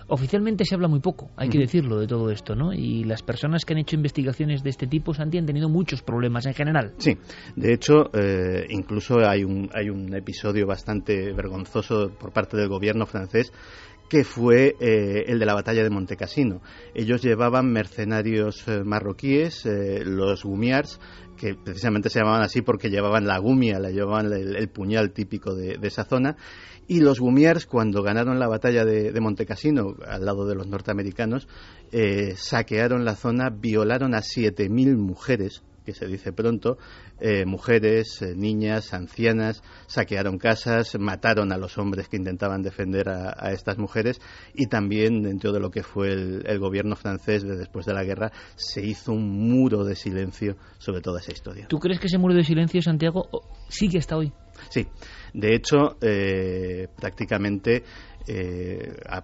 Oficialmente 0.10 0.64
se 0.64 0.74
habla 0.74 0.88
muy 0.88 1.02
poco, 1.02 1.32
hay 1.36 1.50
que 1.50 1.60
decirlo, 1.60 2.00
de 2.00 2.08
todo 2.08 2.32
esto, 2.32 2.56
¿no? 2.56 2.72
Y 2.72 3.04
las 3.04 3.24
personas 3.24 3.66
que 3.66 3.74
han 3.74 3.80
hecho 3.80 3.98
investigaciones 3.98 4.64
de 4.64 4.70
este 4.70 4.88
tipo, 4.88 5.14
Santi, 5.14 5.38
han 5.38 5.46
tenido 5.46 5.68
muchos 5.68 6.02
problemas 6.02 6.46
en 6.46 6.54
general. 6.54 6.94
Sí, 6.98 7.18
de 7.58 7.74
hecho, 7.74 8.10
eh, 8.14 8.68
incluso 8.70 9.20
hay 9.20 9.44
un, 9.44 9.70
hay 9.74 9.90
un 9.90 10.16
episodio 10.16 10.66
bastante 10.66 11.34
vergonzoso 11.34 12.10
por 12.18 12.32
parte 12.32 12.56
del 12.56 12.70
gobierno 12.70 13.06
francés 13.06 13.52
que 14.10 14.24
fue 14.24 14.76
eh, 14.80 15.26
el 15.28 15.40
de 15.40 15.46
la 15.46 15.54
batalla 15.54 15.84
de 15.84 15.90
Montecassino. 15.90 16.62
Ellos 16.94 17.22
llevaban 17.22 17.72
mercenarios 17.72 18.68
eh, 18.68 18.84
marroquíes, 18.84 19.66
eh, 19.66 20.04
los 20.06 20.44
gumiars, 20.44 21.00
que 21.36 21.56
precisamente 21.56 22.10
se 22.10 22.20
llamaban 22.20 22.42
así 22.42 22.62
porque 22.62 22.90
llevaban 22.90 23.28
la 23.28 23.38
gumia, 23.38 23.80
la 23.80 23.92
llevaban 23.92 24.32
el, 24.32 24.70
puñal 24.70 25.12
típico 25.12 25.54
de, 25.54 25.78
esa 25.82 26.06
zona. 26.06 26.38
Y 26.88 27.02
los 27.02 27.20
gumiars, 27.20 27.66
cuando 27.66 28.02
ganaron 28.02 28.40
la 28.40 28.48
batalla 28.48 28.86
de, 28.86 29.12
de 29.12 29.22
Montecassino 29.22 29.96
al 30.08 30.26
lado 30.26 30.48
de 30.48 30.56
los 30.56 30.68
norteamericanos, 30.68 31.48
saquearon 32.38 33.04
la 33.04 33.16
zona, 33.16 33.50
violaron 33.50 34.16
a 34.16 34.20
7.000 34.20 34.96
mujeres 34.96 35.64
que 35.88 35.94
se 35.94 36.06
dice 36.06 36.34
pronto, 36.34 36.78
eh, 37.22 37.46
mujeres, 37.46 38.22
eh, 38.22 38.36
niñas, 38.36 38.94
ancianas, 38.94 39.64
saquearon 39.88 40.38
casas, 40.38 41.00
mataron 41.00 41.54
a 41.54 41.58
los 41.58 41.78
hombres 41.78 42.10
que 42.10 42.18
intentaban 42.18 42.62
defender 42.62 43.08
a, 43.08 43.54
estas 43.54 43.78
mujeres 43.78 44.20
y 44.54 44.68
también 44.68 45.24
dentro 45.24 45.54
de 45.54 45.62
lo 45.62 45.72
que 45.72 45.84
fue 45.84 46.12
el, 46.12 46.60
gobierno 46.60 46.98
francés 46.98 47.44
de 47.44 47.56
después 47.56 47.86
de 47.86 47.94
la 47.94 48.04
guerra 48.04 48.34
se 48.58 48.86
hizo 48.86 49.14
un 49.14 49.30
muro 49.50 49.86
de 49.86 49.96
silencio 49.96 50.58
sobre 50.78 51.00
toda 51.00 51.22
esa 51.22 51.32
historia. 51.32 51.68
¿Tú 51.70 51.80
crees 51.80 52.02
que 52.02 52.08
ese 52.08 52.18
muro 52.18 52.34
de 52.34 52.44
silencio, 52.44 52.82
Santiago, 52.82 53.30
sigue 53.70 54.00
hasta 54.00 54.18
hoy? 54.18 54.34
Sí, 54.70 54.86
de 55.34 55.56
hecho, 55.56 55.96
eh, 56.02 56.90
prácticamente 56.98 57.84
a 59.08 59.24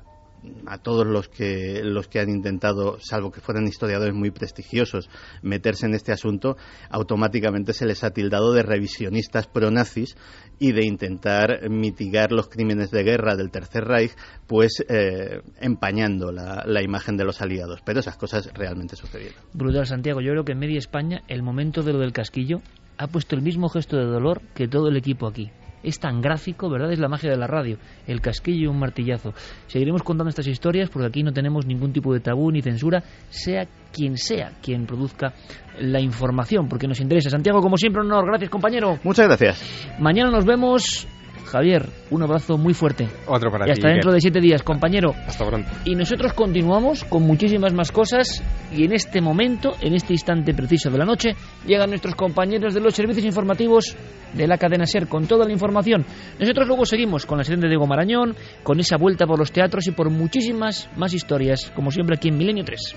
todos 0.82 1.06
los 1.06 1.30
que, 1.30 1.82
los 1.84 2.08
que 2.08 2.20
han 2.20 2.30
intentado, 2.30 2.98
salvo 3.00 3.32
que 3.32 3.42
fueran 3.42 3.68
historiadores 3.68 4.14
muy 4.14 4.32
prestigiosos, 4.32 5.10
meterse 5.42 5.86
en 5.86 5.94
este 5.94 6.12
asunto, 6.12 6.58
automáticamente 6.90 7.74
se 7.74 7.86
les 7.86 8.04
ha 8.04 8.12
tildado 8.12 8.54
de 8.54 8.64
revisionistas 8.64 9.48
pronazis 9.48 10.16
y 10.60 10.72
de 10.72 10.86
intentar 10.86 11.70
mitigar 11.70 12.32
los 12.32 12.48
crímenes 12.48 12.92
de 12.92 13.04
guerra 13.04 13.36
del 13.36 13.52
Tercer 13.52 13.86
Reich, 13.86 14.12
pues 14.48 14.84
eh, 14.88 15.42
empañando 15.60 16.32
la, 16.32 16.64
la, 16.66 16.82
imagen 16.82 17.18
de 17.18 17.26
los 17.26 17.42
aliados. 17.42 17.82
Pero 17.84 18.00
esas 18.00 18.18
cosas 18.18 18.50
realmente 18.54 18.96
sucedieron. 18.96 19.42
Brutal, 19.54 19.86
Santiago. 19.86 20.22
Yo 20.22 20.32
creo 20.32 20.46
que 20.46 20.54
en 20.54 20.60
media 20.60 20.78
España 20.78 21.22
el 21.28 21.44
momento 21.44 21.82
de 21.82 21.94
lo 21.94 22.00
del 22.00 22.14
casquillo 22.14 22.62
ha 22.98 23.08
puesto 23.08 23.36
el 23.36 23.42
mismo 23.42 23.70
gesto 23.70 23.98
de 23.98 24.06
dolor 24.06 24.42
que 24.54 24.68
todo 24.68 24.90
el 24.90 24.98
equipo 24.98 25.28
aquí 25.28 25.52
es 25.84 26.00
tan 26.00 26.22
gráfico, 26.22 26.70
¿verdad? 26.70 26.92
Es 26.92 27.00
la 27.00 27.08
magia 27.08 27.30
de 27.30 27.38
la 27.38 27.48
radio, 27.48 27.78
el 28.08 28.22
casquillo 28.22 28.64
y 28.64 28.68
un 28.68 28.80
martillazo. 28.80 29.34
Seguiremos 29.68 30.04
contando 30.04 30.30
estas 30.30 30.48
historias 30.48 30.90
porque 30.90 31.08
aquí 31.08 31.24
no 31.24 31.32
tenemos 31.32 31.66
ningún 31.66 31.92
tipo 31.94 32.14
de 32.14 32.20
tabú 32.20 32.52
ni 32.52 32.62
censura, 32.62 33.04
sea 33.30 33.68
quien 33.92 34.18
sea 34.18 34.54
quien 34.62 34.86
produzca 34.86 35.34
la 35.80 36.00
información, 36.00 36.68
porque 36.68 36.88
nos 36.88 37.00
interesa. 37.00 37.30
Santiago, 37.30 37.62
como 37.62 37.78
siempre, 37.78 38.02
un 38.02 38.12
honor. 38.12 38.26
Gracias, 38.28 38.50
compañero. 38.50 38.98
Muchas 39.04 39.28
gracias. 39.28 39.98
Mañana 40.00 40.32
nos 40.32 40.46
vemos 40.46 41.08
Javier, 41.54 41.88
un 42.10 42.24
abrazo 42.24 42.58
muy 42.58 42.74
fuerte. 42.74 43.08
Otro 43.28 43.52
para 43.52 43.68
y 43.68 43.72
hasta 43.72 43.90
dentro 43.90 44.12
de 44.12 44.20
siete 44.20 44.42
días, 44.42 44.64
compañero. 44.64 45.14
Hasta 45.28 45.46
pronto. 45.46 45.70
Y 45.86 45.94
nosotros 45.94 46.34
continuamos 46.34 47.04
con 47.04 47.22
muchísimas 47.22 47.74
más 47.74 47.92
cosas 47.92 48.44
y 48.76 48.86
en 48.86 48.94
este 48.94 49.22
momento, 49.22 49.74
en 49.80 49.94
este 49.94 50.14
instante 50.14 50.56
preciso 50.56 50.90
de 50.90 50.98
la 50.98 51.06
noche, 51.06 51.36
llegan 51.68 51.92
nuestros 51.92 52.16
compañeros 52.16 52.74
de 52.74 52.80
los 52.80 52.96
servicios 52.96 53.24
informativos 53.24 53.96
de 54.34 54.48
la 54.48 54.58
cadena 54.58 54.88
SER 54.88 55.08
con 55.08 55.28
toda 55.28 55.46
la 55.46 55.52
información. 55.52 56.04
Nosotros 56.40 56.68
luego 56.68 56.88
seguimos 56.88 57.28
con 57.28 57.38
la 57.38 57.44
serie 57.44 57.62
de 57.62 57.70
Diego 57.70 57.86
Marañón, 57.86 58.36
con 58.64 58.80
esa 58.80 58.98
vuelta 58.98 59.28
por 59.28 59.38
los 59.38 59.52
teatros 59.52 59.86
y 59.86 59.92
por 59.92 60.10
muchísimas 60.10 60.90
más 60.98 61.14
historias, 61.14 61.72
como 61.76 61.92
siempre 61.92 62.16
aquí 62.18 62.30
en 62.30 62.38
Milenio 62.38 62.64
3. 62.64 62.96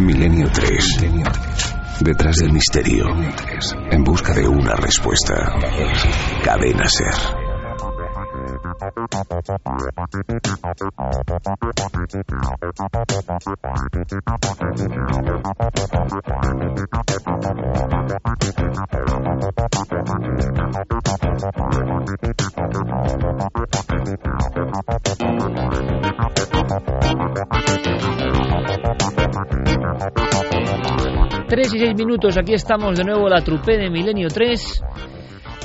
Milenio 0.00 0.48
3. 0.50 1.00
Detrás 2.00 2.36
del 2.36 2.52
misterio. 2.52 3.04
En 3.90 4.02
busca 4.02 4.32
de 4.32 4.48
una 4.48 4.74
respuesta. 4.74 5.34
Cadena 6.42 6.88
Ser. 6.88 7.40
Tres 31.48 31.74
y 31.74 31.78
seis 31.78 31.94
minutos, 31.96 32.38
aquí 32.38 32.54
estamos 32.54 32.96
de 32.96 33.04
nuevo 33.04 33.28
la 33.28 33.42
trupe 33.42 33.76
de 33.76 33.90
Milenio 33.90 34.28
3 34.28 34.82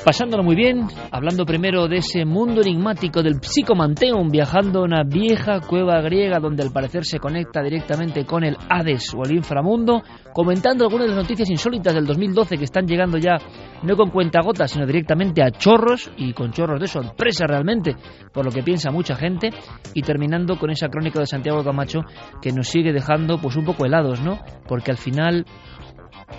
Pasándolo 0.06 0.44
muy 0.44 0.56
bien, 0.56 0.86
hablando 1.10 1.48
primero 1.48 1.88
de 1.88 1.98
ese 1.98 2.26
mundo 2.26 2.62
enigmático 2.62 3.24
del 3.24 3.40
Psicomanteum, 3.42 4.30
viajando 4.30 4.82
a 4.82 4.84
una 4.84 5.02
vieja 5.04 5.62
cueva 5.62 6.00
griega 6.02 6.38
donde 6.40 6.62
al 6.62 6.72
parecer 6.72 7.06
se 7.06 7.18
conecta 7.18 7.64
directamente 7.64 8.24
con 8.24 8.44
el 8.44 8.56
Hades 8.70 9.16
o 9.16 9.24
el 9.26 9.36
inframundo, 9.36 10.04
comentando 10.32 10.84
algunas 10.84 11.08
de 11.08 11.16
las 11.16 11.24
noticias 11.24 11.50
insólitas 11.50 11.96
del 11.96 12.06
2012 12.06 12.56
que 12.56 12.66
están 12.66 12.86
llegando 12.86 13.18
ya 13.18 13.40
no 13.82 13.98
con 13.98 14.12
cuentagotas, 14.12 14.70
sino 14.70 14.86
directamente 14.86 15.42
a 15.42 15.50
chorros 15.50 16.12
y 16.18 16.34
con 16.34 16.52
chorros 16.52 16.80
de 16.80 16.88
sorpresa 16.88 17.48
realmente, 17.48 17.96
por 18.32 18.46
lo 18.46 18.52
que 18.52 18.62
piensa 18.62 18.92
mucha 18.92 19.16
gente, 19.16 19.50
y 19.96 20.04
terminando 20.04 20.60
con 20.60 20.70
esa 20.70 20.88
crónica 20.88 21.20
de 21.20 21.26
Santiago 21.26 21.64
Camacho 21.64 22.02
que 22.44 22.52
nos 22.52 22.68
sigue 22.68 22.94
dejando 22.94 23.40
pues 23.40 23.56
un 23.56 23.66
poco 23.66 23.88
helados, 23.88 24.22
¿no? 24.22 24.38
Porque 24.68 24.92
al 24.92 24.98
final 24.98 25.48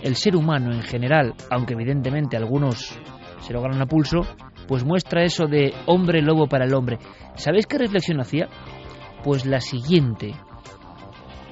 el 0.05 0.14
ser 0.14 0.36
humano 0.36 0.72
en 0.72 0.82
general, 0.82 1.34
aunque 1.51 1.74
evidentemente 1.74 2.36
algunos 2.36 2.97
se 3.47 3.52
lo 3.52 3.62
ganan 3.62 3.81
a 3.81 3.86
pulso, 3.86 4.23
pues 4.66 4.85
muestra 4.85 5.23
eso 5.23 5.47
de 5.47 5.73
hombre 5.86 6.20
lobo 6.20 6.48
para 6.48 6.64
el 6.64 6.74
hombre. 6.74 6.98
¿Sabéis 7.36 7.68
qué 7.68 7.78
reflexión 7.78 8.20
hacía? 8.20 8.48
Pues 9.23 9.47
la 9.47 9.60
siguiente, 9.60 10.35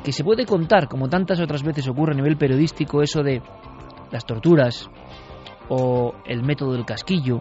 que 0.03 0.11
se 0.11 0.25
puede 0.25 0.45
contar, 0.45 0.89
como 0.89 1.09
tantas 1.09 1.41
otras 1.41 1.63
veces 1.63 1.87
ocurre 1.89 2.13
a 2.13 2.17
nivel 2.17 2.37
periodístico, 2.37 3.01
eso 3.01 3.23
de 3.23 3.41
las 4.11 4.27
torturas 4.27 4.91
o 5.69 6.15
el 6.25 6.43
método 6.43 6.73
del 6.73 6.85
casquillo, 6.85 7.41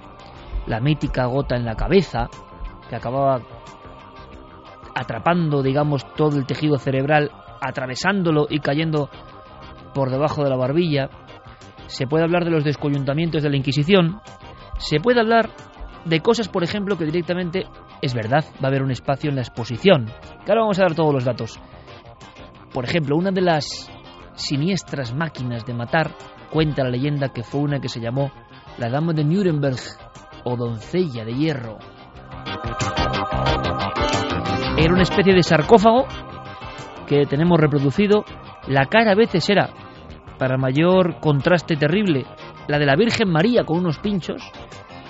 la 0.68 0.80
mítica 0.80 1.26
gota 1.26 1.56
en 1.56 1.66
la 1.66 1.74
cabeza, 1.74 2.30
que 2.88 2.96
acababa 2.96 3.42
atrapando, 4.94 5.64
digamos, 5.64 6.06
todo 6.14 6.38
el 6.38 6.46
tejido 6.46 6.78
cerebral, 6.78 7.32
atravesándolo 7.60 8.46
y 8.52 8.60
cayendo 8.60 9.10
por 9.96 10.12
debajo 10.12 10.44
de 10.44 10.52
la 10.52 10.58
barbilla. 10.58 11.10
Se 11.88 12.06
puede 12.06 12.24
hablar 12.24 12.46
de 12.46 12.52
los 12.52 12.64
descoyuntamientos 12.64 13.42
de 13.42 13.50
la 13.50 13.58
Inquisición, 13.58 14.22
se 14.84 15.00
puede 15.00 15.22
hablar 15.22 15.50
de 16.04 16.20
cosas, 16.20 16.50
por 16.50 16.64
ejemplo, 16.64 16.98
que 16.98 17.06
directamente 17.06 17.66
es 18.02 18.14
verdad, 18.14 18.44
va 18.62 18.66
a 18.66 18.68
haber 18.68 18.84
un 18.84 18.92
espacio 18.92 19.30
en 19.30 19.38
la 19.38 19.42
exposición. 19.42 20.12
Ahora 20.42 20.62
vamos 20.62 20.78
a 20.80 20.84
dar 20.84 20.94
todos 20.96 21.14
los 21.14 21.24
datos. 21.24 21.58
Por 22.74 22.84
ejemplo, 22.84 23.16
una 23.16 23.32
de 23.32 23.42
las 23.42 23.90
siniestras 24.36 25.16
máquinas 25.16 25.66
de 25.66 25.74
matar 25.74 26.12
cuenta 26.52 26.84
la 26.84 26.90
leyenda 26.90 27.30
que 27.30 27.44
fue 27.44 27.62
una 27.62 27.80
que 27.80 27.88
se 27.88 28.02
llamó 28.02 28.32
la 28.78 28.90
Dama 28.90 29.14
de 29.14 29.24
Nuremberg 29.24 29.80
o 30.44 30.58
Doncella 30.58 31.24
de 31.24 31.34
Hierro. 31.34 31.78
Era 34.78 34.94
una 34.94 35.04
especie 35.04 35.34
de 35.34 35.44
sarcófago 35.44 36.08
que 37.08 37.26
tenemos 37.26 37.58
reproducido. 37.58 38.26
La 38.68 38.88
cara 38.88 39.12
a 39.12 39.16
veces 39.16 39.50
era, 39.50 39.70
para 40.38 40.58
mayor 40.58 41.22
contraste 41.22 41.78
terrible, 41.78 42.26
la 42.68 42.80
de 42.80 42.86
la 42.86 42.96
Virgen 42.96 43.30
María 43.30 43.64
con 43.64 43.80
unos 43.80 44.00
pinchos, 44.00 44.42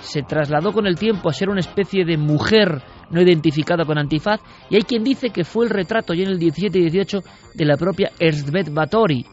se 0.00 0.22
trasladó 0.22 0.72
con 0.72 0.86
el 0.86 0.98
tiempo 0.98 1.28
a 1.28 1.32
ser 1.32 1.48
una 1.48 1.60
especie 1.60 2.04
de 2.04 2.16
mujer 2.16 2.82
no 3.10 3.20
identificada 3.20 3.84
con 3.84 3.98
antifaz, 3.98 4.40
y 4.70 4.76
hay 4.76 4.82
quien 4.82 5.04
dice 5.04 5.30
que 5.30 5.44
fue 5.44 5.66
el 5.66 5.70
retrato 5.70 6.14
ya 6.14 6.24
en 6.24 6.30
el 6.30 6.38
17 6.38 6.78
y 6.78 6.90
18 6.90 7.18
de 7.54 7.64
la 7.64 7.76
propia 7.76 8.10
Erzbet 8.18 8.72
Batory, 8.72 9.24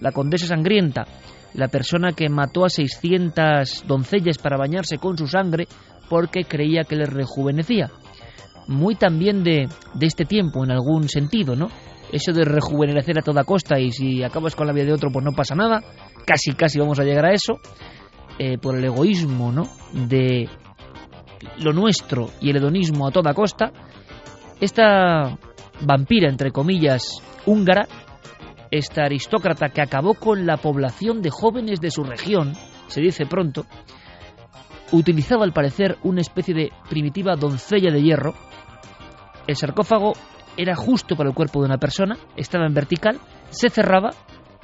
la 0.00 0.12
condesa 0.12 0.46
sangrienta, 0.46 1.06
la 1.54 1.68
persona 1.68 2.12
que 2.12 2.28
mató 2.28 2.64
a 2.64 2.70
600 2.70 3.84
doncellas 3.86 4.38
para 4.38 4.56
bañarse 4.56 4.98
con 4.98 5.16
su 5.16 5.26
sangre 5.26 5.66
porque 6.08 6.44
creía 6.44 6.84
que 6.84 6.96
les 6.96 7.08
rejuvenecía. 7.08 7.90
Muy 8.68 8.94
también 8.94 9.42
de, 9.42 9.68
de 9.94 10.06
este 10.06 10.24
tiempo 10.24 10.64
en 10.64 10.70
algún 10.70 11.08
sentido, 11.08 11.56
¿no? 11.56 11.68
Eso 12.12 12.32
de 12.32 12.44
rejuvenecer 12.44 13.18
a 13.18 13.22
toda 13.22 13.44
costa 13.44 13.78
y 13.78 13.90
si 13.90 14.22
acabas 14.22 14.54
con 14.54 14.66
la 14.66 14.72
vida 14.72 14.86
de 14.86 14.92
otro 14.92 15.10
pues 15.10 15.24
no 15.24 15.32
pasa 15.32 15.54
nada, 15.54 15.82
casi 16.26 16.52
casi 16.52 16.78
vamos 16.78 16.98
a 16.98 17.04
llegar 17.04 17.26
a 17.26 17.32
eso, 17.32 17.58
eh, 18.38 18.58
por 18.58 18.76
el 18.76 18.84
egoísmo 18.84 19.52
¿no? 19.52 19.68
de 19.92 20.48
lo 21.58 21.72
nuestro 21.72 22.30
y 22.40 22.50
el 22.50 22.56
hedonismo 22.56 23.06
a 23.06 23.10
toda 23.10 23.34
costa, 23.34 23.72
esta 24.60 25.38
vampira, 25.80 26.28
entre 26.28 26.52
comillas, 26.52 27.22
húngara, 27.46 27.86
esta 28.70 29.04
aristócrata 29.04 29.68
que 29.68 29.82
acabó 29.82 30.14
con 30.14 30.46
la 30.46 30.56
población 30.56 31.20
de 31.20 31.30
jóvenes 31.30 31.80
de 31.80 31.90
su 31.90 32.04
región, 32.04 32.54
se 32.86 33.00
dice 33.00 33.26
pronto, 33.26 33.66
utilizaba 34.92 35.44
al 35.44 35.52
parecer 35.52 35.98
una 36.02 36.20
especie 36.20 36.54
de 36.54 36.72
primitiva 36.88 37.34
doncella 37.36 37.90
de 37.90 38.02
hierro. 38.02 38.34
El 39.46 39.56
sarcófago 39.56 40.12
era 40.56 40.74
justo 40.74 41.16
para 41.16 41.28
el 41.28 41.34
cuerpo 41.34 41.60
de 41.60 41.66
una 41.66 41.78
persona, 41.78 42.16
estaba 42.36 42.66
en 42.66 42.74
vertical, 42.74 43.18
se 43.50 43.68
cerraba 43.68 44.10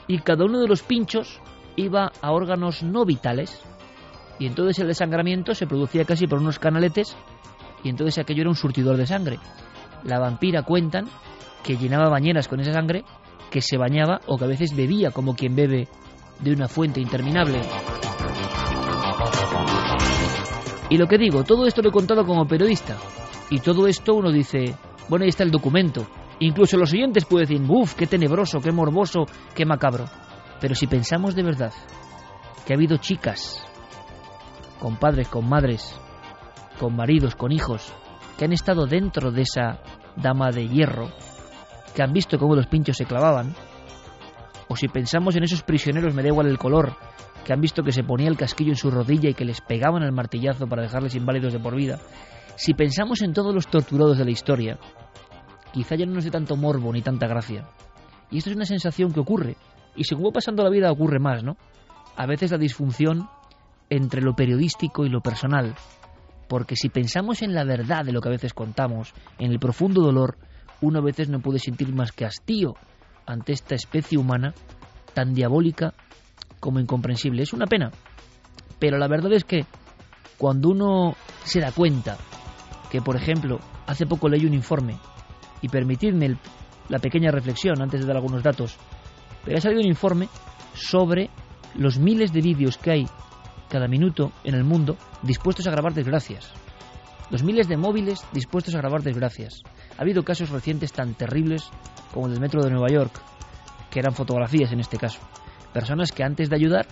y 0.07 0.21
cada 0.21 0.45
uno 0.45 0.61
de 0.61 0.69
los 0.69 0.83
pinchos 0.83 1.41
iba 1.79 2.13
a 2.21 2.33
órganos 2.33 2.83
no 2.83 3.05
vitales. 3.05 3.61
Y 4.39 4.47
entonces 4.47 4.79
el 4.79 4.89
desangramiento 4.89 5.55
se 5.55 5.67
producía 5.67 6.05
casi 6.05 6.27
por 6.27 6.39
unos 6.39 6.59
canaletes 6.59 7.17
y 7.83 7.89
entonces 7.89 8.19
aquello 8.19 8.43
era 8.43 8.51
un 8.51 8.57
surtidor 8.57 8.97
de 8.97 9.07
sangre. 9.07 9.39
La 10.05 10.19
vampira 10.19 10.63
cuentan 10.63 11.07
que 11.63 11.77
llenaba 11.77 12.09
bañeras 12.09 12.49
con 12.49 12.61
esa 12.61 12.73
sangre, 12.73 13.05
que 13.51 13.61
se 13.61 13.77
bañaba 13.77 14.21
o 14.27 14.37
que 14.37 14.45
a 14.45 14.49
veces 14.49 14.77
bebía 14.77 15.11
como 15.11 15.35
quien 15.35 15.57
bebe 15.57 15.89
de 16.41 16.53
una 16.53 16.69
fuente 16.69 17.01
interminable. 17.01 17.61
Y 20.91 20.97
lo 20.97 21.07
que 21.07 21.19
digo, 21.19 21.45
todo 21.45 21.67
esto 21.67 21.83
lo 21.83 21.91
he 21.91 21.93
contado 21.93 22.25
como 22.25 22.47
periodista. 22.47 22.97
Y 23.51 23.61
todo 23.61 23.87
esto 23.87 24.15
uno 24.15 24.31
dice, 24.31 24.75
bueno, 25.09 25.25
ahí 25.25 25.31
está 25.31 25.43
el 25.43 25.51
documento. 25.51 26.07
Incluso 26.41 26.77
los 26.77 26.93
oyentes 26.93 27.25
pueden 27.25 27.49
decir, 27.49 27.67
uff, 27.69 27.95
qué 27.95 28.07
tenebroso, 28.07 28.61
qué 28.61 28.71
morboso, 28.71 29.27
qué 29.55 29.67
macabro. 29.67 30.07
Pero 30.61 30.75
si 30.75 30.87
pensamos 30.87 31.35
de 31.35 31.43
verdad 31.43 31.73
que 32.65 32.73
ha 32.73 32.77
habido 32.77 32.97
chicas, 32.99 33.63
con 34.79 34.97
padres, 34.97 35.29
con 35.29 35.49
madres, 35.49 35.99
con 36.79 36.95
maridos, 36.95 37.35
con 37.35 37.53
hijos, 37.53 37.93
que 38.37 38.45
han 38.45 38.53
estado 38.53 38.87
dentro 38.87 39.31
de 39.31 39.43
esa 39.43 39.81
dama 40.17 40.51
de 40.51 40.69
hierro, 40.69 41.11
que 41.95 42.03
han 42.03 42.13
visto 42.13 42.39
cómo 42.39 42.55
los 42.55 42.67
pinchos 42.67 42.97
se 42.97 43.07
clavaban, 43.07 43.55
o 44.69 44.77
si 44.77 44.89
pensamos 44.89 45.35
en 45.37 45.45
esos 45.45 45.63
prisioneros, 45.63 46.15
me 46.15 46.23
da 46.23 46.29
igual 46.29 46.47
el 46.47 46.59
color, 46.59 46.97
que 47.45 47.53
han 47.53 47.61
visto 47.61 47.83
que 47.83 47.93
se 47.93 48.05
ponía 48.05 48.29
el 48.29 48.37
casquillo 48.37 48.73
en 48.73 48.77
su 48.77 48.91
rodilla 48.91 49.31
y 49.31 49.35
que 49.35 49.45
les 49.45 49.61
pegaban 49.61 50.03
el 50.03 50.13
martillazo 50.13 50.67
para 50.67 50.83
dejarles 50.83 51.15
inválidos 51.15 51.55
de 51.55 51.59
por 51.59 51.75
vida, 51.75 51.99
si 52.57 52.75
pensamos 52.75 53.23
en 53.23 53.33
todos 53.33 53.55
los 53.55 53.69
torturados 53.69 54.19
de 54.19 54.25
la 54.25 54.31
historia, 54.31 54.79
quizá 55.73 55.95
ya 55.95 56.07
no 56.07 56.15
nos 56.15 56.25
dé 56.25 56.31
tanto 56.31 56.57
morbo 56.57 56.93
ni 56.93 57.03
tanta 57.03 57.27
gracia. 57.27 57.65
Y 58.31 58.39
esto 58.39 58.51
es 58.51 58.57
una 58.57 58.67
sensación 58.67 59.13
que 59.13 59.21
ocurre, 59.21 59.57
y 59.99 60.05
según 60.05 60.27
va 60.27 60.33
pasando 60.33 60.63
la 60.63 60.71
vida 60.71 60.91
ocurre 60.91 61.19
más, 61.19 61.43
¿no? 61.43 61.57
A 62.17 62.27
veces 62.27 62.53
la 62.53 62.59
disfunción 62.59 63.29
entre 63.91 64.23
lo 64.23 64.35
periodístico 64.35 65.05
y 65.05 65.09
lo 65.09 65.21
personal, 65.21 65.75
porque 66.49 66.77
si 66.77 66.89
pensamos 66.89 67.43
en 67.43 67.55
la 67.55 67.65
verdad 67.65 68.05
de 68.05 68.13
lo 68.13 68.21
que 68.21 68.29
a 68.29 68.33
veces 68.33 68.55
contamos, 68.55 69.13
en 69.39 69.51
el 69.51 69.59
profundo 69.59 70.01
dolor, 70.01 70.39
uno 70.81 71.01
a 71.01 71.03
veces 71.03 71.29
no 71.29 71.41
puede 71.41 71.59
sentir 71.59 71.93
más 71.93 72.13
que 72.13 72.25
hastío 72.25 72.75
ante 73.27 73.53
esta 73.53 73.75
especie 73.75 74.19
humana 74.19 74.55
tan 75.15 75.35
diabólica 75.35 75.95
como 76.61 76.81
incomprensible. 76.81 77.43
Es 77.43 77.53
una 77.53 77.67
pena, 77.67 77.91
pero 78.79 78.99
la 78.99 79.09
verdad 79.09 79.33
es 79.33 79.45
que 79.45 79.67
cuando 80.39 80.71
uno 80.71 81.15
se 81.45 81.61
da 81.61 81.73
cuenta 81.73 82.17
que, 82.91 83.03
por 83.03 83.17
ejemplo, 83.17 83.59
hace 83.87 84.07
poco 84.07 84.29
leí 84.29 84.47
un 84.47 84.55
informe, 84.55 84.97
y 85.61 85.69
permitidme 85.69 86.37
la 86.89 86.99
pequeña 86.99 87.31
reflexión 87.31 87.83
antes 87.83 88.01
de 88.01 88.07
dar 88.07 88.17
algunos 88.17 88.43
datos, 88.43 88.79
pero 89.49 89.57
ha 89.57 89.63
salido 89.63 89.81
un 89.81 89.89
informe 89.89 90.29
sobre 90.75 91.31
los 91.75 91.99
miles 91.99 92.35
de 92.35 92.43
vídeos 92.43 92.77
que 92.77 92.91
hay 92.91 93.07
cada 93.71 93.89
minuto 93.89 94.31
en 94.45 94.55
el 94.55 94.63
mundo 94.63 94.99
dispuestos 95.23 95.67
a 95.67 95.71
grabar 95.71 95.95
desgracias. 95.95 96.53
Los 97.31 97.43
miles 97.43 97.67
de 97.67 97.79
móviles 97.79 98.21
dispuestos 98.35 98.75
a 98.75 98.79
grabar 98.81 99.03
desgracias. 99.03 99.63
Ha 99.97 100.03
habido 100.03 100.23
casos 100.23 100.51
recientes 100.51 100.93
tan 100.93 101.15
terribles 101.15 101.71
como 102.13 102.27
el 102.27 102.33
del 102.33 102.43
metro 102.43 102.63
de 102.63 102.69
Nueva 102.69 102.89
York, 102.91 103.23
que 103.91 104.01
eran 104.01 104.13
fotografías 104.13 104.71
en 104.71 104.81
este 104.81 104.99
caso. 104.99 105.19
Personas 105.73 106.13
que 106.13 106.25
antes 106.25 106.51
de 106.51 106.57
ayudar 106.57 106.87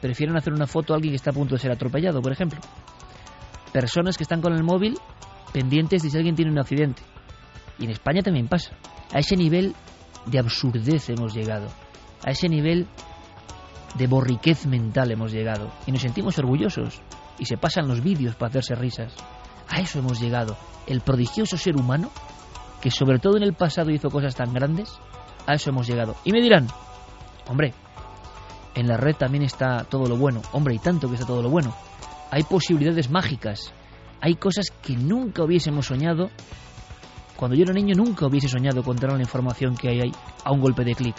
prefieren 0.00 0.36
hacer 0.36 0.54
una 0.54 0.66
foto 0.66 0.92
a 0.92 0.96
alguien 0.96 1.12
que 1.12 1.18
está 1.18 1.30
a 1.30 1.34
punto 1.34 1.54
de 1.54 1.60
ser 1.60 1.70
atropellado, 1.70 2.20
por 2.20 2.32
ejemplo. 2.32 2.58
Personas 3.72 4.16
que 4.16 4.24
están 4.24 4.40
con 4.40 4.54
el 4.54 4.64
móvil 4.64 4.98
pendientes 5.52 6.02
de 6.02 6.10
si 6.10 6.16
alguien 6.16 6.34
tiene 6.34 6.50
un 6.50 6.58
accidente. 6.58 7.02
Y 7.78 7.84
en 7.84 7.90
España 7.90 8.22
también 8.22 8.48
pasa. 8.48 8.72
A 9.12 9.20
ese 9.20 9.36
nivel 9.36 9.72
de 10.26 10.38
absurdez 10.38 11.08
hemos 11.10 11.34
llegado. 11.34 11.68
A 12.24 12.30
ese 12.30 12.48
nivel 12.48 12.86
de 13.94 14.06
borriquez 14.06 14.66
mental 14.66 15.10
hemos 15.10 15.32
llegado. 15.32 15.70
Y 15.86 15.92
nos 15.92 16.02
sentimos 16.02 16.38
orgullosos. 16.38 17.00
Y 17.38 17.46
se 17.46 17.56
pasan 17.56 17.88
los 17.88 18.02
vídeos 18.02 18.34
para 18.34 18.50
hacerse 18.50 18.74
risas. 18.74 19.14
A 19.68 19.80
eso 19.80 19.98
hemos 19.98 20.20
llegado. 20.20 20.56
El 20.86 21.00
prodigioso 21.00 21.56
ser 21.56 21.76
humano, 21.76 22.10
que 22.80 22.90
sobre 22.90 23.18
todo 23.18 23.36
en 23.36 23.42
el 23.42 23.54
pasado 23.54 23.90
hizo 23.90 24.10
cosas 24.10 24.34
tan 24.34 24.52
grandes, 24.52 24.90
a 25.46 25.54
eso 25.54 25.70
hemos 25.70 25.86
llegado. 25.86 26.16
Y 26.24 26.32
me 26.32 26.40
dirán, 26.40 26.66
hombre, 27.48 27.74
en 28.74 28.86
la 28.88 28.96
red 28.96 29.16
también 29.16 29.42
está 29.42 29.84
todo 29.84 30.06
lo 30.06 30.16
bueno. 30.16 30.42
Hombre, 30.52 30.74
y 30.74 30.78
tanto 30.78 31.08
que 31.08 31.14
está 31.14 31.26
todo 31.26 31.42
lo 31.42 31.50
bueno. 31.50 31.74
Hay 32.30 32.42
posibilidades 32.42 33.10
mágicas. 33.10 33.72
Hay 34.20 34.34
cosas 34.34 34.66
que 34.82 34.96
nunca 34.96 35.44
hubiésemos 35.44 35.86
soñado. 35.86 36.30
Cuando 37.36 37.56
yo 37.56 37.64
era 37.64 37.72
niño 37.72 37.94
nunca 37.94 38.26
hubiese 38.26 38.48
soñado 38.48 38.82
contar 38.82 39.12
la 39.12 39.20
información 39.20 39.76
que 39.76 39.88
hay 39.88 40.00
ahí 40.00 40.12
a 40.44 40.52
un 40.52 40.60
golpe 40.60 40.84
de 40.84 40.94
clic. 40.94 41.16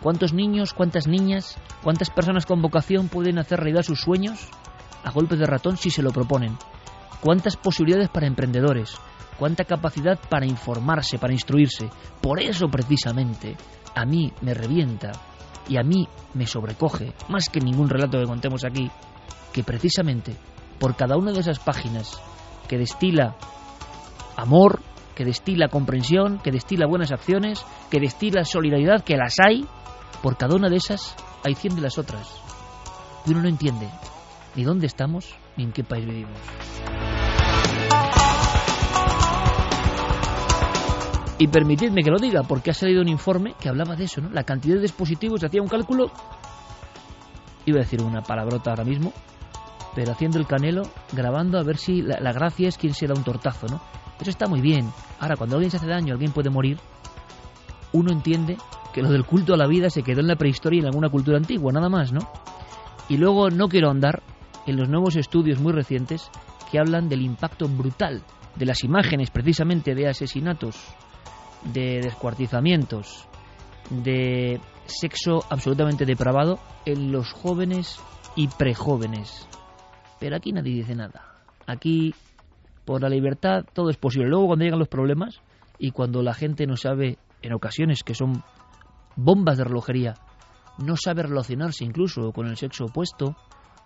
¿Cuántos 0.00 0.32
niños, 0.32 0.72
cuántas 0.72 1.06
niñas, 1.06 1.56
cuántas 1.82 2.10
personas 2.10 2.46
con 2.46 2.62
vocación 2.62 3.08
pueden 3.08 3.38
hacer 3.38 3.60
realidad 3.60 3.82
sus 3.82 4.00
sueños 4.00 4.48
a 5.04 5.10
golpe 5.10 5.36
de 5.36 5.46
ratón 5.46 5.76
si 5.76 5.90
se 5.90 6.02
lo 6.02 6.10
proponen? 6.10 6.56
¿Cuántas 7.20 7.56
posibilidades 7.56 8.08
para 8.08 8.26
emprendedores? 8.26 8.96
¿Cuánta 9.38 9.64
capacidad 9.64 10.18
para 10.28 10.46
informarse, 10.46 11.18
para 11.18 11.32
instruirse? 11.32 11.90
Por 12.20 12.40
eso 12.42 12.68
precisamente 12.68 13.56
a 13.94 14.04
mí 14.04 14.32
me 14.40 14.54
revienta 14.54 15.12
y 15.68 15.76
a 15.76 15.82
mí 15.82 16.08
me 16.34 16.46
sobrecoge, 16.46 17.12
más 17.28 17.48
que 17.48 17.60
ningún 17.60 17.88
relato 17.88 18.18
que 18.18 18.26
contemos 18.26 18.64
aquí, 18.64 18.90
que 19.52 19.62
precisamente 19.62 20.34
por 20.78 20.96
cada 20.96 21.16
una 21.16 21.32
de 21.32 21.40
esas 21.40 21.58
páginas 21.58 22.20
que 22.68 22.78
destila 22.78 23.36
amor, 24.36 24.80
que 25.20 25.26
destila 25.26 25.68
comprensión, 25.68 26.38
que 26.38 26.50
destila 26.50 26.86
buenas 26.86 27.12
acciones, 27.12 27.62
que 27.90 28.00
destila 28.00 28.42
solidaridad, 28.42 29.04
que 29.04 29.18
las 29.18 29.34
hay, 29.38 29.66
por 30.22 30.38
cada 30.38 30.56
una 30.56 30.70
de 30.70 30.76
esas 30.76 31.14
hay 31.44 31.54
cien 31.54 31.74
de 31.74 31.82
las 31.82 31.98
otras. 31.98 32.40
Y 33.26 33.32
uno 33.32 33.42
no 33.42 33.48
entiende 33.50 33.86
ni 34.56 34.64
dónde 34.64 34.86
estamos 34.86 35.28
ni 35.58 35.64
en 35.64 35.72
qué 35.72 35.84
país 35.84 36.06
vivimos. 36.06 36.40
Y 41.38 41.48
permitidme 41.48 42.02
que 42.02 42.10
lo 42.10 42.18
diga, 42.18 42.42
porque 42.44 42.70
ha 42.70 42.74
salido 42.74 43.02
un 43.02 43.08
informe 43.08 43.52
que 43.60 43.68
hablaba 43.68 43.96
de 43.96 44.04
eso, 44.04 44.22
¿no? 44.22 44.30
La 44.30 44.44
cantidad 44.44 44.76
de 44.76 44.80
dispositivos, 44.80 45.44
hacía 45.44 45.60
un 45.60 45.68
cálculo, 45.68 46.10
iba 47.66 47.76
a 47.76 47.82
decir 47.82 48.00
una 48.00 48.22
palabrota 48.22 48.70
ahora 48.70 48.84
mismo, 48.84 49.12
pero 49.94 50.12
haciendo 50.12 50.38
el 50.38 50.46
canelo, 50.46 50.84
grabando 51.12 51.58
a 51.58 51.62
ver 51.62 51.76
si 51.76 52.00
la, 52.00 52.18
la 52.20 52.32
gracia 52.32 52.68
es 52.68 52.78
quien 52.78 52.94
se 52.94 53.06
da 53.06 53.12
un 53.14 53.22
tortazo, 53.22 53.66
¿no? 53.66 53.82
Eso 54.20 54.30
está 54.30 54.46
muy 54.46 54.60
bien. 54.60 54.90
Ahora, 55.18 55.36
cuando 55.36 55.56
alguien 55.56 55.70
se 55.70 55.78
hace 55.78 55.86
daño, 55.86 56.12
alguien 56.12 56.32
puede 56.32 56.50
morir, 56.50 56.78
uno 57.92 58.12
entiende 58.12 58.56
que 58.92 59.02
lo 59.02 59.10
del 59.10 59.24
culto 59.24 59.54
a 59.54 59.56
la 59.56 59.66
vida 59.66 59.90
se 59.90 60.02
quedó 60.02 60.20
en 60.20 60.28
la 60.28 60.36
prehistoria 60.36 60.78
y 60.78 60.80
en 60.80 60.86
alguna 60.86 61.08
cultura 61.08 61.36
antigua, 61.36 61.72
nada 61.72 61.88
más, 61.88 62.12
¿no? 62.12 62.20
Y 63.08 63.16
luego 63.16 63.50
no 63.50 63.68
quiero 63.68 63.90
andar 63.90 64.22
en 64.66 64.76
los 64.76 64.88
nuevos 64.88 65.16
estudios 65.16 65.58
muy 65.60 65.72
recientes 65.72 66.30
que 66.70 66.78
hablan 66.78 67.08
del 67.08 67.22
impacto 67.22 67.66
brutal 67.66 68.22
de 68.56 68.66
las 68.66 68.84
imágenes 68.84 69.30
precisamente 69.30 69.94
de 69.94 70.08
asesinatos, 70.08 70.76
de 71.72 72.00
descuartizamientos, 72.00 73.26
de 73.90 74.60
sexo 74.86 75.44
absolutamente 75.48 76.04
depravado 76.04 76.58
en 76.84 77.12
los 77.12 77.32
jóvenes 77.32 77.98
y 78.36 78.48
prejóvenes. 78.48 79.46
Pero 80.18 80.36
aquí 80.36 80.52
nadie 80.52 80.74
dice 80.74 80.94
nada. 80.94 81.24
Aquí, 81.66 82.14
por 82.90 83.02
la 83.02 83.08
libertad, 83.08 83.64
todo 83.72 83.88
es 83.88 83.96
posible. 83.96 84.28
Luego, 84.28 84.48
cuando 84.48 84.64
llegan 84.64 84.80
los 84.80 84.88
problemas 84.88 85.40
y 85.78 85.92
cuando 85.92 86.24
la 86.24 86.34
gente 86.34 86.66
no 86.66 86.76
sabe, 86.76 87.18
en 87.40 87.52
ocasiones 87.52 88.02
que 88.02 88.16
son 88.16 88.42
bombas 89.14 89.58
de 89.58 89.62
relojería, 89.62 90.14
no 90.78 90.96
sabe 90.96 91.22
relacionarse 91.22 91.84
incluso 91.84 92.32
con 92.32 92.48
el 92.48 92.56
sexo 92.56 92.86
opuesto, 92.86 93.36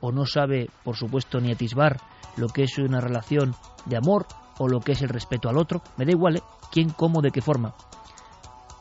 o 0.00 0.10
no 0.10 0.24
sabe, 0.24 0.70
por 0.84 0.96
supuesto, 0.96 1.38
ni 1.38 1.52
atisbar 1.52 1.98
lo 2.38 2.48
que 2.48 2.62
es 2.62 2.78
una 2.78 2.98
relación 2.98 3.54
de 3.84 3.98
amor 3.98 4.24
o 4.56 4.68
lo 4.68 4.80
que 4.80 4.92
es 4.92 5.02
el 5.02 5.10
respeto 5.10 5.50
al 5.50 5.58
otro, 5.58 5.82
me 5.98 6.06
da 6.06 6.12
igual, 6.12 6.36
¿eh? 6.38 6.42
quién, 6.72 6.88
cómo, 6.88 7.20
de 7.20 7.30
qué 7.30 7.42
forma. 7.42 7.74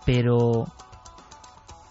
Pero 0.05 0.67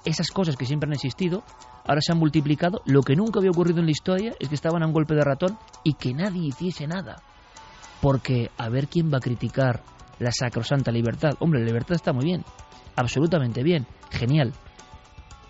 esas 0.07 0.31
cosas 0.31 0.57
que 0.57 0.65
siempre 0.65 0.89
han 0.89 0.95
existido, 0.95 1.43
ahora 1.85 2.01
se 2.01 2.13
han 2.13 2.19
multiplicado. 2.19 2.81
Lo 2.87 3.03
que 3.03 3.15
nunca 3.15 3.41
había 3.41 3.51
ocurrido 3.51 3.81
en 3.81 3.85
la 3.85 3.93
historia 3.93 4.35
es 4.41 4.49
que 4.49 4.55
estaban 4.55 4.83
a 4.83 4.87
un 4.87 4.95
golpe 4.95 5.15
de 5.15 5.23
ratón 5.23 5.59
y 5.85 5.93
que 5.93 6.15
nadie 6.15 6.47
hiciese 6.47 6.87
nada. 6.87 7.23
Porque 8.03 8.51
a 8.59 8.69
ver 8.69 8.89
quién 8.89 9.11
va 9.11 9.17
a 9.19 9.21
criticar 9.21 9.83
la 10.19 10.33
sacrosanta 10.33 10.91
libertad. 10.93 11.31
Hombre, 11.39 11.61
la 11.61 11.67
libertad 11.67 11.95
está 11.95 12.13
muy 12.13 12.25
bien, 12.25 12.45
absolutamente 12.97 13.63
bien, 13.63 13.87
genial. 14.11 14.53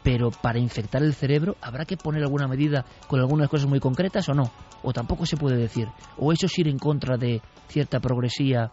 Pero 0.03 0.31
para 0.31 0.59
infectar 0.59 1.03
el 1.03 1.15
cerebro 1.15 1.57
habrá 1.63 1.87
que 1.87 1.97
poner 1.97 2.23
alguna 2.23 2.47
medida 2.47 2.85
con 3.09 3.21
algunas 3.21 3.49
cosas 3.49 3.69
muy 3.69 3.81
concretas 3.81 4.29
o 4.29 4.35
no. 4.35 4.53
O 4.83 4.93
tampoco 4.93 5.25
se 5.27 5.37
puede 5.37 5.57
decir. 5.57 5.89
O 6.19 6.33
eso 6.33 6.47
es 6.47 6.59
ir 6.59 6.69
en 6.69 6.79
contra 6.79 7.17
de 7.17 7.41
cierta 7.69 8.01
progresía. 8.01 8.71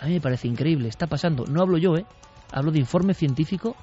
A 0.00 0.06
mí 0.06 0.14
me 0.14 0.20
parece 0.20 0.48
increíble. 0.48 0.88
Está 0.88 1.06
pasando. 1.06 1.44
No 1.44 1.62
hablo 1.62 1.78
yo, 1.78 1.94
¿eh? 1.96 2.04
Hablo 2.50 2.72
de 2.72 2.80
informe 2.80 3.14
científico 3.14 3.76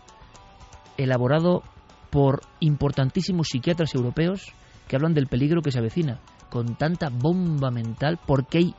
elaborado 0.98 1.64
por 2.10 2.42
importantísimos 2.60 3.50
psiquiatras 3.50 3.94
europeos 3.94 4.52
que 4.88 4.96
hablan 4.96 5.14
del 5.14 5.28
peligro 5.28 5.62
que 5.62 5.72
se 5.72 5.80
avecina. 5.80 6.20
Con 6.50 6.76
tanta 6.76 7.10
bomba 7.10 7.70
mental, 7.70 8.20
porque 8.26 8.58
hay 8.58 8.76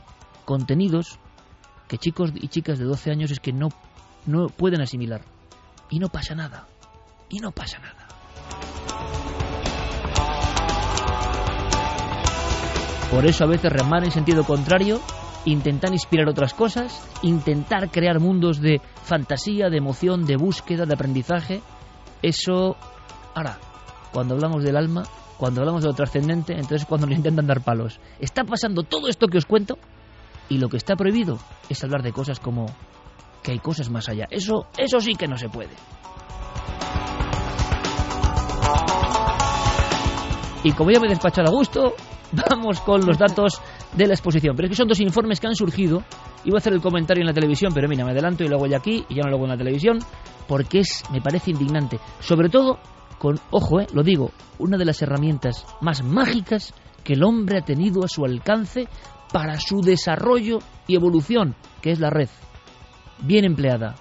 contenidos 0.46 1.18
que 1.88 1.98
chicos 1.98 2.32
y 2.34 2.48
chicas 2.48 2.78
de 2.78 2.86
12 2.86 3.10
años 3.10 3.30
es 3.30 3.40
que 3.40 3.52
no, 3.52 3.68
no 4.24 4.46
pueden 4.46 4.80
asimilar. 4.80 5.20
Y 5.90 5.98
no 5.98 6.08
pasa 6.08 6.34
nada. 6.34 6.66
Y 7.28 7.38
no 7.40 7.50
pasa 7.52 7.78
nada. 7.78 8.06
Por 13.10 13.24
eso 13.24 13.44
a 13.44 13.46
veces 13.46 13.72
remar 13.72 14.04
en 14.04 14.10
sentido 14.10 14.42
contrario, 14.44 15.00
intentar 15.44 15.92
inspirar 15.92 16.28
otras 16.28 16.54
cosas, 16.54 17.08
intentar 17.22 17.90
crear 17.90 18.18
mundos 18.18 18.60
de 18.60 18.80
fantasía, 19.04 19.68
de 19.70 19.76
emoción, 19.76 20.24
de 20.26 20.36
búsqueda, 20.36 20.86
de 20.86 20.94
aprendizaje, 20.94 21.62
eso, 22.22 22.76
ahora, 23.34 23.58
cuando 24.12 24.34
hablamos 24.34 24.64
del 24.64 24.76
alma, 24.76 25.04
cuando 25.38 25.60
hablamos 25.60 25.82
de 25.82 25.88
lo 25.88 25.94
trascendente, 25.94 26.54
entonces 26.54 26.82
es 26.82 26.86
cuando 26.86 27.06
nos 27.06 27.16
intentan 27.16 27.46
dar 27.46 27.60
palos. 27.60 28.00
Está 28.18 28.42
pasando 28.42 28.82
todo 28.82 29.06
esto 29.06 29.28
que 29.28 29.38
os 29.38 29.46
cuento 29.46 29.78
y 30.48 30.58
lo 30.58 30.68
que 30.68 30.76
está 30.76 30.96
prohibido 30.96 31.38
es 31.68 31.82
hablar 31.82 32.02
de 32.02 32.12
cosas 32.12 32.40
como 32.40 32.66
que 33.42 33.52
hay 33.52 33.58
cosas 33.58 33.90
más 33.90 34.08
allá. 34.08 34.26
Eso, 34.30 34.66
eso 34.76 35.00
sí 35.00 35.14
que 35.14 35.28
no 35.28 35.36
se 35.36 35.48
puede. 35.48 35.70
Y 40.64 40.72
como 40.72 40.90
ya 40.90 40.98
me 40.98 41.06
he 41.06 41.10
despachado 41.10 41.48
a 41.48 41.52
gusto, 41.52 41.94
vamos 42.50 42.80
con 42.80 43.06
los 43.06 43.18
datos 43.18 43.60
de 43.94 44.06
la 44.06 44.14
exposición. 44.14 44.56
Pero 44.56 44.66
es 44.66 44.70
que 44.70 44.76
son 44.76 44.88
dos 44.88 45.00
informes 45.00 45.38
que 45.38 45.46
han 45.46 45.54
surgido. 45.54 46.02
Iba 46.44 46.56
a 46.56 46.58
hacer 46.58 46.72
el 46.72 46.80
comentario 46.80 47.22
en 47.22 47.28
la 47.28 47.32
televisión, 47.32 47.72
pero 47.74 47.88
mira, 47.88 48.04
me 48.04 48.10
adelanto 48.10 48.44
y 48.44 48.48
lo 48.48 48.56
hago 48.56 48.66
ya 48.66 48.78
aquí 48.78 49.04
y 49.08 49.14
ya 49.14 49.22
no 49.22 49.30
lo 49.30 49.36
hago 49.36 49.44
en 49.44 49.50
la 49.50 49.56
televisión, 49.56 49.98
porque 50.46 50.80
es, 50.80 51.04
me 51.12 51.20
parece 51.20 51.50
indignante. 51.50 51.98
Sobre 52.20 52.48
todo 52.48 52.78
con, 53.18 53.38
ojo, 53.50 53.80
eh, 53.80 53.86
lo 53.92 54.02
digo, 54.02 54.30
una 54.58 54.76
de 54.76 54.84
las 54.84 55.02
herramientas 55.02 55.66
más 55.80 56.02
mágicas 56.02 56.74
que 57.02 57.14
el 57.14 57.22
hombre 57.22 57.58
ha 57.58 57.64
tenido 57.64 58.04
a 58.04 58.08
su 58.08 58.24
alcance 58.24 58.88
para 59.36 59.60
su 59.60 59.82
desarrollo 59.82 60.60
y 60.86 60.94
evolución, 60.94 61.54
que 61.82 61.90
es 61.90 62.00
la 62.00 62.08
red. 62.08 62.30
Bien 63.18 63.44
empleada, 63.44 63.94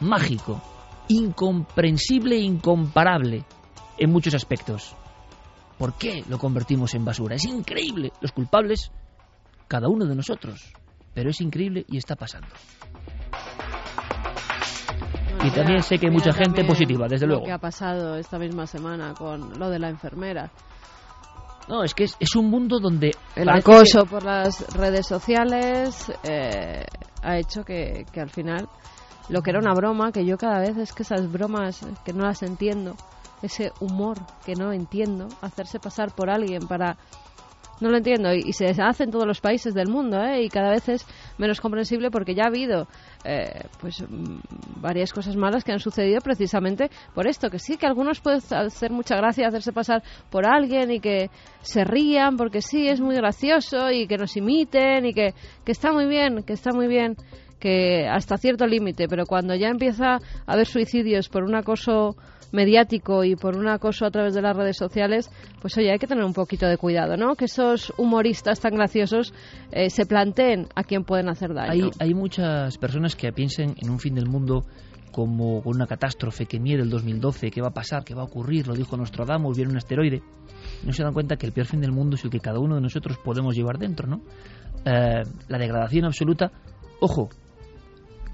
mágico, 0.00 0.60
incomprensible 1.08 2.36
e 2.36 2.40
incomparable 2.40 3.46
en 3.96 4.12
muchos 4.12 4.34
aspectos. 4.34 4.94
¿Por 5.78 5.94
qué 5.94 6.22
lo 6.28 6.36
convertimos 6.36 6.94
en 6.94 7.06
basura? 7.06 7.36
Es 7.36 7.46
increíble. 7.46 8.12
Los 8.20 8.32
culpables, 8.32 8.92
cada 9.66 9.88
uno 9.88 10.04
de 10.04 10.14
nosotros. 10.14 10.74
Pero 11.14 11.30
es 11.30 11.40
increíble 11.40 11.86
y 11.88 11.96
está 11.96 12.14
pasando. 12.14 12.48
Y 15.42 15.50
también 15.52 15.82
sé 15.82 15.96
que 15.96 16.08
hay 16.08 16.12
mucha 16.12 16.34
gente 16.34 16.66
positiva, 16.66 17.06
desde 17.08 17.26
luego. 17.26 17.44
¿Qué 17.44 17.52
ha 17.52 17.58
pasado 17.58 18.16
esta 18.16 18.38
misma 18.38 18.66
semana 18.66 19.14
con 19.14 19.58
lo 19.58 19.70
de 19.70 19.78
la 19.78 19.88
enfermera? 19.88 20.50
No, 21.68 21.82
es 21.82 21.94
que 21.94 22.04
es, 22.04 22.16
es 22.20 22.36
un 22.36 22.48
mundo 22.48 22.78
donde... 22.78 23.12
El 23.34 23.48
acoso 23.48 24.06
por 24.06 24.22
las 24.22 24.66
redes 24.74 25.06
sociales 25.06 26.12
eh, 26.22 26.84
ha 27.22 27.38
hecho 27.38 27.64
que, 27.64 28.06
que 28.12 28.20
al 28.20 28.30
final 28.30 28.68
lo 29.28 29.42
que 29.42 29.50
era 29.50 29.58
una 29.58 29.74
broma, 29.74 30.12
que 30.12 30.24
yo 30.24 30.36
cada 30.36 30.60
vez 30.60 30.76
es 30.76 30.92
que 30.92 31.02
esas 31.02 31.30
bromas 31.30 31.80
que 32.04 32.12
no 32.12 32.24
las 32.24 32.42
entiendo, 32.42 32.94
ese 33.42 33.72
humor 33.80 34.18
que 34.44 34.54
no 34.54 34.72
entiendo, 34.72 35.28
hacerse 35.40 35.80
pasar 35.80 36.14
por 36.14 36.30
alguien 36.30 36.66
para 36.68 36.96
no 37.80 37.90
lo 37.90 37.96
entiendo. 37.96 38.32
Y, 38.32 38.52
se 38.52 38.66
hace 38.66 39.04
en 39.04 39.10
todos 39.10 39.26
los 39.26 39.40
países 39.40 39.74
del 39.74 39.88
mundo 39.88 40.22
¿eh? 40.22 40.42
y 40.42 40.48
cada 40.48 40.70
vez 40.70 40.88
es 40.88 41.06
menos 41.38 41.60
comprensible 41.60 42.10
porque 42.10 42.34
ya 42.34 42.44
ha 42.44 42.48
habido 42.48 42.86
eh, 43.24 43.64
pues 43.80 44.02
mm, 44.02 44.80
varias 44.80 45.12
cosas 45.12 45.36
malas 45.36 45.64
que 45.64 45.72
han 45.72 45.80
sucedido 45.80 46.20
precisamente 46.20 46.90
por 47.14 47.26
esto. 47.26 47.50
Que 47.50 47.58
sí 47.58 47.76
que 47.76 47.86
algunos 47.86 48.20
pueden 48.20 48.40
hacer 48.50 48.90
mucha 48.90 49.16
gracia 49.16 49.48
hacerse 49.48 49.72
pasar 49.72 50.02
por 50.30 50.46
alguien 50.46 50.90
y 50.90 51.00
que 51.00 51.30
se 51.60 51.84
rían 51.84 52.36
porque 52.36 52.62
sí 52.62 52.88
es 52.88 53.00
muy 53.00 53.16
gracioso 53.16 53.90
y 53.90 54.06
que 54.06 54.16
nos 54.16 54.36
imiten 54.36 55.06
y 55.06 55.12
que, 55.12 55.34
que 55.64 55.72
está 55.72 55.92
muy 55.92 56.06
bien 56.06 56.42
que 56.42 56.52
está 56.52 56.72
muy 56.72 56.86
bien 56.86 57.16
que 57.58 58.06
hasta 58.06 58.36
cierto 58.36 58.66
límite. 58.66 59.08
Pero 59.08 59.26
cuando 59.26 59.54
ya 59.54 59.68
empieza 59.68 60.14
a 60.14 60.20
haber 60.46 60.66
suicidios 60.66 61.28
por 61.28 61.44
un 61.44 61.54
acoso 61.54 62.16
mediático 62.52 63.24
y 63.24 63.36
por 63.36 63.56
un 63.56 63.68
acoso 63.68 64.06
a 64.06 64.10
través 64.10 64.34
de 64.34 64.42
las 64.42 64.56
redes 64.56 64.76
sociales, 64.76 65.30
pues 65.60 65.76
oye, 65.76 65.90
hay 65.90 65.98
que 65.98 66.06
tener 66.06 66.24
un 66.24 66.32
poquito 66.32 66.66
de 66.66 66.76
cuidado, 66.76 67.16
¿no? 67.16 67.34
Que 67.34 67.46
esos 67.46 67.92
humoristas 67.96 68.60
tan 68.60 68.74
graciosos 68.74 69.32
eh, 69.72 69.90
se 69.90 70.06
planteen 70.06 70.68
a 70.74 70.84
quién 70.84 71.04
pueden 71.04 71.28
hacer 71.28 71.54
daño. 71.54 71.90
Hay, 71.98 72.14
muchas 72.14 72.78
personas 72.78 73.14
que 73.16 73.32
piensen 73.32 73.74
en 73.80 73.90
un 73.90 73.98
fin 73.98 74.14
del 74.14 74.26
mundo 74.26 74.64
como 75.12 75.60
una 75.60 75.86
catástrofe 75.86 76.46
que 76.46 76.60
mide 76.60 76.82
el 76.82 76.90
2012, 76.90 77.50
que 77.50 77.62
va 77.62 77.68
a 77.68 77.74
pasar, 77.74 78.04
que 78.04 78.14
va 78.14 78.22
a 78.22 78.26
ocurrir, 78.26 78.66
lo 78.66 78.74
dijo 78.74 78.96
Nostradamus, 78.96 79.56
viene 79.56 79.70
un 79.72 79.78
asteroide. 79.78 80.22
No 80.84 80.92
se 80.92 81.02
dan 81.02 81.14
cuenta 81.14 81.36
que 81.36 81.46
el 81.46 81.52
peor 81.52 81.66
fin 81.66 81.80
del 81.80 81.92
mundo 81.92 82.16
es 82.16 82.24
el 82.24 82.30
que 82.30 82.40
cada 82.40 82.58
uno 82.58 82.74
de 82.74 82.80
nosotros 82.80 83.18
podemos 83.24 83.54
llevar 83.54 83.78
dentro, 83.78 84.06
¿no? 84.06 84.20
Eh, 84.84 85.22
la 85.48 85.58
degradación 85.58 86.04
absoluta, 86.04 86.52
ojo, 87.00 87.30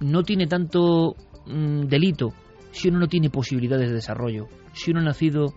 no 0.00 0.22
tiene 0.22 0.46
tanto 0.46 1.14
mm, 1.46 1.82
delito 1.82 2.32
si 2.72 2.88
uno 2.88 2.98
no 2.98 3.08
tiene 3.08 3.30
posibilidades 3.30 3.88
de 3.88 3.94
desarrollo, 3.94 4.48
si 4.72 4.90
uno 4.90 5.00
ha 5.00 5.04
nacido, 5.04 5.54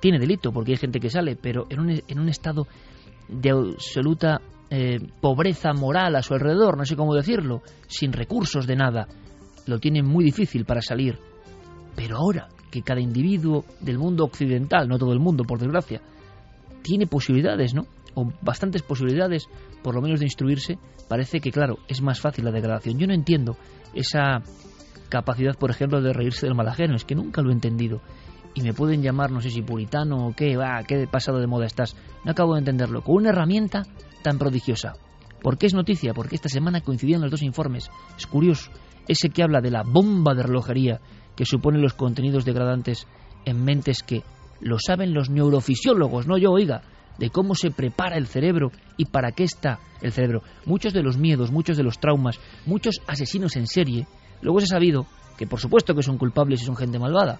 tiene 0.00 0.18
delito, 0.18 0.52
porque 0.52 0.72
hay 0.72 0.78
gente 0.78 1.00
que 1.00 1.10
sale, 1.10 1.36
pero 1.36 1.66
en 1.68 1.80
un, 1.80 2.02
en 2.06 2.18
un 2.20 2.28
estado 2.28 2.66
de 3.28 3.50
absoluta 3.50 4.40
eh, 4.70 4.98
pobreza 5.20 5.72
moral 5.72 6.16
a 6.16 6.22
su 6.22 6.34
alrededor, 6.34 6.76
no 6.76 6.84
sé 6.84 6.96
cómo 6.96 7.14
decirlo, 7.14 7.62
sin 7.86 8.12
recursos 8.12 8.66
de 8.66 8.76
nada, 8.76 9.08
lo 9.66 9.78
tiene 9.78 10.02
muy 10.02 10.24
difícil 10.24 10.64
para 10.64 10.82
salir. 10.82 11.18
Pero 11.94 12.18
ahora 12.18 12.48
que 12.70 12.82
cada 12.82 13.00
individuo 13.00 13.64
del 13.80 13.98
mundo 13.98 14.24
occidental, 14.24 14.88
no 14.88 14.98
todo 14.98 15.12
el 15.12 15.20
mundo, 15.20 15.44
por 15.44 15.58
desgracia, 15.58 16.02
tiene 16.82 17.06
posibilidades, 17.06 17.74
¿no? 17.74 17.86
O 18.14 18.30
bastantes 18.42 18.82
posibilidades, 18.82 19.48
por 19.82 19.94
lo 19.94 20.02
menos 20.02 20.20
de 20.20 20.26
instruirse, 20.26 20.78
parece 21.08 21.40
que, 21.40 21.50
claro, 21.50 21.78
es 21.88 22.02
más 22.02 22.20
fácil 22.20 22.44
la 22.44 22.50
degradación. 22.50 22.98
Yo 22.98 23.06
no 23.06 23.14
entiendo 23.14 23.56
esa 23.94 24.42
capacidad, 25.06 25.56
por 25.56 25.70
ejemplo, 25.70 26.00
de 26.00 26.12
reírse 26.12 26.46
del 26.46 26.54
mal 26.54 26.68
ajeno. 26.68 26.96
Es 26.96 27.04
que 27.04 27.14
nunca 27.14 27.42
lo 27.42 27.50
he 27.50 27.52
entendido. 27.52 28.00
Y 28.54 28.62
me 28.62 28.72
pueden 28.72 29.02
llamar, 29.02 29.30
no 29.30 29.40
sé 29.40 29.50
si 29.50 29.62
puritano 29.62 30.28
o 30.28 30.32
qué, 30.34 30.56
va, 30.56 30.82
qué 30.84 31.06
pasado 31.06 31.38
de 31.38 31.46
moda 31.46 31.66
estás. 31.66 31.96
No 32.24 32.32
acabo 32.32 32.54
de 32.54 32.60
entenderlo. 32.60 33.02
Con 33.02 33.16
una 33.16 33.30
herramienta 33.30 33.84
tan 34.22 34.38
prodigiosa. 34.38 34.94
¿Por 35.42 35.58
qué 35.58 35.66
es 35.66 35.74
noticia? 35.74 36.14
Porque 36.14 36.36
esta 36.36 36.48
semana 36.48 36.80
coincidían 36.80 37.20
los 37.20 37.30
dos 37.30 37.42
informes. 37.42 37.90
Es 38.16 38.26
curioso. 38.26 38.70
Ese 39.06 39.28
que 39.28 39.42
habla 39.42 39.60
de 39.60 39.70
la 39.70 39.82
bomba 39.82 40.34
de 40.34 40.42
relojería 40.42 41.00
que 41.36 41.44
supone 41.44 41.78
los 41.78 41.94
contenidos 41.94 42.44
degradantes 42.44 43.06
en 43.44 43.62
mentes 43.62 44.02
que 44.02 44.22
lo 44.60 44.78
saben 44.78 45.14
los 45.14 45.30
neurofisiólogos, 45.30 46.26
no 46.26 46.38
yo, 46.38 46.50
oiga, 46.50 46.82
de 47.18 47.30
cómo 47.30 47.54
se 47.54 47.70
prepara 47.70 48.16
el 48.16 48.26
cerebro 48.26 48.72
y 48.96 49.06
para 49.06 49.32
qué 49.32 49.44
está 49.44 49.78
el 50.02 50.12
cerebro. 50.12 50.42
Muchos 50.64 50.92
de 50.92 51.02
los 51.02 51.16
miedos, 51.16 51.50
muchos 51.50 51.76
de 51.76 51.82
los 51.82 51.98
traumas, 51.98 52.40
muchos 52.64 53.00
asesinos 53.06 53.56
en 53.56 53.66
serie 53.66 54.06
Luego 54.42 54.60
se 54.60 54.64
ha 54.64 54.76
sabido 54.76 55.06
que 55.36 55.46
por 55.46 55.60
supuesto 55.60 55.94
que 55.94 56.02
son 56.02 56.18
culpables 56.18 56.62
y 56.62 56.64
son 56.64 56.76
gente 56.76 56.98
malvada, 56.98 57.38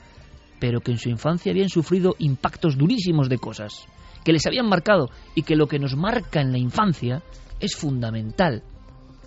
pero 0.60 0.80
que 0.80 0.92
en 0.92 0.98
su 0.98 1.08
infancia 1.08 1.52
habían 1.52 1.68
sufrido 1.68 2.14
impactos 2.18 2.76
durísimos 2.76 3.28
de 3.28 3.38
cosas, 3.38 3.86
que 4.24 4.32
les 4.32 4.46
habían 4.46 4.68
marcado 4.68 5.10
y 5.34 5.42
que 5.42 5.56
lo 5.56 5.66
que 5.66 5.78
nos 5.78 5.96
marca 5.96 6.40
en 6.40 6.52
la 6.52 6.58
infancia 6.58 7.22
es 7.60 7.76
fundamental. 7.76 8.62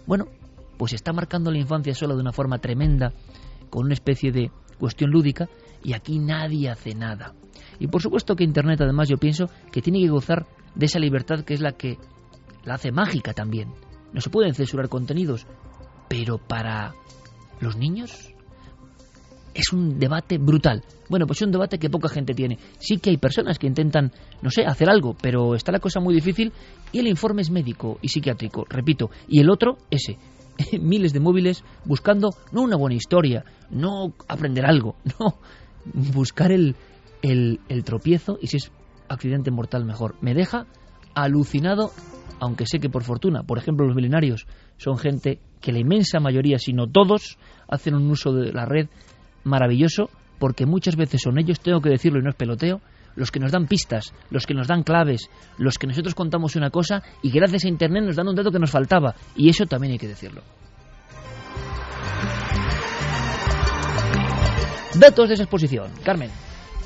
Bueno, 0.05 0.27
pues 0.77 0.93
está 0.93 1.13
marcando 1.13 1.51
la 1.51 1.59
infancia 1.59 1.93
solo 1.93 2.15
de 2.15 2.21
una 2.21 2.31
forma 2.31 2.59
tremenda, 2.59 3.13
con 3.69 3.85
una 3.85 3.93
especie 3.93 4.31
de 4.31 4.51
cuestión 4.79 5.11
lúdica, 5.11 5.49
y 5.83 5.93
aquí 5.93 6.19
nadie 6.19 6.69
hace 6.69 6.95
nada. 6.95 7.33
Y 7.79 7.87
por 7.87 8.01
supuesto 8.01 8.35
que 8.35 8.43
Internet, 8.43 8.81
además, 8.81 9.09
yo 9.09 9.17
pienso 9.17 9.49
que 9.71 9.81
tiene 9.81 9.99
que 9.99 10.09
gozar 10.09 10.45
de 10.75 10.85
esa 10.85 10.99
libertad 10.99 11.41
que 11.41 11.53
es 11.53 11.61
la 11.61 11.73
que 11.73 11.97
la 12.63 12.75
hace 12.75 12.91
mágica 12.91 13.33
también. 13.33 13.73
No 14.13 14.21
se 14.21 14.29
pueden 14.29 14.53
censurar 14.53 14.89
contenidos, 14.89 15.45
pero 16.07 16.37
para 16.37 16.93
¿Los 17.59 17.75
niños? 17.77 18.33
Es 19.53 19.73
un 19.73 19.99
debate 19.99 20.37
brutal. 20.37 20.83
Bueno, 21.09 21.25
pues 21.25 21.41
es 21.41 21.45
un 21.45 21.51
debate 21.51 21.79
que 21.79 21.89
poca 21.89 22.07
gente 22.07 22.33
tiene. 22.33 22.57
Sí 22.77 22.97
que 22.97 23.09
hay 23.09 23.17
personas 23.17 23.57
que 23.57 23.67
intentan, 23.67 24.11
no 24.41 24.51
sé, 24.51 24.63
hacer 24.65 24.89
algo, 24.89 25.15
pero 25.19 25.55
está 25.55 25.71
la 25.71 25.79
cosa 25.79 25.99
muy 25.99 26.13
difícil 26.13 26.53
y 26.91 26.99
el 26.99 27.07
informe 27.07 27.41
es 27.41 27.49
médico 27.49 27.97
y 28.01 28.09
psiquiátrico, 28.09 28.65
repito. 28.69 29.09
Y 29.27 29.39
el 29.39 29.49
otro, 29.49 29.77
ese, 29.89 30.17
miles 30.79 31.13
de 31.13 31.19
móviles 31.19 31.63
buscando 31.85 32.29
no 32.51 32.61
una 32.61 32.77
buena 32.77 32.95
historia, 32.95 33.43
no 33.69 34.13
aprender 34.27 34.65
algo, 34.65 34.95
no, 35.19 35.39
buscar 36.13 36.51
el, 36.51 36.75
el, 37.21 37.59
el 37.69 37.83
tropiezo 37.83 38.37
y 38.41 38.47
si 38.47 38.57
es 38.57 38.71
accidente 39.07 39.51
mortal 39.51 39.85
mejor. 39.85 40.15
Me 40.21 40.33
deja 40.33 40.67
alucinado, 41.15 41.91
aunque 42.39 42.65
sé 42.65 42.79
que 42.79 42.89
por 42.89 43.03
fortuna, 43.03 43.43
por 43.43 43.57
ejemplo, 43.57 43.85
los 43.85 43.95
milenarios 43.95 44.47
son 44.77 44.97
gente 44.97 45.39
que 45.61 45.71
la 45.71 45.79
inmensa 45.79 46.19
mayoría, 46.19 46.57
si 46.59 46.73
no 46.73 46.87
todos, 46.87 47.37
hacen 47.67 47.95
un 47.95 48.09
uso 48.09 48.31
de 48.31 48.51
la 48.51 48.65
red 48.65 48.87
maravilloso, 49.43 50.09
porque 50.39 50.65
muchas 50.65 50.95
veces 50.95 51.21
son 51.21 51.37
ellos, 51.37 51.59
tengo 51.59 51.81
que 51.81 51.89
decirlo 51.89 52.19
y 52.19 52.23
no 52.23 52.29
es 52.29 52.35
peloteo, 52.35 52.81
los 53.15 53.31
que 53.31 53.39
nos 53.39 53.51
dan 53.51 53.67
pistas, 53.67 54.13
los 54.29 54.45
que 54.45 54.53
nos 54.53 54.67
dan 54.67 54.83
claves, 54.83 55.29
los 55.57 55.77
que 55.77 55.87
nosotros 55.87 56.15
contamos 56.15 56.55
una 56.55 56.69
cosa 56.69 57.03
y 57.21 57.31
gracias 57.31 57.65
a 57.65 57.67
Internet 57.67 58.03
nos 58.05 58.15
dan 58.15 58.27
un 58.27 58.35
dato 58.35 58.51
que 58.51 58.59
nos 58.59 58.71
faltaba. 58.71 59.15
Y 59.35 59.49
eso 59.49 59.65
también 59.65 59.93
hay 59.93 59.99
que 59.99 60.07
decirlo. 60.07 60.41
Datos 64.95 65.27
de 65.27 65.33
esa 65.35 65.43
exposición. 65.43 65.91
Carmen. 66.03 66.29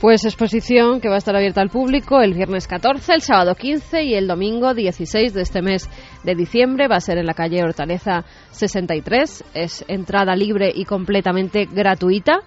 Pues 0.03 0.25
exposición 0.25 0.99
que 0.99 1.07
va 1.07 1.15
a 1.15 1.19
estar 1.19 1.33
abierta 1.33 1.61
al 1.61 1.69
público 1.69 2.19
el 2.19 2.33
viernes 2.33 2.67
14, 2.67 3.13
el 3.13 3.21
sábado 3.21 3.55
15 3.55 4.03
y 4.03 4.15
el 4.15 4.27
domingo 4.27 4.73
16 4.73 5.33
de 5.33 5.41
este 5.41 5.61
mes 5.61 5.89
de 6.25 6.35
diciembre. 6.35 6.89
Va 6.89 6.97
a 6.97 6.99
ser 6.99 7.19
en 7.19 7.25
la 7.25 7.33
calle 7.33 7.63
Hortaleza 7.63 8.25
63. 8.51 9.45
Es 9.53 9.85
entrada 9.87 10.35
libre 10.35 10.73
y 10.75 10.83
completamente 10.83 11.69
gratuita. 11.71 12.41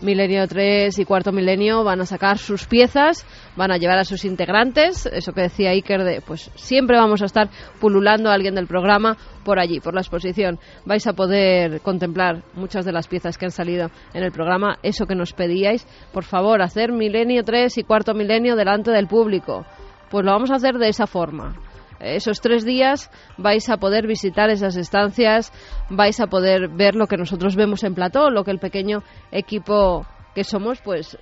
Milenio 0.00 0.46
3 0.46 0.96
y 0.98 1.04
Cuarto 1.04 1.32
Milenio 1.32 1.82
van 1.82 2.00
a 2.00 2.06
sacar 2.06 2.38
sus 2.38 2.66
piezas, 2.66 3.26
van 3.56 3.72
a 3.72 3.78
llevar 3.78 3.98
a 3.98 4.04
sus 4.04 4.24
integrantes, 4.24 5.06
eso 5.06 5.32
que 5.32 5.42
decía 5.42 5.70
Iker 5.70 6.04
de, 6.04 6.20
pues 6.20 6.50
siempre 6.54 6.96
vamos 6.96 7.20
a 7.22 7.24
estar 7.24 7.48
pululando 7.80 8.30
a 8.30 8.34
alguien 8.34 8.54
del 8.54 8.68
programa 8.68 9.16
por 9.44 9.58
allí, 9.58 9.80
por 9.80 9.94
la 9.94 10.00
exposición. 10.00 10.60
Vais 10.84 11.06
a 11.06 11.14
poder 11.14 11.80
contemplar 11.80 12.44
muchas 12.54 12.84
de 12.84 12.92
las 12.92 13.08
piezas 13.08 13.36
que 13.36 13.46
han 13.46 13.50
salido 13.50 13.90
en 14.14 14.22
el 14.22 14.30
programa, 14.30 14.78
eso 14.84 15.06
que 15.06 15.16
nos 15.16 15.32
pedíais. 15.32 15.86
Por 16.12 16.22
favor, 16.22 16.62
hacer 16.62 16.92
Milenio 16.92 17.42
3 17.42 17.78
y 17.78 17.82
Cuarto 17.82 18.14
Milenio 18.14 18.54
delante 18.54 18.92
del 18.92 19.08
público. 19.08 19.66
Pues 20.10 20.24
lo 20.24 20.30
vamos 20.30 20.50
a 20.52 20.56
hacer 20.56 20.78
de 20.78 20.88
esa 20.88 21.06
forma 21.06 21.67
esos 22.00 22.40
tres 22.40 22.64
días 22.64 23.10
vais 23.36 23.68
a 23.68 23.76
poder 23.76 24.06
visitar 24.06 24.50
esas 24.50 24.76
estancias, 24.76 25.52
vais 25.90 26.18
a 26.20 26.26
poder 26.26 26.68
ver 26.68 26.94
lo 26.94 27.06
que 27.06 27.16
nosotros 27.16 27.56
vemos 27.56 27.84
en 27.84 27.94
plató, 27.94 28.30
lo 28.30 28.44
que 28.44 28.50
el 28.50 28.58
pequeño 28.58 29.02
equipo 29.30 30.06
que 30.34 30.44
somos, 30.44 30.80
pues 30.80 31.18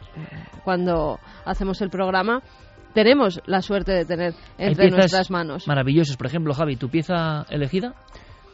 cuando 0.65 1.19
hacemos 1.44 1.81
el 1.81 1.90
programa 1.90 2.43
tenemos 2.93 3.40
la 3.44 3.61
suerte 3.61 3.93
de 3.93 4.05
tener 4.07 4.35
entre 4.57 4.90
nuestras 4.90 5.31
manos. 5.31 5.69
Maravillosos, 5.69 6.16
por 6.16 6.27
ejemplo, 6.27 6.55
Javi, 6.55 6.77
¿tu 6.77 6.89
pieza 6.89 7.44
elegida? 7.51 7.94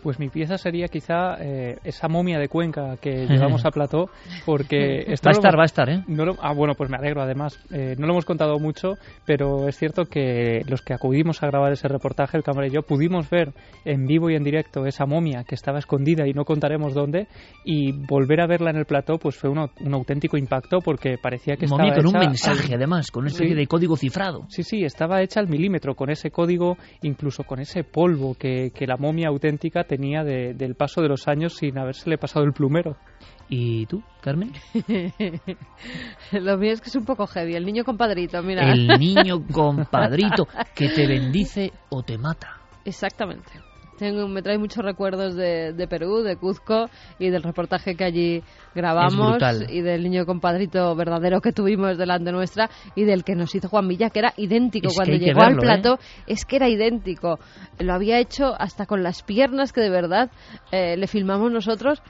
Pues 0.02 0.18
mi 0.18 0.28
pieza 0.28 0.58
sería 0.58 0.88
quizá 0.88 1.36
eh, 1.40 1.78
esa 1.84 2.08
momia 2.08 2.38
de 2.38 2.48
Cuenca 2.48 2.96
que 3.00 3.26
llevamos 3.26 3.64
a 3.64 3.70
plató, 3.70 4.10
porque... 4.44 5.04
va 5.24 5.30
a 5.30 5.30
estar, 5.30 5.56
va 5.56 5.62
a 5.62 5.66
estar, 5.66 5.88
¿eh? 5.88 6.02
No 6.08 6.36
ah, 6.40 6.52
bueno, 6.54 6.74
pues 6.74 6.90
me 6.90 6.96
alegro 6.96 7.22
además. 7.22 7.58
Eh, 7.70 7.94
no 7.98 8.06
lo 8.06 8.12
hemos 8.14 8.24
contado 8.24 8.58
mucho, 8.58 8.94
pero 9.24 9.68
es 9.68 9.76
cierto 9.76 10.06
que 10.06 10.62
los 10.66 10.82
que 10.82 10.94
acudimos 10.94 11.42
a 11.42 11.46
grabar 11.46 11.72
ese 11.72 11.88
reportaje, 11.88 12.36
el 12.36 12.42
cámara 12.42 12.66
y 12.66 12.70
yo, 12.70 12.82
pudimos 12.82 13.30
ver 13.30 13.52
en 13.84 14.06
vivo 14.06 14.30
y 14.30 14.34
en 14.34 14.42
directo 14.42 14.86
esa 14.86 15.06
momia 15.06 15.44
que 15.44 15.54
estaba 15.54 15.78
escondida 15.78 16.26
y 16.26 16.32
no 16.32 16.44
contaremos 16.44 16.94
dónde, 16.94 17.28
y 17.64 17.92
volver 17.92 18.40
a 18.40 18.46
verla 18.46 18.70
en 18.70 18.76
el 18.76 18.86
plató 18.86 19.18
pues 19.18 19.36
fue 19.36 19.50
un, 19.50 19.58
un 19.58 19.94
auténtico 19.94 20.36
impacto 20.36 20.78
porque 20.80 21.16
parecía 21.18 21.56
que 21.56 21.66
momia 21.66 21.88
estaba 21.90 22.02
con 22.02 22.16
un 22.16 22.20
mensaje, 22.26 22.74
además, 22.74 23.10
con 23.10 23.22
una 23.22 23.30
especie 23.30 23.54
de 23.54 23.66
código 23.66 23.96
cifrado. 23.96 24.46
Sí, 24.48 24.62
sí, 24.62 24.84
estaba 24.84 25.22
hecha 25.22 25.40
al 25.40 25.48
milímetro, 25.48 25.94
con 25.94 26.10
ese 26.10 26.30
código, 26.30 26.76
incluso 27.02 27.44
con 27.44 27.60
ese 27.60 27.84
polvo 27.84 28.34
que, 28.34 28.72
que 28.74 28.86
la 28.86 28.96
momia 28.96 29.28
auténtica 29.28 29.84
tenía 29.92 30.24
del 30.24 30.74
paso 30.74 31.02
de 31.02 31.08
los 31.08 31.28
años 31.28 31.54
sin 31.54 31.76
habérsele 31.76 32.16
pasado 32.16 32.46
el 32.46 32.54
plumero. 32.54 32.96
¿Y 33.50 33.84
tú, 33.84 34.02
Carmen? 34.22 34.52
Lo 36.32 36.56
mío 36.56 36.72
es 36.72 36.80
que 36.80 36.88
es 36.88 36.96
un 36.96 37.04
poco 37.04 37.26
heavy. 37.26 37.54
El 37.54 37.66
niño 37.66 37.84
compadrito, 37.84 38.42
mira. 38.42 38.72
El 38.72 38.86
niño 38.98 39.46
compadrito 39.52 40.46
que 40.74 40.88
te 40.88 41.06
bendice 41.06 41.72
o 41.90 42.02
te 42.02 42.16
mata. 42.16 42.62
Exactamente 42.86 43.71
me 44.10 44.42
trae 44.42 44.58
muchos 44.58 44.84
recuerdos 44.84 45.36
de, 45.36 45.86
Perú, 45.88 46.22
de 46.22 46.36
Cuzco 46.36 46.88
y 47.18 47.30
del 47.30 47.42
reportaje 47.42 47.94
que 47.94 48.04
allí 48.04 48.42
grabamos 48.74 49.38
y 49.68 49.80
del 49.80 50.02
niño 50.02 50.26
compadrito 50.26 50.94
verdadero 50.96 51.40
que 51.40 51.52
tuvimos 51.52 51.96
delante 51.96 52.32
nuestra 52.32 52.70
y 52.94 53.04
del 53.04 53.24
que 53.24 53.34
nos 53.34 53.54
hizo 53.54 53.68
Juan 53.68 53.88
Villa, 53.88 54.10
que 54.10 54.18
era 54.18 54.34
idéntico. 54.36 54.88
Cuando 54.94 55.14
llegó 55.14 55.42
al 55.42 55.56
plato, 55.56 55.94
¿eh? 55.94 56.24
es 56.26 56.44
que 56.44 56.56
era 56.56 56.68
idéntico. 56.68 57.38
Lo 57.78 57.94
había 57.94 58.18
hecho 58.18 58.54
hasta 58.58 58.86
con 58.86 59.02
las 59.02 59.22
piernas 59.22 59.72
que 59.72 59.80
de 59.80 59.90
verdad 59.90 60.30
eh, 60.70 60.96
le 60.96 61.06
filmamos 61.06 61.52
nosotros 61.52 62.02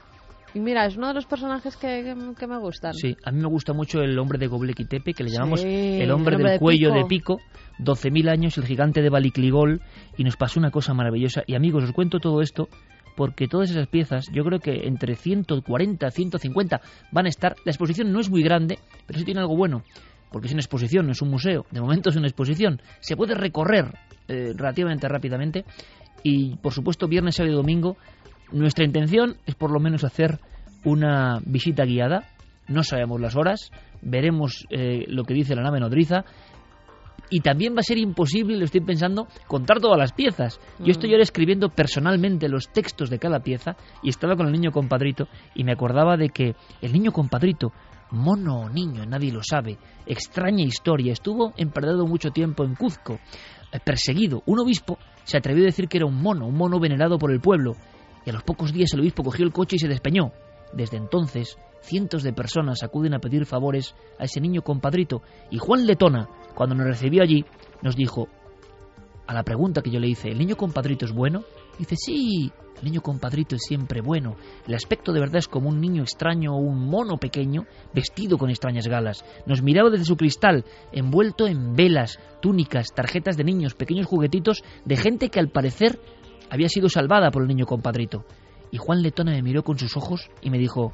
y 0.55 0.59
mira, 0.59 0.85
es 0.85 0.97
uno 0.97 1.07
de 1.07 1.15
los 1.15 1.25
personajes 1.25 1.75
que, 1.77 2.13
me 2.13 2.59
gustan. 2.59 2.93
Sí, 2.93 3.15
a 3.23 3.31
mí 3.31 3.39
me 3.41 3.47
gusta 3.47 3.73
mucho 3.73 4.01
el 4.01 4.17
hombre 4.19 4.37
de 4.37 4.47
Goblequitepe, 4.47 4.97
Tepe, 4.97 5.13
que 5.13 5.23
le 5.23 5.31
llamamos 5.31 5.63
el 5.63 6.11
hombre, 6.11 6.37
del 6.37 6.59
cuello 6.59 6.91
de 6.91 7.05
pico. 7.05 7.39
12.000 7.83 8.29
años, 8.29 8.57
el 8.57 8.65
gigante 8.65 9.01
de 9.01 9.09
Balicligol, 9.09 9.81
y 10.17 10.23
nos 10.23 10.37
pasó 10.37 10.59
una 10.59 10.71
cosa 10.71 10.93
maravillosa. 10.93 11.43
Y 11.47 11.55
amigos, 11.55 11.83
os 11.83 11.91
cuento 11.91 12.19
todo 12.19 12.41
esto 12.41 12.69
porque 13.15 13.47
todas 13.47 13.69
esas 13.69 13.87
piezas, 13.87 14.25
yo 14.31 14.43
creo 14.43 14.59
que 14.59 14.87
entre 14.87 15.15
140, 15.15 16.09
150 16.09 16.81
van 17.11 17.25
a 17.25 17.29
estar. 17.29 17.55
La 17.63 17.71
exposición 17.71 18.11
no 18.11 18.19
es 18.19 18.29
muy 18.29 18.41
grande, 18.41 18.79
pero 19.05 19.19
sí 19.19 19.25
tiene 19.25 19.41
algo 19.41 19.55
bueno, 19.55 19.83
porque 20.31 20.47
es 20.47 20.53
una 20.53 20.61
exposición, 20.61 21.05
no 21.05 21.11
es 21.11 21.21
un 21.21 21.29
museo. 21.29 21.65
De 21.71 21.81
momento 21.81 22.09
es 22.09 22.15
una 22.15 22.27
exposición. 22.27 22.81
Se 22.99 23.15
puede 23.15 23.35
recorrer 23.35 23.93
eh, 24.27 24.53
relativamente 24.55 25.07
rápidamente. 25.07 25.65
Y 26.23 26.55
por 26.55 26.73
supuesto, 26.73 27.07
viernes, 27.07 27.35
sábado 27.35 27.53
y 27.53 27.57
domingo 27.57 27.97
nuestra 28.51 28.85
intención 28.85 29.37
es 29.45 29.55
por 29.55 29.71
lo 29.71 29.79
menos 29.79 30.03
hacer 30.03 30.39
una 30.83 31.39
visita 31.45 31.85
guiada. 31.85 32.29
No 32.67 32.83
sabemos 32.83 33.19
las 33.19 33.35
horas, 33.35 33.71
veremos 34.01 34.65
eh, 34.69 35.05
lo 35.07 35.23
que 35.23 35.33
dice 35.33 35.55
la 35.55 35.63
nave 35.63 35.79
nodriza. 35.79 36.23
Y 37.33 37.39
también 37.39 37.73
va 37.73 37.79
a 37.79 37.81
ser 37.83 37.97
imposible, 37.97 38.55
lo 38.55 38.65
estoy 38.65 38.81
pensando, 38.81 39.27
contar 39.47 39.79
todas 39.79 39.97
las 39.97 40.13
piezas. 40.13 40.59
Yo 40.77 40.91
estoy 40.91 41.09
mm. 41.09 41.13
ahora 41.13 41.23
escribiendo 41.23 41.69
personalmente 41.69 42.47
los 42.47 42.69
textos 42.69 43.09
de 43.09 43.17
cada 43.17 43.39
pieza 43.39 43.75
y 44.03 44.09
estaba 44.09 44.35
con 44.35 44.45
el 44.45 44.51
niño 44.51 44.69
compadrito 44.69 45.27
y 45.55 45.63
me 45.63 45.71
acordaba 45.71 46.15
de 46.15 46.29
que 46.29 46.55
el 46.79 46.93
niño 46.93 47.11
compadrito, 47.11 47.71
mono 48.11 48.59
o 48.59 48.69
niño, 48.69 49.03
nadie 49.07 49.31
lo 49.31 49.41
sabe, 49.41 49.79
extraña 50.05 50.63
historia, 50.63 51.11
estuvo 51.11 51.53
emperdado 51.57 52.05
mucho 52.05 52.29
tiempo 52.29 52.65
en 52.65 52.75
Cuzco, 52.75 53.13
eh, 53.13 53.79
perseguido. 53.83 54.43
Un 54.45 54.59
obispo 54.59 54.99
se 55.23 55.37
atrevió 55.37 55.63
a 55.63 55.65
decir 55.65 55.87
que 55.87 55.97
era 55.97 56.05
un 56.05 56.21
mono, 56.21 56.45
un 56.45 56.55
mono 56.55 56.79
venerado 56.79 57.17
por 57.17 57.31
el 57.31 57.41
pueblo, 57.41 57.71
y 58.27 58.29
a 58.29 58.33
los 58.33 58.43
pocos 58.43 58.71
días 58.71 58.93
el 58.93 58.99
obispo 58.99 59.23
cogió 59.23 59.43
el 59.43 59.51
coche 59.51 59.77
y 59.77 59.79
se 59.79 59.87
despeñó. 59.87 60.33
Desde 60.71 60.97
entonces, 60.97 61.57
cientos 61.81 62.21
de 62.23 62.33
personas 62.33 62.83
acuden 62.83 63.13
a 63.13 63.19
pedir 63.19 63.45
favores 63.45 63.95
a 64.19 64.25
ese 64.25 64.39
niño 64.39 64.61
compadrito, 64.61 65.23
y 65.49 65.57
Juan 65.57 65.87
Letona, 65.87 66.29
cuando 66.55 66.75
nos 66.75 66.87
recibió 66.87 67.23
allí, 67.23 67.45
nos 67.81 67.95
dijo, 67.95 68.27
a 69.27 69.33
la 69.33 69.43
pregunta 69.43 69.81
que 69.81 69.91
yo 69.91 69.99
le 69.99 70.07
hice, 70.07 70.29
¿el 70.29 70.37
niño 70.37 70.55
compadrito 70.55 71.05
es 71.05 71.11
bueno? 71.11 71.43
Dice, 71.79 71.95
sí, 71.95 72.51
el 72.77 72.83
niño 72.83 73.01
compadrito 73.01 73.55
es 73.55 73.63
siempre 73.63 74.01
bueno. 74.01 74.35
El 74.67 74.75
aspecto 74.75 75.13
de 75.13 75.19
verdad 75.19 75.37
es 75.37 75.47
como 75.47 75.69
un 75.69 75.79
niño 75.79 76.03
extraño 76.03 76.53
o 76.53 76.59
un 76.59 76.89
mono 76.89 77.17
pequeño 77.17 77.65
vestido 77.93 78.37
con 78.37 78.49
extrañas 78.49 78.87
galas. 78.87 79.23
Nos 79.45 79.61
miraba 79.61 79.89
desde 79.89 80.05
su 80.05 80.17
cristal, 80.17 80.65
envuelto 80.91 81.47
en 81.47 81.75
velas, 81.75 82.19
túnicas, 82.41 82.93
tarjetas 82.93 83.37
de 83.37 83.45
niños, 83.45 83.73
pequeños 83.73 84.07
juguetitos 84.07 84.63
de 84.85 84.97
gente 84.97 85.29
que 85.29 85.39
al 85.39 85.49
parecer 85.49 85.99
había 86.49 86.69
sido 86.69 86.89
salvada 86.89 87.31
por 87.31 87.43
el 87.43 87.47
niño 87.47 87.65
compadrito. 87.65 88.25
Y 88.71 88.77
Juan 88.77 89.01
Letona 89.01 89.31
me 89.31 89.43
miró 89.43 89.63
con 89.63 89.77
sus 89.77 89.95
ojos 89.95 90.29
y 90.41 90.49
me 90.49 90.57
dijo, 90.57 90.93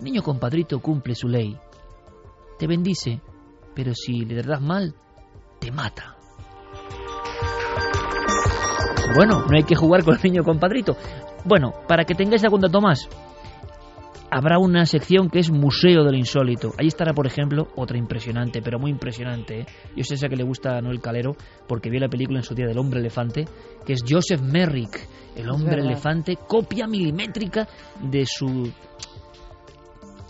niño 0.00 0.22
compadrito 0.22 0.80
cumple 0.80 1.14
su 1.14 1.28
ley. 1.28 1.56
Te 2.58 2.66
bendice, 2.66 3.20
pero 3.78 3.94
si 3.94 4.24
le 4.24 4.42
das 4.42 4.60
mal, 4.60 4.92
te 5.60 5.70
mata. 5.70 6.16
Bueno, 9.14 9.44
no 9.48 9.56
hay 9.56 9.62
que 9.62 9.76
jugar 9.76 10.02
con 10.02 10.16
el 10.16 10.22
niño 10.24 10.42
compadrito. 10.42 10.96
Bueno, 11.44 11.70
para 11.86 12.02
que 12.02 12.16
tengáis 12.16 12.42
algún 12.42 12.60
dato 12.60 12.80
más, 12.80 13.08
habrá 14.32 14.58
una 14.58 14.84
sección 14.84 15.30
que 15.30 15.38
es 15.38 15.52
Museo 15.52 16.02
del 16.02 16.16
Insólito. 16.16 16.74
Ahí 16.76 16.88
estará, 16.88 17.12
por 17.12 17.28
ejemplo, 17.28 17.68
otra 17.76 17.96
impresionante, 17.96 18.62
pero 18.62 18.80
muy 18.80 18.90
impresionante. 18.90 19.60
¿eh? 19.60 19.66
Yo 19.94 20.02
sé 20.02 20.14
esa 20.14 20.28
que 20.28 20.34
le 20.34 20.42
gusta 20.42 20.76
a 20.76 20.80
Noel 20.80 21.00
Calero, 21.00 21.36
porque 21.68 21.88
vio 21.88 22.00
la 22.00 22.08
película 22.08 22.40
en 22.40 22.44
su 22.44 22.56
día 22.56 22.66
del 22.66 22.78
hombre 22.78 22.98
elefante, 22.98 23.44
que 23.86 23.92
es 23.92 24.00
Joseph 24.02 24.40
Merrick, 24.40 25.06
el 25.36 25.48
hombre 25.48 25.82
elefante, 25.82 26.36
copia 26.48 26.88
milimétrica 26.88 27.68
de 28.02 28.26
su 28.26 28.72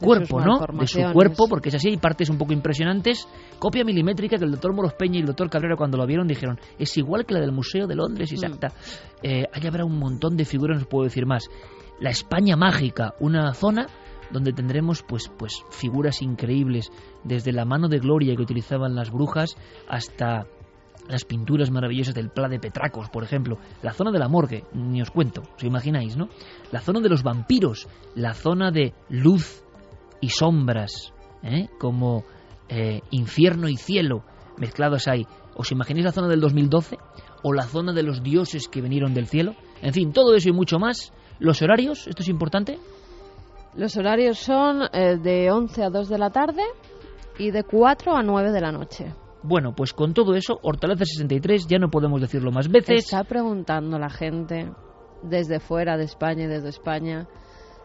cuerpo, 0.01 0.41
¿no? 0.41 0.59
De 0.79 0.87
su 0.87 1.01
cuerpo, 1.13 1.49
porque 1.49 1.69
es 1.69 1.75
así, 1.75 1.89
hay 1.89 1.97
partes 1.97 2.31
un 2.31 2.39
poco 2.39 2.53
impresionantes. 2.53 3.29
Copia 3.59 3.85
milimétrica 3.85 4.39
que 4.39 4.45
el 4.45 4.53
doctor 4.53 4.75
Moros 4.75 4.95
Peña 4.95 5.17
y 5.17 5.21
el 5.21 5.27
doctor 5.27 5.51
Cabrera 5.51 5.77
cuando 5.77 5.99
lo 5.99 6.07
vieron 6.07 6.27
dijeron, 6.27 6.59
es 6.79 6.97
igual 6.97 7.27
que 7.27 7.35
la 7.35 7.41
del 7.41 7.53
Museo 7.53 7.87
de 7.87 7.95
Londres, 7.97 8.33
exacta. 8.33 8.69
Mm. 8.69 9.27
Eh, 9.27 9.45
ahí 9.53 9.67
habrá 9.67 9.85
un 9.85 9.99
montón 9.99 10.37
de 10.37 10.45
figuras, 10.45 10.77
no 10.77 10.83
os 10.83 10.89
puedo 10.89 11.05
decir 11.05 11.27
más 11.27 11.49
la 12.01 12.11
España 12.11 12.57
mágica, 12.57 13.15
una 13.21 13.53
zona 13.55 13.87
donde 14.31 14.53
tendremos 14.53 15.03
pues 15.03 15.31
pues 15.39 15.65
figuras 15.71 16.23
increíbles 16.23 16.91
desde 17.25 17.53
la 17.53 17.65
mano 17.65 17.89
de 17.89 17.99
gloria 17.99 18.37
que 18.37 18.43
utilizaban 18.43 18.95
las 18.95 19.11
brujas 19.11 19.57
hasta 19.89 20.47
las 21.09 21.25
pinturas 21.25 21.71
maravillosas 21.71 22.15
del 22.15 22.29
Pla 22.29 22.49
de 22.49 22.59
Petracos, 22.59 23.09
por 23.09 23.25
ejemplo, 23.25 23.57
la 23.83 23.95
zona 23.95 24.11
de 24.11 24.19
la 24.19 24.29
morgue, 24.29 24.65
ni 24.75 25.01
os 25.01 25.11
cuento, 25.11 25.43
os 25.57 25.65
imagináis, 25.65 26.19
¿no? 26.19 26.29
La 26.71 26.81
zona 26.81 27.01
de 27.01 27.09
los 27.09 27.23
vampiros, 27.23 27.89
la 28.15 28.35
zona 28.35 28.71
de 28.71 28.93
luz 29.09 29.65
y 30.21 30.29
sombras, 30.31 31.13
¿eh? 31.43 31.69
como 31.79 32.25
eh, 32.69 33.01
infierno 33.11 33.69
y 33.69 33.77
cielo 33.77 34.25
mezclados 34.57 35.09
ahí. 35.09 35.27
¿Os 35.55 35.73
imagináis 35.73 36.05
la 36.05 36.13
zona 36.13 36.29
del 36.29 36.41
2012? 36.41 36.99
¿O 37.43 37.53
la 37.53 37.65
zona 37.65 37.93
de 37.93 38.03
los 38.03 38.23
dioses 38.23 38.69
que 38.69 38.81
vinieron 38.81 39.15
del 39.15 39.27
cielo? 39.27 39.55
En 39.83 39.93
fin, 39.93 40.13
todo 40.13 40.35
eso 40.35 40.49
y 40.49 40.53
mucho 40.53 40.79
más 40.79 41.13
¿Los 41.41 41.63
horarios? 41.63 42.07
¿Esto 42.09 42.23
es 42.23 42.29
importante? 42.29 42.79
Los 43.75 43.97
horarios 43.97 44.39
son 44.39 44.83
eh, 44.93 45.19
de 45.19 45.51
11 45.51 45.85
a 45.85 45.91
2 45.91 46.09
de 46.09 46.19
la 46.19 46.31
tarde 46.31 46.63
y 47.39 47.51
de 47.51 47.63
4 47.63 48.17
a 48.17 48.23
9 48.23 48.51
de 48.51 48.61
la 48.61 48.73
noche. 48.73 49.15
Bueno, 49.43 49.73
pues 49.73 49.93
con 49.93 50.15
todo 50.15 50.35
eso, 50.35 50.59
Hortaleza 50.63 51.05
63 51.05 51.69
ya 51.69 51.79
no 51.79 51.91
podemos 51.91 52.21
decirlo 52.21 52.51
más 52.51 52.69
veces. 52.69 53.05
Está 53.05 53.23
preguntando 53.23 53.99
la 53.99 54.11
gente 54.11 54.73
desde 55.23 55.61
fuera 55.61 55.97
de 55.97 56.05
España 56.05 56.45
y 56.45 56.49
desde 56.49 56.71
España 56.71 57.29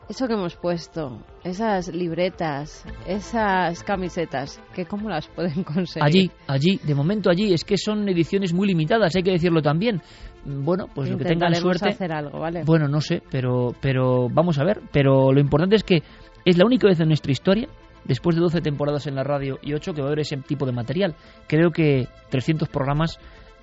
eso 0.10 0.28
que 0.28 0.34
hemos 0.34 0.56
puesto, 0.56 1.20
esas 1.44 1.94
libretas, 1.94 2.86
esas 3.08 3.84
camisetas, 3.84 4.62
que 4.74 4.86
cómo 4.86 5.10
las 5.10 5.28
pueden 5.28 5.64
conseguir. 5.64 6.04
Allí, 6.04 6.32
allí, 6.48 6.80
de 6.84 6.96
momento 6.96 7.30
allí, 7.30 7.54
es 7.54 7.64
que 7.64 7.78
son 7.78 8.08
ediciones 8.10 8.54
muy 8.54 8.68
limitadas, 8.68 9.16
hay 9.16 9.24
que 9.24 9.32
decirlo 9.32 9.62
también. 9.62 10.02
Bueno, 10.46 10.88
pues 10.94 11.10
lo 11.10 11.18
que 11.18 11.26
tengan 11.26 11.56
suerte. 11.56 11.90
hacer 11.90 12.12
algo, 12.12 12.40
¿vale? 12.40 12.64
Bueno, 12.66 12.88
no 12.88 13.00
sé, 13.00 13.24
pero, 13.32 13.74
pero 13.80 14.28
vamos 14.30 14.60
a 14.60 14.66
ver. 14.66 14.82
Pero 14.92 15.32
lo 15.32 15.40
importante 15.40 15.78
es 15.78 15.84
que 15.84 16.04
es 16.44 16.58
la 16.58 16.66
única 16.66 16.88
vez 16.88 17.00
en 17.00 17.08
nuestra 17.08 17.32
historia, 17.32 17.70
después 18.04 18.36
de 18.36 18.42
12 18.42 18.60
temporadas 18.62 19.08
en 19.08 19.16
la 19.16 19.24
radio 19.24 19.58
y 19.62 19.74
8, 19.74 19.94
que 19.94 20.02
va 20.02 20.08
a 20.08 20.10
haber 20.10 20.20
ese 20.20 20.36
tipo 20.38 20.66
de 20.66 20.74
material. 20.74 21.16
Creo 21.48 21.72
que 21.72 22.08
300 22.30 22.68
programas 22.68 23.20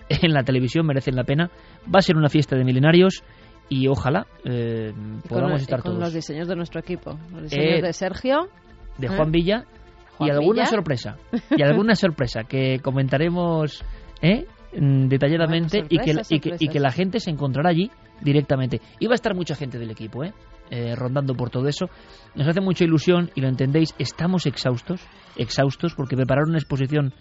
en 0.09 0.33
la 0.33 0.43
televisión 0.43 0.87
merecen 0.87 1.17
la 1.17 1.25
pena. 1.25 1.51
Va 1.85 1.99
a 1.99 2.03
ser 2.03 2.17
una 2.17 2.29
fiesta 2.29 2.57
de 2.57 2.65
milenarios 2.65 3.23
y 3.71 3.87
ojalá 3.87 4.27
eh, 4.45 4.93
podamos 5.29 5.63
estar 5.63 5.81
con 5.81 5.93
todos. 5.93 6.05
los 6.05 6.13
diseños 6.13 6.49
de 6.49 6.57
nuestro 6.57 6.81
equipo, 6.81 7.19
los 7.33 7.45
diseños 7.45 7.79
eh, 7.79 7.83
de 7.83 7.93
Sergio, 7.93 8.49
de 8.99 9.09
Juan 9.09 9.29
¿eh? 9.29 9.31
Villa 9.31 9.65
y 10.19 10.29
alguna 10.29 10.67
sorpresa 10.67 11.17
y 11.57 11.63
alguna 11.63 11.95
sorpresa 11.95 12.43
que 12.43 12.81
comentaremos 12.81 13.83
¿eh? 14.21 14.45
Mm, 14.77 15.07
detalladamente 15.07 15.85
y, 15.89 15.99
que, 15.99 16.11
y, 16.29 16.41
que, 16.41 16.57
y, 16.59 16.69
que, 16.69 16.81
la 16.81 16.91
gente 16.91 17.21
se 17.21 17.31
encontrará 17.31 17.71
allí 17.71 17.91
directamente. 18.21 18.81
Y 18.99 19.07
va 19.07 19.13
a 19.13 19.15
estar 19.15 19.35
mucha 19.35 19.55
gente 19.55 19.79
del 19.79 19.91
equipo, 19.91 20.25
¿eh? 20.25 20.35
rondando 20.95 21.35
por 21.35 21.51
todo 21.51 21.67
eso. 21.67 21.87
Nos 22.35 22.47
hace 22.47 22.61
mucha 22.61 22.85
ilusión 22.85 23.31
y 23.35 23.41
lo 23.41 23.49
entendéis, 23.49 23.95
estamos 23.99 24.47
exhaustos, 24.47 25.01
exhaustos 25.37 25.95
porque 25.95 26.17
preparar 26.17 26.45
una 26.45 26.59
exposición 26.59 27.13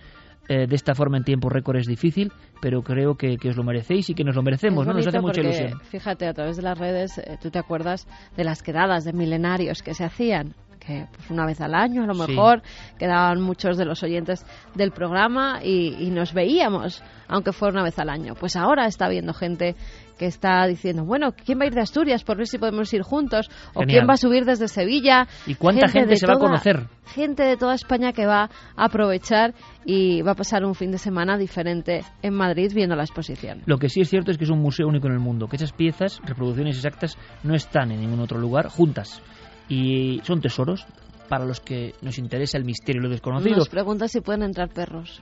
eh, 0.49 0.65
de 0.67 0.75
esta 0.75 0.95
forma 0.95 1.17
en 1.17 1.23
tiempo 1.23 1.47
récord 1.47 1.77
es 1.77 1.85
difícil, 1.85 2.31
pero 2.59 2.81
creo 2.81 3.15
que, 3.15 3.37
os 3.47 3.55
lo 3.55 3.63
merecéis 3.63 4.09
y 4.09 4.15
que 4.15 4.23
nos 4.23 4.35
lo 4.35 4.41
merecemos, 4.41 4.87
¿no? 4.87 4.93
Nos 4.93 5.05
hace 5.05 5.21
mucha 5.21 5.41
ilusión. 5.41 5.79
Fíjate, 5.83 6.27
a 6.27 6.33
través 6.33 6.57
de 6.57 6.63
las 6.63 6.77
redes, 6.77 7.19
eh, 7.19 7.37
tú 7.39 7.51
te 7.51 7.59
acuerdas 7.59 8.07
de 8.35 8.43
las 8.43 8.63
quedadas 8.63 9.05
de 9.05 9.13
milenarios 9.13 9.83
que 9.83 9.93
se 9.93 10.03
hacían 10.03 10.55
que 10.79 11.05
pues 11.15 11.29
una 11.29 11.45
vez 11.45 11.61
al 11.61 11.75
año 11.75 12.03
a 12.03 12.07
lo 12.07 12.15
mejor 12.15 12.61
quedaban 12.97 13.41
muchos 13.41 13.77
de 13.77 13.85
los 13.85 14.01
oyentes 14.03 14.45
del 14.75 14.91
programa 14.91 15.59
y, 15.63 15.95
y, 15.99 16.09
nos 16.09 16.33
veíamos 16.33 17.03
aunque 17.27 17.51
fuera 17.51 17.73
una 17.73 17.83
vez 17.83 17.99
al 17.99 18.09
año 18.09 18.33
pues 18.35 18.55
ahora 18.55 18.87
está 18.87 19.09
viendo 19.09 19.33
gente 19.33 19.75
que 20.19 20.25
está 20.25 20.67
diciendo, 20.67 21.05
bueno, 21.05 21.31
¿quién 21.31 21.57
va 21.59 21.63
a 21.63 21.67
ir 21.67 21.73
de 21.73 21.81
Asturias 21.81 22.23
por 22.23 22.37
ver 22.37 22.45
si 22.45 22.57
podemos 22.57 22.93
ir 22.93 23.01
juntos? 23.01 23.49
¿O 23.73 23.81
quién 23.83 24.05
va 24.07 24.13
a 24.13 24.17
subir 24.17 24.43
desde 24.43 24.67
Sevilla? 24.67 25.27
¿Y 25.47 25.55
cuánta 25.55 25.87
gente, 25.87 26.17
se 26.17 26.27
va 26.27 26.33
a 26.33 26.37
conocer? 26.39 26.87
Gente 27.15 27.43
de 27.43 27.55
toda 27.55 27.73
España 27.73 28.11
que 28.11 28.27
va 28.27 28.49
a 28.75 28.85
aprovechar 28.85 29.55
y 29.85 30.21
va 30.21 30.33
a 30.33 30.35
pasar 30.35 30.65
un 30.65 30.75
fin 30.75 30.91
de 30.91 30.97
semana 30.97 31.37
diferente 31.37 32.01
en 32.21 32.33
Madrid 32.33 32.71
viendo 32.75 32.95
la 32.95 33.03
exposición. 33.03 33.63
Lo 33.65 33.77
que 33.77 33.87
sí 33.87 34.01
es 34.01 34.09
cierto 34.09 34.29
es 34.29 34.37
que 34.37 34.43
es 34.43 34.49
un 34.49 34.59
museo 34.59 34.87
único 34.87 35.07
en 35.07 35.13
el 35.13 35.19
mundo, 35.19 35.47
que 35.47 35.55
esas 35.55 35.71
piezas, 35.71 36.19
reproducciones 36.25 36.75
exactas, 36.75 37.17
no 37.43 37.55
están 37.55 37.91
en 37.91 38.01
ningún 38.01 38.19
otro 38.19 38.37
lugar 38.37 38.67
juntas. 38.67 39.23
Y 39.69 40.19
son 40.23 40.41
tesoros 40.41 40.85
para 41.29 41.45
los 41.45 41.61
que 41.61 41.93
nos 42.01 42.17
interesa 42.17 42.57
el 42.57 42.65
misterio 42.65 43.01
y 43.01 43.03
lo 43.03 43.09
desconocido. 43.09 43.57
Nos 43.57 43.69
pregunta 43.69 44.07
si 44.07 44.19
pueden 44.19 44.43
entrar 44.43 44.69
perros. 44.69 45.21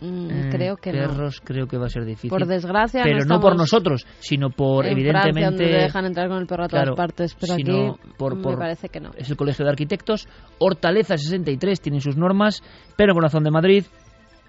Mm, 0.00 0.30
eh, 0.30 0.48
creo 0.50 0.76
que 0.76 0.92
perros 0.92 1.40
creo 1.42 1.66
que 1.66 1.76
va 1.76 1.86
a 1.86 1.88
ser 1.88 2.04
difícil. 2.04 2.30
Por 2.30 2.46
desgracia, 2.46 3.02
pero 3.02 3.24
no, 3.24 3.40
por 3.40 3.56
nosotros, 3.56 4.06
sino 4.20 4.50
por 4.50 4.86
en 4.86 4.92
evidentemente 4.92 5.40
Francia, 5.40 5.66
donde 5.66 5.84
dejan 5.84 6.04
entrar 6.04 6.28
con 6.28 6.38
el 6.38 6.46
perro 6.46 6.64
a 6.64 6.68
todas 6.68 6.90
partes, 6.94 7.34
pero 7.34 7.54
aquí 7.54 8.12
por, 8.16 8.36
me 8.36 8.56
parece 8.56 8.88
que 8.88 9.00
no. 9.00 9.10
Es 9.16 9.28
el 9.30 9.36
Colegio 9.36 9.64
de 9.64 9.70
Arquitectos, 9.72 10.28
Hortaleza 10.58 11.16
63 11.16 11.80
tienen 11.80 12.00
sus 12.00 12.16
normas, 12.16 12.62
pero 12.96 13.12
Corazón 13.12 13.42
de 13.42 13.50
Madrid, 13.50 13.84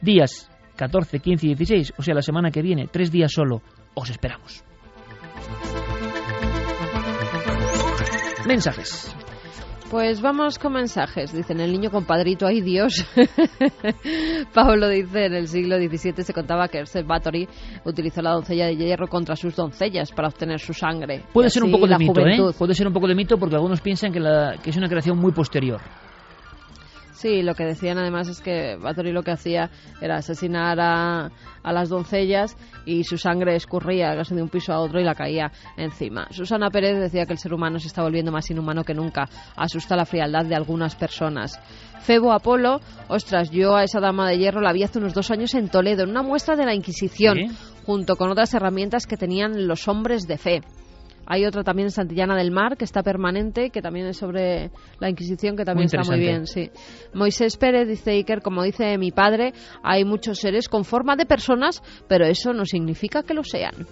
días 0.02 0.52
14, 0.76 1.20
15 1.20 1.46
y 1.46 1.50
16, 1.56 1.94
o 1.98 2.04
sea, 2.04 2.14
la 2.14 2.22
semana 2.22 2.52
que 2.52 2.62
viene, 2.62 2.88
tres 2.92 3.12
días 3.12 3.32
solo, 3.32 3.62
os 3.96 4.10
esperamos. 4.10 4.64
Mensajes. 8.50 9.16
Pues 9.92 10.22
vamos 10.22 10.58
con 10.58 10.74
mensajes. 10.74 11.32
Dicen, 11.32 11.60
el 11.60 11.72
niño 11.72 11.92
compadrito, 11.92 12.48
ay 12.48 12.62
Dios. 12.62 13.06
Pablo 14.56 14.90
dice, 14.90 15.28
en 15.28 15.36
el 15.36 15.48
siglo 15.48 15.78
XVII 15.78 16.24
se 16.24 16.34
contaba 16.34 16.68
que 16.68 16.80
Ercel 16.80 17.04
Bathory 17.04 17.48
utilizó 17.86 18.24
la 18.24 18.32
doncella 18.32 18.66
de 18.66 18.76
hierro 18.76 19.08
contra 19.08 19.36
sus 19.36 19.56
doncellas 19.56 20.12
para 20.12 20.30
obtener 20.30 20.60
su 20.60 20.74
sangre. 20.74 21.26
Puede 21.32 21.52
ser 21.52 21.64
un 21.64 21.72
poco 21.72 21.86
de 21.86 22.00
mito, 22.00 22.22
¿eh? 22.22 22.40
Puede 22.58 22.74
ser 22.74 22.88
un 22.88 22.94
poco 22.94 23.08
de 23.08 23.14
mito 23.14 23.38
porque 23.38 23.54
algunos 23.54 23.82
piensan 23.82 24.12
que, 24.12 24.20
la, 24.20 24.56
que 24.58 24.72
es 24.72 24.78
una 24.78 24.90
creación 24.90 25.20
muy 25.20 25.32
posterior. 25.32 25.80
Sí, 27.20 27.42
lo 27.42 27.54
que 27.54 27.66
decían 27.66 27.98
además 27.98 28.30
es 28.30 28.40
que 28.40 28.78
Bathory 28.78 29.12
lo 29.12 29.24
que 29.24 29.32
hacía 29.32 29.70
era 30.00 30.16
asesinar 30.16 30.80
a, 30.80 31.30
a 31.62 31.74
las 31.74 31.90
doncellas 31.90 32.56
y 32.86 33.04
su 33.04 33.18
sangre 33.18 33.58
escurría 33.58 34.16
casi 34.16 34.36
de 34.36 34.42
un 34.42 34.48
piso 34.48 34.72
a 34.72 34.80
otro 34.80 35.02
y 35.02 35.04
la 35.04 35.16
caía 35.16 35.52
encima. 35.76 36.28
Susana 36.32 36.70
Pérez 36.70 36.98
decía 36.98 37.26
que 37.26 37.34
el 37.34 37.38
ser 37.38 37.54
humano 37.54 37.78
se 37.78 37.88
está 37.88 38.04
volviendo 38.04 38.32
más 38.32 38.50
inhumano 38.50 38.86
que 38.86 38.94
nunca. 38.94 39.28
Asusta 39.58 39.98
la 39.98 40.06
frialdad 40.06 40.46
de 40.46 40.56
algunas 40.56 40.96
personas. 40.96 41.60
Febo 42.00 42.32
Apolo, 42.32 42.80
ostras, 43.10 43.52
yo 43.52 43.76
a 43.76 43.84
esa 43.84 44.00
dama 44.00 44.30
de 44.30 44.38
hierro 44.38 44.62
la 44.62 44.72
vi 44.72 44.84
hace 44.84 45.00
unos 45.00 45.14
dos 45.14 45.30
años 45.30 45.54
en 45.56 45.68
Toledo, 45.68 46.04
en 46.04 46.12
una 46.12 46.24
muestra 46.24 46.56
de 46.56 46.66
la 46.66 46.74
Inquisición, 46.74 47.38
junto 47.86 48.16
con 48.16 48.32
otras 48.32 48.54
herramientas 48.54 49.06
que 49.06 49.18
tenían 49.18 49.68
los 49.68 49.90
hombres 49.90 50.26
de 50.26 50.38
fe. 50.38 50.62
Hay 51.30 51.46
otra 51.46 51.64
también 51.64 51.86
en 51.86 51.92
Santillana 51.92 52.36
del 52.36 52.50
Mar, 52.50 52.76
que 52.76 52.86
está 52.86 53.04
permanente, 53.04 53.70
que 53.70 53.84
también 53.84 54.08
es 54.08 54.18
sobre 54.18 54.72
la 55.00 55.10
Inquisición, 55.10 55.56
que 55.56 55.64
también 55.64 55.86
está 55.86 56.02
muy 56.02 56.20
bien. 56.20 56.48
Sí. 56.48 56.72
Moisés 57.14 57.56
Pérez 57.56 57.88
dice 57.88 58.12
Iker, 58.12 58.42
como 58.42 58.64
dice 58.64 58.98
mi 58.98 59.12
padre, 59.12 59.54
hay 59.84 60.04
muchos 60.06 60.40
seres 60.40 60.68
con 60.68 60.84
forma 60.84 61.16
de 61.16 61.28
personas, 61.28 61.84
pero 62.08 62.26
eso 62.26 62.52
no 62.52 62.66
significa 62.66 63.22
que 63.22 63.36
lo 63.36 63.44
sean. 63.44 63.86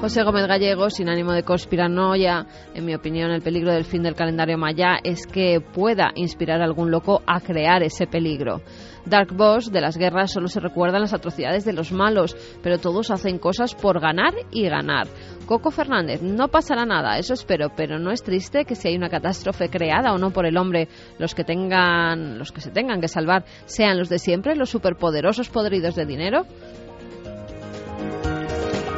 José 0.00 0.24
Gómez 0.24 0.46
Gallego, 0.46 0.90
sin 0.90 1.08
ánimo 1.08 1.32
de 1.32 1.42
conspiranoia, 1.42 2.46
en 2.74 2.84
mi 2.84 2.94
opinión, 2.94 3.30
el 3.30 3.42
peligro 3.42 3.72
del 3.72 3.84
fin 3.84 4.02
del 4.02 4.14
calendario 4.14 4.58
maya 4.58 4.98
es 5.02 5.26
que 5.26 5.60
pueda 5.60 6.10
inspirar 6.16 6.60
a 6.60 6.64
algún 6.64 6.90
loco 6.90 7.22
a 7.26 7.40
crear 7.40 7.82
ese 7.82 8.06
peligro. 8.06 8.60
Dark 9.06 9.32
Boss, 9.34 9.70
de 9.70 9.80
las 9.80 9.96
guerras 9.96 10.32
solo 10.32 10.48
se 10.48 10.60
recuerdan 10.60 11.00
las 11.00 11.14
atrocidades 11.14 11.64
de 11.64 11.72
los 11.72 11.92
malos, 11.92 12.36
pero 12.62 12.78
todos 12.78 13.10
hacen 13.10 13.38
cosas 13.38 13.74
por 13.74 14.00
ganar 14.00 14.34
y 14.50 14.68
ganar. 14.68 15.06
Coco 15.46 15.70
Fernández, 15.70 16.22
no 16.22 16.48
pasará 16.48 16.84
nada, 16.84 17.18
eso 17.18 17.34
espero, 17.34 17.70
pero 17.76 17.98
no 17.98 18.10
es 18.10 18.22
triste 18.22 18.64
que 18.64 18.74
si 18.74 18.88
hay 18.88 18.96
una 18.96 19.08
catástrofe 19.08 19.68
creada 19.68 20.12
o 20.12 20.18
no 20.18 20.30
por 20.30 20.44
el 20.44 20.56
hombre, 20.56 20.88
los 21.18 21.34
que 21.34 21.44
tengan, 21.44 22.38
los 22.38 22.50
que 22.50 22.60
se 22.60 22.70
tengan 22.70 23.00
que 23.00 23.08
salvar 23.08 23.44
sean 23.64 23.98
los 23.98 24.08
de 24.08 24.18
siempre, 24.18 24.56
los 24.56 24.70
superpoderosos 24.70 25.48
podridos 25.48 25.94
de 25.94 26.04
dinero. 26.04 26.46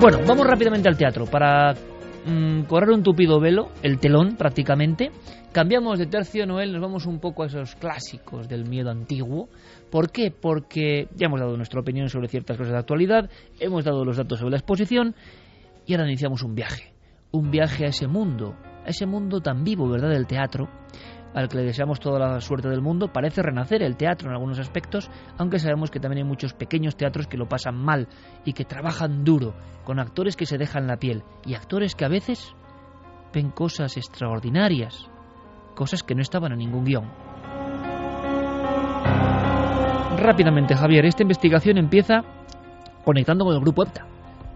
Bueno, 0.00 0.20
vamos 0.26 0.46
rápidamente 0.46 0.88
al 0.88 0.96
teatro 0.96 1.26
para 1.26 1.74
mm, 2.24 2.62
correr 2.62 2.90
un 2.90 3.02
tupido 3.02 3.40
velo, 3.40 3.70
el 3.82 3.98
telón 3.98 4.36
prácticamente. 4.36 5.10
Cambiamos 5.50 5.98
de 5.98 6.06
tercio, 6.06 6.46
Noel, 6.46 6.72
nos 6.72 6.80
vamos 6.80 7.06
un 7.06 7.18
poco 7.18 7.42
a 7.42 7.46
esos 7.46 7.74
clásicos 7.74 8.48
del 8.48 8.64
miedo 8.64 8.90
antiguo. 8.90 9.48
¿Por 9.90 10.10
qué? 10.10 10.30
Porque 10.30 11.08
ya 11.14 11.26
hemos 11.26 11.40
dado 11.40 11.56
nuestra 11.56 11.80
opinión 11.80 12.08
sobre 12.08 12.28
ciertas 12.28 12.56
cosas 12.56 12.72
de 12.72 12.78
actualidad, 12.78 13.30
hemos 13.58 13.84
dado 13.84 14.04
los 14.04 14.16
datos 14.16 14.38
sobre 14.38 14.52
la 14.52 14.58
exposición 14.58 15.14
y 15.86 15.94
ahora 15.94 16.06
iniciamos 16.06 16.42
un 16.42 16.54
viaje. 16.54 16.92
Un 17.30 17.50
viaje 17.50 17.84
a 17.84 17.88
ese 17.88 18.06
mundo, 18.06 18.54
a 18.84 18.88
ese 18.88 19.06
mundo 19.06 19.40
tan 19.40 19.64
vivo, 19.64 19.88
¿verdad?, 19.88 20.10
del 20.10 20.26
teatro, 20.26 20.68
al 21.34 21.48
que 21.48 21.58
le 21.58 21.64
deseamos 21.64 22.00
toda 22.00 22.18
la 22.18 22.40
suerte 22.40 22.68
del 22.68 22.80
mundo, 22.80 23.12
parece 23.12 23.42
renacer 23.42 23.82
el 23.82 23.96
teatro 23.96 24.28
en 24.28 24.34
algunos 24.34 24.58
aspectos, 24.58 25.10
aunque 25.36 25.58
sabemos 25.58 25.90
que 25.90 26.00
también 26.00 26.24
hay 26.24 26.28
muchos 26.28 26.54
pequeños 26.54 26.96
teatros 26.96 27.26
que 27.26 27.36
lo 27.36 27.48
pasan 27.48 27.76
mal 27.76 28.08
y 28.44 28.52
que 28.52 28.64
trabajan 28.64 29.24
duro, 29.24 29.54
con 29.84 29.98
actores 29.98 30.36
que 30.36 30.46
se 30.46 30.58
dejan 30.58 30.86
la 30.86 30.96
piel 30.96 31.22
y 31.44 31.54
actores 31.54 31.94
que 31.94 32.04
a 32.04 32.08
veces 32.08 32.54
ven 33.32 33.50
cosas 33.50 33.96
extraordinarias, 33.96 35.10
cosas 35.74 36.02
que 36.02 36.14
no 36.14 36.22
estaban 36.22 36.52
en 36.52 36.58
ningún 36.58 36.84
guion. 36.84 37.27
Rápidamente, 40.18 40.74
Javier, 40.74 41.06
esta 41.06 41.22
investigación 41.22 41.78
empieza 41.78 42.24
conectando 43.04 43.44
con 43.44 43.54
el 43.54 43.60
grupo 43.60 43.84
EPTA. 43.84 44.04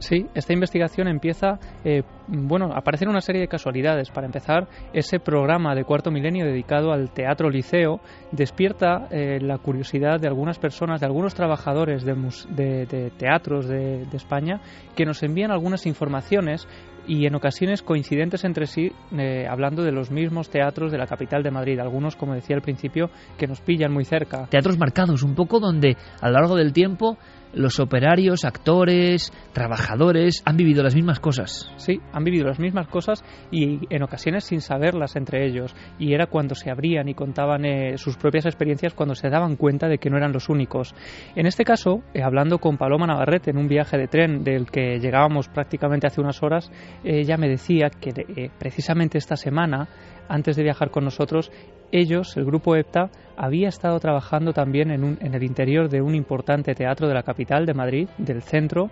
Sí, 0.00 0.26
esta 0.34 0.52
investigación 0.52 1.06
empieza, 1.06 1.60
eh, 1.84 2.02
bueno, 2.26 2.72
aparecen 2.74 3.08
una 3.08 3.20
serie 3.20 3.42
de 3.42 3.46
casualidades. 3.46 4.10
Para 4.10 4.26
empezar, 4.26 4.66
ese 4.92 5.20
programa 5.20 5.76
de 5.76 5.84
cuarto 5.84 6.10
milenio 6.10 6.44
dedicado 6.44 6.90
al 6.90 7.10
teatro 7.12 7.48
liceo 7.48 8.00
despierta 8.32 9.06
eh, 9.12 9.38
la 9.40 9.58
curiosidad 9.58 10.18
de 10.18 10.26
algunas 10.26 10.58
personas, 10.58 10.98
de 10.98 11.06
algunos 11.06 11.34
trabajadores 11.34 12.04
de, 12.04 13.12
teatros 13.16 13.68
de, 13.68 14.02
España, 14.12 14.60
que 14.96 15.04
nos 15.04 15.22
envían 15.22 15.52
algunas 15.52 15.86
informaciones 15.86 16.66
y 17.06 17.26
en 17.26 17.34
ocasiones 17.34 17.82
coincidentes 17.82 18.44
entre 18.44 18.66
sí, 18.66 18.92
eh, 19.16 19.46
hablando 19.48 19.82
de 19.82 19.92
los 19.92 20.10
mismos 20.10 20.50
teatros 20.50 20.92
de 20.92 20.98
la 20.98 21.06
capital 21.06 21.42
de 21.42 21.50
Madrid. 21.50 21.78
Algunos, 21.78 22.16
como 22.16 22.34
decía 22.34 22.56
al 22.56 22.62
principio, 22.62 23.10
que 23.38 23.46
nos 23.46 23.60
pillan 23.60 23.92
muy 23.92 24.04
cerca. 24.04 24.46
Teatros 24.46 24.78
marcados, 24.78 25.22
un 25.22 25.34
poco 25.34 25.60
donde 25.60 25.96
a 26.20 26.28
lo 26.28 26.34
largo 26.34 26.56
del 26.56 26.72
tiempo 26.72 27.18
los 27.52 27.80
operarios, 27.80 28.44
actores, 28.44 29.32
trabajadores 29.52 30.42
han 30.44 30.56
vivido 30.56 30.82
las 30.82 30.94
mismas 30.94 31.20
cosas. 31.20 31.70
Sí, 31.76 32.00
han 32.12 32.24
vivido 32.24 32.46
las 32.46 32.58
mismas 32.58 32.88
cosas 32.88 33.24
y 33.50 33.80
en 33.94 34.02
ocasiones 34.02 34.44
sin 34.44 34.60
saberlas 34.60 35.16
entre 35.16 35.46
ellos. 35.46 35.74
Y 35.98 36.14
era 36.14 36.26
cuando 36.26 36.54
se 36.54 36.70
abrían 36.70 37.08
y 37.08 37.14
contaban 37.14 37.64
eh, 37.64 37.98
sus 37.98 38.16
propias 38.16 38.46
experiencias 38.46 38.94
cuando 38.94 39.14
se 39.14 39.28
daban 39.28 39.56
cuenta 39.56 39.88
de 39.88 39.98
que 39.98 40.10
no 40.10 40.16
eran 40.16 40.32
los 40.32 40.48
únicos. 40.48 40.94
En 41.36 41.46
este 41.46 41.64
caso, 41.64 42.02
eh, 42.14 42.22
hablando 42.22 42.58
con 42.58 42.76
Paloma 42.76 43.06
Navarrete 43.06 43.50
en 43.50 43.58
un 43.58 43.68
viaje 43.68 43.98
de 43.98 44.08
tren 44.08 44.44
del 44.44 44.70
que 44.70 44.98
llegábamos 44.98 45.48
prácticamente 45.48 46.06
hace 46.06 46.20
unas 46.20 46.42
horas, 46.42 46.70
ella 47.04 47.36
me 47.36 47.48
decía 47.48 47.90
que 47.90 48.10
eh, 48.10 48.50
precisamente 48.58 49.18
esta 49.18 49.36
semana 49.36 49.88
antes 50.28 50.56
de 50.56 50.62
viajar 50.62 50.90
con 50.90 51.04
nosotros, 51.04 51.50
ellos, 51.90 52.36
el 52.36 52.46
grupo 52.46 52.74
EPTA, 52.74 53.10
había 53.36 53.68
estado 53.68 53.98
trabajando 54.00 54.52
también 54.52 54.90
en, 54.90 55.18
en, 55.20 55.34
el 55.34 55.42
interior 55.42 55.88
de 55.88 56.00
un 56.00 56.14
importante 56.14 56.74
teatro 56.74 57.08
de 57.08 57.14
la 57.14 57.22
capital 57.22 57.66
de 57.66 57.74
Madrid, 57.74 58.08
del 58.18 58.42
centro, 58.42 58.90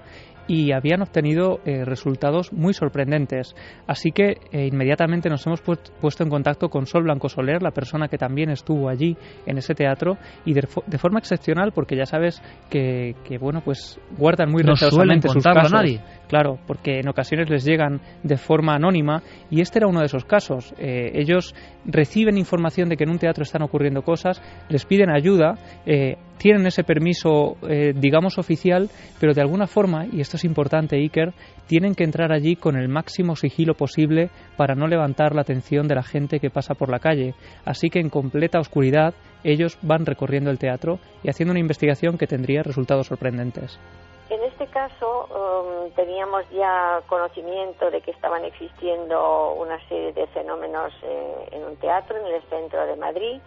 y 0.51 0.73
habían 0.73 1.01
obtenido 1.01 1.61
eh, 1.65 1.85
resultados 1.85 2.53
muy 2.53 2.75
sorprendentes. 2.75 3.55
Así 3.87 4.11
que 4.11 4.39
eh, 4.51 4.67
inmediatamente 4.67 5.29
nos 5.29 5.47
hemos 5.47 5.61
puesto 5.61 6.25
en 6.25 6.29
contacto 6.29 6.69
con 6.69 6.87
Sol 6.87 7.05
Blanco 7.05 7.29
Soler, 7.29 7.63
la 7.63 7.71
persona 7.71 8.09
que 8.09 8.19
también 8.19 8.51
estuvo 8.51 8.89
allí 8.89 9.17
en 9.47 9.59
ese 9.59 9.77
teatro, 9.77 10.19
y 10.45 10.55
de, 10.55 10.63
forma 10.99 11.21
excepcional, 11.21 11.71
porque 11.73 11.97
ya 11.97 12.05
sabes 12.05 12.43
que, 12.69 13.15
bueno, 13.41 13.61
pues 13.65 14.01
guardan 14.19 14.51
muy 14.51 14.65
no 14.65 14.75
sus 14.75 14.91
casos. 14.91 15.73
A 15.73 15.77
nadie. 15.77 16.01
Claro, 16.29 16.59
porque 16.67 17.01
en 17.01 17.09
ocasiones 17.09 17.51
les 17.51 17.65
llegan 17.65 18.01
de 18.23 18.37
forma 18.37 18.75
anónima, 18.75 19.23
y 19.51 19.61
este 19.61 19.79
era 19.79 19.89
uno 19.89 20.01
de 20.01 20.07
esos 20.07 20.25
casos. 20.25 20.75
Eh, 20.79 21.13
ellos 21.15 21.55
reciben 21.85 22.39
información 22.39 22.89
de 22.89 22.97
que 22.97 23.05
en 23.05 23.11
un 23.11 23.19
teatro 23.19 23.43
están 23.43 23.63
ocurriendo 23.63 24.03
cosas, 24.03 24.30
les 24.69 24.85
piden 24.85 25.11
ayuda, 25.11 25.55
tienen 26.39 26.67
ese 26.67 26.85
permiso, 26.85 27.57
digamos, 27.95 28.39
oficial, 28.39 28.89
pero 29.19 29.35
de 29.35 29.43
alguna 29.43 29.67
forma, 29.67 30.07
y 30.07 30.21
esto 30.21 30.37
es 30.37 30.45
importante, 30.45 30.97
Iker, 30.97 31.33
tienen 31.67 31.95
que 31.95 32.03
entrar 32.03 32.33
allí 32.33 32.57
con 32.57 32.77
el 32.77 32.89
máximo 32.89 33.37
sigilo 33.37 33.75
posible 33.75 34.31
para 34.57 34.75
no 34.75 34.89
levantar 34.89 35.35
la 35.35 35.43
atención 35.43 35.87
de 35.87 35.95
la 35.95 36.03
gente 36.03 36.41
que 36.41 36.51
pasa 36.51 36.75
por 36.75 36.91
la 36.91 36.99
calle. 36.99 37.35
Así 37.65 37.91
que 37.91 38.01
en 38.01 38.11
completa 38.11 38.59
oscuridad 38.59 39.15
ellos 39.45 39.79
van 39.83 40.05
recorriendo 40.05 40.51
el 40.51 40.59
teatro 40.59 40.99
y 41.23 41.31
haciendo 41.31 41.53
una 41.53 41.61
investigación 41.61 42.19
que 42.19 42.27
tendría 42.27 42.63
resultados 42.63 43.07
sorprendentes. 43.07 43.79
En 44.31 44.43
este 44.45 44.67
caso 44.67 45.27
um, 45.27 45.91
teníamos 45.93 46.43
ya 46.51 47.01
conocimiento 47.07 47.91
de 47.91 48.01
que 48.01 48.11
estaban 48.11 48.45
existiendo 48.45 49.55
una 49.55 49.79
serie 49.89 50.13
de 50.13 50.27
fenómenos 50.29 50.93
eh, 51.03 51.49
en 51.53 51.65
un 51.65 51.77
teatro 51.77 52.17
en 52.17 52.35
el 52.35 52.43
centro 52.51 52.87
de 52.87 52.97
Madrid 52.97 53.41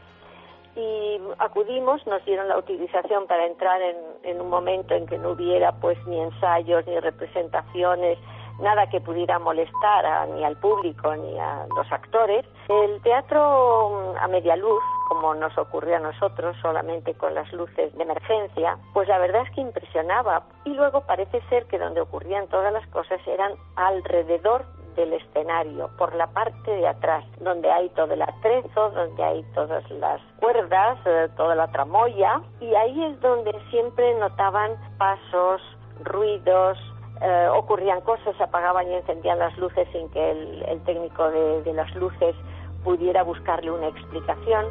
y 0.75 1.19
acudimos, 1.39 2.05
nos 2.07 2.23
dieron 2.25 2.47
la 2.47 2.57
utilización 2.57 3.27
para 3.27 3.45
entrar 3.45 3.81
en, 3.81 3.95
en, 4.23 4.41
un 4.41 4.49
momento 4.49 4.95
en 4.95 5.05
que 5.05 5.17
no 5.17 5.31
hubiera 5.31 5.71
pues 5.73 5.97
ni 6.07 6.19
ensayos 6.19 6.85
ni 6.87 6.99
representaciones, 6.99 8.17
nada 8.59 8.87
que 8.87 9.01
pudiera 9.01 9.39
molestar 9.39 10.29
ni 10.29 10.43
al 10.43 10.57
público 10.57 11.15
ni 11.15 11.39
a 11.39 11.65
los 11.75 11.91
actores. 11.91 12.45
El 12.67 13.01
teatro 13.01 14.13
mm, 14.13 14.17
a 14.17 14.27
media 14.27 14.55
luz, 14.55 14.83
como 15.09 15.33
nos 15.35 15.57
ocurrió 15.57 15.97
a 15.97 15.99
nosotros, 15.99 16.55
solamente 16.61 17.13
con 17.15 17.33
las 17.33 17.51
luces 17.53 17.95
de 17.95 18.03
emergencia, 18.03 18.77
pues 18.93 19.07
la 19.07 19.19
verdad 19.19 19.43
es 19.43 19.51
que 19.51 19.61
impresionaba. 19.61 20.43
Y 20.65 20.73
luego 20.73 21.01
parece 21.01 21.41
ser 21.49 21.65
que 21.67 21.79
donde 21.79 22.01
ocurrían 22.01 22.47
todas 22.47 22.71
las 22.71 22.87
cosas 22.87 23.19
eran 23.27 23.53
alrededor 23.75 24.65
del 24.95 25.13
escenario, 25.13 25.89
por 25.97 26.13
la 26.15 26.27
parte 26.27 26.71
de 26.71 26.87
atrás, 26.87 27.25
donde 27.39 27.71
hay 27.71 27.89
todo 27.89 28.13
el 28.13 28.21
atrezo, 28.21 28.91
donde 28.91 29.23
hay 29.23 29.43
todas 29.55 29.89
las 29.89 30.21
cuerdas, 30.39 30.99
eh, 31.05 31.29
toda 31.35 31.55
la 31.55 31.67
tramoya, 31.71 32.41
y 32.59 32.73
ahí 32.75 33.03
es 33.05 33.19
donde 33.21 33.53
siempre 33.71 34.13
notaban 34.19 34.71
pasos, 34.97 35.61
ruidos, 36.03 36.77
eh, 37.23 37.47
ocurrían 37.49 38.01
cosas, 38.01 38.35
apagaban 38.39 38.91
y 38.91 38.95
encendían 38.95 39.39
las 39.39 39.57
luces 39.57 39.87
sin 39.91 40.09
que 40.09 40.31
el, 40.31 40.81
técnico 40.85 41.29
de 41.29 41.73
las 41.73 41.93
luces 41.95 42.35
pudiera 42.83 43.23
buscarle 43.23 43.71
una 43.71 43.87
explicación. 43.87 44.65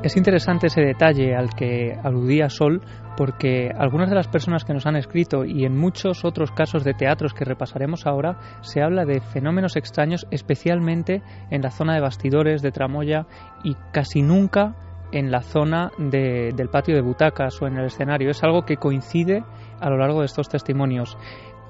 Es 0.00 0.16
interesante 0.16 0.68
ese 0.68 0.80
detalle 0.80 1.34
al 1.34 1.50
que 1.50 1.92
aludía 2.02 2.48
Sol 2.48 2.80
porque 3.16 3.68
algunas 3.76 4.08
de 4.08 4.14
las 4.14 4.28
personas 4.28 4.64
que 4.64 4.72
nos 4.72 4.86
han 4.86 4.94
escrito 4.94 5.44
y 5.44 5.64
en 5.64 5.76
muchos 5.76 6.24
otros 6.24 6.52
casos 6.52 6.84
de 6.84 6.94
teatros 6.94 7.34
que 7.34 7.44
repasaremos 7.44 8.06
ahora 8.06 8.38
se 8.60 8.80
habla 8.80 9.04
de 9.04 9.20
fenómenos 9.20 9.74
extraños 9.76 10.24
especialmente 10.30 11.20
en 11.50 11.62
la 11.62 11.70
zona 11.70 11.94
de 11.94 12.00
bastidores, 12.00 12.62
de 12.62 12.70
tramoya 12.70 13.26
y 13.64 13.74
casi 13.92 14.22
nunca 14.22 14.76
en 15.12 15.30
la 15.30 15.40
zona 15.40 15.90
del 15.98 16.68
patio 16.68 16.94
de 16.94 17.02
butacas 17.02 17.60
o 17.62 17.66
en 17.66 17.76
el 17.76 17.86
escenario. 17.86 18.30
Es 18.30 18.42
algo 18.42 18.62
que 18.62 18.76
coincide 18.76 19.44
a 19.80 19.90
lo 19.90 19.96
largo 19.96 20.20
de 20.20 20.26
estos 20.26 20.48
testimonios. 20.48 21.16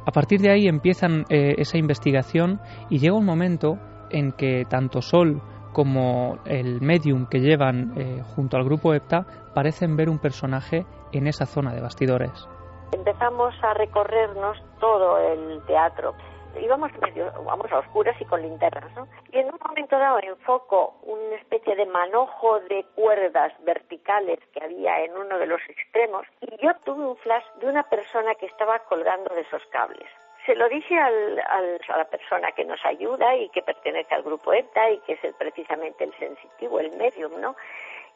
A 0.06 0.10
partir 0.10 0.40
de 0.40 0.50
ahí 0.50 0.66
empiezan 0.68 1.24
eh, 1.28 1.54
esa 1.58 1.76
investigación 1.76 2.60
y 2.88 2.98
llega 2.98 3.14
un 3.14 3.26
momento 3.26 3.78
en 4.10 4.32
que 4.32 4.64
tanto 4.68 5.02
Sol 5.02 5.42
como 5.72 6.38
el 6.46 6.80
medium 6.80 7.26
que 7.26 7.40
llevan 7.40 7.92
eh, 7.96 8.22
junto 8.34 8.56
al 8.56 8.64
grupo 8.64 8.94
EPTA 8.94 9.26
parecen 9.54 9.96
ver 9.96 10.08
un 10.08 10.18
personaje 10.18 10.86
en 11.12 11.26
esa 11.26 11.46
zona 11.46 11.74
de 11.74 11.80
bastidores. 11.80 12.48
Empezamos 12.92 13.54
a 13.62 13.74
recorrernos 13.74 14.56
todo 14.80 15.18
el 15.18 15.60
teatro. 15.66 16.14
Íbamos 16.60 16.90
medio, 16.98 17.32
vamos 17.44 17.70
a 17.72 17.78
oscuras 17.78 18.16
y 18.20 18.24
con 18.24 18.42
linternas, 18.42 18.92
¿no? 18.94 19.08
Y 19.32 19.38
en 19.38 19.46
un 19.46 19.58
momento 19.66 19.98
dado 19.98 20.18
enfoco 20.20 20.96
una 21.02 21.36
especie 21.36 21.76
de 21.76 21.86
manojo 21.86 22.60
de 22.60 22.84
cuerdas 22.94 23.52
verticales 23.64 24.38
que 24.52 24.62
había 24.62 25.04
en 25.04 25.16
uno 25.16 25.38
de 25.38 25.46
los 25.46 25.60
extremos 25.68 26.26
y 26.40 26.56
yo 26.62 26.74
tuve 26.84 27.04
un 27.04 27.16
flash 27.18 27.44
de 27.60 27.68
una 27.68 27.82
persona 27.84 28.34
que 28.34 28.46
estaba 28.46 28.78
colgando 28.80 29.34
de 29.34 29.42
esos 29.42 29.64
cables 29.66 30.08
se 30.48 30.54
lo 30.54 30.66
dije 30.70 30.98
al, 30.98 31.38
a 31.40 31.98
la 31.98 32.06
persona 32.06 32.52
que 32.52 32.64
nos 32.64 32.82
ayuda 32.86 33.36
y 33.36 33.50
que 33.50 33.60
pertenece 33.60 34.14
al 34.14 34.22
grupo 34.22 34.54
ETA 34.54 34.90
y 34.92 34.98
que 35.00 35.12
es 35.12 35.34
precisamente 35.36 36.04
el 36.04 36.14
sensitivo, 36.18 36.80
el 36.80 36.90
medium, 36.92 37.38
¿no? 37.38 37.54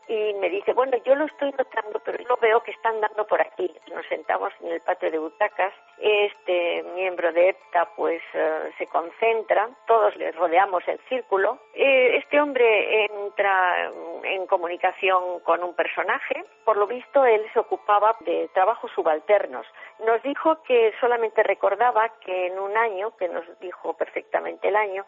Y 0.09 0.35
me 0.35 0.51
dice, 0.51 0.73
bueno, 0.73 0.97
yo 1.05 1.15
lo 1.15 1.27
estoy 1.27 1.53
notando, 1.53 2.01
pero 2.05 2.19
yo 2.19 2.37
veo 2.41 2.63
que 2.63 2.73
están 2.73 3.01
dando 3.01 3.27
por 3.27 3.41
aquí. 3.41 3.71
Nos 3.95 4.07
sentamos 4.07 4.53
en 4.61 4.73
el 4.73 4.81
patio 4.81 5.11
de 5.11 5.19
butacas, 5.19 5.73
este 5.99 6.83
miembro 6.95 7.33
de 7.33 7.51
EPTA 7.51 7.89
pues 7.97 8.21
eh, 8.35 8.73
se 8.79 8.87
concentra, 8.89 9.69
todos 9.87 10.17
le 10.17 10.33
rodeamos 10.33 10.83
el 10.89 10.99
círculo. 11.09 11.59
Eh, 11.75 12.17
este 12.17 12.41
hombre 12.41 13.05
entra 13.05 13.91
en 14.25 14.47
comunicación 14.47 15.41
con 15.41 15.63
un 15.63 15.75
personaje, 15.75 16.45
por 16.65 16.77
lo 16.77 16.87
visto 16.87 17.25
él 17.25 17.45
se 17.53 17.61
ocupaba 17.61 18.17
de 18.21 18.49
trabajos 18.53 18.91
subalternos. 18.95 19.67
Nos 20.05 20.23
dijo 20.23 20.63
que 20.65 20.93
solamente 21.01 21.43
recordaba 21.43 22.09
que 22.21 22.47
en 22.49 22.59
un 22.59 22.77
año, 22.77 23.17
que 23.17 23.29
nos 23.29 23.45
dijo 23.61 23.95
perfectamente 23.95 24.69
el 24.69 24.77
año, 24.77 25.07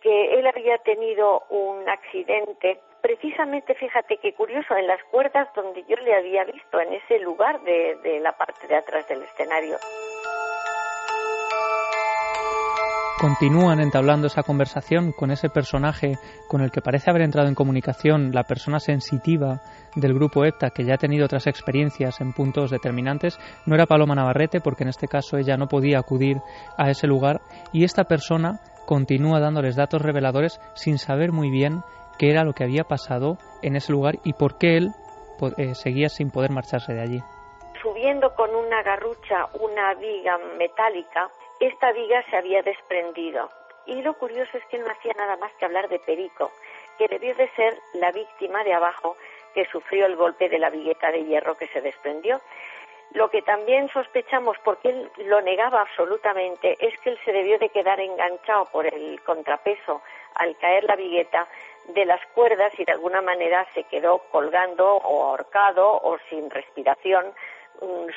que 0.00 0.34
él 0.34 0.46
había 0.46 0.76
tenido 0.78 1.44
un 1.48 1.88
accidente, 1.88 2.78
precisamente, 3.04 3.74
fíjate 3.74 4.16
qué 4.16 4.32
curioso, 4.32 4.74
en 4.74 4.86
las 4.86 5.02
cuerdas 5.10 5.46
donde 5.54 5.84
yo 5.86 5.94
le 5.96 6.14
había 6.14 6.42
visto, 6.44 6.80
en 6.80 6.94
ese 6.94 7.18
lugar 7.18 7.60
de, 7.60 7.98
de 8.02 8.18
la 8.18 8.32
parte 8.32 8.66
de 8.66 8.76
atrás 8.76 9.06
del 9.06 9.22
escenario. 9.22 9.76
Continúan 13.20 13.80
entablando 13.80 14.26
esa 14.26 14.42
conversación 14.42 15.12
con 15.12 15.30
ese 15.30 15.50
personaje 15.50 16.14
con 16.48 16.62
el 16.62 16.70
que 16.70 16.80
parece 16.80 17.10
haber 17.10 17.22
entrado 17.22 17.46
en 17.46 17.54
comunicación 17.54 18.32
la 18.32 18.44
persona 18.44 18.78
sensitiva 18.78 19.60
del 19.94 20.14
grupo 20.14 20.46
EPTA 20.46 20.70
que 20.70 20.84
ya 20.84 20.94
ha 20.94 20.98
tenido 20.98 21.26
otras 21.26 21.46
experiencias 21.46 22.22
en 22.22 22.32
puntos 22.32 22.70
determinantes. 22.70 23.38
No 23.66 23.74
era 23.74 23.84
Paloma 23.84 24.14
Navarrete 24.14 24.60
porque 24.62 24.84
en 24.84 24.88
este 24.88 25.08
caso 25.08 25.36
ella 25.36 25.58
no 25.58 25.68
podía 25.68 25.98
acudir 25.98 26.38
a 26.78 26.88
ese 26.88 27.06
lugar 27.06 27.42
y 27.70 27.84
esta 27.84 28.04
persona 28.04 28.60
continúa 28.86 29.40
dándoles 29.40 29.76
datos 29.76 30.00
reveladores 30.00 30.58
sin 30.74 30.98
saber 30.98 31.32
muy 31.32 31.50
bien 31.50 31.82
qué 32.18 32.30
era 32.30 32.44
lo 32.44 32.52
que 32.52 32.64
había 32.64 32.84
pasado 32.84 33.38
en 33.62 33.76
ese 33.76 33.92
lugar 33.92 34.16
y 34.24 34.32
por 34.32 34.58
qué 34.58 34.76
él 34.76 34.88
eh, 35.58 35.74
seguía 35.74 36.08
sin 36.08 36.30
poder 36.30 36.50
marcharse 36.50 36.92
de 36.92 37.02
allí. 37.02 37.20
Subiendo 37.82 38.34
con 38.34 38.54
una 38.54 38.82
garrucha 38.82 39.48
una 39.60 39.94
viga 39.94 40.38
metálica, 40.58 41.28
esta 41.60 41.92
viga 41.92 42.22
se 42.30 42.36
había 42.36 42.62
desprendido. 42.62 43.50
Y 43.86 44.00
lo 44.02 44.14
curioso 44.14 44.56
es 44.56 44.64
que 44.66 44.78
no 44.78 44.86
hacía 44.90 45.12
nada 45.16 45.36
más 45.36 45.52
que 45.54 45.66
hablar 45.66 45.88
de 45.88 45.98
Perico, 45.98 46.50
que 46.98 47.08
debió 47.08 47.34
de 47.34 47.48
ser 47.50 47.78
la 47.94 48.10
víctima 48.12 48.64
de 48.64 48.72
abajo 48.72 49.16
que 49.54 49.66
sufrió 49.66 50.06
el 50.06 50.16
golpe 50.16 50.48
de 50.48 50.58
la 50.58 50.70
vigueta 50.70 51.10
de 51.10 51.24
hierro 51.24 51.56
que 51.56 51.68
se 51.68 51.80
desprendió. 51.80 52.40
Lo 53.12 53.30
que 53.30 53.42
también 53.42 53.88
sospechamos, 53.90 54.56
porque 54.64 54.88
él 54.88 55.10
lo 55.26 55.40
negaba 55.40 55.82
absolutamente, 55.82 56.76
es 56.80 56.98
que 57.00 57.10
él 57.10 57.18
se 57.24 57.32
debió 57.32 57.58
de 57.58 57.68
quedar 57.68 58.00
enganchado 58.00 58.64
por 58.72 58.86
el 58.86 59.20
contrapeso 59.22 60.02
al 60.34 60.56
caer 60.56 60.84
la 60.84 60.96
vigueta 60.96 61.46
de 61.88 62.04
las 62.04 62.24
cuerdas 62.34 62.72
y 62.78 62.84
de 62.84 62.92
alguna 62.92 63.20
manera 63.20 63.66
se 63.74 63.84
quedó 63.84 64.18
colgando 64.30 64.96
o 64.96 65.24
ahorcado 65.24 66.00
o 66.02 66.18
sin 66.30 66.50
respiración 66.50 67.34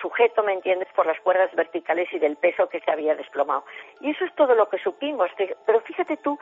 sujeto, 0.02 0.44
¿me 0.44 0.54
entiendes?, 0.54 0.88
por 0.96 1.06
las 1.06 1.20
cuerdas 1.22 1.54
verticales 1.56 2.08
y 2.14 2.20
del 2.20 2.38
peso 2.38 2.70
que 2.70 2.80
se 2.80 2.92
había 2.92 3.16
desplomado. 3.16 3.66
Y 4.02 4.12
eso 4.12 4.26
es 4.26 4.34
todo 4.36 4.56
lo 4.56 4.70
que 4.70 4.78
supimos. 4.78 5.30
Pero 5.66 5.82
fíjate 5.82 6.18
tú 6.18 6.38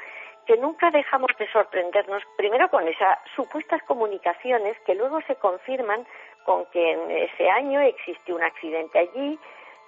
que 0.45 0.57
nunca 0.57 0.91
dejamos 0.91 1.31
de 1.39 1.49
sorprendernos, 1.51 2.23
primero 2.37 2.69
con 2.69 2.87
esas 2.87 3.17
supuestas 3.35 3.81
comunicaciones 3.83 4.77
que 4.85 4.95
luego 4.95 5.21
se 5.21 5.35
confirman 5.35 6.05
con 6.45 6.65
que 6.67 6.91
en 6.91 7.09
ese 7.09 7.49
año 7.49 7.79
existió 7.81 8.35
un 8.35 8.43
accidente 8.43 8.99
allí 8.99 9.39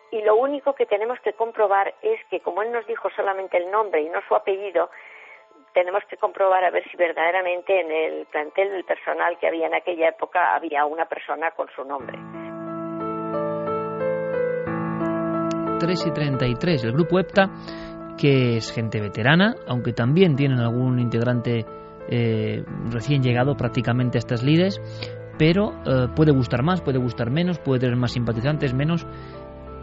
y 0.10 0.22
lo 0.22 0.36
único 0.36 0.74
que 0.74 0.86
tenemos 0.86 1.20
que 1.20 1.34
comprobar 1.34 1.94
es 2.02 2.24
que 2.32 2.40
como 2.40 2.64
él 2.64 2.72
nos 2.72 2.88
dijo 2.88 3.10
solamente 3.12 3.58
el 3.58 3.70
nombre 3.70 4.02
y 4.02 4.10
no 4.10 4.22
su 4.28 4.36
apellido, 4.36 4.90
tenemos 5.78 6.02
que 6.10 6.18
comprobar 6.18 6.64
a 6.64 6.72
ver 6.72 6.84
si 6.90 6.98
verdaderamente 6.98 7.80
en 7.80 7.92
el 7.92 8.26
plantel 8.32 8.72
del 8.72 8.84
personal 8.84 9.38
que 9.40 9.48
había 9.48 9.68
en 9.68 9.76
aquella 9.76 10.10
época 10.10 10.56
había 10.56 10.84
una 10.88 11.06
persona 11.06 11.52
con 11.52 11.68
su 11.76 11.84
nombre. 11.84 12.18
3 15.80 16.08
y 16.08 16.12
33, 16.12 16.84
el 16.84 16.94
grupo 16.94 17.20
EPTA, 17.20 17.52
que 18.18 18.58
es 18.58 18.74
gente 18.74 19.00
veterana, 19.00 19.54
aunque 19.68 19.94
también 19.94 20.36
tienen 20.36 20.58
algún 20.58 20.98
integrante 20.98 21.64
eh, 22.10 22.64
recién 22.90 23.22
llegado 23.22 23.56
prácticamente 23.56 24.18
a 24.18 24.22
estas 24.26 24.42
lides, 24.42 24.82
pero 25.38 25.74
eh, 25.86 26.08
puede 26.16 26.32
gustar 26.32 26.64
más, 26.64 26.82
puede 26.82 26.98
gustar 26.98 27.30
menos, 27.30 27.60
puede 27.60 27.82
tener 27.82 27.98
más 27.98 28.14
simpatizantes, 28.14 28.74
menos, 28.74 29.06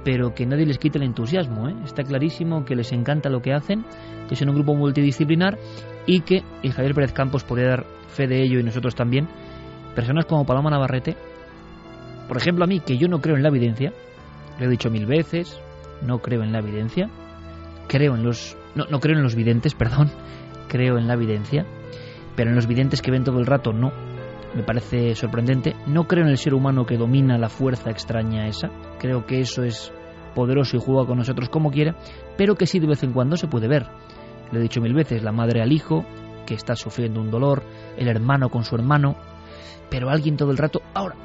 pero 0.05 0.35
que 0.35 0.47
nadie 0.47 0.67
les 0.67 0.79
quite 0.79 0.99
el 0.99 1.05
entusiasmo. 1.05 1.69
¿eh? 1.69 1.75
Está 1.85 2.05
clarísimo 2.05 2.65
que 2.65 2.77
les 2.77 2.93
encanta 2.93 3.31
lo 3.31 3.41
que 3.41 3.53
hacen, 3.53 3.85
que 4.29 4.37
son 4.37 4.51
un 4.51 4.55
grupo 4.55 4.75
multidisciplinar 4.75 5.59
y 6.07 6.21
que, 6.21 6.43
y 6.63 6.71
Javier 6.71 6.95
Pérez 6.95 7.13
Campos 7.13 7.45
podría 7.45 7.71
dar 7.71 7.87
fe 8.09 8.27
de 8.27 8.43
ello 8.43 8.61
y 8.61 8.63
nosotros 8.63 8.95
también, 8.95 9.27
personas 9.95 10.27
como 10.27 10.45
Paloma 10.45 10.71
Navarrete, 10.71 11.17
por 12.29 12.37
ejemplo 12.37 12.65
a 12.65 12.67
mí, 12.67 12.81
que 12.81 12.99
yo 12.99 13.09
no 13.09 13.21
creo 13.21 13.37
en 13.37 13.43
la 13.43 13.49
evidencia, 13.49 13.93
lo 14.59 14.67
he 14.67 14.69
dicho 14.69 14.91
mil 14.91 15.07
veces, 15.07 15.59
no 16.03 16.19
creo 16.19 16.43
en 16.43 16.53
la 16.53 16.59
evidencia, 16.59 17.09
creo 17.89 18.15
en 18.15 18.23
los... 18.23 18.57
No, 18.75 18.85
no 18.91 19.01
creo 19.01 19.17
en 19.17 19.23
los 19.23 19.35
videntes, 19.35 19.75
perdón, 19.79 20.11
creo 20.69 20.99
en 20.99 21.09
la 21.09 21.15
evidencia, 21.15 21.65
pero 22.37 22.51
en 22.51 22.57
los 22.57 22.67
videntes 22.67 23.01
que 23.01 23.11
ven 23.11 23.25
todo 23.25 23.39
el 23.39 23.47
rato 23.47 23.73
no. 23.73 23.93
Me 24.55 24.63
parece 24.63 25.15
sorprendente. 25.15 25.75
No 25.87 26.07
creo 26.07 26.25
en 26.25 26.31
el 26.31 26.39
ser 26.39 26.55
humano 26.55 26.87
que 26.87 26.97
domina 26.97 27.39
la 27.39 27.49
fuerza 27.49 27.91
extraña 27.91 28.47
esa. 28.47 28.71
Creo 28.99 29.27
que 29.27 29.41
eso 29.41 29.65
es 29.65 29.93
poderoso 30.35 30.77
y 30.77 30.81
juega 30.81 31.07
con 31.07 31.19
nosotros 31.19 31.49
como 31.49 31.71
quiera, 31.71 31.97
pero 32.37 32.57
que 32.57 32.67
sí 32.67 32.79
de 32.79 32.87
vez 32.87 33.03
en 33.03 33.13
cuando 33.13 33.37
se 33.37 33.49
puede 33.49 33.69
ver. 33.69 33.87
Lo 34.53 34.59
he 34.59 34.63
dicho 34.63 34.81
mil 34.81 34.95
veces, 34.95 35.23
la 35.23 35.33
madre 35.33 35.63
al 35.63 35.73
hijo, 35.73 36.05
que 36.47 36.55
está 36.55 36.75
sufriendo 36.77 37.21
un 37.21 37.31
dolor, 37.31 37.63
el 37.97 38.09
hermano 38.09 38.49
con 38.51 38.65
su 38.65 38.75
hermano, 38.75 39.17
pero 39.91 40.11
alguien 40.11 40.37
todo 40.37 40.51
el 40.51 40.59
rato, 40.59 40.83
ahora, 40.93 41.17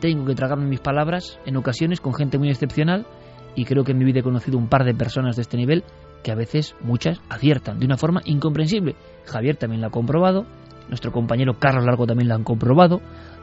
tengo 0.00 0.24
que 0.24 0.34
tragarme 0.34 0.66
mis 0.66 0.80
palabras 0.80 1.38
en 1.46 1.56
ocasiones 1.56 2.00
con 2.00 2.14
gente 2.14 2.38
muy 2.38 2.50
excepcional 2.50 3.06
y 3.54 3.64
creo 3.64 3.84
que 3.84 3.92
en 3.92 3.98
mi 3.98 4.04
vida 4.04 4.20
he 4.20 4.24
conocido 4.24 4.58
un 4.58 4.68
par 4.68 4.84
de 4.84 4.94
personas 4.94 5.36
de 5.36 5.42
este 5.42 5.56
nivel 5.56 5.84
que 6.22 6.32
a 6.32 6.34
veces 6.34 6.74
muchas 6.80 7.20
aciertan 7.28 7.78
de 7.78 7.86
una 7.86 7.96
forma 7.96 8.20
incomprensible. 8.24 8.96
Javier 9.26 9.56
también 9.56 9.82
lo 9.82 9.88
ha 9.88 9.90
comprobado, 9.90 10.46
nuestro 10.88 11.12
compañero 11.12 11.54
Carlos 11.58 11.84
Largo 11.84 12.06
también 12.06 12.28
lo 12.28 12.34
han 12.34 12.44
comprobado. 12.44 13.00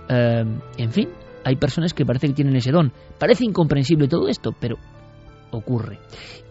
Eh, 0.10 0.44
en 0.78 0.92
fin, 0.92 1.10
hay 1.44 1.56
personas 1.56 1.94
que 1.94 2.06
parece 2.06 2.28
que 2.28 2.34
tienen 2.34 2.56
ese 2.56 2.72
don. 2.72 2.92
Parece 3.20 3.46
incomprensible 3.46 4.08
todo 4.08 4.28
esto, 4.28 4.54
pero 4.60 4.78
ocurre. 5.52 6.00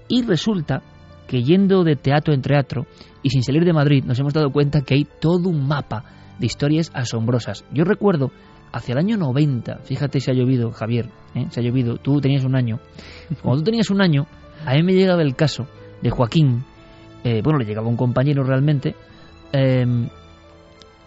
Y 0.08 0.22
resulta 0.22 0.82
que 1.26 1.42
yendo 1.42 1.84
de 1.84 1.96
teatro 1.96 2.34
en 2.34 2.42
teatro 2.42 2.86
y 3.22 3.30
sin 3.30 3.42
salir 3.42 3.64
de 3.64 3.72
Madrid 3.72 4.04
nos 4.04 4.18
hemos 4.18 4.34
dado 4.34 4.50
cuenta 4.50 4.80
que 4.80 4.94
hay 4.94 5.06
todo 5.20 5.48
un 5.48 5.66
mapa 5.66 6.04
de 6.38 6.46
historias 6.46 6.90
asombrosas. 6.94 7.64
Yo 7.72 7.84
recuerdo 7.84 8.32
hacia 8.72 8.92
el 8.92 8.98
año 8.98 9.16
90, 9.16 9.78
fíjate 9.84 10.20
si 10.20 10.30
ha 10.30 10.34
llovido, 10.34 10.70
Javier, 10.72 11.08
¿eh? 11.34 11.46
se 11.50 11.60
ha 11.60 11.62
llovido, 11.62 11.96
tú 11.98 12.20
tenías 12.20 12.44
un 12.44 12.56
año. 12.56 12.80
Cuando 13.42 13.62
tú 13.62 13.64
tenías 13.64 13.90
un 13.90 14.00
año, 14.00 14.26
a 14.64 14.74
mí 14.74 14.82
me 14.82 14.92
llegaba 14.92 15.22
el 15.22 15.36
caso 15.36 15.66
de 16.02 16.10
Joaquín, 16.10 16.64
eh, 17.24 17.42
bueno, 17.42 17.58
le 17.58 17.64
llegaba 17.64 17.88
un 17.88 17.96
compañero 17.96 18.42
realmente, 18.42 18.94
em, 19.52 20.08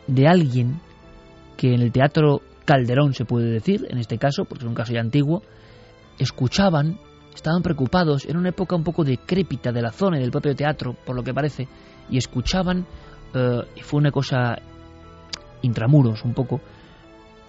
de 0.08 0.28
alguien 0.28 0.82
que 1.58 1.74
en 1.74 1.82
el 1.82 1.92
teatro 1.92 2.42
Calderón 2.66 3.14
se 3.14 3.26
puede 3.26 3.50
decir, 3.50 3.86
en 3.90 3.98
este 3.98 4.18
caso, 4.18 4.46
porque 4.46 4.64
es 4.64 4.70
un 4.70 4.76
caso 4.76 4.94
ya 4.94 5.02
antiguo, 5.02 5.44
escuchaban, 6.18 7.00
estaban 7.34 7.62
preocupados, 7.62 8.26
era 8.26 8.40
una 8.40 8.50
época 8.50 8.76
un 8.76 8.84
poco 8.84 9.04
decrépita 9.04 9.72
de 9.72 9.82
la 9.82 9.92
zona 9.92 10.18
y 10.18 10.22
del 10.22 10.32
propio 10.32 10.56
teatro, 10.56 10.94
por 11.06 11.16
lo 11.16 11.24
que 11.24 11.34
parece, 11.34 11.68
y 12.10 12.18
escuchaban, 12.18 12.86
eh, 13.34 13.62
y 13.76 13.82
fue 13.82 14.00
una 14.00 14.12
cosa 14.12 14.58
intramuros 15.62 16.24
un 16.24 16.34
poco, 16.34 16.62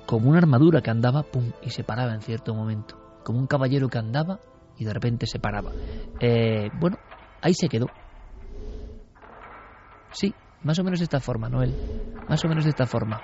como 0.06 0.30
una 0.30 0.38
armadura 0.38 0.80
que 0.80 0.90
andaba, 0.90 1.22
pum, 1.22 1.52
y 1.62 1.70
se 1.70 1.84
paraba 1.84 2.14
en 2.14 2.20
cierto 2.20 2.54
momento, 2.54 2.96
como 3.24 3.38
un 3.38 3.46
caballero 3.46 3.88
que 3.88 3.98
andaba 3.98 4.38
y 4.78 4.84
de 4.84 4.92
repente 4.92 5.26
se 5.26 5.38
paraba. 5.38 5.72
Eh, 6.20 6.68
bueno, 6.78 6.98
ahí 7.40 7.54
se 7.54 7.68
quedó. 7.68 7.86
Sí, 10.10 10.34
más 10.64 10.78
o 10.78 10.84
menos 10.84 10.98
de 10.98 11.04
esta 11.04 11.20
forma, 11.20 11.48
Noel. 11.48 11.74
Más 12.28 12.44
o 12.44 12.48
menos 12.48 12.64
de 12.64 12.70
esta 12.70 12.86
forma. 12.86 13.20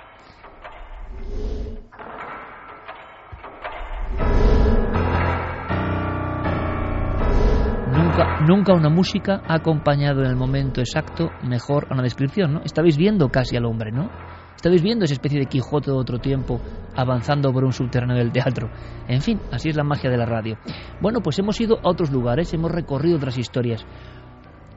Nunca, 7.91 8.39
nunca 8.47 8.73
una 8.73 8.89
música 8.89 9.41
ha 9.47 9.55
acompañado 9.55 10.21
en 10.21 10.27
el 10.27 10.35
momento 10.35 10.79
exacto 10.81 11.29
mejor 11.43 11.87
a 11.89 11.93
una 11.93 12.03
descripción, 12.03 12.53
¿no? 12.53 12.61
Estabais 12.63 12.95
viendo 12.95 13.29
casi 13.29 13.57
al 13.57 13.65
hombre, 13.65 13.91
¿no? 13.91 14.09
Estabais 14.55 14.83
viendo 14.83 15.05
esa 15.05 15.15
especie 15.15 15.39
de 15.39 15.47
Quijote 15.47 15.89
de 15.89 15.97
otro 15.97 16.19
tiempo 16.19 16.61
avanzando 16.95 17.51
por 17.51 17.63
un 17.63 17.73
subterráneo 17.73 18.17
del 18.17 18.31
teatro. 18.31 18.69
En 19.07 19.21
fin, 19.21 19.39
así 19.51 19.69
es 19.69 19.75
la 19.75 19.83
magia 19.83 20.09
de 20.09 20.17
la 20.17 20.25
radio. 20.25 20.57
Bueno, 21.01 21.21
pues 21.21 21.39
hemos 21.39 21.59
ido 21.59 21.77
a 21.77 21.89
otros 21.89 22.11
lugares, 22.11 22.53
hemos 22.53 22.71
recorrido 22.71 23.17
otras 23.17 23.37
historias. 23.39 23.85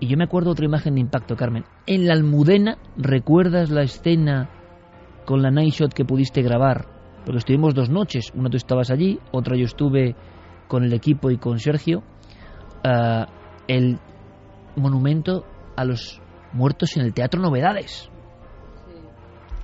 Y 0.01 0.09
yo 0.09 0.17
me 0.17 0.25
acuerdo 0.25 0.51
otra 0.51 0.65
imagen 0.65 0.95
de 0.95 1.01
impacto, 1.01 1.37
Carmen. 1.37 1.65
En 1.87 2.07
la 2.07 2.15
Almudena, 2.15 2.79
¿recuerdas 2.97 3.71
la 3.71 3.83
escena 3.83 4.51
con 5.25 5.43
la 5.43 5.51
night 5.51 5.73
shot 5.73 5.95
que 5.95 6.05
pudiste 6.05 6.43
grabar? 6.43 6.87
Porque 7.25 7.39
estuvimos 7.39 7.75
dos 7.75 7.91
noches. 7.91 8.31
Una 8.35 8.51
tú 8.51 8.57
estabas 8.57 8.91
allí, 8.91 9.19
otra 9.33 9.57
yo 9.57 9.65
estuve 9.65 10.15
con 10.69 10.85
el 10.85 10.93
equipo 10.93 11.31
y 11.31 11.39
con 11.39 11.59
Sergio. 11.59 12.03
Ah, 12.85 13.27
el 13.69 13.99
monumento 14.77 15.45
a 15.77 15.85
los 15.85 16.21
muertos 16.53 16.97
en 16.97 17.05
el 17.05 17.15
Teatro 17.15 17.41
Novedades. 17.41 18.11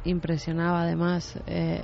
Impresionaba 0.04 0.82
además. 0.82 1.38
Eh, 1.46 1.82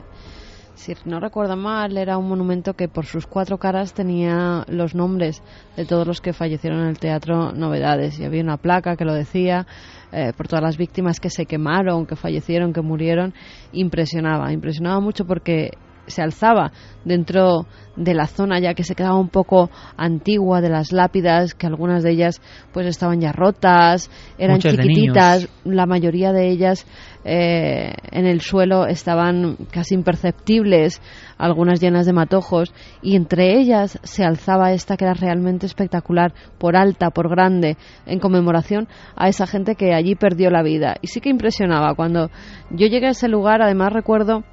si 0.77 0.95
no 1.07 1.21
recuerdo 1.21 1.57
mal, 1.57 1.97
era 1.97 2.19
un 2.19 2.29
monumento 2.29 2.75
que 2.75 2.87
por 2.87 3.07
sus 3.07 3.27
cuatro 3.27 3.57
caras 3.57 3.95
tenía 3.95 4.63
los 4.69 4.95
nombres 4.95 5.43
de 5.75 5.87
todos 5.87 6.07
los 6.07 6.21
que 6.21 6.35
fallecieron 6.35 6.81
en 6.81 6.89
el 6.89 6.99
Teatro 6.99 7.53
Novedades. 7.53 8.21
Y 8.21 8.25
había 8.25 8.43
una 8.43 8.59
placa 8.59 8.95
que 8.95 9.07
lo 9.07 9.15
decía, 9.15 9.67
eh, 10.13 10.33
por 10.37 10.49
todas 10.49 10.63
las 10.63 10.77
víctimas 10.77 11.19
que 11.19 11.31
se 11.31 11.47
quemaron, 11.47 12.05
que 12.05 12.15
fallecieron, 12.15 12.75
que 12.75 12.83
murieron. 12.83 13.33
Impresionaba, 13.73 14.53
impresionaba 14.53 15.01
mucho 15.01 15.25
porque 15.25 15.71
se 16.07 16.23
alzaba 16.23 16.73
dentro 17.05 17.67
de 17.97 18.15
la 18.15 18.27
zona 18.27 18.61
ya 18.61 18.75
que 18.75 18.85
se 18.85 18.95
quedaba 18.95 19.19
un 19.19 19.29
poco 19.29 19.71
antigua 19.97 20.61
de 20.61 20.69
las 20.69 20.93
lápidas 20.93 21.55
que 21.55 21.67
algunas 21.67 22.03
de 22.03 22.13
ellas 22.13 22.41
pues 22.73 22.87
estaban 22.87 23.21
ya 23.21 23.33
rotas 23.33 24.11
eran 24.39 24.61
chiquititas 24.61 25.49
la 25.65 25.87
mayoría 25.87 26.33
de 26.33 26.49
ellas 26.49 26.87
eh, 27.29 27.93
en 28.13 28.25
el 28.25 28.41
suelo 28.41 28.87
estaban 28.87 29.57
casi 29.73 29.95
imperceptibles 29.95 31.03
algunas 31.39 31.81
llenas 31.81 32.07
de 32.07 32.13
matojos 32.13 32.73
y 33.03 33.17
entre 33.17 33.59
ellas 33.59 33.99
se 34.05 34.25
alzaba 34.25 34.73
esta 34.73 34.97
que 34.97 35.05
era 35.05 35.15
realmente 35.15 35.67
espectacular 35.67 36.33
por 36.59 36.77
alta 36.77 37.11
por 37.11 37.29
grande 37.29 37.77
en 38.07 38.21
conmemoración 38.21 38.87
a 39.17 39.29
esa 39.29 39.49
gente 39.49 39.75
que 39.75 39.93
allí 39.93 40.15
perdió 40.15 40.51
la 40.51 40.63
vida 40.63 40.97
y 41.03 41.09
sí 41.09 41.21
que 41.21 41.29
impresionaba 41.29 41.95
cuando 41.95 42.31
yo 42.71 42.87
llegué 42.87 43.09
a 43.09 43.11
ese 43.11 43.29
lugar 43.29 43.61
además 43.61 43.93
recuerdo 43.93 44.45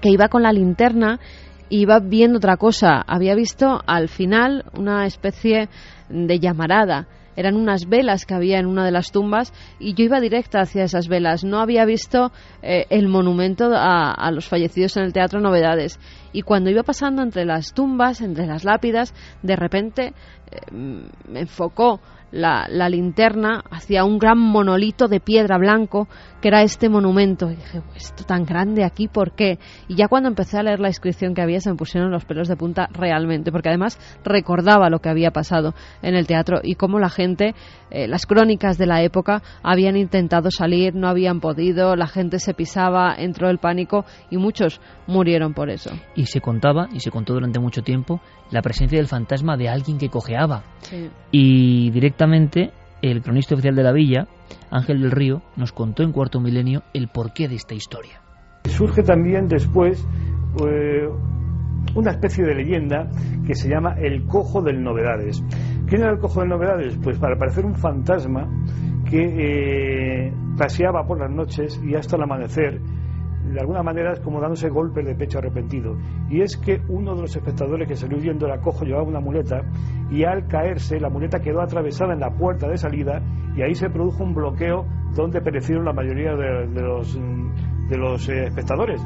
que 0.00 0.10
iba 0.10 0.26
con 0.26 0.42
la 0.42 0.52
linterna 0.52 1.20
y 1.68 1.82
iba 1.82 2.00
viendo 2.00 2.36
otra 2.36 2.58
cosa. 2.58 3.02
Había 3.06 3.34
visto 3.34 3.80
al 3.86 4.08
final 4.08 4.64
una 4.76 5.06
especie 5.06 5.70
de 6.10 6.38
llamarada. 6.38 7.06
Eran 7.36 7.56
unas 7.56 7.88
velas 7.88 8.26
que 8.26 8.34
había 8.34 8.58
en 8.58 8.66
una 8.66 8.84
de 8.84 8.90
las 8.90 9.10
tumbas 9.10 9.52
y 9.78 9.94
yo 9.94 10.04
iba 10.04 10.20
directa 10.20 10.60
hacia 10.60 10.84
esas 10.84 11.08
velas. 11.08 11.44
No 11.44 11.60
había 11.60 11.84
visto 11.84 12.32
eh, 12.62 12.86
el 12.90 13.08
monumento 13.08 13.70
a, 13.72 14.30
los 14.32 14.46
fallecidos 14.46 14.96
en 14.96 15.04
el 15.04 15.12
Teatro 15.12 15.40
Novedades. 15.40 15.98
Y 16.32 16.42
cuando 16.42 16.70
iba 16.70 16.82
pasando 16.82 17.22
entre 17.22 17.44
las 17.44 17.74
tumbas, 17.74 18.20
entre 18.20 18.46
las 18.46 18.64
lápidas, 18.64 19.14
de 19.42 19.56
repente 19.56 20.14
eh, 20.50 20.72
me 20.72 21.40
enfocó 21.40 22.00
la, 22.32 22.88
linterna 22.88 23.62
hacia 23.70 24.04
un 24.04 24.18
gran 24.18 24.38
monolito 24.38 25.06
de 25.06 25.20
piedra 25.20 25.58
blanco 25.58 26.08
que 26.40 26.48
era 26.48 26.62
este 26.62 26.88
monumento. 26.88 27.50
Y 27.50 27.56
dije, 27.56 27.82
esto 27.94 28.24
tan 28.24 28.44
grande 28.44 28.84
aquí, 28.84 29.06
¿por 29.06 29.34
qué? 29.34 29.58
Y 29.86 29.94
ya 29.94 30.08
cuando 30.08 30.28
empecé 30.28 30.58
a 30.58 30.62
leer 30.62 30.80
la 30.80 30.88
inscripción 30.88 31.34
que 31.34 31.42
había 31.42 31.60
se 31.60 31.70
me 31.70 31.76
pusieron 31.76 32.10
los 32.10 32.24
pelos 32.24 32.48
de 32.48 32.56
punta 32.56 32.88
realmente, 32.92 33.52
porque 33.52 33.68
además 33.68 33.98
recordaba 34.24 34.90
lo 34.90 34.98
que 34.98 35.08
había 35.08 35.30
pasado 35.30 35.74
en 36.02 36.14
el 36.14 36.26
teatro 36.26 36.60
y 36.62 36.74
cómo 36.74 36.98
la 36.98 37.10
gente, 37.10 37.54
eh, 37.90 38.08
las 38.08 38.26
crónicas 38.26 38.78
de 38.78 38.86
la 38.86 39.02
época, 39.02 39.42
habían 39.62 39.96
intentado 39.96 40.50
salir, 40.50 40.94
no 40.94 41.08
habían 41.08 41.40
podido, 41.40 41.94
la 41.94 42.06
gente 42.06 42.38
se 42.40 42.54
pisaba, 42.54 43.14
entró 43.16 43.50
el 43.50 43.58
pánico 43.58 44.04
y 44.30 44.38
muchos 44.38 44.80
murieron 45.06 45.54
por 45.54 45.70
eso. 45.70 45.90
Y 46.14 46.26
se 46.26 46.40
contaba, 46.40 46.88
y 46.92 47.00
se 47.00 47.10
contó 47.10 47.34
durante 47.34 47.60
mucho 47.60 47.82
tiempo, 47.82 48.20
la 48.50 48.62
presencia 48.62 48.98
del 48.98 49.08
fantasma 49.08 49.56
de 49.56 49.68
alguien 49.68 49.98
que 49.98 50.08
cojeaba. 50.08 50.64
Y 51.30 51.90
directamente 51.90 52.72
el 53.02 53.22
cronista 53.22 53.54
oficial 53.54 53.74
de 53.74 53.82
la 53.82 53.92
villa, 53.92 54.28
Ángel 54.70 55.00
del 55.00 55.10
Río, 55.10 55.42
nos 55.56 55.72
contó 55.72 56.02
en 56.02 56.12
cuarto 56.12 56.40
milenio 56.40 56.82
el 56.94 57.08
porqué 57.08 57.48
de 57.48 57.56
esta 57.56 57.74
historia. 57.74 58.20
Surge 58.64 59.02
también 59.02 59.48
después 59.48 60.06
eh, 60.64 61.08
una 61.94 62.12
especie 62.12 62.44
de 62.44 62.54
leyenda 62.54 63.08
que 63.44 63.54
se 63.54 63.68
llama 63.68 63.94
el 63.98 64.24
cojo 64.24 64.62
del 64.62 64.82
novedades. 64.82 65.42
¿Quién 65.86 66.02
era 66.02 66.12
el 66.12 66.18
cojo 66.18 66.40
del 66.40 66.48
novedades? 66.48 66.96
Pues 67.02 67.18
para 67.18 67.36
parecer 67.36 67.66
un 67.66 67.74
fantasma 67.74 68.48
que 69.10 70.28
eh, 70.28 70.32
paseaba 70.56 71.04
por 71.04 71.18
las 71.18 71.30
noches 71.30 71.80
y 71.84 71.94
hasta 71.94 72.16
el 72.16 72.22
amanecer 72.22 72.80
de 73.52 73.60
alguna 73.60 73.82
manera 73.82 74.12
es 74.12 74.20
como 74.20 74.40
dándose 74.40 74.68
golpes 74.68 75.04
de 75.04 75.14
pecho 75.14 75.38
arrepentido. 75.38 75.96
Y 76.30 76.40
es 76.40 76.56
que 76.56 76.80
uno 76.88 77.14
de 77.14 77.22
los 77.22 77.36
espectadores 77.36 77.86
que 77.86 77.96
salió 77.96 78.18
huyendo 78.18 78.46
era 78.46 78.60
cojo 78.60 78.84
llevaba 78.84 79.04
una 79.04 79.20
muleta 79.20 79.62
y 80.10 80.24
al 80.24 80.46
caerse 80.46 80.98
la 80.98 81.10
muleta 81.10 81.40
quedó 81.40 81.60
atravesada 81.60 82.14
en 82.14 82.20
la 82.20 82.30
puerta 82.30 82.68
de 82.68 82.78
salida 82.78 83.22
y 83.54 83.62
ahí 83.62 83.74
se 83.74 83.90
produjo 83.90 84.24
un 84.24 84.34
bloqueo 84.34 84.86
donde 85.14 85.40
perecieron 85.40 85.84
la 85.84 85.92
mayoría 85.92 86.34
de, 86.34 86.82
los, 86.82 87.14
de 87.14 87.98
los 87.98 88.28
eh, 88.28 88.44
espectadores. 88.44 89.02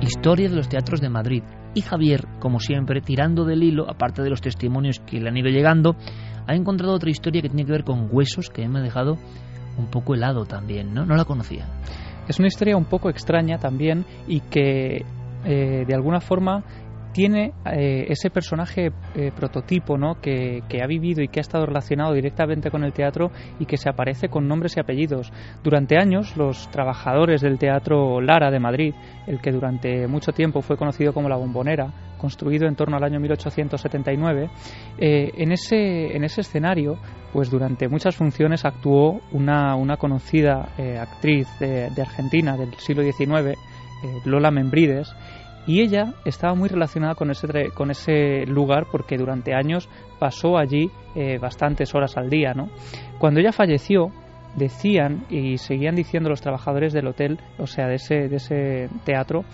Historia 0.00 0.48
de 0.48 0.56
los 0.56 0.68
teatros 0.68 1.00
de 1.02 1.10
Madrid. 1.10 1.42
Y 1.74 1.82
Javier, 1.82 2.26
como 2.40 2.58
siempre, 2.58 3.00
tirando 3.00 3.44
del 3.44 3.62
hilo, 3.62 3.88
aparte 3.88 4.22
de 4.22 4.30
los 4.30 4.40
testimonios 4.40 4.98
que 5.00 5.20
le 5.20 5.28
han 5.28 5.36
ido 5.36 5.50
llegando, 5.50 5.94
ha 6.46 6.54
encontrado 6.54 6.94
otra 6.94 7.10
historia 7.10 7.42
que 7.42 7.48
tiene 7.48 7.66
que 7.66 7.72
ver 7.72 7.84
con 7.84 8.08
huesos 8.10 8.48
que 8.48 8.66
me 8.66 8.80
ha 8.80 8.82
dejado 8.82 9.18
un 9.80 9.88
poco 9.88 10.14
helado 10.14 10.44
también, 10.44 10.94
¿no? 10.94 11.04
No 11.04 11.16
la 11.16 11.24
conocía. 11.24 11.66
Es 12.28 12.38
una 12.38 12.48
historia 12.48 12.76
un 12.76 12.84
poco 12.84 13.10
extraña 13.10 13.58
también 13.58 14.04
y 14.28 14.40
que 14.40 15.04
eh, 15.44 15.84
de 15.86 15.94
alguna 15.94 16.20
forma 16.20 16.62
tiene 17.12 17.52
eh, 17.66 18.06
ese 18.08 18.30
personaje 18.30 18.92
eh, 19.14 19.32
prototipo 19.34 19.98
¿no? 19.98 20.20
Que, 20.20 20.62
ha 20.82 20.86
vivido 20.86 21.22
y 21.22 21.28
que 21.28 21.40
ha 21.40 21.42
estado 21.42 21.66
relacionado 21.66 22.12
directamente 22.14 22.70
con 22.70 22.84
el 22.84 22.92
teatro 22.92 23.30
y 23.58 23.66
que 23.66 23.76
se 23.76 23.90
aparece 23.90 24.28
con 24.28 24.48
nombres 24.48 24.76
y 24.76 24.80
apellidos. 24.80 25.32
Durante 25.62 25.96
años, 25.96 26.36
los 26.36 26.70
trabajadores 26.70 27.40
del 27.40 27.58
Teatro 27.58 28.20
Lara 28.20 28.50
de 28.50 28.60
Madrid, 28.60 28.94
el 29.26 29.40
que 29.40 29.50
durante 29.50 30.06
mucho 30.06 30.32
tiempo 30.32 30.62
fue 30.62 30.76
conocido 30.76 31.12
como 31.12 31.28
la 31.28 31.36
Bombonera, 31.36 31.92
construido 32.16 32.66
en 32.66 32.76
torno 32.76 32.96
al 32.96 33.04
año 33.04 33.20
1879, 33.20 34.50
eh, 34.98 35.30
en, 35.36 35.52
ese, 35.52 36.16
en 36.16 36.24
ese 36.24 36.42
escenario, 36.42 36.98
pues 37.32 37.50
durante 37.50 37.88
muchas 37.88 38.16
funciones 38.16 38.64
actuó 38.64 39.20
una, 39.32 39.74
una 39.76 39.96
conocida 39.96 40.68
actriz 41.00 41.46
de, 41.58 41.90
de, 41.90 42.02
Argentina 42.02 42.56
del 42.56 42.74
siglo 42.74 43.02
XIX, 43.02 43.58
Lola 44.24 44.50
Membrides, 44.50 45.14
y 45.66 45.82
ella 45.82 46.14
estaba 46.24 46.54
muy 46.54 46.68
relacionada 46.68 47.14
con 47.14 47.30
ese, 47.30 47.70
con 47.74 47.90
ese 47.90 48.46
lugar 48.46 48.86
porque 48.90 49.16
durante 49.16 49.54
años 49.54 49.88
pasó 50.18 50.58
allí 50.58 50.90
eh, 51.14 51.38
bastantes 51.38 51.94
horas 51.94 52.16
al 52.16 52.30
día. 52.30 52.54
¿no? 52.54 52.68
Cuando 53.18 53.40
ella 53.40 53.52
falleció, 53.52 54.10
decían 54.56 55.26
y 55.30 55.58
seguían 55.58 55.94
diciendo 55.94 56.28
los 56.30 56.40
trabajadores 56.40 56.92
del 56.92 57.06
hotel, 57.06 57.38
o 57.58 57.66
sea, 57.66 57.86
de 57.86 57.96
ese, 57.96 58.28
de 58.28 58.36
ese 58.36 58.88
teatro, 59.04 59.44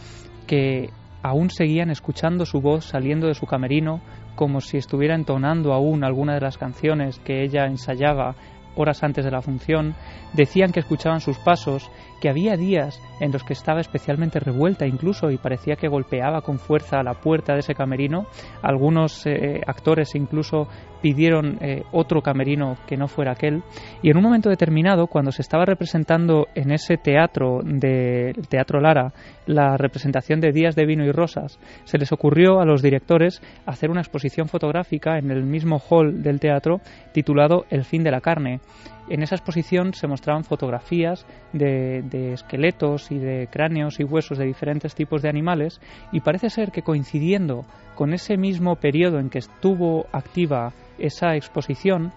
que 0.46 0.90
aún 1.22 1.50
seguían 1.50 1.90
escuchando 1.90 2.46
su 2.46 2.60
voz 2.60 2.84
saliendo 2.84 3.26
de 3.26 3.34
su 3.34 3.46
camerino 3.46 4.00
como 4.36 4.60
si 4.60 4.76
estuviera 4.76 5.14
entonando 5.14 5.72
aún 5.72 6.04
alguna 6.04 6.34
de 6.34 6.40
las 6.40 6.58
canciones 6.58 7.18
que 7.20 7.42
ella 7.42 7.64
ensayaba 7.66 8.36
horas 8.76 9.02
antes 9.02 9.24
de 9.24 9.30
la 9.30 9.40
función, 9.40 9.94
decían 10.36 10.72
que 10.72 10.80
escuchaban 10.80 11.20
sus 11.20 11.38
pasos, 11.38 11.90
que 12.20 12.28
había 12.28 12.56
días 12.56 13.00
en 13.20 13.32
los 13.32 13.42
que 13.44 13.52
estaba 13.52 13.80
especialmente 13.80 14.40
revuelta 14.40 14.86
incluso 14.86 15.30
y 15.30 15.38
parecía 15.38 15.76
que 15.76 15.88
golpeaba 15.88 16.42
con 16.42 16.58
fuerza 16.58 16.98
a 16.98 17.02
la 17.02 17.14
puerta 17.14 17.54
de 17.54 17.60
ese 17.60 17.74
camerino. 17.74 18.26
Algunos 18.62 19.26
eh, 19.26 19.60
actores 19.66 20.14
incluso 20.14 20.68
pidieron 21.00 21.58
eh, 21.60 21.82
otro 21.92 22.22
camerino 22.22 22.76
que 22.86 22.96
no 22.96 23.08
fuera 23.08 23.32
aquel. 23.32 23.62
Y 24.02 24.10
en 24.10 24.16
un 24.16 24.22
momento 24.22 24.48
determinado, 24.48 25.06
cuando 25.06 25.30
se 25.30 25.42
estaba 25.42 25.64
representando 25.64 26.48
en 26.54 26.72
ese 26.72 26.96
teatro 26.96 27.60
de 27.62 28.32
Teatro 28.48 28.80
Lara 28.80 29.12
la 29.46 29.76
representación 29.76 30.40
de 30.40 30.52
Días 30.52 30.74
de 30.74 30.86
Vino 30.86 31.04
y 31.04 31.12
Rosas, 31.12 31.58
se 31.84 31.98
les 31.98 32.12
ocurrió 32.12 32.60
a 32.60 32.64
los 32.64 32.82
directores 32.82 33.40
hacer 33.66 33.90
una 33.90 34.00
exposición 34.00 34.48
fotográfica 34.48 35.18
en 35.18 35.30
el 35.30 35.44
mismo 35.44 35.78
hall 35.78 36.22
del 36.22 36.40
teatro 36.40 36.80
titulado 37.12 37.64
El 37.70 37.84
fin 37.84 38.02
de 38.02 38.10
la 38.10 38.20
carne. 38.20 38.60
En 39.08 39.22
esa 39.22 39.36
exposición 39.36 39.94
se 39.94 40.08
mostraban 40.08 40.44
fotografías 40.44 41.26
de, 41.52 42.32
esqueletos 42.32 43.10
y 43.10 43.18
de 43.18 43.48
cráneos 43.50 44.00
y 44.00 44.04
huesos 44.04 44.38
de 44.38 44.46
diferentes 44.46 44.94
tipos 44.94 45.22
de 45.22 45.28
animales 45.28 45.80
y 46.10 46.20
parece 46.20 46.50
ser 46.50 46.72
que 46.72 46.82
coincidiendo 46.82 47.64
con 47.94 48.12
ese 48.12 48.36
mismo 48.36 48.76
periodo 48.76 49.20
en 49.20 49.30
que 49.30 49.38
estuvo 49.38 50.06
activa 50.12 50.72
esa 50.98 51.36
exposición, 51.36 52.12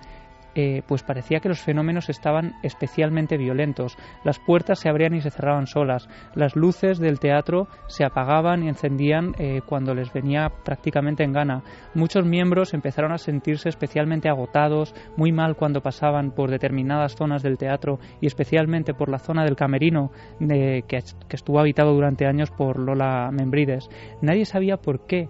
eh, 0.55 0.81
pues 0.87 1.03
parecía 1.03 1.39
que 1.39 1.49
los 1.49 1.61
fenómenos 1.61 2.09
estaban 2.09 2.55
especialmente 2.63 3.37
violentos. 3.37 3.97
Las 4.23 4.39
puertas 4.39 4.79
se 4.79 4.89
abrían 4.89 5.13
y 5.13 5.21
se 5.21 5.29
cerraban 5.29 5.67
solas, 5.67 6.09
las 6.35 6.55
luces 6.55 6.99
del 6.99 7.19
teatro 7.19 7.67
se 7.87 8.03
apagaban 8.03 8.63
y 8.63 8.69
encendían 8.69 9.33
eh, 9.37 9.61
cuando 9.65 9.93
les 9.93 10.11
venía 10.11 10.49
prácticamente 10.63 11.23
en 11.23 11.33
gana. 11.33 11.63
Muchos 11.93 12.25
miembros 12.25 12.73
empezaron 12.73 13.11
a 13.11 13.17
sentirse 13.17 13.69
especialmente 13.69 14.29
agotados, 14.29 14.93
muy 15.17 15.31
mal 15.31 15.55
cuando 15.55 15.81
pasaban 15.81 16.31
por 16.31 16.49
determinadas 16.49 17.15
zonas 17.15 17.43
del 17.43 17.57
teatro 17.57 17.99
y 18.21 18.27
especialmente 18.27 18.93
por 18.93 19.09
la 19.09 19.19
zona 19.19 19.43
del 19.43 19.55
camerino 19.55 20.11
que, 20.39 20.97
estuvo 21.29 21.59
habitado 21.59 21.93
durante 21.93 22.25
años 22.25 22.51
por 22.51 22.79
Lola 22.79 23.29
Membrides. 23.31 23.89
Nadie 24.21 24.45
sabía 24.45 24.77
por 24.77 25.05
qué 25.05 25.29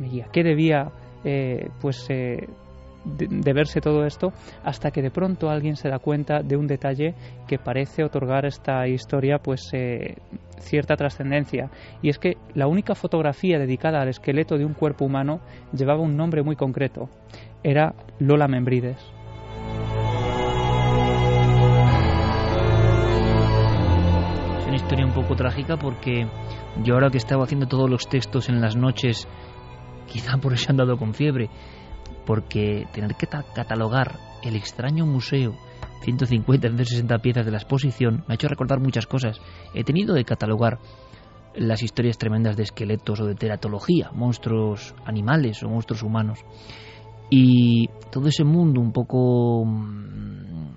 y 0.00 0.20
a 0.20 0.26
qué 0.26 0.42
debía 0.42 0.90
eh, 1.24 1.68
pues 1.80 2.08
de, 3.04 3.52
verse 3.52 3.80
todo 3.80 4.04
esto 4.04 4.32
hasta 4.62 4.90
que 4.90 5.02
de 5.02 5.10
pronto 5.10 5.50
alguien 5.50 5.76
se 5.76 5.88
da 5.88 5.98
cuenta 5.98 6.42
de 6.42 6.56
un 6.56 6.66
detalle 6.66 7.14
que 7.46 7.58
parece 7.58 8.04
otorgar 8.04 8.46
esta 8.46 8.86
historia 8.88 9.38
pues 9.38 9.70
eh, 9.72 10.16
cierta 10.58 10.96
trascendencia. 10.96 11.70
Y 12.02 12.08
es 12.08 12.18
que 12.18 12.36
la 12.54 12.66
única 12.66 12.94
fotografía 12.94 13.58
dedicada 13.58 14.00
al 14.00 14.08
esqueleto 14.08 14.56
de 14.56 14.64
un 14.64 14.74
cuerpo 14.74 15.04
humano 15.04 15.40
llevaba 15.72 16.00
un 16.00 16.16
nombre 16.16 16.42
muy 16.42 16.56
concreto. 16.56 17.08
Era 17.62 17.94
Lola 18.18 18.48
Membrides. 18.48 18.98
Es 24.58 24.66
una 24.66 24.76
historia 24.76 25.06
un 25.06 25.12
poco 25.12 25.36
trágica 25.36 25.76
porque 25.76 26.26
yo 26.82 26.94
ahora 26.94 27.10
que 27.10 27.18
estaba 27.18 27.44
haciendo 27.44 27.66
todos 27.66 27.88
los 27.88 28.08
textos 28.08 28.48
en 28.48 28.60
las 28.60 28.76
noches 28.76 29.28
quizá 30.06 30.36
por 30.36 30.52
eso 30.52 30.70
han 30.70 30.76
dado 30.76 30.96
con 30.96 31.14
fiebre 31.14 31.48
porque 32.26 32.86
tener 32.92 33.14
que 33.16 33.26
catalogar 33.26 34.18
el 34.42 34.56
extraño 34.56 35.06
museo 35.06 35.54
150, 36.02 36.68
160 36.68 37.18
piezas 37.18 37.46
de 37.46 37.50
la 37.50 37.58
exposición 37.58 38.24
me 38.26 38.32
ha 38.32 38.34
hecho 38.34 38.48
recordar 38.48 38.80
muchas 38.80 39.06
cosas. 39.06 39.40
He 39.74 39.84
tenido 39.84 40.14
que 40.14 40.24
catalogar 40.24 40.78
las 41.54 41.82
historias 41.82 42.18
tremendas 42.18 42.56
de 42.56 42.64
esqueletos 42.64 43.20
o 43.20 43.26
de 43.26 43.34
teratología, 43.34 44.10
monstruos 44.12 44.94
animales 45.04 45.62
o 45.62 45.68
monstruos 45.68 46.02
humanos. 46.02 46.40
Y 47.30 47.88
todo 48.10 48.28
ese 48.28 48.44
mundo 48.44 48.80
un 48.80 48.92
poco, 48.92 49.64
mm, 49.64 50.76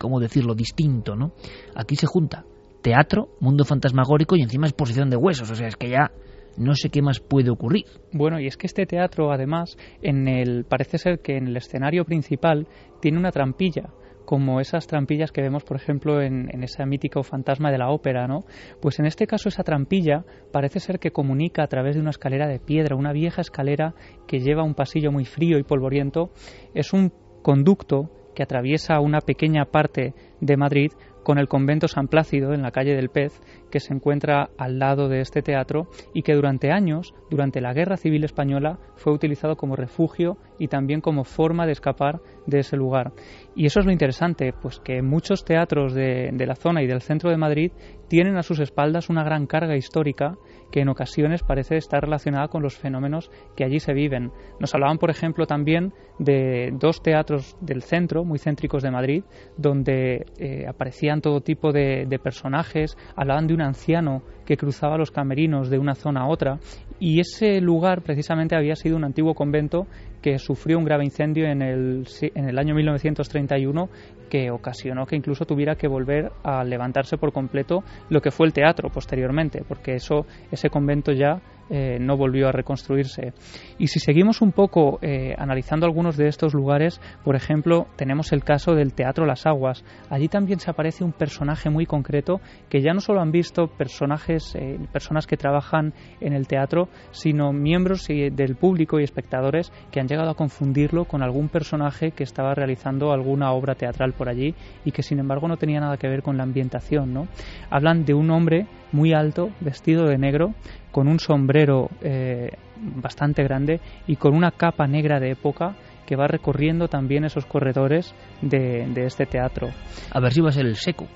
¿cómo 0.00 0.20
decirlo?, 0.20 0.54
distinto, 0.54 1.16
¿no? 1.16 1.32
Aquí 1.74 1.96
se 1.96 2.06
junta 2.06 2.44
teatro, 2.82 3.28
mundo 3.40 3.64
fantasmagórico 3.64 4.36
y 4.36 4.42
encima 4.42 4.66
exposición 4.66 5.08
de 5.08 5.16
huesos. 5.16 5.50
O 5.50 5.54
sea, 5.54 5.68
es 5.68 5.76
que 5.76 5.90
ya 5.90 6.10
no 6.56 6.74
sé 6.74 6.90
qué 6.90 7.02
más 7.02 7.20
puede 7.20 7.50
ocurrir. 7.50 7.86
Bueno, 8.12 8.40
y 8.40 8.46
es 8.46 8.56
que 8.56 8.66
este 8.66 8.86
teatro, 8.86 9.32
además, 9.32 9.76
en 10.02 10.28
el 10.28 10.64
parece 10.64 10.98
ser 10.98 11.20
que 11.20 11.36
en 11.36 11.48
el 11.48 11.56
escenario 11.56 12.04
principal 12.04 12.66
tiene 13.00 13.18
una 13.18 13.30
trampilla 13.30 13.90
como 14.24 14.60
esas 14.60 14.86
trampillas 14.86 15.32
que 15.32 15.42
vemos, 15.42 15.64
por 15.64 15.76
ejemplo, 15.76 16.22
en, 16.22 16.48
ese 16.62 16.84
mítico 16.86 17.22
fantasma 17.22 17.70
de 17.70 17.78
la 17.78 17.90
ópera, 17.90 18.26
¿no? 18.26 18.44
Pues 18.80 18.98
en 18.98 19.06
este 19.06 19.26
caso 19.26 19.48
esa 19.48 19.64
trampilla 19.64 20.24
parece 20.52 20.80
ser 20.80 20.98
que 20.98 21.10
comunica 21.10 21.62
a 21.62 21.66
través 21.66 21.96
de 21.96 22.00
una 22.00 22.10
escalera 22.10 22.46
de 22.46 22.60
piedra, 22.60 22.96
una 22.96 23.12
vieja 23.12 23.40
escalera 23.40 23.94
que 24.26 24.38
lleva 24.38 24.62
un 24.62 24.74
pasillo 24.74 25.12
muy 25.12 25.24
frío 25.24 25.58
y 25.58 25.64
polvoriento. 25.64 26.30
Es 26.74 26.92
un 26.92 27.12
conducto 27.42 28.10
que 28.34 28.42
atraviesa 28.42 29.00
una 29.00 29.20
pequeña 29.20 29.66
parte 29.66 30.14
de 30.40 30.56
Madrid 30.56 30.92
con 31.22 31.38
el 31.38 31.48
convento 31.48 31.88
San 31.88 32.08
Plácido 32.08 32.52
en 32.52 32.62
la 32.62 32.70
calle 32.70 32.94
del 32.94 33.08
Pez, 33.08 33.40
que 33.70 33.80
se 33.80 33.94
encuentra 33.94 34.50
al 34.58 34.78
lado 34.78 35.08
de 35.08 35.20
este 35.20 35.42
teatro 35.42 35.88
y 36.12 36.22
que 36.22 36.34
durante 36.34 36.70
años, 36.70 37.14
durante 37.30 37.60
la 37.60 37.72
Guerra 37.72 37.96
Civil 37.96 38.24
Española, 38.24 38.78
fue 38.96 39.12
utilizado 39.12 39.56
como 39.56 39.76
refugio 39.76 40.36
y 40.58 40.68
también 40.68 41.00
como 41.00 41.24
forma 41.24 41.66
de 41.66 41.72
escapar 41.72 42.20
de 42.46 42.60
ese 42.60 42.76
lugar. 42.76 43.12
Y 43.54 43.66
eso 43.66 43.80
es 43.80 43.86
lo 43.86 43.92
interesante, 43.92 44.52
pues 44.52 44.80
que 44.80 45.02
muchos 45.02 45.44
teatros 45.44 45.94
de, 45.94 46.30
de 46.32 46.46
la 46.46 46.54
zona 46.54 46.82
y 46.82 46.86
del 46.86 47.02
centro 47.02 47.30
de 47.30 47.36
Madrid 47.36 47.72
tienen 48.12 48.36
a 48.36 48.42
sus 48.42 48.60
espaldas 48.60 49.08
una 49.08 49.24
gran 49.24 49.46
carga 49.46 49.74
histórica 49.74 50.36
que 50.70 50.80
en 50.80 50.90
ocasiones 50.90 51.42
parece 51.42 51.78
estar 51.78 52.02
relacionada 52.02 52.48
con 52.48 52.62
los 52.62 52.76
fenómenos 52.76 53.30
que 53.56 53.64
allí 53.64 53.80
se 53.80 53.94
viven. 53.94 54.32
Nos 54.60 54.74
hablaban, 54.74 54.98
por 54.98 55.08
ejemplo, 55.08 55.46
también 55.46 55.94
de 56.18 56.74
dos 56.78 57.02
teatros 57.02 57.56
del 57.62 57.80
centro, 57.80 58.22
muy 58.22 58.38
céntricos 58.38 58.82
de 58.82 58.90
Madrid, 58.90 59.24
donde 59.56 60.26
eh, 60.38 60.66
aparecían 60.68 61.22
todo 61.22 61.40
tipo 61.40 61.72
de, 61.72 62.06
personajes, 62.22 62.98
hablaban 63.16 63.46
de 63.46 63.54
un 63.54 63.62
anciano 63.62 64.22
que 64.44 64.58
cruzaba 64.58 64.98
los 64.98 65.10
camerinos 65.10 65.70
de 65.70 65.78
una 65.78 65.94
zona 65.94 66.24
a 66.24 66.28
otra 66.28 66.58
y 67.00 67.18
ese 67.18 67.62
lugar 67.62 68.02
precisamente 68.02 68.54
había 68.54 68.76
sido 68.76 68.96
un 68.96 69.04
antiguo 69.04 69.34
convento 69.34 69.86
que 70.20 70.38
sufrió 70.38 70.78
un 70.78 70.84
grave 70.84 71.04
incendio 71.04 71.46
en 71.46 71.62
el, 71.62 72.06
en 72.20 72.48
el 72.48 72.58
año 72.58 72.74
1931 72.74 73.88
que 74.32 74.50
ocasionó 74.50 75.04
que 75.04 75.14
incluso 75.14 75.44
tuviera 75.44 75.74
que 75.74 75.86
volver 75.86 76.32
a 76.42 76.64
levantarse 76.64 77.18
por 77.18 77.34
completo 77.34 77.84
lo 78.08 78.22
que 78.22 78.30
fue 78.30 78.46
el 78.46 78.54
teatro 78.54 78.88
posteriormente, 78.88 79.62
porque 79.68 79.94
eso 79.94 80.24
ese 80.50 80.70
convento 80.70 81.12
ya 81.12 81.42
eh, 81.70 81.98
no 82.00 82.16
volvió 82.16 82.48
a 82.48 82.52
reconstruirse. 82.52 83.32
Y 83.78 83.88
si 83.88 84.00
seguimos 84.00 84.42
un 84.42 84.52
poco 84.52 84.98
eh, 85.02 85.34
analizando 85.38 85.86
algunos 85.86 86.16
de 86.16 86.28
estos 86.28 86.54
lugares, 86.54 87.00
por 87.24 87.36
ejemplo, 87.36 87.86
tenemos 87.96 88.32
el 88.32 88.44
caso 88.44 88.74
del 88.74 88.92
Teatro 88.92 89.26
Las 89.26 89.46
Aguas. 89.46 89.84
Allí 90.10 90.28
también 90.28 90.60
se 90.60 90.70
aparece 90.70 91.04
un 91.04 91.12
personaje 91.12 91.70
muy 91.70 91.86
concreto 91.86 92.40
que 92.68 92.82
ya 92.82 92.92
no 92.92 93.00
solo 93.00 93.20
han 93.20 93.32
visto 93.32 93.68
personajes, 93.68 94.54
eh, 94.54 94.78
personas 94.92 95.26
que 95.26 95.36
trabajan 95.36 95.94
en 96.20 96.32
el 96.32 96.46
teatro, 96.46 96.88
sino 97.10 97.52
miembros 97.52 98.06
del 98.08 98.56
público 98.56 99.00
y 99.00 99.04
espectadores 99.04 99.72
que 99.90 100.00
han 100.00 100.08
llegado 100.08 100.30
a 100.30 100.34
confundirlo 100.34 101.04
con 101.04 101.22
algún 101.22 101.48
personaje 101.48 102.12
que 102.12 102.24
estaba 102.24 102.54
realizando 102.54 103.12
alguna 103.12 103.52
obra 103.52 103.74
teatral 103.74 104.12
por 104.12 104.28
allí 104.28 104.54
y 104.84 104.92
que 104.92 105.02
sin 105.02 105.18
embargo 105.18 105.48
no 105.48 105.56
tenía 105.56 105.80
nada 105.80 105.96
que 105.96 106.08
ver 106.08 106.22
con 106.22 106.36
la 106.36 106.42
ambientación. 106.42 107.12
¿no? 107.12 107.28
Hablan 107.70 108.04
de 108.04 108.14
un 108.14 108.30
hombre 108.30 108.66
muy 108.92 109.12
alto, 109.14 109.50
vestido 109.60 110.06
de 110.06 110.18
negro, 110.18 110.54
con 110.92 111.08
un 111.08 111.18
sombrero 111.18 111.88
eh, 112.02 112.52
bastante 112.76 113.42
grande 113.42 113.80
y 114.06 114.16
con 114.16 114.34
una 114.34 114.52
capa 114.52 114.86
negra 114.86 115.18
de 115.18 115.32
época 115.32 115.74
que 116.06 116.16
va 116.16 116.28
recorriendo 116.28 116.88
también 116.88 117.24
esos 117.24 117.46
corredores 117.46 118.14
de, 118.42 118.86
de 118.86 119.06
este 119.06 119.26
teatro. 119.26 119.70
A 120.10 120.20
ver 120.20 120.32
si 120.32 120.40
va 120.40 120.50
a 120.50 120.52
ser 120.52 120.66
el 120.66 120.76
seco, 120.76 121.06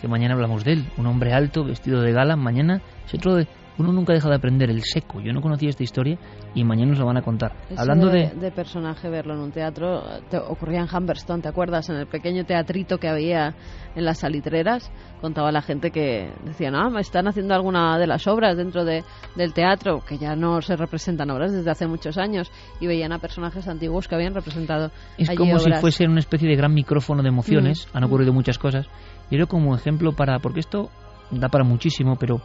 que 0.00 0.08
mañana 0.08 0.34
hablamos 0.34 0.64
de 0.64 0.72
él. 0.72 0.84
Un 0.96 1.06
hombre 1.06 1.32
alto, 1.32 1.64
vestido 1.64 2.00
de 2.00 2.12
gala, 2.12 2.36
mañana 2.36 2.80
es 3.06 3.14
otro 3.14 3.34
de 3.34 3.46
uno 3.78 3.92
nunca 3.92 4.12
deja 4.12 4.28
de 4.28 4.36
aprender 4.36 4.70
el 4.70 4.82
seco. 4.82 5.20
Yo 5.20 5.32
no 5.32 5.40
conocía 5.40 5.68
esta 5.68 5.82
historia 5.82 6.18
y 6.54 6.64
mañana 6.64 6.90
nos 6.90 6.98
lo 6.98 7.06
van 7.06 7.18
a 7.18 7.22
contar. 7.22 7.52
Hablando 7.76 8.08
de, 8.08 8.30
de, 8.30 8.50
personaje, 8.50 9.08
verlo 9.08 9.34
en 9.34 9.40
un 9.40 9.52
teatro, 9.52 10.02
te 10.30 10.38
ocurría 10.38 10.80
en 10.80 10.88
Humberstone, 10.94 11.42
¿te 11.42 11.48
acuerdas? 11.48 11.88
En 11.90 11.96
el 11.96 12.06
pequeño 12.06 12.44
teatrito 12.44 12.98
que 12.98 13.08
había 13.08 13.54
en 13.94 14.04
las 14.04 14.18
salitreras, 14.18 14.90
contaba 15.20 15.50
la 15.50 15.62
gente 15.62 15.90
que 15.90 16.30
decía, 16.44 16.70
no, 16.70 16.90
me 16.90 17.00
están 17.00 17.28
haciendo 17.28 17.54
alguna 17.54 17.98
de 17.98 18.06
las 18.06 18.26
obras 18.26 18.56
dentro 18.56 18.84
de, 18.84 19.02
del 19.36 19.54
teatro, 19.54 20.02
que 20.06 20.18
ya 20.18 20.36
no 20.36 20.60
se 20.60 20.76
representan 20.76 21.30
obras 21.30 21.52
desde 21.52 21.70
hace 21.70 21.86
muchos 21.86 22.18
años, 22.18 22.50
y 22.80 22.86
veían 22.86 23.12
a 23.12 23.18
personajes 23.18 23.66
antiguos 23.68 24.06
que 24.06 24.14
habían 24.14 24.34
representado. 24.34 24.90
Es 25.16 25.30
como 25.30 25.58
si 25.58 25.72
fuese 25.72 26.04
una 26.04 26.20
especie 26.20 26.48
de 26.48 26.56
gran 26.56 26.74
micrófono 26.74 27.22
de 27.22 27.28
emociones, 27.28 27.88
mm. 27.92 27.96
han 27.96 28.04
ocurrido 28.04 28.32
muchas 28.32 28.58
cosas. 28.58 28.86
Yo 29.30 29.36
creo 29.38 29.46
como 29.48 29.74
ejemplo 29.74 30.12
para, 30.12 30.38
porque 30.38 30.60
esto 30.60 30.90
da 31.30 31.48
para 31.48 31.64
muchísimo, 31.64 32.16
pero 32.16 32.40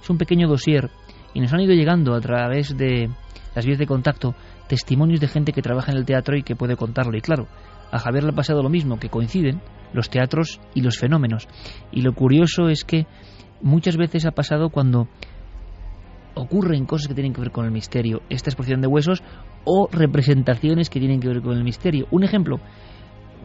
es 0.00 0.10
un 0.10 0.18
pequeño 0.18 0.48
dossier 0.48 0.90
y 1.34 1.40
nos 1.40 1.52
han 1.52 1.60
ido 1.60 1.74
llegando 1.74 2.14
a 2.14 2.20
través 2.20 2.76
de 2.76 3.10
las 3.54 3.66
vías 3.66 3.78
de 3.78 3.86
contacto 3.86 4.34
testimonios 4.68 5.20
de 5.20 5.28
gente 5.28 5.52
que 5.52 5.62
trabaja 5.62 5.92
en 5.92 5.98
el 5.98 6.04
teatro 6.04 6.36
y 6.36 6.42
que 6.42 6.56
puede 6.56 6.76
contarlo. 6.76 7.16
Y 7.16 7.20
claro, 7.20 7.46
a 7.90 7.98
Javier 7.98 8.24
le 8.24 8.30
ha 8.30 8.34
pasado 8.34 8.62
lo 8.62 8.68
mismo, 8.68 8.98
que 8.98 9.08
coinciden 9.08 9.60
los 9.92 10.10
teatros 10.10 10.60
y 10.74 10.80
los 10.80 10.98
fenómenos. 10.98 11.48
Y 11.92 12.02
lo 12.02 12.12
curioso 12.12 12.68
es 12.68 12.84
que 12.84 13.06
muchas 13.62 13.96
veces 13.96 14.26
ha 14.26 14.32
pasado 14.32 14.70
cuando 14.70 15.08
ocurren 16.34 16.84
cosas 16.84 17.08
que 17.08 17.14
tienen 17.14 17.32
que 17.32 17.40
ver 17.40 17.50
con 17.50 17.64
el 17.64 17.70
misterio, 17.70 18.20
esta 18.28 18.50
exposición 18.50 18.82
de 18.82 18.88
huesos 18.88 19.22
o 19.64 19.88
representaciones 19.90 20.90
que 20.90 21.00
tienen 21.00 21.20
que 21.20 21.28
ver 21.28 21.40
con 21.40 21.56
el 21.56 21.64
misterio. 21.64 22.06
Un 22.10 22.24
ejemplo, 22.24 22.60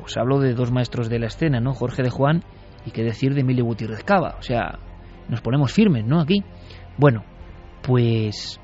os 0.04 0.18
hablo 0.18 0.40
de 0.40 0.54
dos 0.54 0.72
maestros 0.72 1.10
de 1.10 1.20
la 1.20 1.28
escena, 1.28 1.60
¿no? 1.60 1.74
Jorge 1.74 2.04
de 2.04 2.10
Juan 2.10 2.44
y 2.86 2.92
qué 2.92 3.04
decir 3.04 3.34
de 3.34 3.42
Emilio 3.42 3.64
Gutiérrez 3.64 4.04
Cava. 4.04 4.36
O 4.40 4.42
sea, 4.42 4.80
nos 5.30 5.42
ponemos 5.42 5.72
firmes, 5.72 6.06
¿no? 6.06 6.20
Aquí. 6.20 6.44
Bueno, 6.98 7.24
pues 7.84 8.60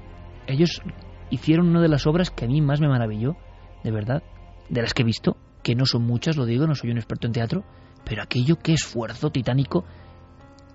ellos 0.47 0.81
hicieron 1.29 1.69
una 1.69 1.81
de 1.81 1.89
las 1.89 2.07
obras 2.07 2.31
que 2.31 2.45
a 2.45 2.47
mí 2.47 2.61
más 2.61 2.79
me 2.81 2.87
maravilló, 2.87 3.35
de 3.83 3.91
verdad, 3.91 4.23
de 4.69 4.81
las 4.81 4.93
que 4.93 5.03
he 5.03 5.05
visto, 5.05 5.37
que 5.63 5.75
no 5.75 5.85
son 5.85 6.03
muchas, 6.03 6.37
lo 6.37 6.45
digo, 6.45 6.67
no 6.67 6.75
soy 6.75 6.91
un 6.91 6.97
experto 6.97 7.27
en 7.27 7.33
teatro, 7.33 7.63
pero 8.05 8.23
aquello, 8.23 8.57
qué 8.57 8.73
esfuerzo 8.73 9.31
titánico. 9.31 9.85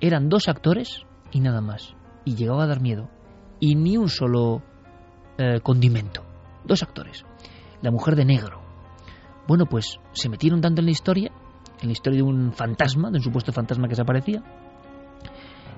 Eran 0.00 0.28
dos 0.28 0.48
actores 0.48 1.04
y 1.30 1.40
nada 1.40 1.60
más. 1.60 1.94
Y 2.24 2.34
llegaba 2.34 2.64
a 2.64 2.66
dar 2.66 2.80
miedo. 2.80 3.08
Y 3.58 3.74
ni 3.74 3.96
un 3.96 4.08
solo 4.08 4.62
eh, 5.38 5.60
condimento. 5.62 6.24
Dos 6.64 6.82
actores. 6.82 7.24
La 7.80 7.90
mujer 7.90 8.16
de 8.16 8.24
negro. 8.24 8.60
Bueno, 9.48 9.66
pues 9.66 9.98
se 10.12 10.28
metieron 10.28 10.60
tanto 10.60 10.80
en 10.80 10.86
la 10.86 10.92
historia, 10.92 11.32
en 11.80 11.88
la 11.88 11.92
historia 11.92 12.18
de 12.18 12.22
un 12.22 12.52
fantasma, 12.52 13.10
de 13.10 13.16
un 13.16 13.22
supuesto 13.22 13.52
fantasma 13.52 13.88
que 13.88 13.94
se 13.94 14.02
aparecía, 14.02 14.42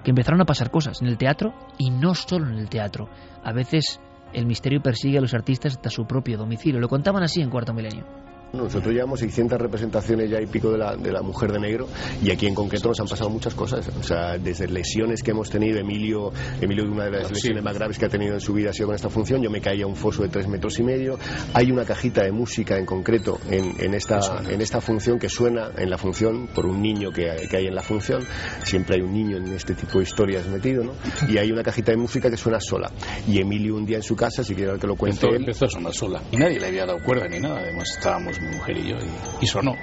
que 0.04 0.10
empezaron 0.10 0.40
a 0.40 0.44
pasar 0.44 0.70
cosas 0.70 1.00
en 1.02 1.08
el 1.08 1.18
teatro 1.18 1.54
y 1.78 1.90
no 1.90 2.14
solo 2.14 2.46
en 2.46 2.58
el 2.58 2.68
teatro. 2.68 3.08
A 3.42 3.52
veces 3.52 4.00
el 4.32 4.46
misterio 4.46 4.82
persigue 4.82 5.18
a 5.18 5.20
los 5.20 5.34
artistas 5.34 5.74
hasta 5.74 5.90
su 5.90 6.06
propio 6.06 6.36
domicilio. 6.36 6.80
Lo 6.80 6.88
contaban 6.88 7.22
así 7.22 7.40
en 7.40 7.50
Cuarto 7.50 7.72
Milenio. 7.72 8.23
Nosotros 8.54 8.92
llevamos 8.92 9.20
600 9.20 9.58
representaciones 9.60 10.30
ya 10.30 10.40
y 10.40 10.46
pico 10.46 10.70
de 10.70 10.78
la, 10.78 10.96
de 10.96 11.12
la 11.12 11.22
mujer 11.22 11.52
de 11.52 11.60
negro 11.60 11.88
y 12.22 12.30
aquí 12.30 12.46
en 12.46 12.54
concreto 12.54 12.88
nos 12.88 13.00
han 13.00 13.06
pasado 13.06 13.30
muchas 13.30 13.54
cosas. 13.54 13.88
O 13.98 14.02
sea, 14.02 14.38
desde 14.38 14.68
lesiones 14.68 15.22
que 15.22 15.32
hemos 15.32 15.50
tenido, 15.50 15.78
Emilio, 15.78 16.32
Emilio 16.60 16.84
una 16.84 17.04
de 17.04 17.10
las 17.10 17.30
lesiones 17.30 17.62
más 17.62 17.74
graves 17.74 17.98
que 17.98 18.06
ha 18.06 18.08
tenido 18.08 18.34
en 18.34 18.40
su 18.40 18.52
vida 18.52 18.70
ha 18.70 18.72
sido 18.72 18.86
con 18.86 18.94
esta 18.94 19.10
función. 19.10 19.42
Yo 19.42 19.50
me 19.50 19.60
caí 19.60 19.82
a 19.82 19.86
un 19.86 19.96
foso 19.96 20.22
de 20.22 20.28
tres 20.28 20.48
metros 20.48 20.78
y 20.78 20.82
medio. 20.82 21.18
Hay 21.52 21.70
una 21.70 21.84
cajita 21.84 22.22
de 22.22 22.32
música 22.32 22.78
en 22.78 22.86
concreto 22.86 23.38
en, 23.50 23.74
en, 23.78 23.94
esta, 23.94 24.42
en 24.48 24.60
esta 24.60 24.80
función 24.80 25.18
que 25.18 25.28
suena 25.28 25.70
en 25.76 25.90
la 25.90 25.98
función 25.98 26.48
por 26.48 26.66
un 26.66 26.80
niño 26.80 27.10
que, 27.10 27.46
que, 27.50 27.56
hay 27.56 27.66
en 27.66 27.74
la 27.74 27.82
función. 27.82 28.22
Siempre 28.64 28.96
hay 28.96 29.02
un 29.02 29.12
niño 29.12 29.36
en 29.38 29.52
este 29.52 29.74
tipo 29.74 29.98
de 29.98 30.04
historias 30.04 30.46
metido, 30.46 30.84
¿no? 30.84 30.92
Y 31.28 31.38
hay 31.38 31.50
una 31.50 31.62
cajita 31.62 31.92
de 31.92 31.98
música 31.98 32.30
que 32.30 32.36
suena 32.36 32.60
sola. 32.60 32.90
Y 33.26 33.40
Emilio 33.40 33.76
un 33.76 33.86
día 33.86 33.96
en 33.96 34.02
su 34.02 34.16
casa, 34.16 34.44
si 34.44 34.54
quiere 34.54 34.78
que 34.78 34.86
lo 34.86 34.96
cuente 34.96 35.26
empezó, 35.26 35.34
él. 35.34 35.42
Empezó 35.42 35.64
a 35.66 35.68
sonar 35.68 35.94
sola. 35.94 36.22
Y 36.30 36.36
nadie 36.36 36.60
le 36.60 36.66
había 36.66 36.86
dado 36.86 36.98
cuerda 37.02 37.26
ni 37.28 37.40
nada. 37.40 37.60
Además 37.60 37.90
estábamos 37.96 38.40
mi 38.44 38.56
mujer 38.56 38.78
y 38.78 38.88
yo, 38.88 38.96
y, 38.96 39.44
y 39.44 39.46
sonó. 39.46 39.76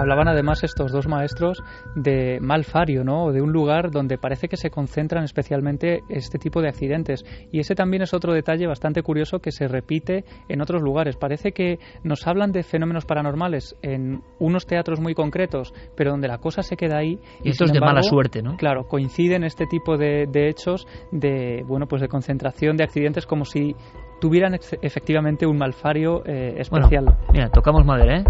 Hablaban 0.00 0.28
además 0.28 0.64
estos 0.64 0.92
dos 0.92 1.06
maestros 1.06 1.62
de 1.94 2.38
malfario, 2.40 3.04
¿no? 3.04 3.24
O 3.24 3.32
de 3.32 3.42
un 3.42 3.52
lugar 3.52 3.90
donde 3.90 4.18
parece 4.18 4.48
que 4.48 4.56
se 4.56 4.70
concentran 4.70 5.24
especialmente 5.24 6.02
este 6.08 6.38
tipo 6.38 6.62
de 6.62 6.68
accidentes. 6.68 7.24
Y 7.52 7.60
ese 7.60 7.74
también 7.74 8.02
es 8.02 8.14
otro 8.14 8.32
detalle 8.32 8.66
bastante 8.66 9.02
curioso 9.02 9.40
que 9.40 9.52
se 9.52 9.68
repite 9.68 10.24
en 10.48 10.62
otros 10.62 10.82
lugares. 10.82 11.16
Parece 11.16 11.52
que 11.52 11.78
nos 12.02 12.26
hablan 12.26 12.52
de 12.52 12.62
fenómenos 12.62 13.04
paranormales 13.04 13.76
en 13.82 14.22
unos 14.38 14.66
teatros 14.66 15.00
muy 15.00 15.14
concretos, 15.14 15.74
pero 15.96 16.12
donde 16.12 16.28
la 16.28 16.38
cosa 16.38 16.62
se 16.62 16.76
queda 16.76 16.98
ahí. 16.98 17.18
Y 17.44 17.50
esto 17.50 17.64
es 17.64 17.72
de 17.72 17.80
mala 17.80 18.02
suerte, 18.02 18.42
¿no? 18.42 18.56
Claro, 18.56 18.88
coinciden 18.88 19.44
este 19.44 19.66
tipo 19.66 19.96
de, 19.96 20.26
de 20.26 20.48
hechos 20.48 20.86
de, 21.12 21.62
bueno, 21.66 21.86
pues 21.86 22.00
de 22.00 22.08
concentración 22.08 22.76
de 22.76 22.84
accidentes 22.84 23.26
como 23.26 23.44
si 23.44 23.74
tuvieran 24.20 24.54
efectivamente 24.82 25.46
un 25.46 25.58
malfario 25.58 26.22
eh, 26.26 26.54
especial. 26.58 27.04
Bueno, 27.04 27.20
mira, 27.32 27.48
tocamos 27.48 27.84
madera, 27.84 28.18
¿eh? 28.18 28.24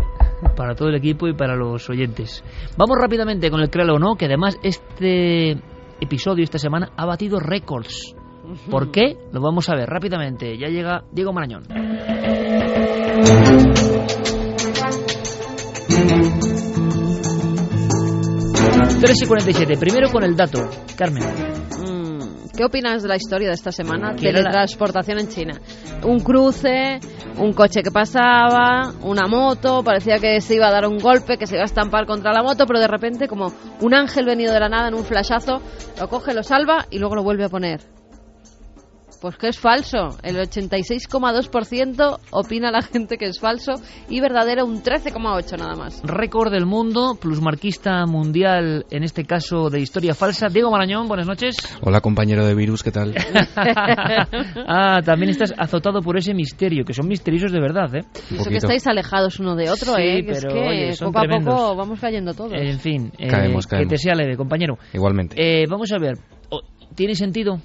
Para 0.56 0.74
todo 0.74 0.88
el 0.88 0.94
equipo 0.94 1.28
y 1.28 1.34
para 1.34 1.56
los 1.56 1.88
oyentes. 1.90 2.42
Vamos 2.76 2.96
rápidamente 3.00 3.50
con 3.50 3.60
el 3.60 3.70
Créalo 3.70 3.94
o 3.94 3.98
no, 3.98 4.16
que 4.16 4.26
además 4.26 4.58
este 4.62 5.58
episodio 6.00 6.44
esta 6.44 6.58
semana 6.58 6.90
ha 6.96 7.06
batido 7.06 7.38
récords. 7.40 8.14
¿Por 8.70 8.90
qué? 8.90 9.16
Lo 9.32 9.40
vamos 9.40 9.68
a 9.68 9.76
ver 9.76 9.88
rápidamente. 9.88 10.58
Ya 10.58 10.68
llega 10.68 11.04
Diego 11.12 11.32
Marañón. 11.32 11.64
3 19.00 19.22
y 19.22 19.26
47. 19.26 19.76
Primero 19.78 20.10
con 20.10 20.24
el 20.24 20.36
dato. 20.36 20.68
Carmen. 20.96 21.49
¿Qué 22.60 22.66
opinas 22.66 23.02
de 23.02 23.08
la 23.08 23.16
historia 23.16 23.48
de 23.48 23.54
esta 23.54 23.72
semana? 23.72 24.14
Teletransportación 24.14 25.18
en 25.18 25.28
China. 25.28 25.58
Un 26.04 26.20
cruce, 26.20 27.00
un 27.38 27.54
coche 27.54 27.82
que 27.82 27.90
pasaba, 27.90 28.92
una 29.00 29.26
moto, 29.26 29.82
parecía 29.82 30.18
que 30.18 30.42
se 30.42 30.56
iba 30.56 30.68
a 30.68 30.70
dar 30.70 30.86
un 30.86 30.98
golpe, 30.98 31.38
que 31.38 31.46
se 31.46 31.54
iba 31.54 31.62
a 31.62 31.64
estampar 31.64 32.04
contra 32.04 32.34
la 32.34 32.42
moto, 32.42 32.66
pero 32.66 32.78
de 32.78 32.86
repente 32.86 33.28
como 33.28 33.50
un 33.80 33.94
ángel 33.94 34.26
venido 34.26 34.52
de 34.52 34.60
la 34.60 34.68
nada 34.68 34.88
en 34.88 34.94
un 34.94 35.04
flashazo, 35.04 35.62
lo 35.98 36.08
coge, 36.10 36.34
lo 36.34 36.42
salva 36.42 36.84
y 36.90 36.98
luego 36.98 37.14
lo 37.14 37.22
vuelve 37.22 37.44
a 37.44 37.48
poner. 37.48 37.80
Pues 39.20 39.36
que 39.36 39.48
es 39.48 39.58
falso. 39.58 40.16
El 40.22 40.36
86,2% 40.36 42.18
opina 42.30 42.70
la 42.70 42.80
gente 42.80 43.18
que 43.18 43.26
es 43.26 43.38
falso 43.38 43.72
y 44.08 44.18
verdadero 44.20 44.64
un 44.64 44.82
13,8% 44.82 45.58
nada 45.58 45.76
más. 45.76 46.00
Récord 46.02 46.50
del 46.50 46.64
mundo, 46.64 47.18
plusmarquista 47.20 48.06
mundial, 48.06 48.86
en 48.90 49.02
este 49.04 49.24
caso 49.24 49.68
de 49.68 49.80
historia 49.80 50.14
falsa. 50.14 50.48
Diego 50.48 50.70
Marañón, 50.70 51.06
buenas 51.06 51.26
noches. 51.26 51.56
Hola 51.82 52.00
compañero 52.00 52.46
de 52.46 52.54
virus, 52.54 52.82
¿qué 52.82 52.92
tal? 52.92 53.14
ah, 54.66 55.02
también 55.04 55.30
estás 55.30 55.52
azotado 55.58 56.00
por 56.00 56.16
ese 56.16 56.32
misterio, 56.32 56.86
que 56.86 56.94
son 56.94 57.06
misteriosos 57.06 57.52
de 57.52 57.60
verdad, 57.60 57.94
¿eh? 57.94 58.04
Eso 58.30 58.48
que 58.48 58.56
estáis 58.56 58.86
alejados 58.86 59.38
uno 59.38 59.54
de 59.54 59.68
otro, 59.68 59.96
sí, 59.96 60.02
¿eh? 60.02 60.22
Pero, 60.24 60.38
es 60.38 60.44
que 60.46 60.60
oye, 60.60 60.90
poco 60.98 61.18
a 61.18 61.24
poco 61.24 61.76
vamos 61.76 62.00
cayendo 62.00 62.32
todos. 62.32 62.54
En 62.54 62.80
fin, 62.80 63.12
eh, 63.18 63.28
caemos, 63.28 63.66
caemos. 63.66 63.88
que 63.88 63.96
te 63.96 63.98
sea 63.98 64.14
leve, 64.14 64.38
compañero. 64.38 64.78
Igualmente. 64.94 65.36
Eh, 65.36 65.66
vamos 65.68 65.92
a 65.92 65.98
ver, 65.98 66.14
¿tiene 66.94 67.14
sentido 67.14 67.60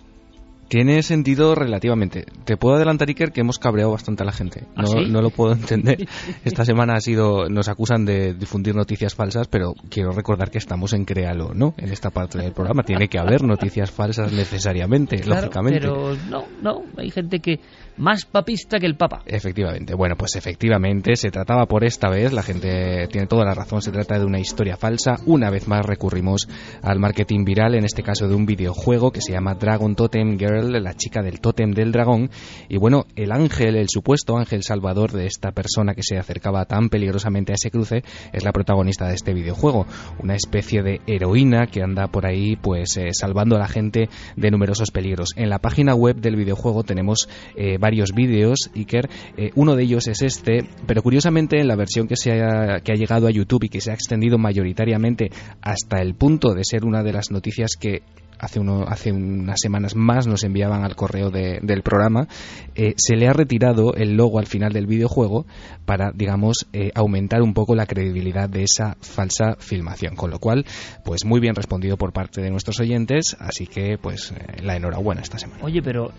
Tiene 0.67 1.03
sentido 1.03 1.53
relativamente. 1.55 2.25
Te 2.43 2.57
puedo 2.57 2.75
adelantar, 2.75 3.07
Iker, 3.07 3.31
que 3.31 3.41
hemos 3.41 3.59
cabreado 3.59 3.91
bastante 3.91 4.23
a 4.23 4.25
la 4.25 4.31
gente. 4.31 4.63
¿Ah, 4.75 4.81
No, 4.81 4.87
sí? 4.87 5.05
no 5.09 5.21
lo 5.21 5.29
puedo 5.29 5.53
entender. 5.53 6.07
Esta 6.43 6.65
semana 6.65 6.93
ha 6.95 7.01
sido, 7.01 7.49
nos 7.49 7.67
acusan 7.69 8.03
de 8.05 8.33
difundir 8.33 8.75
noticias 8.75 9.13
falsas, 9.13 9.47
pero 9.47 9.73
quiero 9.89 10.11
recordar 10.11 10.49
que 10.49 10.57
estamos 10.57 10.93
en 10.93 11.05
Créalo, 11.05 11.53
¿no? 11.53 11.75
En 11.77 11.91
esta 11.91 12.09
parte 12.09 12.39
del 12.39 12.51
programa. 12.53 12.83
Tiene 12.83 13.07
que 13.07 13.19
haber 13.19 13.43
noticias 13.43 13.91
falsas 13.91 14.31
necesariamente, 14.31 15.19
Claro, 15.19 15.41
lógicamente. 15.41 15.79
Pero 15.81 16.15
no, 16.29 16.45
no, 16.61 16.83
hay 16.97 17.11
gente 17.11 17.39
que 17.39 17.59
más 17.97 18.25
papista 18.25 18.79
que 18.79 18.85
el 18.85 18.95
Papa. 18.95 19.21
Efectivamente. 19.25 19.95
Bueno, 19.95 20.15
pues 20.17 20.35
efectivamente 20.35 21.15
se 21.15 21.31
trataba 21.31 21.65
por 21.65 21.83
esta 21.83 22.09
vez, 22.09 22.33
la 22.33 22.43
gente 22.43 23.07
tiene 23.07 23.27
toda 23.27 23.45
la 23.45 23.53
razón, 23.53 23.81
se 23.81 23.91
trata 23.91 24.19
de 24.19 24.25
una 24.25 24.39
historia 24.39 24.77
falsa. 24.77 25.15
Una 25.25 25.49
vez 25.49 25.67
más 25.67 25.85
recurrimos 25.85 26.47
al 26.81 26.99
marketing 26.99 27.45
viral, 27.45 27.75
en 27.75 27.85
este 27.85 28.03
caso 28.03 28.27
de 28.27 28.35
un 28.35 28.45
videojuego 28.45 29.11
que 29.11 29.21
se 29.21 29.33
llama 29.33 29.55
Dragon 29.55 29.95
Totem 29.95 30.37
Girl, 30.37 30.83
la 30.83 30.93
chica 30.93 31.21
del 31.21 31.39
tótem 31.39 31.71
del 31.71 31.91
dragón. 31.91 32.29
Y 32.69 32.77
bueno, 32.77 33.05
el 33.15 33.31
ángel, 33.31 33.75
el 33.75 33.89
supuesto 33.89 34.37
ángel 34.37 34.63
salvador 34.63 35.11
de 35.11 35.25
esta 35.25 35.51
persona 35.51 35.93
que 35.93 36.03
se 36.03 36.17
acercaba 36.17 36.65
tan 36.65 36.89
peligrosamente 36.89 37.53
a 37.53 37.55
ese 37.55 37.71
cruce, 37.71 38.03
es 38.33 38.43
la 38.43 38.51
protagonista 38.51 39.07
de 39.07 39.15
este 39.15 39.33
videojuego. 39.33 39.85
Una 40.21 40.35
especie 40.35 40.81
de 40.81 41.01
heroína 41.07 41.67
que 41.67 41.81
anda 41.81 42.07
por 42.07 42.25
ahí 42.25 42.55
pues 42.55 42.97
eh, 42.97 43.09
salvando 43.13 43.55
a 43.55 43.59
la 43.59 43.67
gente 43.67 44.09
de 44.35 44.51
numerosos 44.51 44.91
peligros. 44.91 45.29
En 45.35 45.49
la 45.49 45.59
página 45.59 45.95
web 45.95 46.17
del 46.17 46.35
videojuego 46.35 46.83
tenemos 46.83 47.29
eh, 47.55 47.77
varios 47.85 48.13
vídeos, 48.13 48.71
Iker. 48.75 49.07
Eh, 49.37 49.51
uno 49.53 49.75
de 49.75 49.83
ellos 49.83 50.07
es 50.07 50.23
este, 50.23 50.67
pero 50.87 51.03
curiosamente 51.03 51.59
en 51.59 51.67
la 51.67 51.75
versión 51.75 52.07
que, 52.07 52.15
se 52.15 52.31
ha, 52.41 52.79
que 52.79 52.91
ha 52.93 52.95
llegado 52.95 53.27
a 53.27 53.31
YouTube 53.31 53.65
y 53.65 53.69
que 53.69 53.79
se 53.79 53.91
ha 53.91 53.93
extendido 53.93 54.39
mayoritariamente 54.39 55.29
hasta 55.61 56.01
el 56.01 56.15
punto 56.15 56.55
de 56.55 56.63
ser 56.63 56.83
una 56.83 57.03
de 57.03 57.13
las 57.13 57.29
noticias 57.29 57.75
que 57.79 58.01
hace, 58.39 58.59
uno, 58.59 58.83
hace 58.87 59.11
unas 59.11 59.59
semanas 59.61 59.95
más 59.95 60.25
nos 60.27 60.43
enviaban 60.43 60.83
al 60.83 60.95
correo 60.95 61.29
de- 61.29 61.59
del 61.61 61.83
programa, 61.83 62.27
eh, 62.75 62.93
se 62.97 63.15
le 63.15 63.27
ha 63.27 63.33
retirado 63.33 63.93
el 63.93 64.17
logo 64.17 64.39
al 64.39 64.45
final 64.47 64.73
del 64.73 64.87
videojuego 64.87 65.45
para, 65.85 66.11
digamos, 66.13 66.65
eh, 66.73 66.89
aumentar 66.95 67.41
un 67.43 67.53
poco 67.53 67.75
la 67.75 67.85
credibilidad 67.85 68.49
de 68.49 68.63
esa 68.63 68.97
falsa 68.99 69.55
filmación. 69.59 70.15
Con 70.15 70.31
lo 70.31 70.39
cual, 70.39 70.65
pues 71.05 71.23
muy 71.23 71.39
bien 71.39 71.55
respondido 71.55 71.95
por 71.97 72.11
parte 72.11 72.41
de 72.41 72.49
nuestros 72.49 72.79
oyentes, 72.81 73.37
así 73.39 73.67
que, 73.67 73.97
pues, 74.01 74.31
eh, 74.31 74.61
la 74.63 74.75
enhorabuena 74.75 75.21
esta 75.21 75.37
semana. 75.37 75.63
Oye, 75.63 75.81
pero 75.81 76.11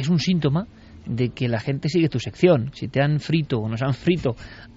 es 0.00 0.08
un 0.08 0.18
síntoma 0.18 0.66
de 1.06 1.30
que 1.30 1.48
la 1.48 1.60
gente 1.60 1.88
sigue 1.88 2.08
tu 2.08 2.18
sección. 2.20 2.70
Si 2.74 2.88
te 2.88 3.00
han 3.02 3.20
frito 3.20 3.58
o 3.58 3.68
nos 3.68 3.82
han 3.82 3.94
frito 3.94 4.34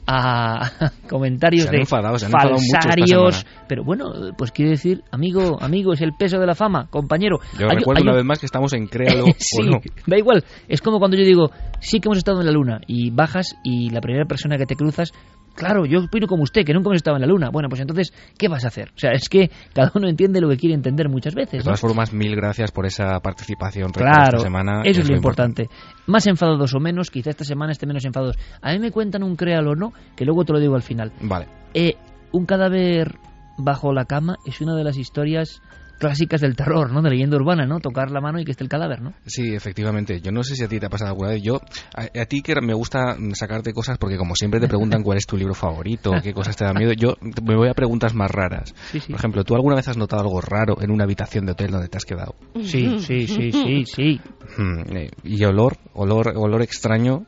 a 0.07 0.89
comentarios 1.09 1.69
de 1.69 1.77
enfadado, 1.77 2.17
falsarios, 2.17 3.45
pero 3.67 3.83
bueno, 3.83 4.05
pues 4.37 4.51
quiere 4.51 4.71
decir, 4.71 5.01
amigo, 5.11 5.57
amigo, 5.61 5.93
es 5.93 6.01
el 6.01 6.13
peso 6.13 6.39
de 6.39 6.47
la 6.47 6.55
fama, 6.55 6.87
compañero. 6.89 7.39
Yo 7.59 7.67
Hay- 7.69 7.77
recuerdo 7.77 7.99
hay 7.99 8.03
una 8.03 8.11
un- 8.11 8.17
vez 8.17 8.25
más 8.25 8.39
que 8.39 8.45
estamos 8.45 8.73
en 8.73 8.87
Créalo 8.87 9.25
sí, 9.37 9.61
o 9.61 9.65
no. 9.65 9.79
da 10.07 10.17
igual. 10.17 10.43
Es 10.67 10.81
como 10.81 10.99
cuando 10.99 11.17
yo 11.17 11.23
digo, 11.25 11.51
sí 11.79 11.99
que 11.99 12.07
hemos 12.07 12.17
estado 12.17 12.39
en 12.39 12.45
la 12.47 12.51
luna 12.53 12.79
y 12.87 13.11
bajas 13.11 13.55
y 13.63 13.89
la 13.89 14.01
primera 14.01 14.25
persona 14.25 14.57
que 14.57 14.65
te 14.65 14.75
cruzas, 14.75 15.11
claro, 15.55 15.85
yo 15.85 15.99
opino 15.99 16.27
como 16.27 16.43
usted, 16.43 16.63
que 16.65 16.73
nunca 16.73 16.89
hemos 16.89 16.97
estado 16.97 17.17
en 17.17 17.21
la 17.21 17.27
luna. 17.27 17.49
Bueno, 17.51 17.69
pues 17.69 17.81
entonces, 17.81 18.13
¿qué 18.37 18.47
vas 18.47 18.65
a 18.65 18.67
hacer? 18.67 18.89
O 18.95 18.97
sea, 18.97 19.11
es 19.11 19.29
que 19.29 19.49
cada 19.73 19.91
uno 19.95 20.07
entiende 20.07 20.41
lo 20.41 20.49
que 20.49 20.57
quiere 20.57 20.75
entender 20.75 21.09
muchas 21.09 21.33
De 21.35 21.41
veces. 21.41 21.59
¿no? 21.59 21.63
todas 21.65 21.81
formas, 21.81 22.13
mil 22.13 22.35
gracias 22.35 22.71
por 22.71 22.85
esa 22.85 23.19
participación 23.19 23.91
Claro, 23.91 24.37
esta 24.37 24.39
semana. 24.39 24.81
eso 24.83 25.01
es 25.01 25.09
lo 25.09 25.15
importante. 25.15 25.69
Más 26.07 26.27
enfadados 26.27 26.73
o 26.73 26.79
menos, 26.79 27.09
quizá 27.11 27.29
esta 27.29 27.43
semana 27.45 27.71
esté 27.71 27.85
menos 27.85 28.03
enfadados. 28.05 28.37
A 28.61 28.71
mí 28.73 28.79
me 28.79 28.91
cuentan 28.91 29.23
un 29.23 29.35
créalo 29.35 29.71
o 29.71 29.75
no, 29.75 29.93
que 30.15 30.25
luego 30.25 30.43
te 30.45 30.53
lo 30.53 30.59
digo 30.59 30.75
al 30.75 30.81
final. 30.83 31.11
Vale. 31.21 31.47
Eh, 31.73 31.95
un 32.31 32.45
cadáver 32.45 33.15
bajo 33.57 33.93
la 33.93 34.05
cama 34.05 34.37
es 34.45 34.61
una 34.61 34.75
de 34.75 34.83
las 34.83 34.97
historias 34.97 35.61
clásicas 35.99 36.41
del 36.41 36.55
terror, 36.55 36.91
¿no? 36.91 37.01
De 37.01 37.09
leyenda 37.09 37.37
urbana, 37.37 37.65
¿no? 37.65 37.79
Tocar 37.79 38.11
la 38.11 38.21
mano 38.21 38.39
y 38.39 38.45
que 38.45 38.51
esté 38.51 38.63
el 38.63 38.69
cadáver, 38.69 39.01
¿no? 39.01 39.13
Sí, 39.25 39.53
efectivamente. 39.53 40.21
Yo 40.21 40.31
no 40.31 40.43
sé 40.43 40.55
si 40.55 40.63
a 40.63 40.67
ti 40.67 40.79
te 40.79 40.85
ha 40.87 40.89
pasado 40.89 41.11
alguna 41.11 41.29
vez. 41.29 41.41
Yo, 41.41 41.59
a, 41.95 42.19
a 42.19 42.25
ti 42.25 42.41
que 42.41 42.53
me 42.61 42.73
gusta 42.73 43.17
sacarte 43.33 43.73
cosas 43.73 43.97
porque 43.97 44.17
como 44.17 44.35
siempre 44.35 44.59
te 44.59 44.67
preguntan 44.67 45.03
cuál 45.03 45.17
es 45.17 45.25
tu 45.25 45.37
libro 45.37 45.53
favorito, 45.53 46.11
qué 46.21 46.33
cosas 46.33 46.55
te 46.55 46.65
dan 46.65 46.75
miedo, 46.77 46.93
yo 46.93 47.15
me 47.43 47.55
voy 47.55 47.69
a 47.69 47.73
preguntas 47.73 48.13
más 48.13 48.29
raras. 48.31 48.73
Sí, 48.91 48.99
sí. 48.99 49.11
Por 49.11 49.19
ejemplo, 49.19 49.43
¿tú 49.43 49.55
alguna 49.55 49.75
vez 49.75 49.87
has 49.87 49.97
notado 49.97 50.21
algo 50.23 50.41
raro 50.41 50.81
en 50.81 50.91
una 50.91 51.03
habitación 51.03 51.45
de 51.45 51.53
hotel 51.53 51.71
donde 51.71 51.87
te 51.87 51.97
has 51.97 52.05
quedado? 52.05 52.35
Sí, 52.63 52.99
sí, 52.99 53.27
sí, 53.27 53.51
sí, 53.51 53.83
sí. 53.85 54.21
Hmm, 54.57 54.95
eh, 54.95 55.11
¿Y 55.23 55.43
olor? 55.45 55.77
¿Olor, 55.93 56.33
olor 56.35 56.61
extraño? 56.61 57.25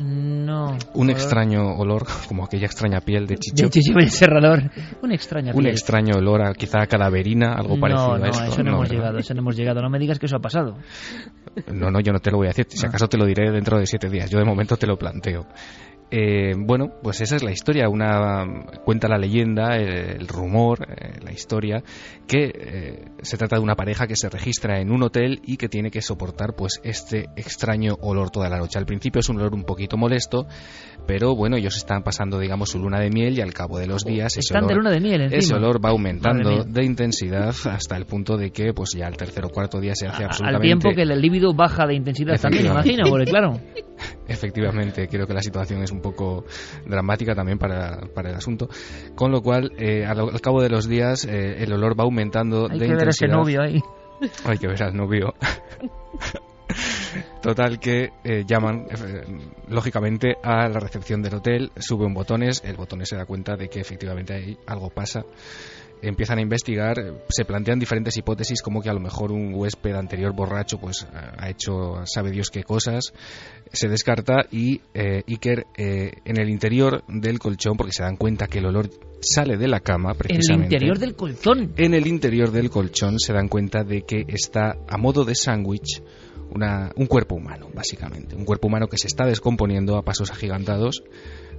No. 0.00 0.76
Un 0.94 1.08
Olor- 1.08 1.10
extraño 1.10 1.76
olor, 1.76 2.06
como 2.28 2.44
aquella 2.44 2.66
extraña 2.66 3.00
piel 3.00 3.26
de 3.26 3.36
chicho. 3.36 3.64
De 3.64 3.70
chicho 3.70 3.98
el 3.98 4.10
serrador. 4.10 4.70
Un 5.02 5.12
extraño. 5.12 5.52
Un 5.54 5.66
extraño 5.66 6.16
olor 6.16 6.42
a 6.42 6.52
quizá 6.54 6.82
a 6.82 6.86
cadaverina, 6.86 7.54
algo 7.54 7.78
parecido 7.78 8.08
no, 8.08 8.14
a 8.14 8.18
no, 8.18 8.24
esto. 8.26 8.44
eso 8.44 8.62
no, 8.62 8.70
hemos 8.70 8.80
¿verdad? 8.88 8.94
llegado, 8.94 9.18
eso 9.18 9.34
no 9.34 9.40
hemos 9.40 9.56
llegado. 9.56 9.82
No 9.82 9.90
me 9.90 9.98
digas 9.98 10.18
que 10.18 10.26
eso 10.26 10.36
ha 10.36 10.40
pasado. 10.40 10.76
No, 11.72 11.90
no, 11.90 12.00
yo 12.00 12.12
no 12.12 12.18
te 12.20 12.30
lo 12.30 12.38
voy 12.38 12.46
a 12.46 12.50
decir. 12.50 12.66
Ah. 12.68 12.74
Si 12.76 12.86
acaso 12.86 13.08
te 13.08 13.16
lo 13.18 13.26
diré 13.26 13.50
dentro 13.50 13.78
de 13.78 13.86
siete 13.86 14.08
días. 14.08 14.30
Yo 14.30 14.38
de 14.38 14.44
momento 14.44 14.76
te 14.76 14.86
lo 14.86 14.96
planteo. 14.96 15.46
Eh, 16.14 16.52
bueno, 16.58 16.90
pues 17.02 17.22
esa 17.22 17.36
es 17.36 17.42
la 17.42 17.52
historia. 17.52 17.88
Una 17.88 18.44
cuenta 18.84 19.08
la 19.08 19.16
leyenda, 19.16 19.76
el, 19.76 20.20
el 20.20 20.28
rumor, 20.28 20.86
eh, 20.86 21.18
la 21.24 21.32
historia 21.32 21.82
que 22.26 22.52
eh, 22.54 23.04
se 23.22 23.38
trata 23.38 23.56
de 23.56 23.62
una 23.62 23.76
pareja 23.76 24.06
que 24.06 24.14
se 24.14 24.28
registra 24.28 24.78
en 24.80 24.90
un 24.90 25.02
hotel 25.02 25.40
y 25.42 25.56
que 25.56 25.70
tiene 25.70 25.90
que 25.90 26.02
soportar 26.02 26.54
pues 26.54 26.80
este 26.84 27.30
extraño 27.36 27.94
olor 28.02 28.30
toda 28.30 28.50
la 28.50 28.58
noche. 28.58 28.78
Al 28.78 28.84
principio 28.84 29.20
es 29.20 29.28
un 29.30 29.38
olor 29.38 29.54
un 29.54 29.64
poquito 29.64 29.96
molesto, 29.96 30.46
pero 31.06 31.34
bueno, 31.34 31.56
ellos 31.56 31.76
están 31.78 32.02
pasando 32.02 32.38
digamos 32.38 32.68
su 32.68 32.78
luna 32.78 33.00
de 33.00 33.08
miel 33.08 33.38
y 33.38 33.40
al 33.40 33.54
cabo 33.54 33.78
de 33.78 33.86
los 33.86 34.04
días 34.04 34.36
ese 34.36 34.52
de 34.52 34.60
olor, 34.60 34.76
luna 34.76 34.90
de 34.90 35.00
miel 35.00 35.20
encima. 35.22 35.38
ese 35.38 35.54
olor 35.54 35.84
va 35.84 35.90
aumentando 35.90 36.64
de 36.64 36.84
intensidad 36.84 37.54
hasta 37.64 37.96
el 37.96 38.04
punto 38.04 38.36
de 38.36 38.50
que 38.50 38.74
pues 38.74 38.90
ya 38.96 39.06
el 39.08 39.16
tercer 39.16 39.46
o 39.46 39.48
cuarto 39.48 39.80
día 39.80 39.94
se 39.94 40.06
hace 40.06 40.24
Al 40.24 40.30
absolutamente 40.30 40.66
tiempo 40.66 40.90
que 40.94 41.02
el 41.02 41.20
líbido 41.20 41.54
baja 41.54 41.86
de 41.86 41.94
intensidad 41.94 42.38
también, 42.40 42.66
imagino, 42.66 43.04
porque 43.08 43.30
claro. 43.30 43.60
Efectivamente, 44.32 45.08
creo 45.08 45.26
que 45.26 45.34
la 45.34 45.42
situación 45.42 45.82
es 45.82 45.90
un 45.90 46.00
poco 46.00 46.44
dramática 46.86 47.34
también 47.34 47.58
para, 47.58 48.00
para 48.14 48.30
el 48.30 48.36
asunto. 48.36 48.68
Con 49.14 49.30
lo 49.30 49.42
cual, 49.42 49.72
eh, 49.78 50.04
al, 50.04 50.20
al 50.20 50.40
cabo 50.40 50.62
de 50.62 50.70
los 50.70 50.88
días, 50.88 51.24
eh, 51.24 51.62
el 51.62 51.72
olor 51.72 51.98
va 51.98 52.04
aumentando 52.04 52.68
Hay 52.70 52.78
de 52.78 52.86
que 52.86 52.94
ver 52.94 53.08
ese 53.08 53.28
novio 53.28 53.62
ahí. 53.62 53.80
Hay 54.44 54.58
que 54.58 54.68
ver 54.68 54.82
al 54.82 54.96
novio. 54.96 55.34
Total 57.42 57.78
que 57.78 58.10
eh, 58.24 58.44
llaman, 58.46 58.86
eh, 58.88 59.24
lógicamente, 59.68 60.36
a 60.42 60.68
la 60.68 60.78
recepción 60.80 61.22
del 61.22 61.34
hotel, 61.34 61.72
sube 61.76 62.06
un 62.06 62.14
botones, 62.14 62.62
el 62.64 62.76
botones 62.76 63.08
se 63.08 63.16
da 63.16 63.26
cuenta 63.26 63.56
de 63.56 63.68
que 63.68 63.80
efectivamente 63.80 64.34
ahí 64.34 64.58
algo 64.66 64.90
pasa. 64.90 65.24
Empiezan 66.02 66.38
a 66.38 66.42
investigar, 66.42 66.96
se 67.28 67.44
plantean 67.44 67.78
diferentes 67.78 68.16
hipótesis 68.16 68.60
como 68.60 68.82
que 68.82 68.88
a 68.90 68.92
lo 68.92 68.98
mejor 68.98 69.30
un 69.30 69.54
huésped 69.54 69.94
anterior 69.94 70.34
borracho 70.34 70.78
pues 70.78 71.06
ha 71.12 71.48
hecho 71.48 72.04
sabe 72.06 72.32
Dios 72.32 72.50
qué 72.50 72.64
cosas, 72.64 73.12
se 73.72 73.88
descarta 73.88 74.46
y 74.50 74.80
eh, 74.94 75.22
Iker 75.28 75.64
eh, 75.78 76.10
en 76.24 76.40
el 76.40 76.50
interior 76.50 77.04
del 77.06 77.38
colchón, 77.38 77.76
porque 77.76 77.92
se 77.92 78.02
dan 78.02 78.16
cuenta 78.16 78.48
que 78.48 78.58
el 78.58 78.66
olor 78.66 78.90
sale 79.20 79.56
de 79.56 79.68
la 79.68 79.78
cama 79.78 80.10
En 80.10 80.16
el 80.16 80.18
precisamente. 80.18 80.74
interior 80.74 80.98
del 80.98 81.14
colchón. 81.14 81.72
En 81.76 81.94
el 81.94 82.06
interior 82.08 82.50
del 82.50 82.68
colchón 82.68 83.20
se 83.20 83.32
dan 83.32 83.46
cuenta 83.48 83.84
de 83.84 84.02
que 84.02 84.24
está 84.26 84.76
a 84.88 84.98
modo 84.98 85.24
de 85.24 85.36
sándwich 85.36 86.02
una- 86.50 86.90
un 86.96 87.06
cuerpo 87.06 87.36
humano, 87.36 87.68
básicamente. 87.72 88.34
Un 88.34 88.44
cuerpo 88.44 88.66
humano 88.66 88.88
que 88.88 88.98
se 88.98 89.06
está 89.06 89.24
descomponiendo 89.24 89.96
a 89.96 90.02
pasos 90.02 90.32
agigantados, 90.32 91.02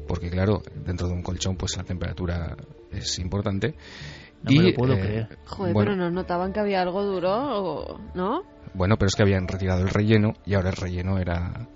porque 0.06 0.30
claro, 0.30 0.62
dentro 0.86 1.08
de 1.08 1.14
un 1.14 1.24
colchón 1.24 1.56
pues 1.56 1.78
la 1.78 1.84
temperatura 1.86 2.58
es 2.92 3.18
importante. 3.20 3.74
No 4.44 4.52
me 4.52 4.70
lo 4.70 4.74
puedo 4.76 4.94
creer. 5.00 5.38
Joder, 5.46 5.74
bueno, 5.74 5.92
pero 5.92 5.96
no 6.04 6.12
notaban 6.12 6.52
que 6.54 6.60
había 6.60 6.82
algo 6.82 7.04
duro, 7.04 7.32
o- 7.34 8.00
¿no? 8.14 8.44
bueno, 8.74 8.96
pero 8.98 9.08
es 9.08 9.16
que 9.16 9.24
habían 9.24 9.48
retirado 9.48 9.82
el 9.82 9.90
relleno 9.90 10.34
y 10.46 10.56
ahora 10.56 10.70
el 10.72 10.76
relleno 10.76 11.18
era 11.18 11.68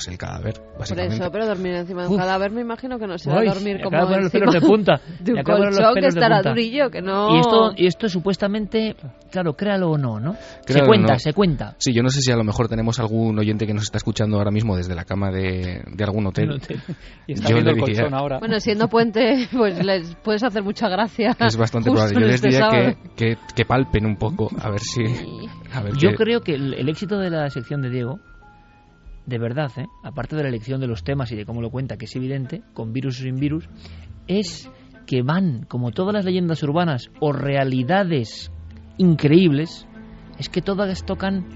pues 0.00 0.08
el 0.08 0.18
cadáver, 0.18 0.54
Por 0.54 0.78
básicamente. 0.80 1.14
eso, 1.16 1.30
pero 1.30 1.46
dormir 1.46 1.74
encima 1.74 2.02
de 2.02 2.08
un 2.08 2.14
Uf. 2.14 2.20
cadáver 2.20 2.50
me 2.50 2.60
imagino 2.62 2.98
que 2.98 3.06
no 3.06 3.18
será 3.18 3.40
Uy, 3.40 3.46
dormir 3.48 3.76
me 3.76 3.82
como 3.82 3.98
poner 4.00 4.16
los 4.22 4.24
encima 4.34 4.40
pelos 4.46 4.54
de 4.54 4.60
punta. 4.68 5.00
de 5.20 5.32
un 5.34 5.42
colchón 5.42 5.70
que 5.70 5.74
pelos 5.76 5.94
de 5.94 6.08
estará 6.08 6.36
punta. 6.36 6.50
durillo, 6.50 6.90
que 6.90 7.02
no... 7.02 7.36
Y 7.36 7.40
esto, 7.40 7.72
y 7.76 7.86
esto 7.86 8.08
supuestamente, 8.08 8.96
claro, 9.30 9.54
créalo 9.54 9.90
o 9.90 9.98
no, 9.98 10.18
¿no? 10.20 10.32
se 10.34 10.64
Créalo 10.64 10.84
o 10.84 10.88
cuenta, 10.88 11.12
no. 11.14 11.18
se 11.18 11.32
cuenta. 11.34 11.74
Sí, 11.78 11.92
yo 11.92 12.02
no 12.02 12.08
sé 12.08 12.20
si 12.22 12.32
a 12.32 12.36
lo 12.36 12.44
mejor 12.44 12.68
tenemos 12.68 12.98
algún 12.98 13.38
oyente 13.38 13.66
que 13.66 13.74
nos 13.74 13.82
está 13.84 13.98
escuchando 13.98 14.38
ahora 14.38 14.50
mismo 14.50 14.76
desde 14.76 14.94
la 14.94 15.04
cama 15.04 15.30
de, 15.30 15.82
de 15.86 16.04
algún 16.04 16.26
hotel. 16.26 16.50
Hotel. 16.52 16.80
Y 17.26 17.34
está 17.34 17.48
Yo 17.48 17.54
viendo 17.56 17.72
le 17.72 17.78
el 17.78 17.84
diría- 17.84 18.02
colchón 18.02 18.18
ahora. 18.18 18.38
Bueno, 18.40 18.58
siendo 18.60 18.88
puente, 18.88 19.46
pues 19.52 19.84
les 19.84 20.14
puedes 20.16 20.42
hacer 20.42 20.62
mucha 20.62 20.88
gracia. 20.88 21.36
Es 21.38 21.56
bastante 21.56 21.90
justo 21.90 22.06
probable. 22.06 22.20
Yo 22.20 22.26
les 22.26 22.34
este 22.36 22.48
diría 22.48 22.68
que, 22.70 22.96
que, 23.34 23.38
que 23.54 23.64
palpen 23.64 24.06
un 24.06 24.16
poco, 24.16 24.48
a 24.60 24.70
ver 24.70 24.80
si... 24.80 25.02
A 25.72 25.82
ver 25.82 25.94
Yo 25.96 26.10
qué- 26.10 26.16
creo 26.16 26.40
que 26.40 26.54
el, 26.54 26.74
el 26.74 26.88
éxito 26.88 27.18
de 27.18 27.30
la 27.30 27.48
sección 27.50 27.82
de 27.82 27.90
Diego, 27.90 28.18
de 29.30 29.38
verdad, 29.38 29.70
¿eh? 29.78 29.86
aparte 30.04 30.36
de 30.36 30.42
la 30.42 30.48
elección 30.50 30.80
de 30.80 30.86
los 30.86 31.02
temas 31.02 31.32
y 31.32 31.36
de 31.36 31.46
cómo 31.46 31.62
lo 31.62 31.70
cuenta, 31.70 31.96
que 31.96 32.04
es 32.04 32.14
evidente, 32.16 32.62
con 32.74 32.92
virus 32.92 33.18
o 33.20 33.22
sin 33.22 33.36
virus, 33.36 33.66
es 34.26 34.70
que 35.06 35.22
van, 35.22 35.64
como 35.64 35.90
todas 35.92 36.12
las 36.14 36.24
leyendas 36.26 36.62
urbanas 36.62 37.10
o 37.20 37.32
realidades 37.32 38.52
increíbles, 38.98 39.86
es 40.38 40.48
que 40.48 40.60
todas 40.60 41.04
tocan 41.04 41.46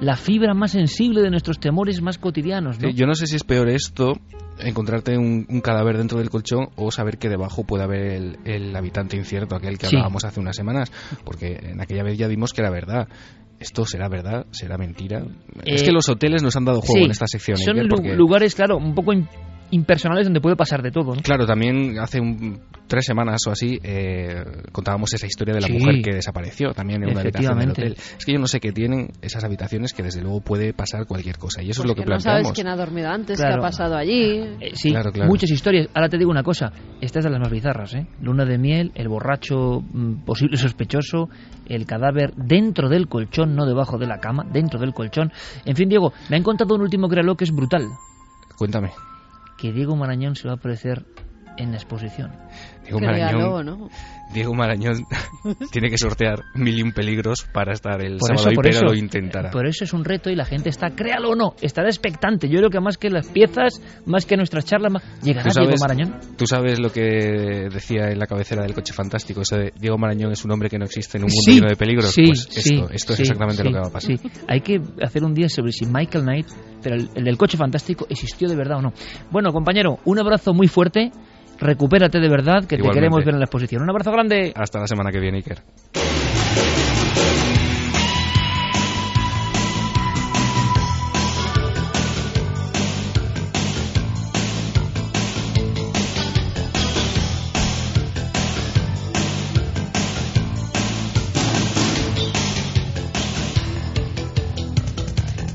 la 0.00 0.16
fibra 0.16 0.54
más 0.54 0.70
sensible 0.72 1.20
de 1.20 1.30
nuestros 1.30 1.60
temores 1.60 2.00
más 2.00 2.16
cotidianos, 2.18 2.80
¿no? 2.80 2.88
Sí, 2.88 2.94
yo 2.96 3.06
no 3.06 3.14
sé 3.14 3.26
si 3.26 3.36
es 3.36 3.44
peor 3.44 3.68
esto, 3.68 4.14
encontrarte 4.58 5.18
un, 5.18 5.46
un 5.48 5.60
cadáver 5.60 5.98
dentro 5.98 6.18
del 6.18 6.30
colchón 6.30 6.68
o 6.76 6.90
saber 6.90 7.18
que 7.18 7.28
debajo 7.28 7.64
puede 7.64 7.84
haber 7.84 8.06
el, 8.12 8.38
el 8.44 8.74
habitante 8.74 9.16
incierto, 9.18 9.56
aquel 9.56 9.76
que 9.78 9.86
Sí. 9.86 9.96
hablábamos 9.96 10.24
hace 10.24 10.40
unas 10.40 10.56
semanas, 10.56 10.90
porque 11.24 11.58
en 11.62 11.80
aquella 11.82 12.02
vez 12.02 12.16
ya 12.16 12.28
vimos 12.28 12.52
que 12.54 12.62
era 12.62 12.70
verdad. 12.70 13.08
¿Esto 13.60 13.84
será 13.84 14.08
verdad? 14.08 14.46
¿Será 14.52 14.78
mentira? 14.78 15.22
Eh, 15.64 15.74
es 15.74 15.82
que 15.82 15.92
los 15.92 16.08
hoteles 16.08 16.42
nos 16.42 16.56
han 16.56 16.64
dado 16.64 16.80
juego 16.80 16.94
sí, 17.00 17.04
en 17.04 17.10
esta 17.10 17.26
sección. 17.26 17.58
Son 17.58 17.76
Iker, 17.76 17.88
porque- 17.90 18.14
lugares, 18.14 18.54
claro, 18.54 18.78
un 18.78 18.94
poco 18.94 19.12
impersonales 19.70 20.26
donde 20.26 20.40
puede 20.40 20.56
pasar 20.56 20.82
de 20.82 20.90
todo. 20.90 21.14
¿no? 21.14 21.22
Claro, 21.22 21.46
también 21.46 21.98
hace 21.98 22.20
un- 22.20 22.60
tres 22.86 23.04
semanas 23.06 23.38
o 23.46 23.52
así 23.52 23.78
eh, 23.84 24.42
contábamos 24.72 25.12
esa 25.14 25.26
historia 25.26 25.54
de 25.54 25.60
la 25.60 25.66
Sí. 25.68 25.72
mujer 25.74 26.02
que 26.02 26.12
desapareció 26.14 26.72
también 26.72 27.02
en 27.04 27.10
una 27.10 27.20
habitación 27.20 27.56
del 27.58 27.70
hotel. 27.70 27.92
Es 27.96 28.24
que 28.24 28.32
yo 28.32 28.38
no 28.40 28.46
sé 28.48 28.58
qué 28.58 28.72
tienen 28.72 29.10
esas 29.22 29.44
habitaciones 29.44 29.92
que 29.92 30.02
desde 30.02 30.22
luego 30.22 30.40
puede 30.40 30.72
pasar 30.72 31.06
cualquier 31.06 31.38
cosa 31.38 31.62
y 31.62 31.70
eso 31.70 31.82
es 31.82 31.88
lo 31.88 31.94
que, 31.94 32.02
Pues 32.02 32.06
que 32.06 32.14
no 32.14 32.20
sabes 32.20 32.42
planteamos. 32.48 32.52
quién 32.54 32.66
ha 32.68 32.76
dormido 32.76 33.08
antes, 33.10 33.38
Claro. 33.38 33.54
qué 33.54 33.58
ha 33.58 33.62
pasado 33.62 33.96
allí. 33.96 34.40
Eh, 34.60 34.70
sí, 34.74 34.90
Claro, 34.90 35.12
claro. 35.12 35.28
muchas 35.30 35.50
historias. 35.50 35.88
Ahora 35.94 36.08
te 36.08 36.18
digo 36.18 36.30
una 36.30 36.42
cosa, 36.42 36.72
esta 37.00 37.20
es 37.20 37.24
de 37.24 37.30
las 37.30 37.38
más 37.40 37.50
bizarras, 37.50 37.94
¿eh? 37.94 38.06
Luna 38.20 38.44
de 38.44 38.58
miel, 38.58 38.90
el 38.96 39.08
borracho 39.08 39.80
mm, 39.80 40.24
posible 40.24 40.56
sospechoso, 40.56 41.28
el 41.66 41.86
cadáver 41.86 42.32
dentro 42.34 42.88
del 42.88 43.06
colchón, 43.06 43.54
no 43.54 43.66
debajo 43.66 43.98
de 43.98 44.06
la 44.08 44.18
cama, 44.18 44.44
dentro 44.52 44.80
del 44.80 44.92
colchón. 44.92 45.30
En 45.64 45.76
fin, 45.76 45.88
Diego, 45.88 46.12
me 46.28 46.36
han 46.36 46.42
contado 46.42 46.74
un 46.74 46.80
último 46.82 47.08
créalo 47.08 47.36
que 47.36 47.44
es 47.44 47.52
brutal, 47.52 47.84
Cuéntame. 48.58 48.90
Que 49.60 49.72
Diego 49.72 49.94
Marañón 49.94 50.36
se 50.36 50.48
va 50.48 50.54
a 50.54 50.56
aparecer 50.56 51.04
en 51.56 51.72
la 51.72 51.76
exposición. 51.76 52.32
Diego 52.84 53.00
Marañón, 53.00 53.66
¿no? 53.66 53.90
Diego 54.32 54.54
Marañón 54.54 55.04
tiene 55.72 55.90
que 55.90 55.98
sortear 55.98 56.44
mil 56.54 56.78
y 56.78 56.82
un 56.82 56.92
peligros 56.92 57.46
para 57.52 57.72
estar 57.72 58.00
el 58.02 58.18
Por 58.18 58.28
sábado 58.28 58.50
eso, 58.50 58.52
y 58.52 58.56
pero 58.56 58.68
eso, 58.68 58.84
lo 58.86 58.94
intentará. 58.94 59.50
Por 59.50 59.66
eso 59.66 59.84
es 59.84 59.92
un 59.92 60.04
reto 60.04 60.30
y 60.30 60.36
la 60.36 60.44
gente 60.44 60.68
está, 60.68 60.90
créalo 60.90 61.30
o 61.30 61.34
no, 61.34 61.54
estará 61.60 61.88
expectante. 61.88 62.48
Yo 62.48 62.58
creo 62.58 62.70
que 62.70 62.80
más 62.80 62.96
que 62.96 63.10
las 63.10 63.26
piezas, 63.28 63.80
más 64.06 64.26
que 64.26 64.36
nuestras 64.36 64.64
charlas, 64.64 64.92
más- 64.92 65.02
llegará 65.22 65.50
¿Tú 65.50 65.60
Diego 65.60 65.76
sabes, 65.76 65.80
Marañón. 65.80 66.20
tú 66.36 66.46
sabes 66.46 66.78
lo 66.80 66.92
que 66.92 67.68
decía 67.72 68.10
en 68.10 68.18
la 68.18 68.26
cabecera 68.26 68.62
del 68.62 68.74
coche 68.74 68.92
fantástico, 68.92 69.40
eso 69.42 69.56
de 69.56 69.72
Diego 69.78 69.98
Marañón 69.98 70.32
es 70.32 70.44
un 70.44 70.52
hombre 70.52 70.68
que 70.68 70.78
no 70.78 70.84
existe 70.84 71.18
en 71.18 71.24
un 71.24 71.30
mundo 71.30 71.42
Sí, 71.44 71.54
lleno 71.54 71.68
de 71.68 71.76
peligros. 71.76 72.10
sí, 72.12 72.22
pues 72.26 72.42
sí, 72.50 72.74
esto, 72.74 72.90
esto 72.90 73.12
sí, 73.14 73.22
es 73.22 73.30
exactamente 73.30 73.64
lo 73.64 73.70
que 73.70 73.78
va 73.80 73.88
a 73.88 73.92
pasar. 73.92 74.16
sí. 74.16 74.30
Hay 74.48 74.60
que 74.60 74.80
hacer 75.02 75.24
un 75.24 75.34
día 75.34 75.48
sobre 75.48 75.72
si 75.72 75.86
Michael 75.86 76.24
Knight, 76.24 76.46
pero 76.82 76.96
el, 76.96 77.08
el 77.14 77.24
del 77.24 77.36
coche 77.36 77.56
fantástico, 77.56 78.06
existió 78.08 78.48
de 78.48 78.56
verdad 78.56 78.78
o 78.78 78.82
no. 78.82 78.92
Bueno, 79.30 79.52
compañero, 79.52 79.98
un 80.04 80.18
abrazo 80.18 80.52
muy 80.54 80.68
fuerte. 80.68 81.10
Recupérate 81.60 82.18
de 82.20 82.28
verdad, 82.28 82.64
que 82.66 82.78
te 82.78 82.90
queremos 82.90 83.24
ver 83.24 83.34
en 83.34 83.40
la 83.40 83.44
exposición. 83.44 83.82
Un 83.82 83.90
abrazo 83.90 84.10
grande. 84.10 84.52
Hasta 84.54 84.80
la 84.80 84.86
semana 84.86 85.10
que 85.10 85.20
viene, 85.20 85.38
Iker. 85.38 85.62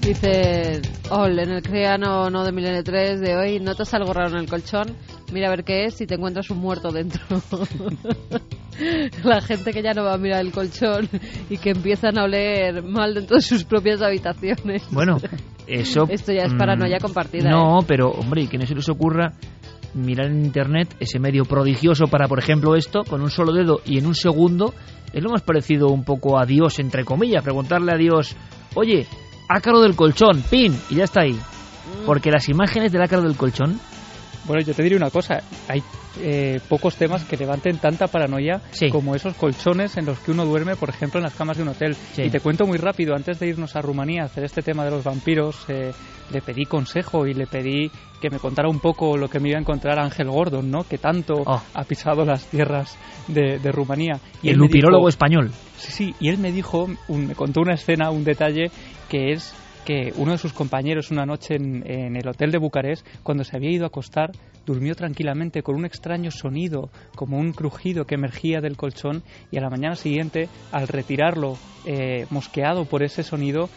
Dice, 0.02 0.82
Ol, 1.12 1.38
en 1.40 1.52
el 1.52 1.62
Creano 1.62 2.30
no 2.30 2.44
de 2.44 2.52
Milenio 2.52 2.84
3 2.84 3.20
de 3.22 3.36
hoy, 3.36 3.60
notas 3.60 3.94
algo 3.94 4.12
raro 4.12 4.32
en 4.32 4.38
el 4.38 4.50
colchón, 4.50 4.96
mira 5.32 5.48
a 5.48 5.50
ver 5.52 5.64
qué 5.64 5.86
es 5.86 6.02
y 6.02 6.08
te 6.08 6.16
encuentras 6.16 6.50
un 6.50 6.58
muerto 6.58 6.92
dentro. 6.92 7.22
La 9.24 9.40
gente 9.42 9.72
que 9.72 9.84
ya 9.84 9.94
no 9.94 10.04
va 10.04 10.16
a 10.16 10.18
mirar 10.18 10.42
el 10.42 10.52
colchón 10.52 11.08
y 11.50 11.58
que 11.58 11.70
empiezan 11.70 12.18
a 12.18 12.24
oler 12.24 12.84
mal 12.84 13.14
dentro 13.14 13.38
de 13.38 13.42
sus 13.42 13.64
propias 13.64 14.02
habitaciones. 14.02 14.84
Bueno, 14.92 15.18
eso... 15.68 16.08
Esto 16.10 16.34
ya 16.34 16.44
es 16.44 16.54
mm, 16.54 16.58
paranoia 16.58 17.00
compartida. 17.00 17.50
No, 17.50 17.80
¿eh? 17.80 17.86
pero, 17.88 18.10
hombre, 18.10 18.42
y 18.42 18.48
que 18.48 18.58
no 18.58 18.66
se 18.66 18.76
les 18.76 18.90
ocurra 18.90 19.34
mirar 19.94 20.28
en 20.28 20.44
internet 20.44 20.96
ese 21.00 21.20
medio 21.20 21.46
prodigioso 21.46 22.08
para, 22.08 22.28
por 22.28 22.40
ejemplo, 22.40 22.76
esto, 22.76 23.04
con 23.04 23.22
un 23.22 23.30
solo 23.30 23.54
dedo 23.54 23.80
y 23.86 24.00
en 24.00 24.08
un 24.08 24.16
segundo, 24.16 24.74
es 25.14 25.24
lo 25.24 25.30
más 25.30 25.44
parecido 25.44 25.88
un 25.88 26.04
poco 26.04 26.38
a 26.38 26.46
Dios, 26.46 26.80
entre 26.80 27.06
comillas, 27.06 27.44
preguntarle 27.44 27.94
a 27.94 27.98
Dios, 27.98 28.36
oye, 28.76 29.08
ácaro 29.48 29.82
del 29.82 29.96
colchón, 29.96 30.44
pin, 30.50 30.78
y 30.90 30.96
ya 30.96 31.04
está 31.06 31.22
ahí. 31.22 31.34
Mm. 31.34 32.06
Porque 32.06 32.32
las 32.32 32.50
imágenes 32.50 32.92
del 32.92 33.02
ácaro 33.02 33.24
del 33.24 33.38
colchón, 33.38 33.80
Bueno, 34.46 34.62
yo 34.64 34.74
te 34.74 34.84
diré 34.84 34.96
una 34.96 35.10
cosa, 35.10 35.42
hay 35.68 35.82
eh, 36.20 36.60
pocos 36.70 36.96
temas 36.96 37.26
que 37.26 37.36
levanten 37.36 37.78
tanta 37.80 38.08
paranoia 38.08 38.62
como 38.92 39.16
esos 39.16 39.34
colchones 39.36 39.98
en 39.98 40.06
los 40.06 40.20
que 40.20 40.32
uno 40.32 40.46
duerme, 40.46 40.76
por 40.76 40.90
ejemplo, 40.90 41.20
en 41.20 41.24
las 41.24 41.34
camas 41.34 41.58
de 41.58 41.64
un 41.64 41.70
hotel. 41.70 41.96
Sí. 42.14 42.24
Y 42.24 42.30
te 42.30 42.40
cuento 42.40 42.66
muy 42.66 42.78
rápido, 42.78 43.16
antes 43.16 43.40
de 43.40 43.48
irnos 43.48 43.76
a 43.76 43.82
Rumanía 43.82 44.22
a 44.22 44.26
hacer 44.26 44.44
este 44.44 44.62
tema 44.62 44.86
de 44.86 44.92
los 44.92 45.04
vampiros, 45.04 45.66
eh, 45.70 45.92
le 46.32 46.42
pedí 46.42 46.66
consejo 46.66 47.26
y 47.28 47.34
le 47.34 47.48
pedí 47.48 47.90
que 48.22 48.30
me 48.30 48.40
contara 48.40 48.70
un 48.70 48.80
poco 48.80 49.18
lo 49.18 49.28
que 49.28 49.40
me 49.40 49.50
iba 49.50 49.58
a 49.58 49.62
encontrar 49.62 50.00
Ángel 50.00 50.30
Gordon, 50.30 50.70
¿no? 50.72 50.84
Que 50.84 50.98
tanto 50.98 51.34
ha 51.74 51.84
pisado 51.84 52.24
las 52.24 52.46
tierras 52.48 52.98
de, 53.28 53.60
de 53.60 53.72
Rumanía. 53.72 54.20
Y 54.42 54.50
el 54.50 54.58
lupirólogo 54.58 55.04
dijo- 55.08 55.10
español. 55.10 55.52
Sí, 55.78 55.92
sí, 55.92 56.16
y 56.20 56.30
él 56.30 56.38
me 56.38 56.52
dijo, 56.52 56.88
un- 57.08 57.28
me 57.28 57.36
contó 57.36 57.62
una 57.62 57.74
escena, 57.74 58.10
un 58.12 58.24
detalle, 58.24 58.72
que 59.10 59.34
es 59.34 59.54
que 59.86 60.12
uno 60.18 60.34
de 60.34 60.38
sus 60.38 60.52
compañeros 60.52 61.12
una 61.12 61.26
noche 61.26 61.56
en, 61.56 61.90
en 61.90 62.16
el 62.16 62.28
hotel 62.28 62.52
de 62.52 62.58
Bucarest, 62.58 63.06
cuando 63.24 63.44
se 63.44 63.56
había 63.56 63.72
ido 63.72 63.86
a 63.86 63.88
acostar, 63.88 64.32
durmió 64.66 64.96
tranquilamente 64.96 65.62
con 65.62 65.76
un 65.76 65.86
extraño 65.86 66.32
sonido, 66.32 66.90
como 67.16 67.38
un 67.38 67.54
crujido 67.54 68.06
que 68.06 68.16
emergía 68.16 68.62
del 68.62 68.78
colchón, 68.78 69.24
y 69.52 69.58
a 69.58 69.62
la 69.62 69.70
mañana 69.70 69.96
siguiente, 69.96 70.50
al 70.72 70.88
retirarlo, 70.88 71.58
eh, 71.86 72.26
mosqueado 72.32 72.86
por 72.86 73.04
ese 73.04 73.24
sonido, 73.24 73.70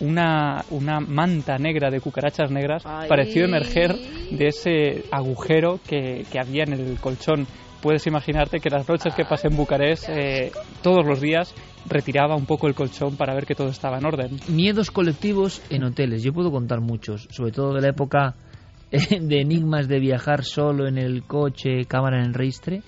una, 0.00 0.64
una 0.70 1.00
manta 1.00 1.56
negra 1.58 1.90
de 1.90 2.00
cucarachas 2.00 2.50
negras 2.50 2.82
Ay. 2.84 3.08
pareció 3.08 3.44
emerger 3.44 3.96
de 4.30 4.48
ese 4.48 5.04
agujero 5.10 5.80
que, 5.86 6.24
que 6.30 6.38
había 6.38 6.64
en 6.64 6.74
el 6.74 6.98
colchón. 7.00 7.46
Puedes 7.86 8.04
imaginarte 8.08 8.58
que 8.58 8.68
las 8.68 8.88
noches 8.88 9.14
que 9.14 9.24
pasé 9.24 9.46
en 9.46 9.56
Bucarest, 9.56 10.08
eh, 10.08 10.50
todos 10.82 11.06
los 11.06 11.20
días, 11.20 11.54
retiraba 11.88 12.34
un 12.34 12.44
poco 12.44 12.66
el 12.66 12.74
colchón 12.74 13.16
para 13.16 13.32
ver 13.32 13.46
que 13.46 13.54
todo 13.54 13.68
estaba 13.68 13.98
en 13.98 14.06
orden. 14.06 14.40
Miedos 14.48 14.90
colectivos 14.90 15.62
en 15.70 15.84
hoteles. 15.84 16.24
Yo 16.24 16.32
puedo 16.32 16.50
contar 16.50 16.80
muchos, 16.80 17.28
sobre 17.30 17.52
todo 17.52 17.74
de 17.74 17.82
la 17.82 17.90
época 17.90 18.34
eh, 18.90 19.20
de 19.20 19.40
enigmas 19.40 19.86
de 19.86 20.00
viajar 20.00 20.42
solo 20.42 20.88
en 20.88 20.98
el 20.98 21.22
coche, 21.22 21.84
cámara 21.84 22.18
en 22.18 22.24
el 22.24 22.34
registre. 22.34 22.82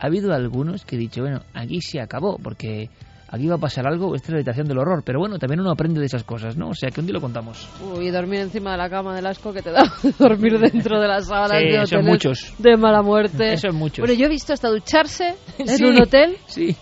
Ha 0.00 0.06
habido 0.06 0.34
algunos 0.34 0.84
que 0.84 0.96
he 0.96 0.98
dicho, 0.98 1.20
bueno, 1.20 1.42
aquí 1.54 1.80
se 1.80 2.00
acabó, 2.00 2.36
porque 2.36 2.90
aquí 3.30 3.46
va 3.46 3.54
a 3.54 3.58
pasar 3.58 3.86
algo, 3.86 4.14
esta 4.14 4.26
es 4.26 4.30
la 4.32 4.36
habitación 4.38 4.66
del 4.68 4.78
horror. 4.78 5.02
Pero 5.04 5.18
bueno, 5.20 5.38
también 5.38 5.60
uno 5.60 5.70
aprende 5.70 6.00
de 6.00 6.06
esas 6.06 6.24
cosas, 6.24 6.56
¿no? 6.56 6.68
O 6.70 6.74
sea, 6.74 6.90
que 6.90 7.00
un 7.00 7.06
día 7.06 7.14
lo 7.14 7.20
contamos. 7.20 7.68
Uy, 7.96 8.10
dormir 8.10 8.40
encima 8.40 8.72
de 8.72 8.78
la 8.78 8.90
cama 8.90 9.14
del 9.14 9.26
asco 9.26 9.52
que 9.52 9.62
te 9.62 9.70
da 9.70 9.82
dormir 10.18 10.58
dentro 10.58 11.00
de 11.00 11.08
las 11.08 11.26
sábanas 11.26 11.58
Sí, 11.58 11.64
de 11.64 11.70
eso 11.70 11.82
hoteles 11.82 12.00
es 12.04 12.06
muchos. 12.06 12.54
de 12.58 12.76
mala 12.76 13.02
muerte. 13.02 13.52
Eso 13.54 13.68
es 13.68 13.74
muchos. 13.74 13.98
Bueno, 14.00 14.14
yo 14.14 14.26
he 14.26 14.28
visto 14.28 14.52
hasta 14.52 14.68
ducharse 14.68 15.34
en 15.58 15.68
Sí, 15.68 15.84
un 15.84 16.00
hotel 16.02 16.36
sí. 16.46 16.76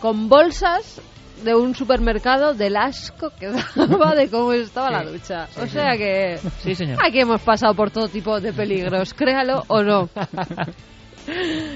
con 0.00 0.28
bolsas 0.28 1.00
de 1.44 1.54
un 1.54 1.74
supermercado 1.74 2.54
del 2.54 2.74
asco 2.76 3.30
que 3.38 3.48
daba 3.76 4.14
de 4.14 4.30
cómo 4.30 4.52
estaba 4.54 4.90
la 4.90 5.02
ducha. 5.04 5.46
O 5.60 5.66
sea 5.66 5.96
que 5.96 6.38
Sí, 6.62 6.74
señor. 6.74 6.98
aquí 7.06 7.20
hemos 7.20 7.42
pasado 7.42 7.74
por 7.74 7.90
todo 7.90 8.08
tipo 8.08 8.40
de 8.40 8.52
peligros, 8.52 9.12
créalo 9.14 9.62
o 9.68 9.82
no. 9.82 10.08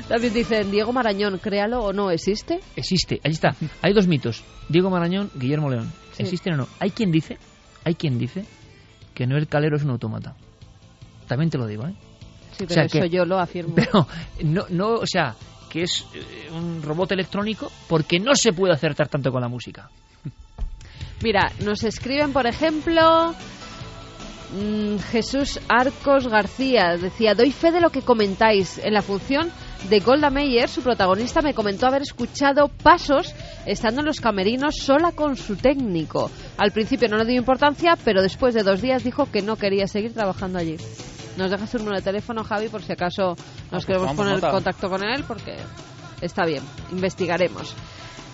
También 0.09 0.33
dicen, 0.35 0.71
Diego 0.71 0.93
Marañón, 0.93 1.39
créalo 1.39 1.81
o 1.85 1.93
no, 1.93 2.11
¿existe? 2.11 2.61
Existe, 2.77 3.21
ahí 3.25 3.33
está. 3.33 3.55
Hay 3.83 3.93
dos 3.93 4.07
mitos. 4.07 4.43
Diego 4.69 4.91
Marañón, 4.91 5.31
Guillermo 5.35 5.71
León. 5.71 5.93
Sí. 6.13 6.23
¿Existen 6.25 6.55
o 6.55 6.57
no? 6.59 6.69
Hay 6.81 6.91
quien 6.91 7.11
dice, 7.13 7.39
hay 7.85 7.95
quien 7.95 8.19
dice 8.19 8.45
que 9.15 9.27
Noel 9.27 9.47
Calero 9.49 9.77
es 9.77 9.85
un 9.85 9.91
autómata. 9.91 10.35
También 11.27 11.51
te 11.51 11.59
lo 11.59 11.67
digo, 11.67 11.87
¿eh? 11.87 11.95
Sí, 12.57 12.65
O 12.65 12.67
pero 12.67 12.75
sea 12.75 12.85
eso 12.85 13.01
que- 13.01 13.11
yo 13.11 13.25
lo 13.25 13.39
afirmo. 13.39 13.75
Pero 13.77 14.07
no, 14.45 14.65
no, 14.71 14.89
o 14.95 15.07
sea, 15.07 15.35
que 15.71 15.83
es 15.83 16.05
eh, 16.15 16.51
un 16.53 16.83
robot 16.83 17.13
electrónico 17.13 17.71
porque 17.89 18.19
no 18.19 18.35
se 18.35 18.53
puede 18.53 18.73
acertar 18.73 19.09
tanto 19.09 19.31
con 19.31 19.41
la 19.43 19.49
música. 19.49 19.91
Mira, 21.23 21.51
nos 21.65 21.83
escriben, 21.85 22.33
por 22.33 22.47
ejemplo, 22.47 23.35
Jesús 25.11 25.61
Arcos 25.69 26.29
García. 26.29 26.97
Decía, 26.97 27.35
doy 27.35 27.53
fe 27.53 27.71
de 27.71 27.81
lo 27.81 27.91
que 27.91 28.03
comentáis. 28.03 28.79
En 28.79 28.95
la 28.95 29.03
función 29.03 29.51
de 29.89 30.01
Golda 30.01 30.31
Meir, 30.31 30.69
su 30.69 30.83
protagonista 30.83 31.43
me 31.43 31.55
comentó 31.55 31.87
haber 31.87 32.03
escuchado 32.03 32.69
pasos 32.69 33.35
estando 33.67 34.01
en 34.01 34.07
los 34.07 34.21
camerinos 34.21 34.77
sola 34.77 35.13
con 35.13 35.37
su 35.37 35.57
técnico. 35.57 36.31
Al 36.57 36.73
principio 36.73 37.09
no 37.09 37.19
le 37.19 37.27
dio 37.27 37.37
importancia, 37.37 37.97
pero 38.05 38.23
después 38.23 38.55
de 38.55 38.63
dos 38.63 38.81
días 38.81 39.05
dijo 39.05 39.31
que 39.31 39.43
no 39.43 39.57
quería 39.57 39.87
seguir 39.87 40.15
trabajando 40.15 40.59
allí. 40.59 40.77
Nos 41.37 41.51
dejas 41.51 41.71
tu 41.71 41.79
número 41.79 41.97
de 41.97 42.03
teléfono, 42.03 42.43
Javi, 42.43 42.69
por 42.69 42.83
si 42.83 42.93
acaso 42.93 43.37
nos 43.71 43.85
pues 43.85 43.87
queremos 43.87 44.17
poner 44.17 44.43
en 44.43 44.51
contacto 44.51 44.89
con 44.89 45.05
él, 45.05 45.25
porque 45.29 45.57
está 46.21 46.45
bien, 46.45 46.63
investigaremos. 46.91 47.77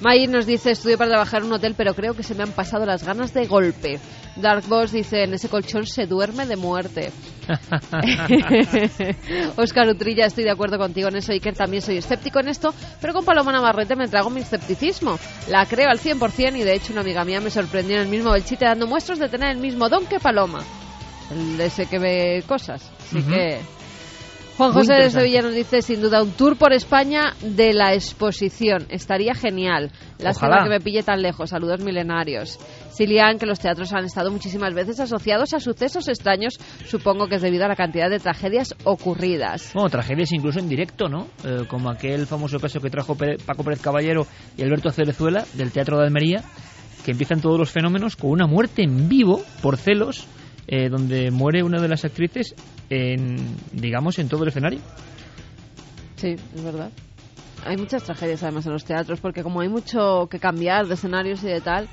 May 0.04 0.26
nos 0.26 0.44
dice, 0.44 0.72
estudio 0.72 0.98
para 0.98 1.12
trabajar 1.12 1.40
en 1.40 1.46
un 1.46 1.54
hotel, 1.54 1.74
pero 1.74 1.94
creo 1.94 2.12
que 2.12 2.22
se 2.22 2.34
me 2.34 2.42
han 2.42 2.52
pasado 2.52 2.84
las 2.84 3.04
ganas 3.04 3.32
de 3.32 3.46
golpe. 3.46 3.98
Dark 4.36 4.66
Boss 4.68 4.92
dice, 4.92 5.24
en 5.24 5.32
ese 5.32 5.48
colchón 5.48 5.86
se 5.86 6.06
duerme 6.06 6.44
de 6.44 6.56
muerte. 6.56 7.10
Oscar 9.56 9.88
Utrilla, 9.88 10.26
estoy 10.26 10.44
de 10.44 10.50
acuerdo 10.50 10.76
contigo 10.76 11.08
en 11.08 11.16
eso, 11.16 11.32
Iker, 11.32 11.56
también 11.56 11.80
soy 11.80 11.96
escéptico 11.96 12.38
en 12.38 12.48
esto, 12.48 12.74
pero 13.00 13.14
con 13.14 13.24
Paloma 13.24 13.50
Navarrete 13.50 13.96
me 13.96 14.06
trago 14.06 14.28
mi 14.28 14.42
escepticismo. 14.42 15.18
La 15.48 15.64
creo 15.64 15.88
al 15.88 15.98
100% 15.98 16.58
y 16.58 16.64
de 16.64 16.74
hecho 16.74 16.92
una 16.92 17.00
amiga 17.00 17.24
mía 17.24 17.40
me 17.40 17.48
sorprendió 17.48 17.96
en 17.96 18.02
el 18.02 18.08
mismo 18.08 18.30
Belchite 18.30 18.66
dando 18.66 18.86
muestras 18.86 19.18
de 19.18 19.30
tener 19.30 19.52
el 19.52 19.58
mismo 19.58 19.88
don 19.88 20.04
que 20.04 20.20
Paloma. 20.20 20.62
El 21.30 21.56
de 21.56 21.64
ese 21.64 21.86
que 21.86 21.98
ve 21.98 22.44
cosas. 22.46 22.92
Así 23.00 23.22
que... 23.22 23.58
Juan 24.56 24.72
José 24.72 24.94
de. 24.94 25.10
Sevilla 25.10 25.42
nos 25.42 25.52
dice, 25.52 25.82
sin 25.82 26.00
duda, 26.00 26.22
un 26.22 26.30
tour 26.30 26.56
por 26.56 26.72
España 26.72 27.34
de 27.40 27.72
la 27.72 27.92
exposición. 27.92 28.86
Estaría 28.88 29.34
genial. 29.34 29.90
Lástima 30.20 30.62
que 30.62 30.70
me 30.70 30.78
pille 30.78 31.02
tan 31.02 31.22
lejos. 31.22 31.50
Saludos 31.50 31.80
milenarios. 31.80 32.60
Silian, 32.90 33.38
que 33.38 33.46
los 33.46 33.58
teatros 33.58 33.92
han 33.92 34.04
estado 34.04 34.30
muchísimas 34.30 34.72
veces 34.72 35.00
asociados 35.00 35.52
a 35.54 35.58
sucesos 35.58 36.06
extraños, 36.06 36.54
supongo 36.86 37.26
que 37.26 37.36
es 37.36 37.42
debido 37.42 37.64
a 37.64 37.68
la 37.68 37.74
cantidad 37.74 38.08
de 38.08 38.20
tragedias 38.20 38.76
ocurridas. 38.84 39.72
Bueno, 39.74 39.90
tragedias 39.90 40.32
incluso 40.32 40.60
en 40.60 40.68
directo, 40.68 41.08
¿no? 41.08 41.26
Eh, 41.44 41.64
como 41.66 41.90
aquel 41.90 42.24
famoso 42.28 42.60
caso 42.60 42.78
que 42.78 42.90
trajo 42.90 43.16
Paco 43.16 43.64
Pérez 43.64 43.82
Caballero 43.82 44.24
y 44.56 44.62
Alberto 44.62 44.90
Cerezuela 44.90 45.44
del 45.54 45.72
Teatro 45.72 45.98
de 45.98 46.04
Almería, 46.04 46.44
que 47.04 47.10
empiezan 47.10 47.40
todos 47.40 47.58
los 47.58 47.72
fenómenos 47.72 48.14
con 48.14 48.30
una 48.30 48.46
muerte 48.46 48.84
en 48.84 49.08
vivo 49.08 49.42
por 49.60 49.76
celos, 49.76 50.28
eh, 50.66 50.88
donde 50.88 51.30
muere 51.30 51.62
una 51.62 51.80
de 51.80 51.88
las 51.88 52.04
actrices 52.04 52.54
en, 52.90 53.56
digamos, 53.72 54.18
en 54.18 54.28
todo 54.28 54.42
el 54.42 54.48
escenario. 54.48 54.80
Sí, 56.16 56.36
es 56.54 56.64
verdad. 56.64 56.90
Hay 57.66 57.76
muchas 57.76 58.02
tragedias 58.04 58.42
además 58.42 58.66
en 58.66 58.72
los 58.72 58.84
teatros, 58.84 59.20
porque 59.20 59.42
como 59.42 59.60
hay 59.60 59.68
mucho 59.68 60.28
que 60.30 60.38
cambiar 60.38 60.86
de 60.86 60.94
escenarios 60.94 61.42
y 61.44 61.46
de 61.46 61.60
tal. 61.60 61.88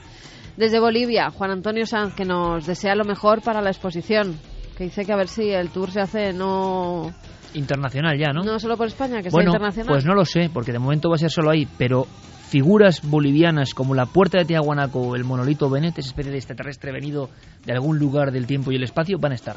Desde 0.57 0.79
Bolivia, 0.79 1.29
Juan 1.29 1.51
Antonio 1.51 1.85
Sanz, 1.85 2.13
que 2.13 2.25
nos 2.25 2.65
desea 2.65 2.95
lo 2.95 3.05
mejor 3.05 3.41
para 3.41 3.61
la 3.61 3.69
exposición. 3.69 4.37
Que 4.77 4.85
dice 4.85 5.05
que 5.05 5.13
a 5.13 5.15
ver 5.15 5.27
si 5.27 5.49
el 5.49 5.69
tour 5.69 5.91
se 5.91 6.01
hace 6.01 6.33
no, 6.33 7.13
Internacional 7.53 8.17
ya, 8.17 8.31
¿no? 8.31 8.43
no 8.43 8.59
solo 8.59 8.77
por 8.77 8.87
España, 8.87 9.17
que 9.17 9.29
sea 9.29 9.31
bueno, 9.31 9.51
internacional. 9.51 9.93
pues 9.93 10.05
no 10.05 10.13
lo 10.13 10.25
sé, 10.25 10.49
porque 10.53 10.71
de 10.71 10.79
momento 10.79 11.09
va 11.09 11.15
a 11.15 11.17
ser 11.17 11.29
solo 11.29 11.51
ahí, 11.51 11.67
pero 11.77 12.07
figuras 12.51 12.99
bolivianas 13.01 13.73
como 13.73 13.95
la 13.95 14.05
puerta 14.05 14.37
de 14.37 14.43
Tiahuanaco 14.43 14.99
o 14.99 15.15
el 15.15 15.23
monolito 15.23 15.69
Benet, 15.69 15.97
esa 15.97 16.09
especie 16.09 16.33
de 16.33 16.37
extraterrestre 16.37 16.91
venido 16.91 17.29
de 17.65 17.71
algún 17.71 17.97
lugar 17.97 18.33
del 18.33 18.45
tiempo 18.45 18.73
y 18.73 18.75
el 18.75 18.83
espacio, 18.83 19.17
van 19.19 19.31
a 19.31 19.35
estar. 19.35 19.55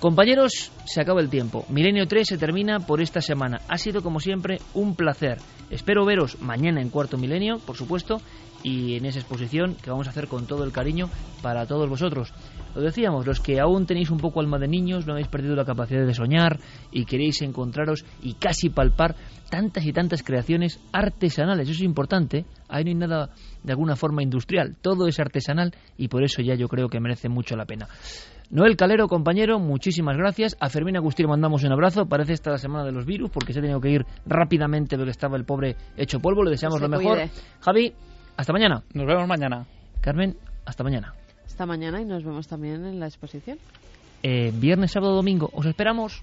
Compañeros, 0.00 0.72
se 0.86 1.02
acaba 1.02 1.20
el 1.20 1.28
tiempo. 1.28 1.66
Milenio 1.68 2.08
3 2.08 2.26
se 2.26 2.38
termina 2.38 2.80
por 2.80 3.02
esta 3.02 3.20
semana. 3.20 3.58
Ha 3.68 3.76
sido 3.76 4.00
como 4.00 4.20
siempre 4.20 4.58
un 4.72 4.94
placer. 4.94 5.36
Espero 5.68 6.06
veros 6.06 6.40
mañana 6.40 6.80
en 6.80 6.88
Cuarto 6.88 7.18
Milenio, 7.18 7.58
por 7.58 7.76
supuesto, 7.76 8.22
y 8.62 8.96
en 8.96 9.04
esa 9.04 9.18
exposición 9.18 9.76
que 9.82 9.90
vamos 9.90 10.06
a 10.06 10.10
hacer 10.10 10.28
con 10.28 10.46
todo 10.46 10.64
el 10.64 10.72
cariño 10.72 11.10
para 11.42 11.66
todos 11.66 11.88
vosotros. 11.90 12.32
Lo 12.74 12.80
decíamos, 12.80 13.26
los 13.26 13.40
que 13.40 13.60
aún 13.60 13.86
tenéis 13.86 14.10
un 14.10 14.18
poco 14.18 14.40
alma 14.40 14.58
de 14.58 14.68
niños, 14.68 15.06
no 15.06 15.12
habéis 15.12 15.28
perdido 15.28 15.56
la 15.56 15.64
capacidad 15.64 16.06
de 16.06 16.14
soñar 16.14 16.58
y 16.90 17.04
queréis 17.04 17.42
encontraros 17.42 18.04
y 18.22 18.34
casi 18.34 18.70
palpar 18.70 19.14
tantas 19.50 19.84
y 19.84 19.92
tantas 19.92 20.22
creaciones 20.22 20.80
artesanales. 20.92 21.68
Eso 21.68 21.78
es 21.78 21.82
importante. 21.82 22.44
Ahí 22.68 22.84
no 22.84 22.90
hay 22.90 22.96
nada 22.96 23.30
de 23.62 23.72
alguna 23.72 23.96
forma 23.96 24.22
industrial. 24.22 24.76
Todo 24.80 25.06
es 25.06 25.18
artesanal 25.18 25.74
y 25.96 26.08
por 26.08 26.22
eso 26.22 26.42
ya 26.42 26.54
yo 26.54 26.68
creo 26.68 26.88
que 26.88 27.00
merece 27.00 27.28
mucho 27.28 27.56
la 27.56 27.64
pena. 27.64 27.88
Noel 28.50 28.76
Calero, 28.76 29.08
compañero, 29.08 29.58
muchísimas 29.58 30.16
gracias. 30.16 30.56
A 30.58 30.70
Fermín 30.70 30.96
Agustín 30.96 31.24
le 31.24 31.30
mandamos 31.30 31.64
un 31.64 31.72
abrazo. 31.72 32.06
Parece 32.06 32.32
esta 32.32 32.50
la 32.50 32.58
semana 32.58 32.84
de 32.84 32.92
los 32.92 33.04
virus 33.04 33.30
porque 33.30 33.52
se 33.52 33.58
ha 33.58 33.62
tenido 33.62 33.80
que 33.80 33.90
ir 33.90 34.06
rápidamente 34.24 34.96
porque 34.96 35.10
estaba 35.10 35.36
el 35.36 35.44
pobre 35.44 35.76
hecho 35.96 36.18
polvo. 36.18 36.44
Le 36.44 36.52
deseamos 36.52 36.80
lo 36.80 36.88
mejor. 36.88 37.18
cuide. 37.18 37.30
Javi, 37.60 37.92
hasta 38.36 38.52
mañana. 38.52 38.82
Nos 38.94 39.06
vemos 39.06 39.28
mañana. 39.28 39.66
Carmen, 40.00 40.36
hasta 40.64 40.82
mañana. 40.82 41.14
Hasta 41.44 41.66
mañana 41.66 42.00
y 42.00 42.04
nos 42.04 42.24
vemos 42.24 42.48
también 42.48 42.86
en 42.86 43.00
la 43.00 43.06
exposición. 43.06 43.58
Eh, 44.22 44.52
viernes, 44.54 44.92
sábado, 44.92 45.14
domingo. 45.14 45.50
Os 45.52 45.66
esperamos. 45.66 46.22